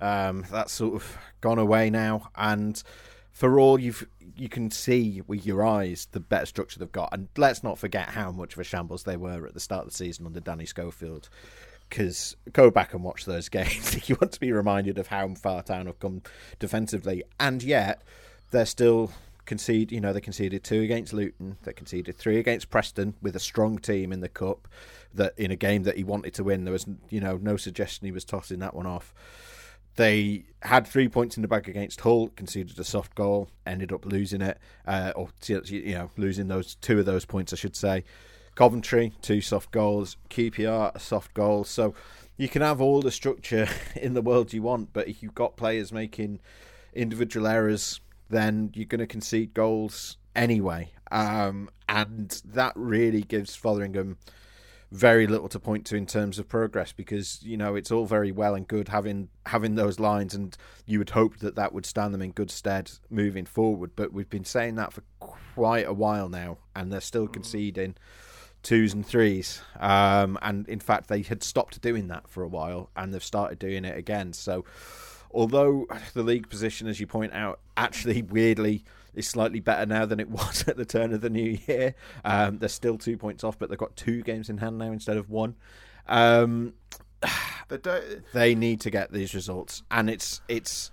um, 0.00 0.46
that's 0.50 0.72
sort 0.72 0.94
of 0.94 1.18
gone 1.42 1.58
away 1.58 1.90
now. 1.90 2.30
And 2.34 2.82
for 3.32 3.60
all 3.60 3.78
you've 3.78 4.06
you 4.36 4.48
can 4.48 4.70
see 4.70 5.22
with 5.26 5.46
your 5.46 5.64
eyes 5.64 6.08
the 6.12 6.20
better 6.20 6.46
structure 6.46 6.78
they've 6.78 6.90
got. 6.90 7.10
And 7.12 7.28
let's 7.36 7.62
not 7.62 7.78
forget 7.78 8.08
how 8.08 8.32
much 8.32 8.54
of 8.54 8.58
a 8.60 8.64
shambles 8.64 9.04
they 9.04 9.16
were 9.16 9.46
at 9.46 9.54
the 9.54 9.60
start 9.60 9.84
of 9.84 9.90
the 9.90 9.96
season 9.96 10.26
under 10.26 10.40
Danny 10.40 10.66
Schofield. 10.66 11.28
Because 11.94 12.34
go 12.52 12.72
back 12.72 12.92
and 12.92 13.04
watch 13.04 13.24
those 13.24 13.48
games 13.60 13.94
if 13.94 14.08
you 14.08 14.16
want 14.20 14.32
to 14.32 14.40
be 14.40 14.50
reminded 14.50 14.98
of 14.98 15.06
how 15.06 15.32
far 15.34 15.62
Town 15.62 15.86
have 15.86 16.00
come 16.00 16.22
defensively. 16.58 17.22
And 17.38 17.62
yet 17.62 18.02
they're 18.50 18.66
still 18.66 19.12
concede. 19.46 19.92
You 19.92 20.00
know 20.00 20.12
they 20.12 20.20
conceded 20.20 20.64
two 20.64 20.80
against 20.80 21.12
Luton. 21.12 21.56
They 21.62 21.72
conceded 21.72 22.16
three 22.16 22.40
against 22.40 22.68
Preston 22.68 23.14
with 23.22 23.36
a 23.36 23.40
strong 23.40 23.78
team 23.78 24.12
in 24.12 24.18
the 24.18 24.28
cup. 24.28 24.66
That 25.14 25.38
in 25.38 25.52
a 25.52 25.56
game 25.56 25.84
that 25.84 25.96
he 25.96 26.02
wanted 26.02 26.34
to 26.34 26.42
win, 26.42 26.64
there 26.64 26.72
was 26.72 26.84
you 27.10 27.20
know 27.20 27.38
no 27.40 27.56
suggestion 27.56 28.06
he 28.06 28.12
was 28.12 28.24
tossing 28.24 28.58
that 28.58 28.74
one 28.74 28.86
off. 28.86 29.14
They 29.94 30.46
had 30.62 30.88
three 30.88 31.08
points 31.08 31.36
in 31.36 31.42
the 31.42 31.48
bag 31.48 31.68
against 31.68 32.00
Hull, 32.00 32.30
conceded 32.34 32.76
a 32.80 32.82
soft 32.82 33.14
goal, 33.14 33.50
ended 33.64 33.92
up 33.92 34.04
losing 34.04 34.42
it, 34.42 34.58
uh, 34.84 35.12
or 35.14 35.28
you 35.46 35.94
know 35.94 36.10
losing 36.16 36.48
those 36.48 36.74
two 36.74 36.98
of 36.98 37.06
those 37.06 37.24
points, 37.24 37.52
I 37.52 37.56
should 37.56 37.76
say. 37.76 38.02
Coventry, 38.54 39.12
two 39.20 39.40
soft 39.40 39.70
goals. 39.70 40.16
QPR, 40.30 40.94
a 40.94 41.00
soft 41.00 41.34
goal. 41.34 41.64
So 41.64 41.94
you 42.36 42.48
can 42.48 42.62
have 42.62 42.80
all 42.80 43.00
the 43.00 43.10
structure 43.10 43.68
in 43.96 44.14
the 44.14 44.22
world 44.22 44.52
you 44.52 44.62
want, 44.62 44.92
but 44.92 45.08
if 45.08 45.22
you've 45.22 45.34
got 45.34 45.56
players 45.56 45.92
making 45.92 46.40
individual 46.92 47.46
errors, 47.46 48.00
then 48.30 48.70
you're 48.74 48.86
going 48.86 49.00
to 49.00 49.06
concede 49.06 49.54
goals 49.54 50.16
anyway. 50.34 50.90
Um, 51.10 51.70
and 51.88 52.42
that 52.44 52.72
really 52.76 53.22
gives 53.22 53.56
Fotheringham 53.56 54.16
very 54.90 55.26
little 55.26 55.48
to 55.48 55.58
point 55.58 55.84
to 55.86 55.96
in 55.96 56.06
terms 56.06 56.38
of 56.38 56.48
progress 56.48 56.92
because 56.92 57.42
you 57.42 57.56
know 57.56 57.74
it's 57.74 57.90
all 57.90 58.06
very 58.06 58.30
well 58.30 58.54
and 58.54 58.68
good 58.68 58.86
having 58.86 59.28
having 59.46 59.74
those 59.74 59.98
lines 59.98 60.34
and 60.34 60.56
you 60.86 60.98
would 61.00 61.10
hope 61.10 61.38
that 61.38 61.56
that 61.56 61.72
would 61.72 61.84
stand 61.84 62.14
them 62.14 62.22
in 62.22 62.30
good 62.30 62.50
stead 62.50 62.92
moving 63.10 63.44
forward 63.44 63.90
but 63.96 64.12
we've 64.12 64.30
been 64.30 64.44
saying 64.44 64.76
that 64.76 64.92
for 64.92 65.02
quite 65.18 65.84
a 65.84 65.92
while 65.92 66.28
now 66.28 66.58
and 66.76 66.92
they're 66.92 67.00
still 67.00 67.26
conceding 67.26 67.96
twos 68.64 68.92
and 68.92 69.06
threes 69.06 69.60
um, 69.78 70.36
and 70.42 70.68
in 70.68 70.80
fact 70.80 71.08
they 71.08 71.22
had 71.22 71.42
stopped 71.42 71.80
doing 71.80 72.08
that 72.08 72.28
for 72.28 72.42
a 72.42 72.48
while 72.48 72.90
and 72.96 73.14
they've 73.14 73.22
started 73.22 73.58
doing 73.58 73.84
it 73.84 73.96
again 73.96 74.32
so 74.32 74.64
although 75.30 75.86
the 76.14 76.22
league 76.22 76.48
position 76.48 76.88
as 76.88 76.98
you 76.98 77.06
point 77.06 77.32
out 77.32 77.60
actually 77.76 78.22
weirdly 78.22 78.82
is 79.14 79.28
slightly 79.28 79.60
better 79.60 79.86
now 79.86 80.04
than 80.06 80.20
it 80.20 80.28
was 80.30 80.66
at 80.68 80.76
the 80.76 80.84
turn 80.84 81.12
of 81.12 81.20
the 81.20 81.30
new 81.30 81.58
year. 81.66 81.94
Um, 82.24 82.58
they're 82.58 82.68
still 82.68 82.98
two 82.98 83.16
points 83.16 83.44
off, 83.44 83.58
but 83.58 83.68
they've 83.68 83.78
got 83.78 83.96
two 83.96 84.22
games 84.22 84.48
in 84.50 84.58
hand 84.58 84.78
now 84.78 84.92
instead 84.92 85.16
of 85.16 85.30
one. 85.30 85.54
Um, 86.08 86.74
day, 87.82 88.20
they 88.32 88.54
need 88.54 88.80
to 88.82 88.90
get 88.90 89.12
these 89.12 89.34
results, 89.34 89.82
and 89.90 90.10
it's 90.10 90.40
it's 90.48 90.90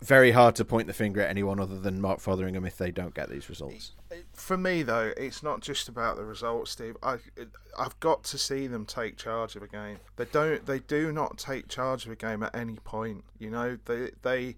very 0.00 0.30
hard 0.32 0.54
to 0.56 0.64
point 0.64 0.86
the 0.86 0.92
finger 0.92 1.20
at 1.22 1.30
anyone 1.30 1.58
other 1.58 1.78
than 1.78 2.00
Mark 2.00 2.20
Fotheringham 2.20 2.66
if 2.66 2.76
they 2.76 2.90
don't 2.90 3.14
get 3.14 3.30
these 3.30 3.48
results. 3.48 3.92
For 4.32 4.56
me, 4.56 4.82
though, 4.82 5.12
it's 5.16 5.42
not 5.42 5.60
just 5.60 5.88
about 5.88 6.16
the 6.16 6.24
results, 6.24 6.70
Steve. 6.70 6.96
I, 7.02 7.18
I've 7.78 7.98
got 8.00 8.22
to 8.24 8.38
see 8.38 8.66
them 8.66 8.84
take 8.84 9.16
charge 9.16 9.56
of 9.56 9.62
a 9.62 9.68
game. 9.68 9.98
They 10.16 10.26
don't. 10.26 10.64
They 10.66 10.80
do 10.80 11.12
not 11.12 11.38
take 11.38 11.68
charge 11.68 12.04
of 12.04 12.12
a 12.12 12.16
game 12.16 12.42
at 12.42 12.54
any 12.54 12.76
point. 12.76 13.24
You 13.38 13.50
know, 13.50 13.78
they 13.86 14.10
they 14.22 14.56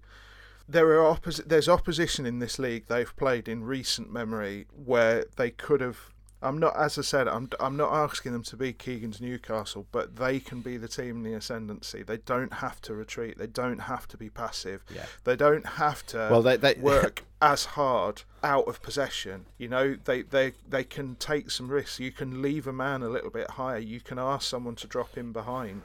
there 0.67 1.01
are 1.01 1.15
oppos- 1.15 1.47
there's 1.47 1.67
opposition 1.67 2.25
in 2.25 2.39
this 2.39 2.59
league 2.59 2.85
they've 2.87 3.15
played 3.15 3.47
in 3.47 3.63
recent 3.63 4.11
memory 4.11 4.67
where 4.85 5.25
they 5.35 5.49
could 5.49 5.81
have 5.81 6.13
I'm 6.41 6.57
not, 6.57 6.73
as 6.77 6.97
I 6.97 7.01
said, 7.01 7.27
I'm 7.27 7.49
I'm 7.59 7.75
not 7.75 7.91
asking 7.93 8.31
them 8.31 8.43
to 8.43 8.55
be 8.55 8.71
Keegan's 8.71 9.19
Newcastle, 9.19 9.85
but 9.91 10.15
they 10.15 10.39
can 10.39 10.61
be 10.61 10.77
the 10.77 10.87
team 10.87 11.17
in 11.17 11.23
the 11.23 11.33
ascendancy. 11.33 12.01
They 12.01 12.17
don't 12.17 12.53
have 12.53 12.81
to 12.83 12.93
retreat. 12.93 13.37
They 13.37 13.47
don't 13.47 13.79
have 13.79 14.07
to 14.09 14.17
be 14.17 14.29
passive. 14.29 14.83
Yeah. 14.93 15.05
They 15.25 15.35
don't 15.35 15.65
have 15.65 16.05
to 16.07 16.29
Well, 16.31 16.41
they- 16.41 16.55
they- 16.57 16.75
work 16.75 17.23
as 17.41 17.65
hard 17.65 18.23
out 18.41 18.67
of 18.69 18.81
possession. 18.81 19.47
You 19.57 19.67
know, 19.67 19.97
they, 20.05 20.21
they 20.21 20.53
they 20.67 20.85
can 20.85 21.15
take 21.15 21.51
some 21.51 21.67
risks. 21.69 21.99
You 21.99 22.11
can 22.11 22.41
leave 22.41 22.67
a 22.67 22.73
man 22.73 23.03
a 23.03 23.09
little 23.09 23.31
bit 23.31 23.51
higher. 23.51 23.77
You 23.79 23.99
can 23.99 24.17
ask 24.17 24.47
someone 24.47 24.75
to 24.75 24.87
drop 24.87 25.17
in 25.17 25.33
behind. 25.33 25.81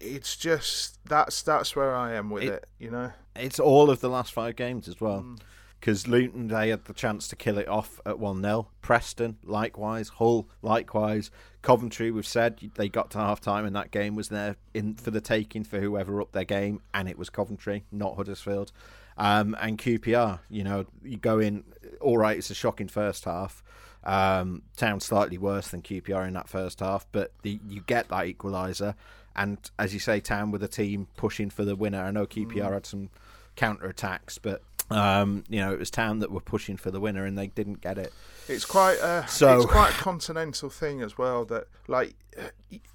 It's 0.00 0.36
just 0.36 0.98
that's 1.04 1.42
that's 1.42 1.76
where 1.76 1.94
I 1.94 2.14
am 2.14 2.28
with 2.30 2.42
It- 2.42 2.52
it. 2.54 2.66
You 2.80 2.90
know. 2.90 3.12
It's 3.36 3.60
all 3.60 3.88
of 3.88 4.00
the 4.00 4.08
last 4.10 4.32
five 4.32 4.56
games 4.56 4.88
as 4.88 5.00
well. 5.00 5.20
Mm. 5.22 5.38
Because 5.80 6.06
Luton, 6.06 6.48
they 6.48 6.68
had 6.68 6.84
the 6.84 6.92
chance 6.92 7.26
to 7.28 7.36
kill 7.36 7.56
it 7.56 7.66
off 7.66 8.00
at 8.04 8.18
1 8.18 8.42
0. 8.42 8.68
Preston, 8.82 9.38
likewise. 9.42 10.10
Hull, 10.10 10.46
likewise. 10.60 11.30
Coventry, 11.62 12.10
we've 12.10 12.26
said 12.26 12.60
they 12.74 12.88
got 12.88 13.10
to 13.12 13.18
half 13.18 13.40
time 13.40 13.64
and 13.64 13.74
that 13.74 13.90
game 13.90 14.14
was 14.14 14.28
there 14.28 14.56
in 14.74 14.94
for 14.94 15.10
the 15.10 15.20
taking 15.22 15.64
for 15.64 15.80
whoever 15.80 16.20
up 16.20 16.32
their 16.32 16.44
game, 16.44 16.80
and 16.92 17.08
it 17.08 17.18
was 17.18 17.30
Coventry, 17.30 17.84
not 17.90 18.16
Huddersfield. 18.16 18.72
Um, 19.16 19.56
and 19.60 19.78
QPR, 19.78 20.40
you 20.48 20.64
know, 20.64 20.86
you 21.02 21.16
go 21.16 21.38
in, 21.38 21.64
all 22.00 22.18
right, 22.18 22.38
it's 22.38 22.50
a 22.50 22.54
shocking 22.54 22.88
first 22.88 23.24
half. 23.24 23.62
Um, 24.04 24.62
Town 24.76 25.00
slightly 25.00 25.38
worse 25.38 25.68
than 25.68 25.82
QPR 25.82 26.26
in 26.26 26.34
that 26.34 26.48
first 26.48 26.80
half, 26.80 27.06
but 27.12 27.32
the, 27.42 27.58
you 27.68 27.82
get 27.86 28.08
that 28.08 28.24
equaliser. 28.24 28.94
And 29.36 29.58
as 29.78 29.92
you 29.94 30.00
say, 30.00 30.20
Town 30.20 30.50
with 30.50 30.62
a 30.62 30.68
team 30.68 31.06
pushing 31.16 31.50
for 31.50 31.64
the 31.64 31.76
winner. 31.76 32.02
I 32.02 32.10
know 32.10 32.26
QPR 32.26 32.72
had 32.72 32.86
some 32.86 33.10
counter 33.56 33.86
attacks, 33.86 34.38
but 34.38 34.62
um, 34.90 35.44
you 35.48 35.60
know 35.60 35.72
it 35.72 35.78
was 35.78 35.90
Town 35.90 36.18
that 36.20 36.30
were 36.30 36.40
pushing 36.40 36.76
for 36.76 36.90
the 36.90 37.00
winner 37.00 37.24
and 37.24 37.36
they 37.38 37.46
didn't 37.48 37.80
get 37.80 37.98
it. 37.98 38.12
It's 38.48 38.64
quite 38.64 38.98
a 38.98 39.26
So- 39.28 39.56
it's 39.58 39.66
quite 39.70 39.90
a 39.90 39.98
continental 39.98 40.70
thing 40.70 41.00
as 41.02 41.16
well. 41.16 41.44
That 41.44 41.68
like 41.88 42.14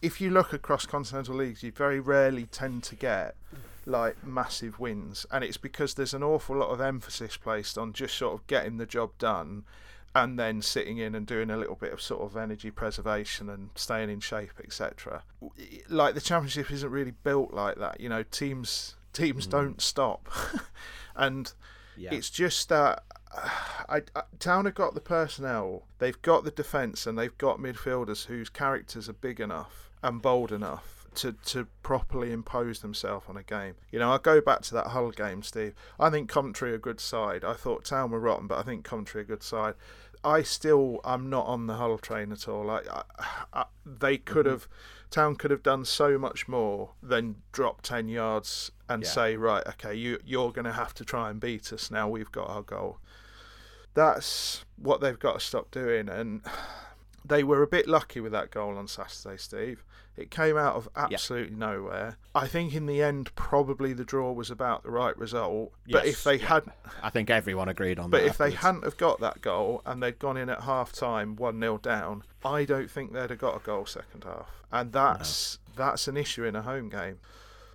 if 0.01 0.19
you 0.21 0.29
look 0.29 0.53
across 0.53 0.85
continental 0.85 1.35
leagues, 1.35 1.63
you 1.63 1.71
very 1.71 1.99
rarely 1.99 2.45
tend 2.45 2.83
to 2.83 2.95
get 2.95 3.35
like 3.85 4.23
massive 4.25 4.79
wins, 4.79 5.25
and 5.31 5.43
it's 5.43 5.57
because 5.57 5.93
there's 5.93 6.13
an 6.13 6.23
awful 6.23 6.57
lot 6.57 6.69
of 6.69 6.81
emphasis 6.81 7.37
placed 7.37 7.77
on 7.77 7.93
just 7.93 8.15
sort 8.15 8.33
of 8.33 8.45
getting 8.47 8.77
the 8.77 8.85
job 8.85 9.11
done. 9.19 9.63
And 10.17 10.39
then 10.39 10.61
sitting 10.61 10.97
in 10.97 11.13
and 11.13 11.27
doing 11.27 11.49
a 11.49 11.57
little 11.57 11.75
bit 11.75 11.91
of 11.91 12.01
sort 12.01 12.21
of 12.21 12.37
energy 12.37 12.71
preservation 12.71 13.49
and 13.49 13.71
staying 13.75 14.09
in 14.09 14.21
shape, 14.21 14.53
etc. 14.63 15.23
Like 15.89 16.15
the 16.15 16.21
championship 16.21 16.71
isn't 16.71 16.89
really 16.89 17.11
built 17.11 17.53
like 17.53 17.75
that. 17.79 17.99
You 17.99 18.07
know, 18.07 18.23
teams 18.23 18.95
teams 19.11 19.45
don't 19.45 19.81
stop, 19.81 20.29
and 21.17 21.51
Yeah. 21.97 22.13
it's 22.13 22.29
just 22.29 22.69
that 22.69 23.03
I, 23.89 24.01
I, 24.15 24.23
Town 24.39 24.65
have 24.65 24.75
got 24.75 24.93
the 24.93 25.01
personnel, 25.01 25.83
they've 25.99 26.21
got 26.21 26.43
the 26.43 26.51
defence, 26.51 27.05
and 27.05 27.17
they've 27.17 27.37
got 27.37 27.59
midfielders 27.59 28.25
whose 28.25 28.49
characters 28.49 29.07
are 29.09 29.13
big 29.13 29.39
enough 29.39 29.89
and 30.01 30.21
bold 30.21 30.51
enough 30.51 30.95
to, 31.15 31.33
to 31.45 31.67
properly 31.81 32.31
impose 32.31 32.79
themselves 32.79 33.25
on 33.29 33.37
a 33.37 33.43
game. 33.43 33.75
You 33.91 33.99
know, 33.99 34.11
I 34.11 34.17
go 34.17 34.41
back 34.41 34.61
to 34.63 34.73
that 34.75 34.87
Hull 34.87 35.11
game, 35.11 35.43
Steve. 35.43 35.73
I 35.99 36.09
think 36.09 36.29
Coventry 36.29 36.71
are 36.71 36.75
a 36.75 36.79
good 36.79 36.99
side. 36.99 37.43
I 37.43 37.53
thought 37.53 37.85
Town 37.85 38.11
were 38.11 38.19
rotten, 38.19 38.47
but 38.47 38.59
I 38.59 38.63
think 38.63 38.83
Coventry 38.83 39.21
are 39.21 39.23
a 39.23 39.27
good 39.27 39.43
side. 39.43 39.75
I 40.23 40.41
still, 40.41 40.99
I'm 41.03 41.29
not 41.29 41.45
on 41.45 41.67
the 41.67 41.75
Hull 41.75 41.97
train 41.97 42.31
at 42.31 42.47
all. 42.47 42.69
I, 42.69 42.81
I, 42.91 43.03
I, 43.53 43.65
they 43.85 44.17
could 44.17 44.45
mm-hmm. 44.45 44.53
have, 44.53 44.67
Town 45.11 45.35
could 45.35 45.51
have 45.51 45.63
done 45.63 45.85
so 45.85 46.17
much 46.17 46.47
more 46.47 46.91
than 47.01 47.35
drop 47.51 47.81
ten 47.81 48.07
yards 48.09 48.71
and 48.89 49.03
Yeah. 49.03 49.09
say, 49.09 49.37
right, 49.37 49.65
okay, 49.67 49.93
you 49.95 50.19
you're 50.25 50.51
going 50.51 50.65
to 50.65 50.73
have 50.73 50.93
to 50.95 51.05
try 51.05 51.29
and 51.29 51.39
beat 51.39 51.71
us 51.71 51.89
now. 51.89 52.07
We've 52.09 52.31
got 52.31 52.49
our 52.49 52.61
goal. 52.61 52.99
That's 53.93 54.65
what 54.77 54.99
they've 55.01 55.17
got 55.17 55.33
to 55.35 55.45
stop 55.45 55.71
doing, 55.71 56.09
and 56.09 56.41
they 57.25 57.43
were 57.43 57.61
a 57.63 57.67
bit 57.67 57.87
lucky 57.87 58.19
with 58.19 58.31
that 58.33 58.51
goal 58.51 58.77
on 58.77 58.87
Saturday, 58.87 59.37
Steve. 59.37 59.83
It 60.17 60.31
came 60.31 60.57
out 60.57 60.75
of 60.75 60.87
absolutely 60.95 61.55
nowhere. 61.55 62.17
I 62.33 62.47
think 62.47 62.73
in 62.73 62.85
the 62.85 63.01
end, 63.01 63.35
probably 63.35 63.91
the 63.91 64.05
draw 64.05 64.31
was 64.31 64.49
about 64.49 64.83
the 64.83 64.91
right 64.91 65.17
result. 65.17 65.73
But 65.89 66.05
if 66.05 66.23
they 66.23 66.35
yeah. 66.35 66.47
had, 66.47 66.63
I 67.03 67.09
think 67.09 67.29
everyone 67.29 67.67
agreed 67.67 67.99
on 67.99 68.09
but 68.09 68.21
that. 68.21 68.27
if 68.27 68.37
they 68.37 68.51
hadn't 68.51 68.85
have 68.85 68.95
got 68.97 69.19
that 69.19 69.41
goal 69.41 69.81
and 69.85 70.01
they'd 70.01 70.17
gone 70.17 70.37
in 70.37 70.49
at 70.49 70.61
half 70.61 70.93
time 70.93 71.35
one 71.35 71.59
0 71.59 71.79
down, 71.79 72.23
I 72.45 72.63
don't 72.63 72.89
think 72.89 73.11
they'd 73.11 73.29
have 73.29 73.39
got 73.39 73.57
a 73.57 73.59
goal 73.59 73.85
second 73.85 74.23
half, 74.23 74.63
and 74.71 74.93
that's 74.93 75.59
that's 75.75 76.07
an 76.07 76.15
issue 76.15 76.45
in 76.45 76.55
a 76.55 76.61
home 76.61 76.89
game. 76.89 77.19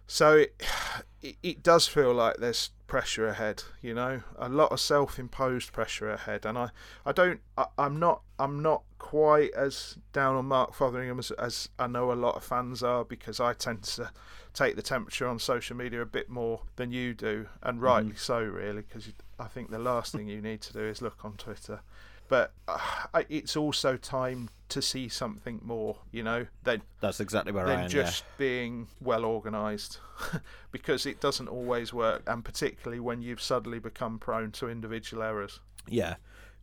So 0.07 0.39
it, 0.39 0.63
it 1.23 1.37
it 1.43 1.63
does 1.63 1.89
feel 1.89 2.15
like 2.15 2.39
there's 2.39 2.71
pressure 2.87 3.29
ahead, 3.29 3.65
you 3.83 3.95
know, 3.95 4.23
a 4.39 4.49
lot 4.49 4.73
of 4.73 4.81
self-imposed 4.81 5.73
pressure 5.73 6.11
ahead, 6.11 6.47
and 6.47 6.57
I 6.57 6.71
I 7.05 7.13
don't 7.13 7.41
I, 7.59 7.67
I'm 7.77 7.99
not 7.99 8.23
I'm 8.39 8.63
not 8.63 8.83
quite 9.01 9.53
as 9.55 9.97
down 10.13 10.37
on 10.37 10.45
Mark 10.45 10.75
Fotheringham 10.75 11.19
as, 11.19 11.33
as 11.33 11.69
I 11.79 11.89
know 11.89 12.13
a 12.13 12.15
lot 12.15 12.37
of 12.37 12.45
fans 12.45 12.83
are 12.83 13.05
because 13.05 13.41
I 13.41 13.55
tend 13.55 13.83
to 13.85 14.13
take 14.55 14.77
the 14.77 14.83
temperature 14.83 15.27
on 15.27 15.39
social 15.41 15.75
media 15.77 16.03
a 16.03 16.07
bit 16.07 16.29
more 16.29 16.61
than 16.77 16.93
you 16.93 17.15
do, 17.15 17.49
and 17.63 17.81
rightly 17.83 18.15
so, 18.15 18.41
really, 18.41 18.83
because 18.83 19.09
I 19.39 19.47
think 19.47 19.71
the 19.71 19.79
last 19.79 20.13
thing 20.13 20.29
you 20.29 20.41
need 20.43 20.61
to 20.61 20.73
do 20.73 20.81
is 20.81 21.03
look 21.03 21.25
on 21.25 21.33
Twitter. 21.33 21.81
But 22.29 22.53
uh, 22.69 23.23
it's 23.29 23.57
also 23.57 23.97
time 23.97 24.51
to 24.69 24.81
see 24.81 25.09
something 25.09 25.61
more, 25.65 25.97
you 26.13 26.23
know, 26.23 26.47
than 26.63 26.83
That's 27.01 27.19
exactly 27.19 27.51
where 27.51 27.67
I 27.67 27.71
than 27.71 27.81
am. 27.85 27.89
just 27.89 28.23
being 28.39 28.87
well 29.01 29.25
organised, 29.25 29.99
because 30.71 31.07
it 31.07 31.21
doesn't 31.21 31.49
always 31.49 31.93
work, 31.93 32.23
and 32.29 32.45
particularly 32.45 33.01
when 33.01 33.23
you've 33.23 33.43
suddenly 33.43 33.81
become 33.81 34.19
prone 34.21 34.53
to 34.53 34.69
individual 34.69 35.23
errors. 35.25 35.59
yeah. 35.89 36.17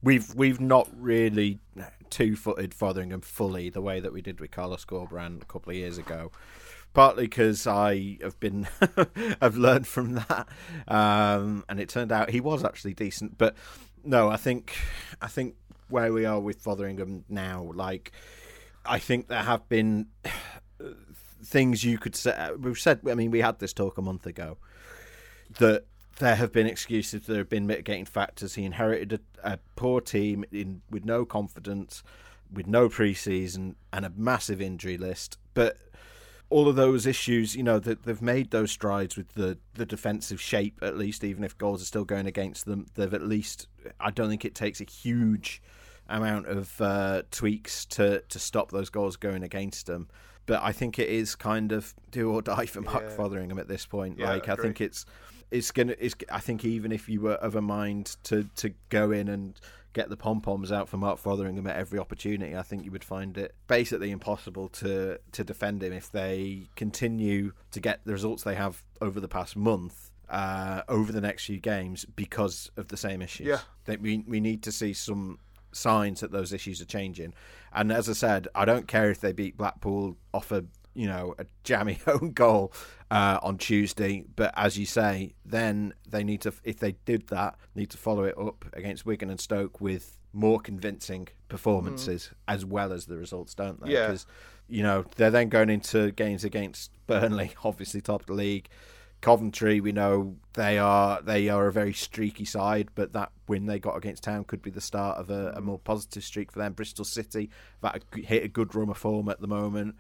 We've 0.04 0.34
we've 0.36 0.62
not 0.62 0.90
really 0.96 1.60
two 2.10 2.36
footed 2.36 2.74
Fotheringham 2.74 3.22
fully 3.22 3.70
the 3.70 3.82
way 3.82 4.00
that 4.00 4.14
we 4.14 4.22
did 4.22 4.40
with 4.40 4.52
Carlos 4.52 4.86
Corberan 4.86 5.42
a 5.42 5.46
couple 5.46 5.72
of 5.72 5.78
years 5.78 5.98
ago. 5.98 6.32
Partly 6.94 7.26
because 7.26 7.68
I 7.68 8.18
have 8.22 8.40
been 8.40 8.68
I've 9.42 9.58
learned 9.58 9.88
from 9.88 10.14
that, 10.16 10.48
um, 10.88 11.64
and 11.70 11.80
it 11.80 11.90
turned 11.90 12.12
out 12.12 12.30
he 12.30 12.40
was 12.40 12.64
actually 12.64 12.94
decent. 12.94 13.38
But 13.38 13.56
no, 14.04 14.30
I 14.30 14.38
think 14.38 14.74
I 15.22 15.28
think 15.28 15.56
where 15.90 16.12
we 16.12 16.26
are 16.26 16.40
with 16.40 16.62
Fotheringham 16.64 17.26
now, 17.30 17.72
like 17.74 18.12
I 18.86 19.00
think 19.00 19.28
there 19.28 19.44
have 19.44 19.68
been 19.70 20.08
things 21.44 21.84
you 21.84 21.98
could 21.98 22.16
say. 22.16 22.52
We've 22.58 22.80
said. 22.80 23.02
I 23.10 23.14
mean, 23.14 23.32
we 23.32 23.42
had 23.42 23.60
this 23.60 23.74
talk 23.74 23.98
a 23.98 24.02
month 24.02 24.26
ago 24.26 24.58
that 25.60 25.86
there 26.20 26.36
have 26.36 26.52
been 26.52 26.68
excuses. 26.68 27.28
There 27.28 27.38
have 27.38 27.50
been 27.50 27.68
mitigating 27.68 28.06
factors. 28.06 28.56
He 28.56 28.66
inherited 28.66 29.14
a, 29.44 29.54
a 29.54 29.60
poor 29.76 30.02
team 30.02 30.46
in 30.52 30.82
with 30.90 31.06
no 31.06 31.26
confidence, 31.26 32.04
with 32.52 32.68
no 32.68 32.90
preseason, 32.90 33.76
and 33.94 34.06
a 34.06 34.12
massive 34.16 34.62
injury 34.62 34.98
list. 34.98 35.38
But 35.54 35.78
all 36.50 36.68
of 36.68 36.76
those 36.76 37.06
issues, 37.06 37.56
you 37.56 37.64
know, 37.64 37.78
that 37.80 38.04
they've 38.04 38.22
made 38.22 38.52
those 38.52 38.72
strides 38.72 39.18
with 39.18 39.34
the 39.34 39.58
the 39.76 39.86
defensive 39.86 40.42
shape. 40.42 40.80
At 40.82 40.98
least, 40.98 41.24
even 41.24 41.44
if 41.44 41.58
goals 41.58 41.82
are 41.82 41.86
still 41.86 42.06
going 42.06 42.26
against 42.28 42.66
them, 42.66 42.86
they've 42.96 43.14
at 43.14 43.24
least. 43.24 43.68
I 44.00 44.12
don't 44.12 44.30
think 44.30 44.46
it 44.46 44.56
takes 44.56 44.82
a 44.82 44.86
huge 44.86 45.62
amount 46.10 46.48
of 46.48 46.82
uh, 46.82 47.24
tweaks 47.32 47.86
to 47.86 48.22
to 48.22 48.40
stop 48.40 48.72
those 48.72 48.90
goals 48.90 49.18
going 49.18 49.44
against 49.44 49.86
them. 49.88 50.08
But 50.46 50.64
I 50.64 50.72
think 50.72 50.98
it 50.98 51.10
is 51.10 51.36
kind 51.36 51.74
of 51.74 51.94
do 52.10 52.32
or 52.32 52.42
die 52.42 52.66
for 52.66 52.80
Mark 52.82 53.04
Yeah. 53.04 53.16
Fotheringham 53.16 53.60
at 53.60 53.68
this 53.68 53.86
point. 53.86 54.18
Yeah, 54.18 54.30
like 54.30 54.48
I 54.48 54.56
think 54.56 54.80
it's 54.80 55.06
it's 55.52 55.72
gonna 55.72 55.96
it's 56.00 56.16
I 56.32 56.40
think 56.40 56.66
even 56.66 56.92
if 56.92 57.08
you 57.08 57.22
were 57.22 57.34
of 57.34 57.56
a 57.56 57.62
mind 57.62 58.18
to 58.24 58.44
to 58.58 58.74
go 58.90 59.12
in 59.12 59.28
and 59.28 59.60
get 59.94 60.10
the 60.10 60.18
pom 60.18 60.42
poms 60.42 60.72
out 60.72 60.88
for 60.88 60.98
Mark 60.98 61.20
Fotheringham 61.20 61.66
at 61.68 61.76
every 61.76 61.98
opportunity, 61.98 62.56
I 62.56 62.62
think 62.62 62.86
you 62.86 62.92
would 62.92 63.04
find 63.04 63.38
it 63.38 63.56
basically 63.68 64.12
impossible 64.12 64.70
to 64.70 65.20
to 65.32 65.44
defend 65.44 65.84
him 65.84 65.94
if 65.94 66.12
they 66.12 66.64
continue 66.76 67.54
to 67.72 67.80
get 67.80 68.02
the 68.06 68.14
results 68.14 68.44
they 68.44 68.56
have 68.56 68.84
over 69.02 69.20
the 69.20 69.30
past 69.30 69.56
month. 69.56 70.12
Uh, 70.30 70.82
over 70.90 71.14
the 71.14 71.22
next 71.22 71.46
few 71.46 71.58
games 71.58 72.04
because 72.18 72.70
of 72.76 72.90
the 72.90 72.98
same 72.98 73.22
issues. 73.22 73.48
Yeah. 73.48 73.60
That 73.86 74.02
we 74.02 74.26
we 74.28 74.42
need 74.42 74.62
to 74.64 74.74
see 74.74 74.92
some 74.92 75.40
signs 75.72 76.20
that 76.20 76.34
those 76.34 76.52
issues 76.52 76.82
are 76.82 76.86
changing. 76.86 77.34
And 77.72 77.94
as 77.94 78.10
I 78.10 78.14
said, 78.14 78.50
I 78.54 78.66
don't 78.66 78.90
care 78.90 79.10
if 79.10 79.22
they 79.22 79.32
beat 79.32 79.56
Blackpool 79.56 80.18
off 80.34 80.52
a 80.52 80.66
you 80.98 81.06
know 81.06 81.36
a 81.38 81.46
jammy 81.64 82.00
own 82.08 82.32
goal 82.32 82.74
uh, 83.12 83.40
on 83.44 83.58
Tuesday, 83.58 84.26
but 84.36 84.52
as 84.58 84.78
you 84.78 84.86
say, 84.86 85.34
then 85.46 85.94
they 86.10 86.24
need 86.24 86.42
to 86.42 86.54
if 86.64 86.80
they 86.80 86.94
did 87.06 87.28
that, 87.28 87.56
need 87.76 87.92
to 87.92 87.98
follow 87.98 88.24
it 88.24 88.38
up 88.38 88.66
against 88.74 89.06
Wigan 89.06 89.30
and 89.30 89.40
Stoke 89.40 89.80
with 89.80 90.18
more 90.34 90.60
convincing 90.60 91.28
performances 91.48 92.32
as 92.48 92.66
well 92.66 92.92
as 92.92 93.06
the 93.06 93.18
results, 93.18 93.54
don't 93.54 93.84
they? 93.84 93.94
Yeah. 93.94 94.08
Because 94.08 94.26
you 94.68 94.84
know 94.84 95.06
they're 95.16 95.32
then 95.32 95.50
going 95.50 95.70
into 95.70 96.12
games 96.12 96.44
against 96.44 96.92
Burnley, 97.06 97.54
obviously 97.64 98.02
top 98.02 98.22
of 98.22 98.28
the 98.28 98.34
league. 98.34 98.68
Coventry, 99.20 99.82
we 99.82 99.92
know 99.92 100.36
they 100.54 100.78
are 100.78 101.22
they 101.22 101.48
are 101.50 101.68
a 101.68 101.72
very 101.72 101.94
streaky 101.94 102.46
side, 102.46 102.90
but 102.96 103.14
that 103.14 103.32
win 103.48 103.68
they 103.68 103.80
got 103.80 103.96
against 103.96 104.24
Town 104.24 104.44
could 104.44 104.62
be 104.62 104.70
the 104.72 104.82
start 104.82 105.18
of 105.18 105.30
a, 105.30 105.54
a 105.56 105.62
more 105.62 105.80
positive 105.80 106.24
streak 106.24 106.52
for 106.52 106.60
them. 106.60 106.74
Bristol 106.74 107.06
City 107.06 107.50
that 107.82 108.04
hit 108.16 108.44
a 108.44 108.48
good 108.48 108.74
run 108.76 108.90
of 108.90 108.98
form 108.98 109.30
at 109.30 109.42
the 109.42 109.48
moment. 109.48 109.96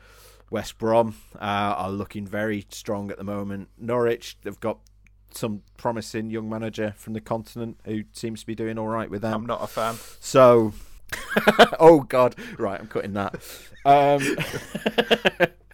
West 0.50 0.78
Brom 0.78 1.16
uh, 1.36 1.38
are 1.40 1.92
looking 1.92 2.26
very 2.26 2.66
strong 2.70 3.12
at 3.12 3.18
the 3.18 3.24
moment. 3.24 3.70
Norwich, 3.78 4.38
they've 4.44 4.60
got 4.60 4.80
some 5.32 5.62
promising 5.78 6.30
young 6.30 6.50
manager 6.50 6.94
from 6.98 7.14
the 7.14 7.22
continent 7.22 7.80
who 7.86 8.04
seems 8.14 8.42
to 8.42 8.46
be 8.46 8.56
doing 8.56 8.78
all 8.78 8.88
right 8.88 9.10
with 9.10 9.22
them. 9.22 9.34
I'm 9.34 9.46
not 9.46 9.62
a 9.62 9.68
fan. 9.68 9.96
So, 10.20 10.74
oh 11.80 12.02
god, 12.02 12.36
right, 12.58 12.80
I'm 12.80 12.88
cutting 12.88 13.14
that. 13.14 13.36
Um, 13.86 14.38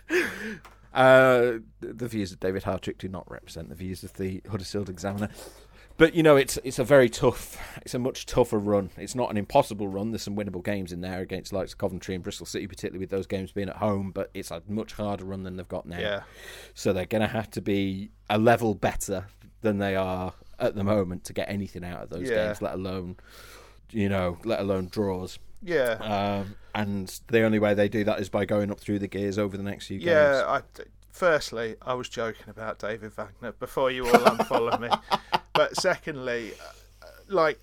uh, 0.93 1.53
the 1.80 2.07
views 2.07 2.32
of 2.32 2.39
David 2.39 2.63
Hartrick 2.63 2.97
do 2.97 3.07
not 3.07 3.30
represent 3.30 3.69
the 3.69 3.76
views 3.76 4.03
of 4.03 4.13
the 4.13 4.41
Huddersfield 4.49 4.89
Examiner. 4.89 5.30
But 5.98 6.16
you 6.16 6.24
know, 6.24 6.36
it's 6.36 6.58
it's 6.64 6.80
a 6.80 6.84
very 6.84 7.08
tough, 7.10 7.58
it's 7.84 7.94
a 7.94 8.00
much 8.00 8.26
tougher 8.26 8.58
run. 8.58 8.89
It's 8.98 9.14
not 9.16 9.30
an 9.30 9.38
impossible 9.38 9.88
run. 9.88 10.12
There's 10.12 10.24
some 10.24 10.36
winnable 10.36 10.64
games 10.64 10.91
in 10.91 11.02
there 11.02 11.22
against 11.22 11.54
likes 11.54 11.74
of 11.74 11.78
Coventry 11.78 12.16
and 12.16 12.24
Bristol 12.24 12.46
City, 12.48 12.66
particularly 12.68 13.00
with 13.00 13.12
those 13.12 13.28
games 13.28 13.52
being 13.52 13.70
at 13.70 13.76
home. 13.78 14.12
But 14.12 14.32
it's 14.34 14.50
a 14.52 14.62
much 14.68 14.94
harder 14.94 15.26
run 15.26 15.44
than 15.44 15.56
they've 15.56 15.68
got 15.68 15.86
now. 15.86 16.00
Yeah. 16.00 16.24
So 16.74 16.94
they're 16.94 17.06
going 17.06 17.22
to 17.22 17.28
have 17.28 17.50
to 17.52 17.62
be 17.62 18.10
a 18.30 18.38
level 18.39 18.74
better 18.74 19.28
than 19.62 19.78
they 19.78 19.96
are 19.96 20.34
at 20.60 20.76
the 20.76 20.84
moment 20.84 21.26
to 21.26 21.34
get 21.34 21.48
anything 21.50 21.84
out 21.86 22.02
of 22.04 22.10
those 22.10 22.30
Yeah. 22.30 22.48
games, 22.48 22.62
let 22.62 22.74
alone, 22.74 23.18
you 23.91 24.10
know, 24.10 24.39
let 24.44 24.60
alone 24.62 24.88
draws. 24.91 25.38
Yeah. 25.62 25.91
Um, 26.41 26.56
and 26.76 27.20
the 27.28 27.44
only 27.44 27.60
way 27.60 27.74
they 27.76 27.88
do 27.88 28.04
that 28.06 28.20
is 28.20 28.30
by 28.30 28.46
going 28.46 28.72
up 28.72 28.80
through 28.80 29.00
the 29.00 29.08
gears 29.08 29.38
over 29.38 29.56
the 29.58 29.64
next 29.64 29.88
few 29.88 30.00
games. 30.00 30.08
Yeah, 30.10 30.44
I, 30.48 30.62
firstly, 31.12 31.76
I 31.82 31.94
was 31.94 32.10
joking 32.10 32.50
about 32.50 32.80
David 32.80 33.14
Wagner 33.14 33.52
before 33.54 33.91
you 33.91 34.06
all 34.08 34.14
unfollow 34.14 34.80
me. 34.80 34.89
But 35.54 35.78
secondly, 35.78 36.54
uh, 36.62 37.06
like 37.28 37.60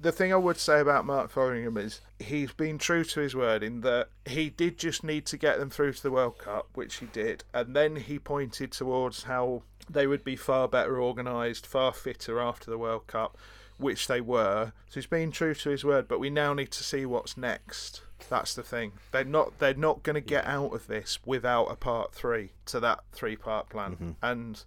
the 0.00 0.12
thing 0.12 0.32
I 0.32 0.36
would 0.36 0.58
say 0.58 0.80
about 0.80 1.04
Mark 1.04 1.30
Fotheringham 1.30 1.76
is 1.76 2.00
he's 2.18 2.52
been 2.52 2.78
true 2.78 3.04
to 3.04 3.20
his 3.20 3.34
word 3.34 3.62
in 3.62 3.80
that 3.82 4.08
he 4.26 4.50
did 4.50 4.78
just 4.78 5.04
need 5.04 5.26
to 5.26 5.36
get 5.36 5.58
them 5.58 5.70
through 5.70 5.92
to 5.94 6.02
the 6.02 6.10
World 6.10 6.38
Cup, 6.38 6.68
which 6.74 6.96
he 6.96 7.06
did, 7.06 7.44
and 7.52 7.74
then 7.74 7.96
he 7.96 8.18
pointed 8.18 8.72
towards 8.72 9.24
how 9.24 9.62
they 9.90 10.06
would 10.06 10.24
be 10.24 10.36
far 10.36 10.68
better 10.68 11.00
organised, 11.00 11.66
far 11.66 11.92
fitter 11.92 12.40
after 12.40 12.70
the 12.70 12.78
World 12.78 13.06
Cup, 13.06 13.36
which 13.76 14.06
they 14.06 14.20
were. 14.20 14.72
So 14.88 14.94
he's 14.94 15.06
been 15.06 15.30
true 15.32 15.54
to 15.54 15.70
his 15.70 15.84
word, 15.84 16.06
but 16.08 16.20
we 16.20 16.30
now 16.30 16.54
need 16.54 16.70
to 16.72 16.84
see 16.84 17.04
what's 17.04 17.36
next. 17.36 18.02
That's 18.28 18.54
the 18.54 18.62
thing. 18.62 18.92
They're 19.10 19.24
not 19.24 19.58
they're 19.58 19.74
not 19.74 20.04
going 20.04 20.14
to 20.14 20.20
get 20.20 20.46
out 20.46 20.72
of 20.72 20.86
this 20.86 21.18
without 21.26 21.64
a 21.66 21.74
part 21.74 22.14
3 22.14 22.52
to 22.66 22.80
that 22.80 23.00
three-part 23.12 23.68
plan. 23.68 23.96
And 24.22 24.64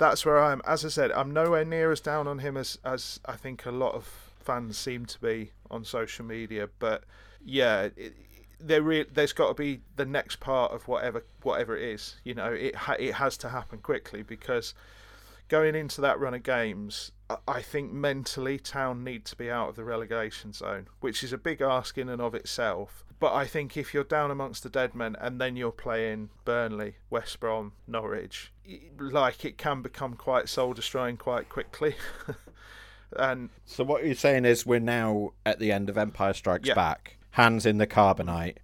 that's 0.00 0.26
where 0.26 0.38
I 0.38 0.50
am. 0.50 0.60
As 0.66 0.84
I 0.84 0.88
said, 0.88 1.12
I'm 1.12 1.30
nowhere 1.30 1.64
near 1.64 1.92
as 1.92 2.00
down 2.00 2.26
on 2.26 2.40
him 2.40 2.56
as 2.56 2.78
as 2.84 3.20
I 3.26 3.36
think 3.36 3.64
a 3.66 3.70
lot 3.70 3.94
of 3.94 4.04
fans 4.40 4.76
seem 4.76 5.06
to 5.06 5.20
be 5.20 5.52
on 5.70 5.84
social 5.84 6.24
media. 6.24 6.68
But 6.80 7.04
yeah, 7.44 7.90
there 8.58 8.82
re- 8.82 9.06
there's 9.12 9.32
got 9.32 9.48
to 9.48 9.54
be 9.54 9.82
the 9.94 10.06
next 10.06 10.40
part 10.40 10.72
of 10.72 10.88
whatever 10.88 11.24
whatever 11.42 11.76
it 11.76 11.84
is. 11.84 12.16
You 12.24 12.34
know, 12.34 12.52
it 12.52 12.74
ha- 12.74 12.96
it 12.98 13.14
has 13.14 13.36
to 13.38 13.50
happen 13.50 13.78
quickly 13.78 14.22
because 14.22 14.74
going 15.48 15.74
into 15.74 16.00
that 16.00 16.18
run 16.18 16.34
of 16.34 16.42
games, 16.42 17.12
I- 17.28 17.36
I 17.46 17.62
think 17.62 17.92
mentally 17.92 18.58
Town 18.58 19.04
need 19.04 19.24
to 19.26 19.36
be 19.36 19.50
out 19.50 19.68
of 19.68 19.76
the 19.76 19.84
relegation 19.84 20.52
zone, 20.52 20.88
which 21.00 21.22
is 21.22 21.32
a 21.32 21.38
big 21.38 21.60
ask 21.60 21.98
in 21.98 22.08
and 22.08 22.22
of 22.22 22.34
itself. 22.34 23.04
But 23.20 23.34
I 23.34 23.46
think 23.46 23.76
if 23.76 23.92
you're 23.92 24.02
down 24.02 24.30
amongst 24.30 24.62
the 24.62 24.70
dead 24.70 24.94
men 24.94 25.14
and 25.20 25.38
then 25.38 25.54
you're 25.54 25.70
playing 25.70 26.30
Burnley, 26.46 26.96
West 27.10 27.38
Brom, 27.38 27.72
Norwich, 27.86 28.50
like 28.98 29.44
it 29.44 29.58
can 29.58 29.82
become 29.82 30.14
quite 30.14 30.48
soul 30.48 30.72
destroying 30.72 31.18
quite 31.18 31.50
quickly. 31.50 31.96
and 33.18 33.50
So 33.66 33.84
what 33.84 34.06
you're 34.06 34.14
saying 34.14 34.46
is 34.46 34.64
we're 34.64 34.80
now 34.80 35.32
at 35.44 35.58
the 35.58 35.70
end 35.70 35.90
of 35.90 35.98
Empire 35.98 36.32
Strikes 36.32 36.66
Yeah. 36.66 36.74
Back, 36.74 37.18
Han's 37.32 37.66
in 37.66 37.76
the 37.76 37.86
carbonite, 37.86 38.56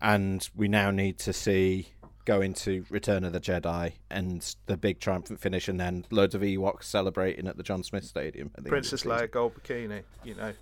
and 0.00 0.48
we 0.56 0.66
now 0.66 0.90
need 0.90 1.18
to 1.18 1.34
see 1.34 1.88
go 2.24 2.40
into 2.40 2.84
Return 2.88 3.24
of 3.24 3.32
the 3.32 3.40
Jedi 3.40 3.92
and 4.10 4.54
the 4.64 4.78
big 4.78 5.00
triumphant 5.00 5.40
finish, 5.40 5.68
and 5.68 5.78
then 5.78 6.06
loads 6.10 6.34
of 6.34 6.40
Ewoks 6.40 6.84
celebrating 6.84 7.46
at 7.46 7.58
the 7.58 7.62
John 7.62 7.82
Smith 7.82 8.04
Stadium. 8.04 8.50
At 8.56 8.64
the 8.64 8.70
end 8.70 8.78
of 8.84 8.90
the 8.90 8.98
Princess. 8.98 9.02
Leia 9.02 9.30
gold 9.30 9.54
bikini, 9.56 10.04
you 10.24 10.34
know, 10.36 10.54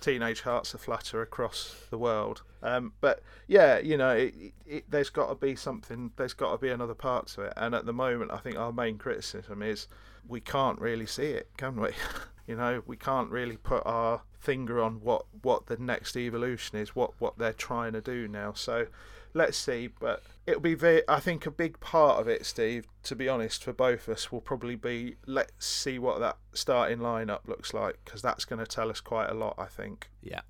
teenage 0.00 0.40
hearts 0.40 0.74
are 0.74 0.78
flatter 0.78 1.20
across 1.20 1.74
the 1.90 1.98
world. 1.98 2.42
Um, 2.62 2.92
but 3.00 3.22
yeah, 3.46 3.78
you 3.78 3.96
know, 3.96 4.10
it, 4.10 4.34
it, 4.66 4.90
there's 4.90 5.10
got 5.10 5.28
to 5.28 5.34
be 5.34 5.56
something. 5.56 6.12
There's 6.16 6.34
got 6.34 6.52
to 6.52 6.58
be 6.58 6.70
another 6.70 6.94
part 6.94 7.28
to 7.28 7.42
it. 7.42 7.52
And 7.56 7.74
at 7.74 7.86
the 7.86 7.92
moment, 7.92 8.30
I 8.30 8.38
think 8.38 8.56
our 8.56 8.72
main 8.72 8.98
criticism 8.98 9.62
is 9.62 9.88
we 10.26 10.40
can't 10.40 10.80
really 10.80 11.06
see 11.06 11.26
it, 11.26 11.48
can 11.56 11.80
we? 11.80 11.90
you 12.48 12.56
know, 12.56 12.82
we 12.86 12.96
can't 12.96 13.30
really 13.30 13.58
put 13.58 13.82
our 13.84 14.22
finger 14.38 14.80
on 14.80 15.02
what 15.02 15.26
what 15.42 15.66
the 15.66 15.76
next 15.76 16.16
evolution 16.16 16.78
is, 16.78 16.96
what 16.96 17.12
what 17.18 17.38
they're 17.38 17.52
trying 17.52 17.92
to 17.92 18.00
do 18.00 18.26
now. 18.26 18.54
So 18.54 18.86
let's 19.34 19.58
see. 19.58 19.88
But 20.00 20.22
it'll 20.46 20.62
be 20.62 20.74
very. 20.74 21.02
I 21.06 21.20
think 21.20 21.44
a 21.44 21.50
big 21.50 21.78
part 21.80 22.18
of 22.18 22.26
it, 22.26 22.46
Steve. 22.46 22.86
To 23.04 23.14
be 23.14 23.28
honest, 23.28 23.62
for 23.62 23.74
both 23.74 24.08
of 24.08 24.14
us, 24.14 24.32
will 24.32 24.40
probably 24.40 24.76
be 24.76 25.16
let's 25.26 25.66
see 25.66 25.98
what 25.98 26.20
that 26.20 26.38
starting 26.54 26.98
lineup 26.98 27.46
looks 27.46 27.74
like 27.74 27.98
because 28.02 28.22
that's 28.22 28.46
going 28.46 28.60
to 28.60 28.66
tell 28.66 28.88
us 28.88 29.02
quite 29.02 29.28
a 29.28 29.34
lot. 29.34 29.54
I 29.58 29.66
think. 29.66 30.08
Yeah, 30.22 30.40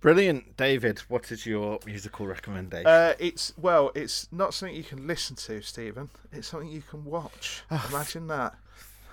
brilliant, 0.00 0.56
David. 0.56 1.00
What 1.08 1.30
is 1.30 1.44
your 1.44 1.80
musical 1.84 2.26
recommendation? 2.26 2.86
Uh, 2.86 3.12
it's 3.18 3.52
well, 3.58 3.92
it's 3.94 4.26
not 4.32 4.54
something 4.54 4.74
you 4.74 4.84
can 4.84 5.06
listen 5.06 5.36
to, 5.36 5.60
Stephen. 5.60 6.08
It's 6.32 6.48
something 6.48 6.70
you 6.70 6.82
can 6.82 7.04
watch. 7.04 7.62
Imagine 7.90 8.28
that. 8.28 8.54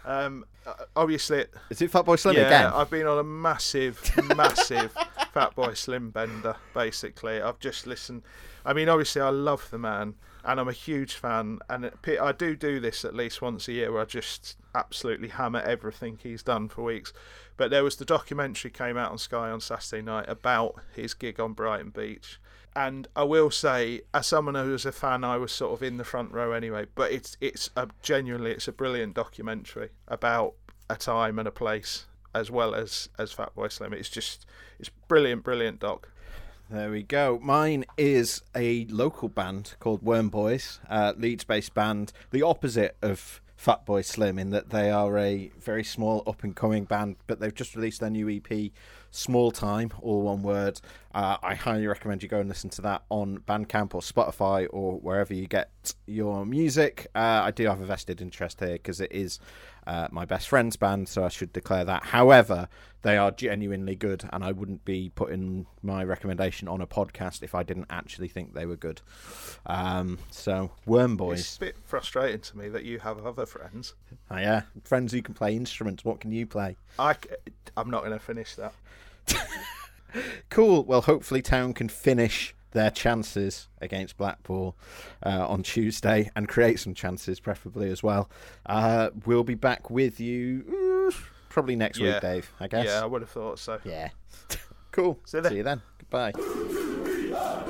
Um, 0.06 0.46
uh, 0.66 0.74
obviously, 0.96 1.46
is 1.70 1.82
it 1.82 1.92
Fatboy 1.92 2.20
Slim 2.20 2.36
yeah, 2.36 2.48
again? 2.48 2.72
I've 2.74 2.90
been 2.90 3.08
on 3.08 3.20
a 3.20 3.24
massive, 3.24 4.00
massive 4.36 4.94
Fatboy 5.34 5.76
Slim 5.76 6.10
bender. 6.10 6.56
Basically, 6.74 7.42
I've 7.42 7.60
just 7.60 7.88
listened. 7.88 8.24
I 8.66 8.74
mean, 8.74 8.90
obviously, 8.90 9.22
I 9.22 9.30
love 9.30 9.68
the 9.72 9.78
man, 9.78 10.16
and 10.44 10.60
I'm 10.60 10.68
a 10.68 10.74
huge 10.74 11.14
fan. 11.14 11.60
And 11.70 11.86
it, 11.86 11.98
I 12.20 12.32
do 12.32 12.56
do 12.56 12.80
this 12.80 13.06
at 13.06 13.16
least 13.16 13.42
once 13.42 13.68
a 13.68 13.74
year, 13.74 13.92
where 13.92 14.02
I 14.02 14.06
just 14.06 14.58
absolutely 14.76 15.30
hammer 15.30 15.60
everything 15.60 16.20
he's 16.22 16.44
done 16.44 16.70
for 16.70 16.84
weeks. 16.84 17.14
But 17.56 17.70
there 17.70 17.84
was 17.84 17.98
the 17.98 18.06
documentary 18.06 18.72
came 18.72 18.98
out 18.98 19.12
on 19.12 19.18
Sky 19.18 19.50
on 19.52 19.62
Saturday 19.62 20.02
night 20.02 20.28
about 20.28 20.76
his 20.94 21.14
gig 21.14 21.40
on 21.40 21.54
Brighton 21.54 21.90
Beach. 21.92 22.40
And 22.76 23.08
I 23.16 23.24
will 23.24 23.52
say, 23.52 24.02
as 24.14 24.28
someone 24.28 24.56
who 24.56 24.72
was 24.72 24.86
a 24.86 24.92
fan, 24.92 25.24
I 25.24 25.38
was 25.38 25.52
sort 25.52 25.74
of 25.74 25.84
in 25.84 25.98
the 25.98 26.04
front 26.04 26.32
row 26.32 26.54
anyway. 26.54 26.88
But 26.96 27.12
it's 27.12 27.38
it's 27.40 27.70
a, 27.76 27.88
genuinely 28.02 28.52
it's 28.52 28.68
a 28.68 28.72
brilliant 28.72 29.14
documentary 29.14 29.90
about 30.08 30.56
a 30.90 30.96
time 30.96 31.40
and 31.40 31.48
a 31.48 31.52
place 31.52 32.06
as 32.34 32.50
well 32.50 32.74
as 32.74 33.10
as 33.18 33.34
Fatboy 33.34 33.72
Slim. 33.72 33.94
It's 33.94 34.10
just 34.10 34.46
it's 34.80 34.90
brilliant, 35.08 35.44
brilliant 35.44 35.80
doc. 35.80 36.10
There 36.70 36.90
we 36.90 37.04
go. 37.04 37.40
Mine 37.44 37.86
is 37.98 38.42
a 38.56 38.86
local 38.86 39.30
band 39.30 39.76
called 39.80 40.02
Worm 40.02 40.30
Boys, 40.30 40.80
uh, 40.90 41.14
Leeds-based 41.16 41.74
band, 41.76 42.14
the 42.32 42.42
opposite 42.42 42.96
of 43.02 43.42
Fatboy 43.64 44.04
Slim 44.04 44.40
in 44.40 44.50
that 44.50 44.72
they 44.72 44.90
are 44.90 45.18
a 45.18 45.52
very 45.60 45.84
small 45.84 46.24
up 46.26 46.44
and 46.44 46.56
coming 46.56 46.86
band, 46.86 47.18
but 47.28 47.40
they've 47.40 47.54
just 47.54 47.76
released 47.76 48.00
their 48.00 48.10
new 48.10 48.30
EP, 48.30 48.72
Small 49.16 49.52
Time, 49.52 49.92
all 50.02 50.24
one 50.24 50.42
word. 50.42 50.82
Uh, 51.14 51.38
I 51.44 51.54
highly 51.54 51.86
recommend 51.86 52.24
you 52.24 52.30
go 52.30 52.40
and 52.40 52.50
listen 52.50 52.72
to 52.72 52.82
that 52.82 53.04
on 53.10 53.38
Bandcamp 53.48 53.94
or 53.94 54.02
Spotify 54.02 54.68
or 54.72 54.98
wherever 55.00 55.36
you 55.36 55.46
get 55.46 55.94
your 56.08 56.48
music. 56.48 57.06
Uh, 57.14 57.42
I 57.44 57.52
do 57.52 57.68
have 57.68 57.80
a 57.80 57.86
vested 57.86 58.22
interest 58.22 58.60
here 58.60 58.74
because 58.74 59.00
it 59.00 59.12
is 59.12 59.40
uh, 59.86 60.08
my 60.12 60.26
best 60.26 60.50
friend's 60.50 60.78
band, 60.78 61.08
so 61.08 61.24
I 61.24 61.30
should 61.30 61.54
declare 61.54 61.86
that. 61.86 62.06
However, 62.06 62.68
they 63.04 63.16
are 63.16 63.30
genuinely 63.30 63.96
good, 63.96 64.28
and 64.34 64.44
I 64.44 64.52
wouldn't 64.52 64.84
be 64.84 65.12
putting 65.14 65.68
my 65.84 66.04
recommendation 66.04 66.68
on 66.68 66.82
a 66.82 66.88
podcast 66.88 67.44
if 67.44 67.54
I 67.54 67.62
didn't 67.62 67.88
actually 67.92 68.30
think 68.30 68.56
they 68.56 68.66
were 68.66 68.78
good. 68.78 69.02
Um, 69.68 70.18
so, 70.32 70.72
Worm 70.88 71.18
Boys. 71.18 71.42
It's 71.42 71.58
a 71.58 71.60
bit 71.60 71.76
frustrating 71.86 72.42
to 72.42 72.58
me 72.58 72.68
that 72.70 72.84
you 72.84 72.98
have 72.98 73.24
other 73.24 73.46
friends. 73.46 73.94
Oh, 74.32 74.38
yeah, 74.38 74.64
friends 74.84 75.12
who 75.14 75.22
can 75.22 75.36
play 75.36 75.56
instruments. 75.56 76.04
What 76.04 76.20
can 76.20 76.32
you 76.32 76.48
play? 76.48 76.78
I 76.98 77.16
am 77.78 77.92
not 77.92 78.00
going 78.00 78.14
to 78.14 78.20
finish 78.20 78.56
that. 78.56 78.74
Cool. 80.50 80.84
Well, 80.84 81.02
hopefully, 81.02 81.42
Town 81.42 81.74
can 81.74 81.90
finish 81.90 82.54
their 82.72 82.92
chances 82.92 83.68
against 83.82 84.16
Blackpool 84.18 84.76
uh, 85.26 85.48
on 85.48 85.64
Tuesday 85.64 86.30
and 86.36 86.48
create 86.48 86.80
some 86.80 86.94
chances, 86.94 87.40
preferably 87.40 87.90
as 87.90 88.04
well. 88.04 88.30
Uh, 88.68 89.10
we'll 89.26 89.44
be 89.44 89.56
back 89.56 89.90
with 89.90 90.20
you 90.20 91.10
uh, 91.10 91.16
probably 91.50 91.76
next 91.76 91.98
Yeah. 91.98 92.14
week, 92.14 92.22
Dave. 92.22 92.52
I 92.60 92.68
guess. 92.68 92.86
Yeah, 92.86 93.02
I 93.02 93.06
would 93.08 93.22
have 93.22 93.32
thought 93.32 93.58
so. 93.58 93.80
Yeah. 93.84 94.10
cool. 94.92 95.20
See 95.26 95.38
you 95.38 95.42
then. 95.42 95.52
See 95.52 95.58
you 95.58 95.64
then. 95.64 95.82
Goodbye. 95.98 97.70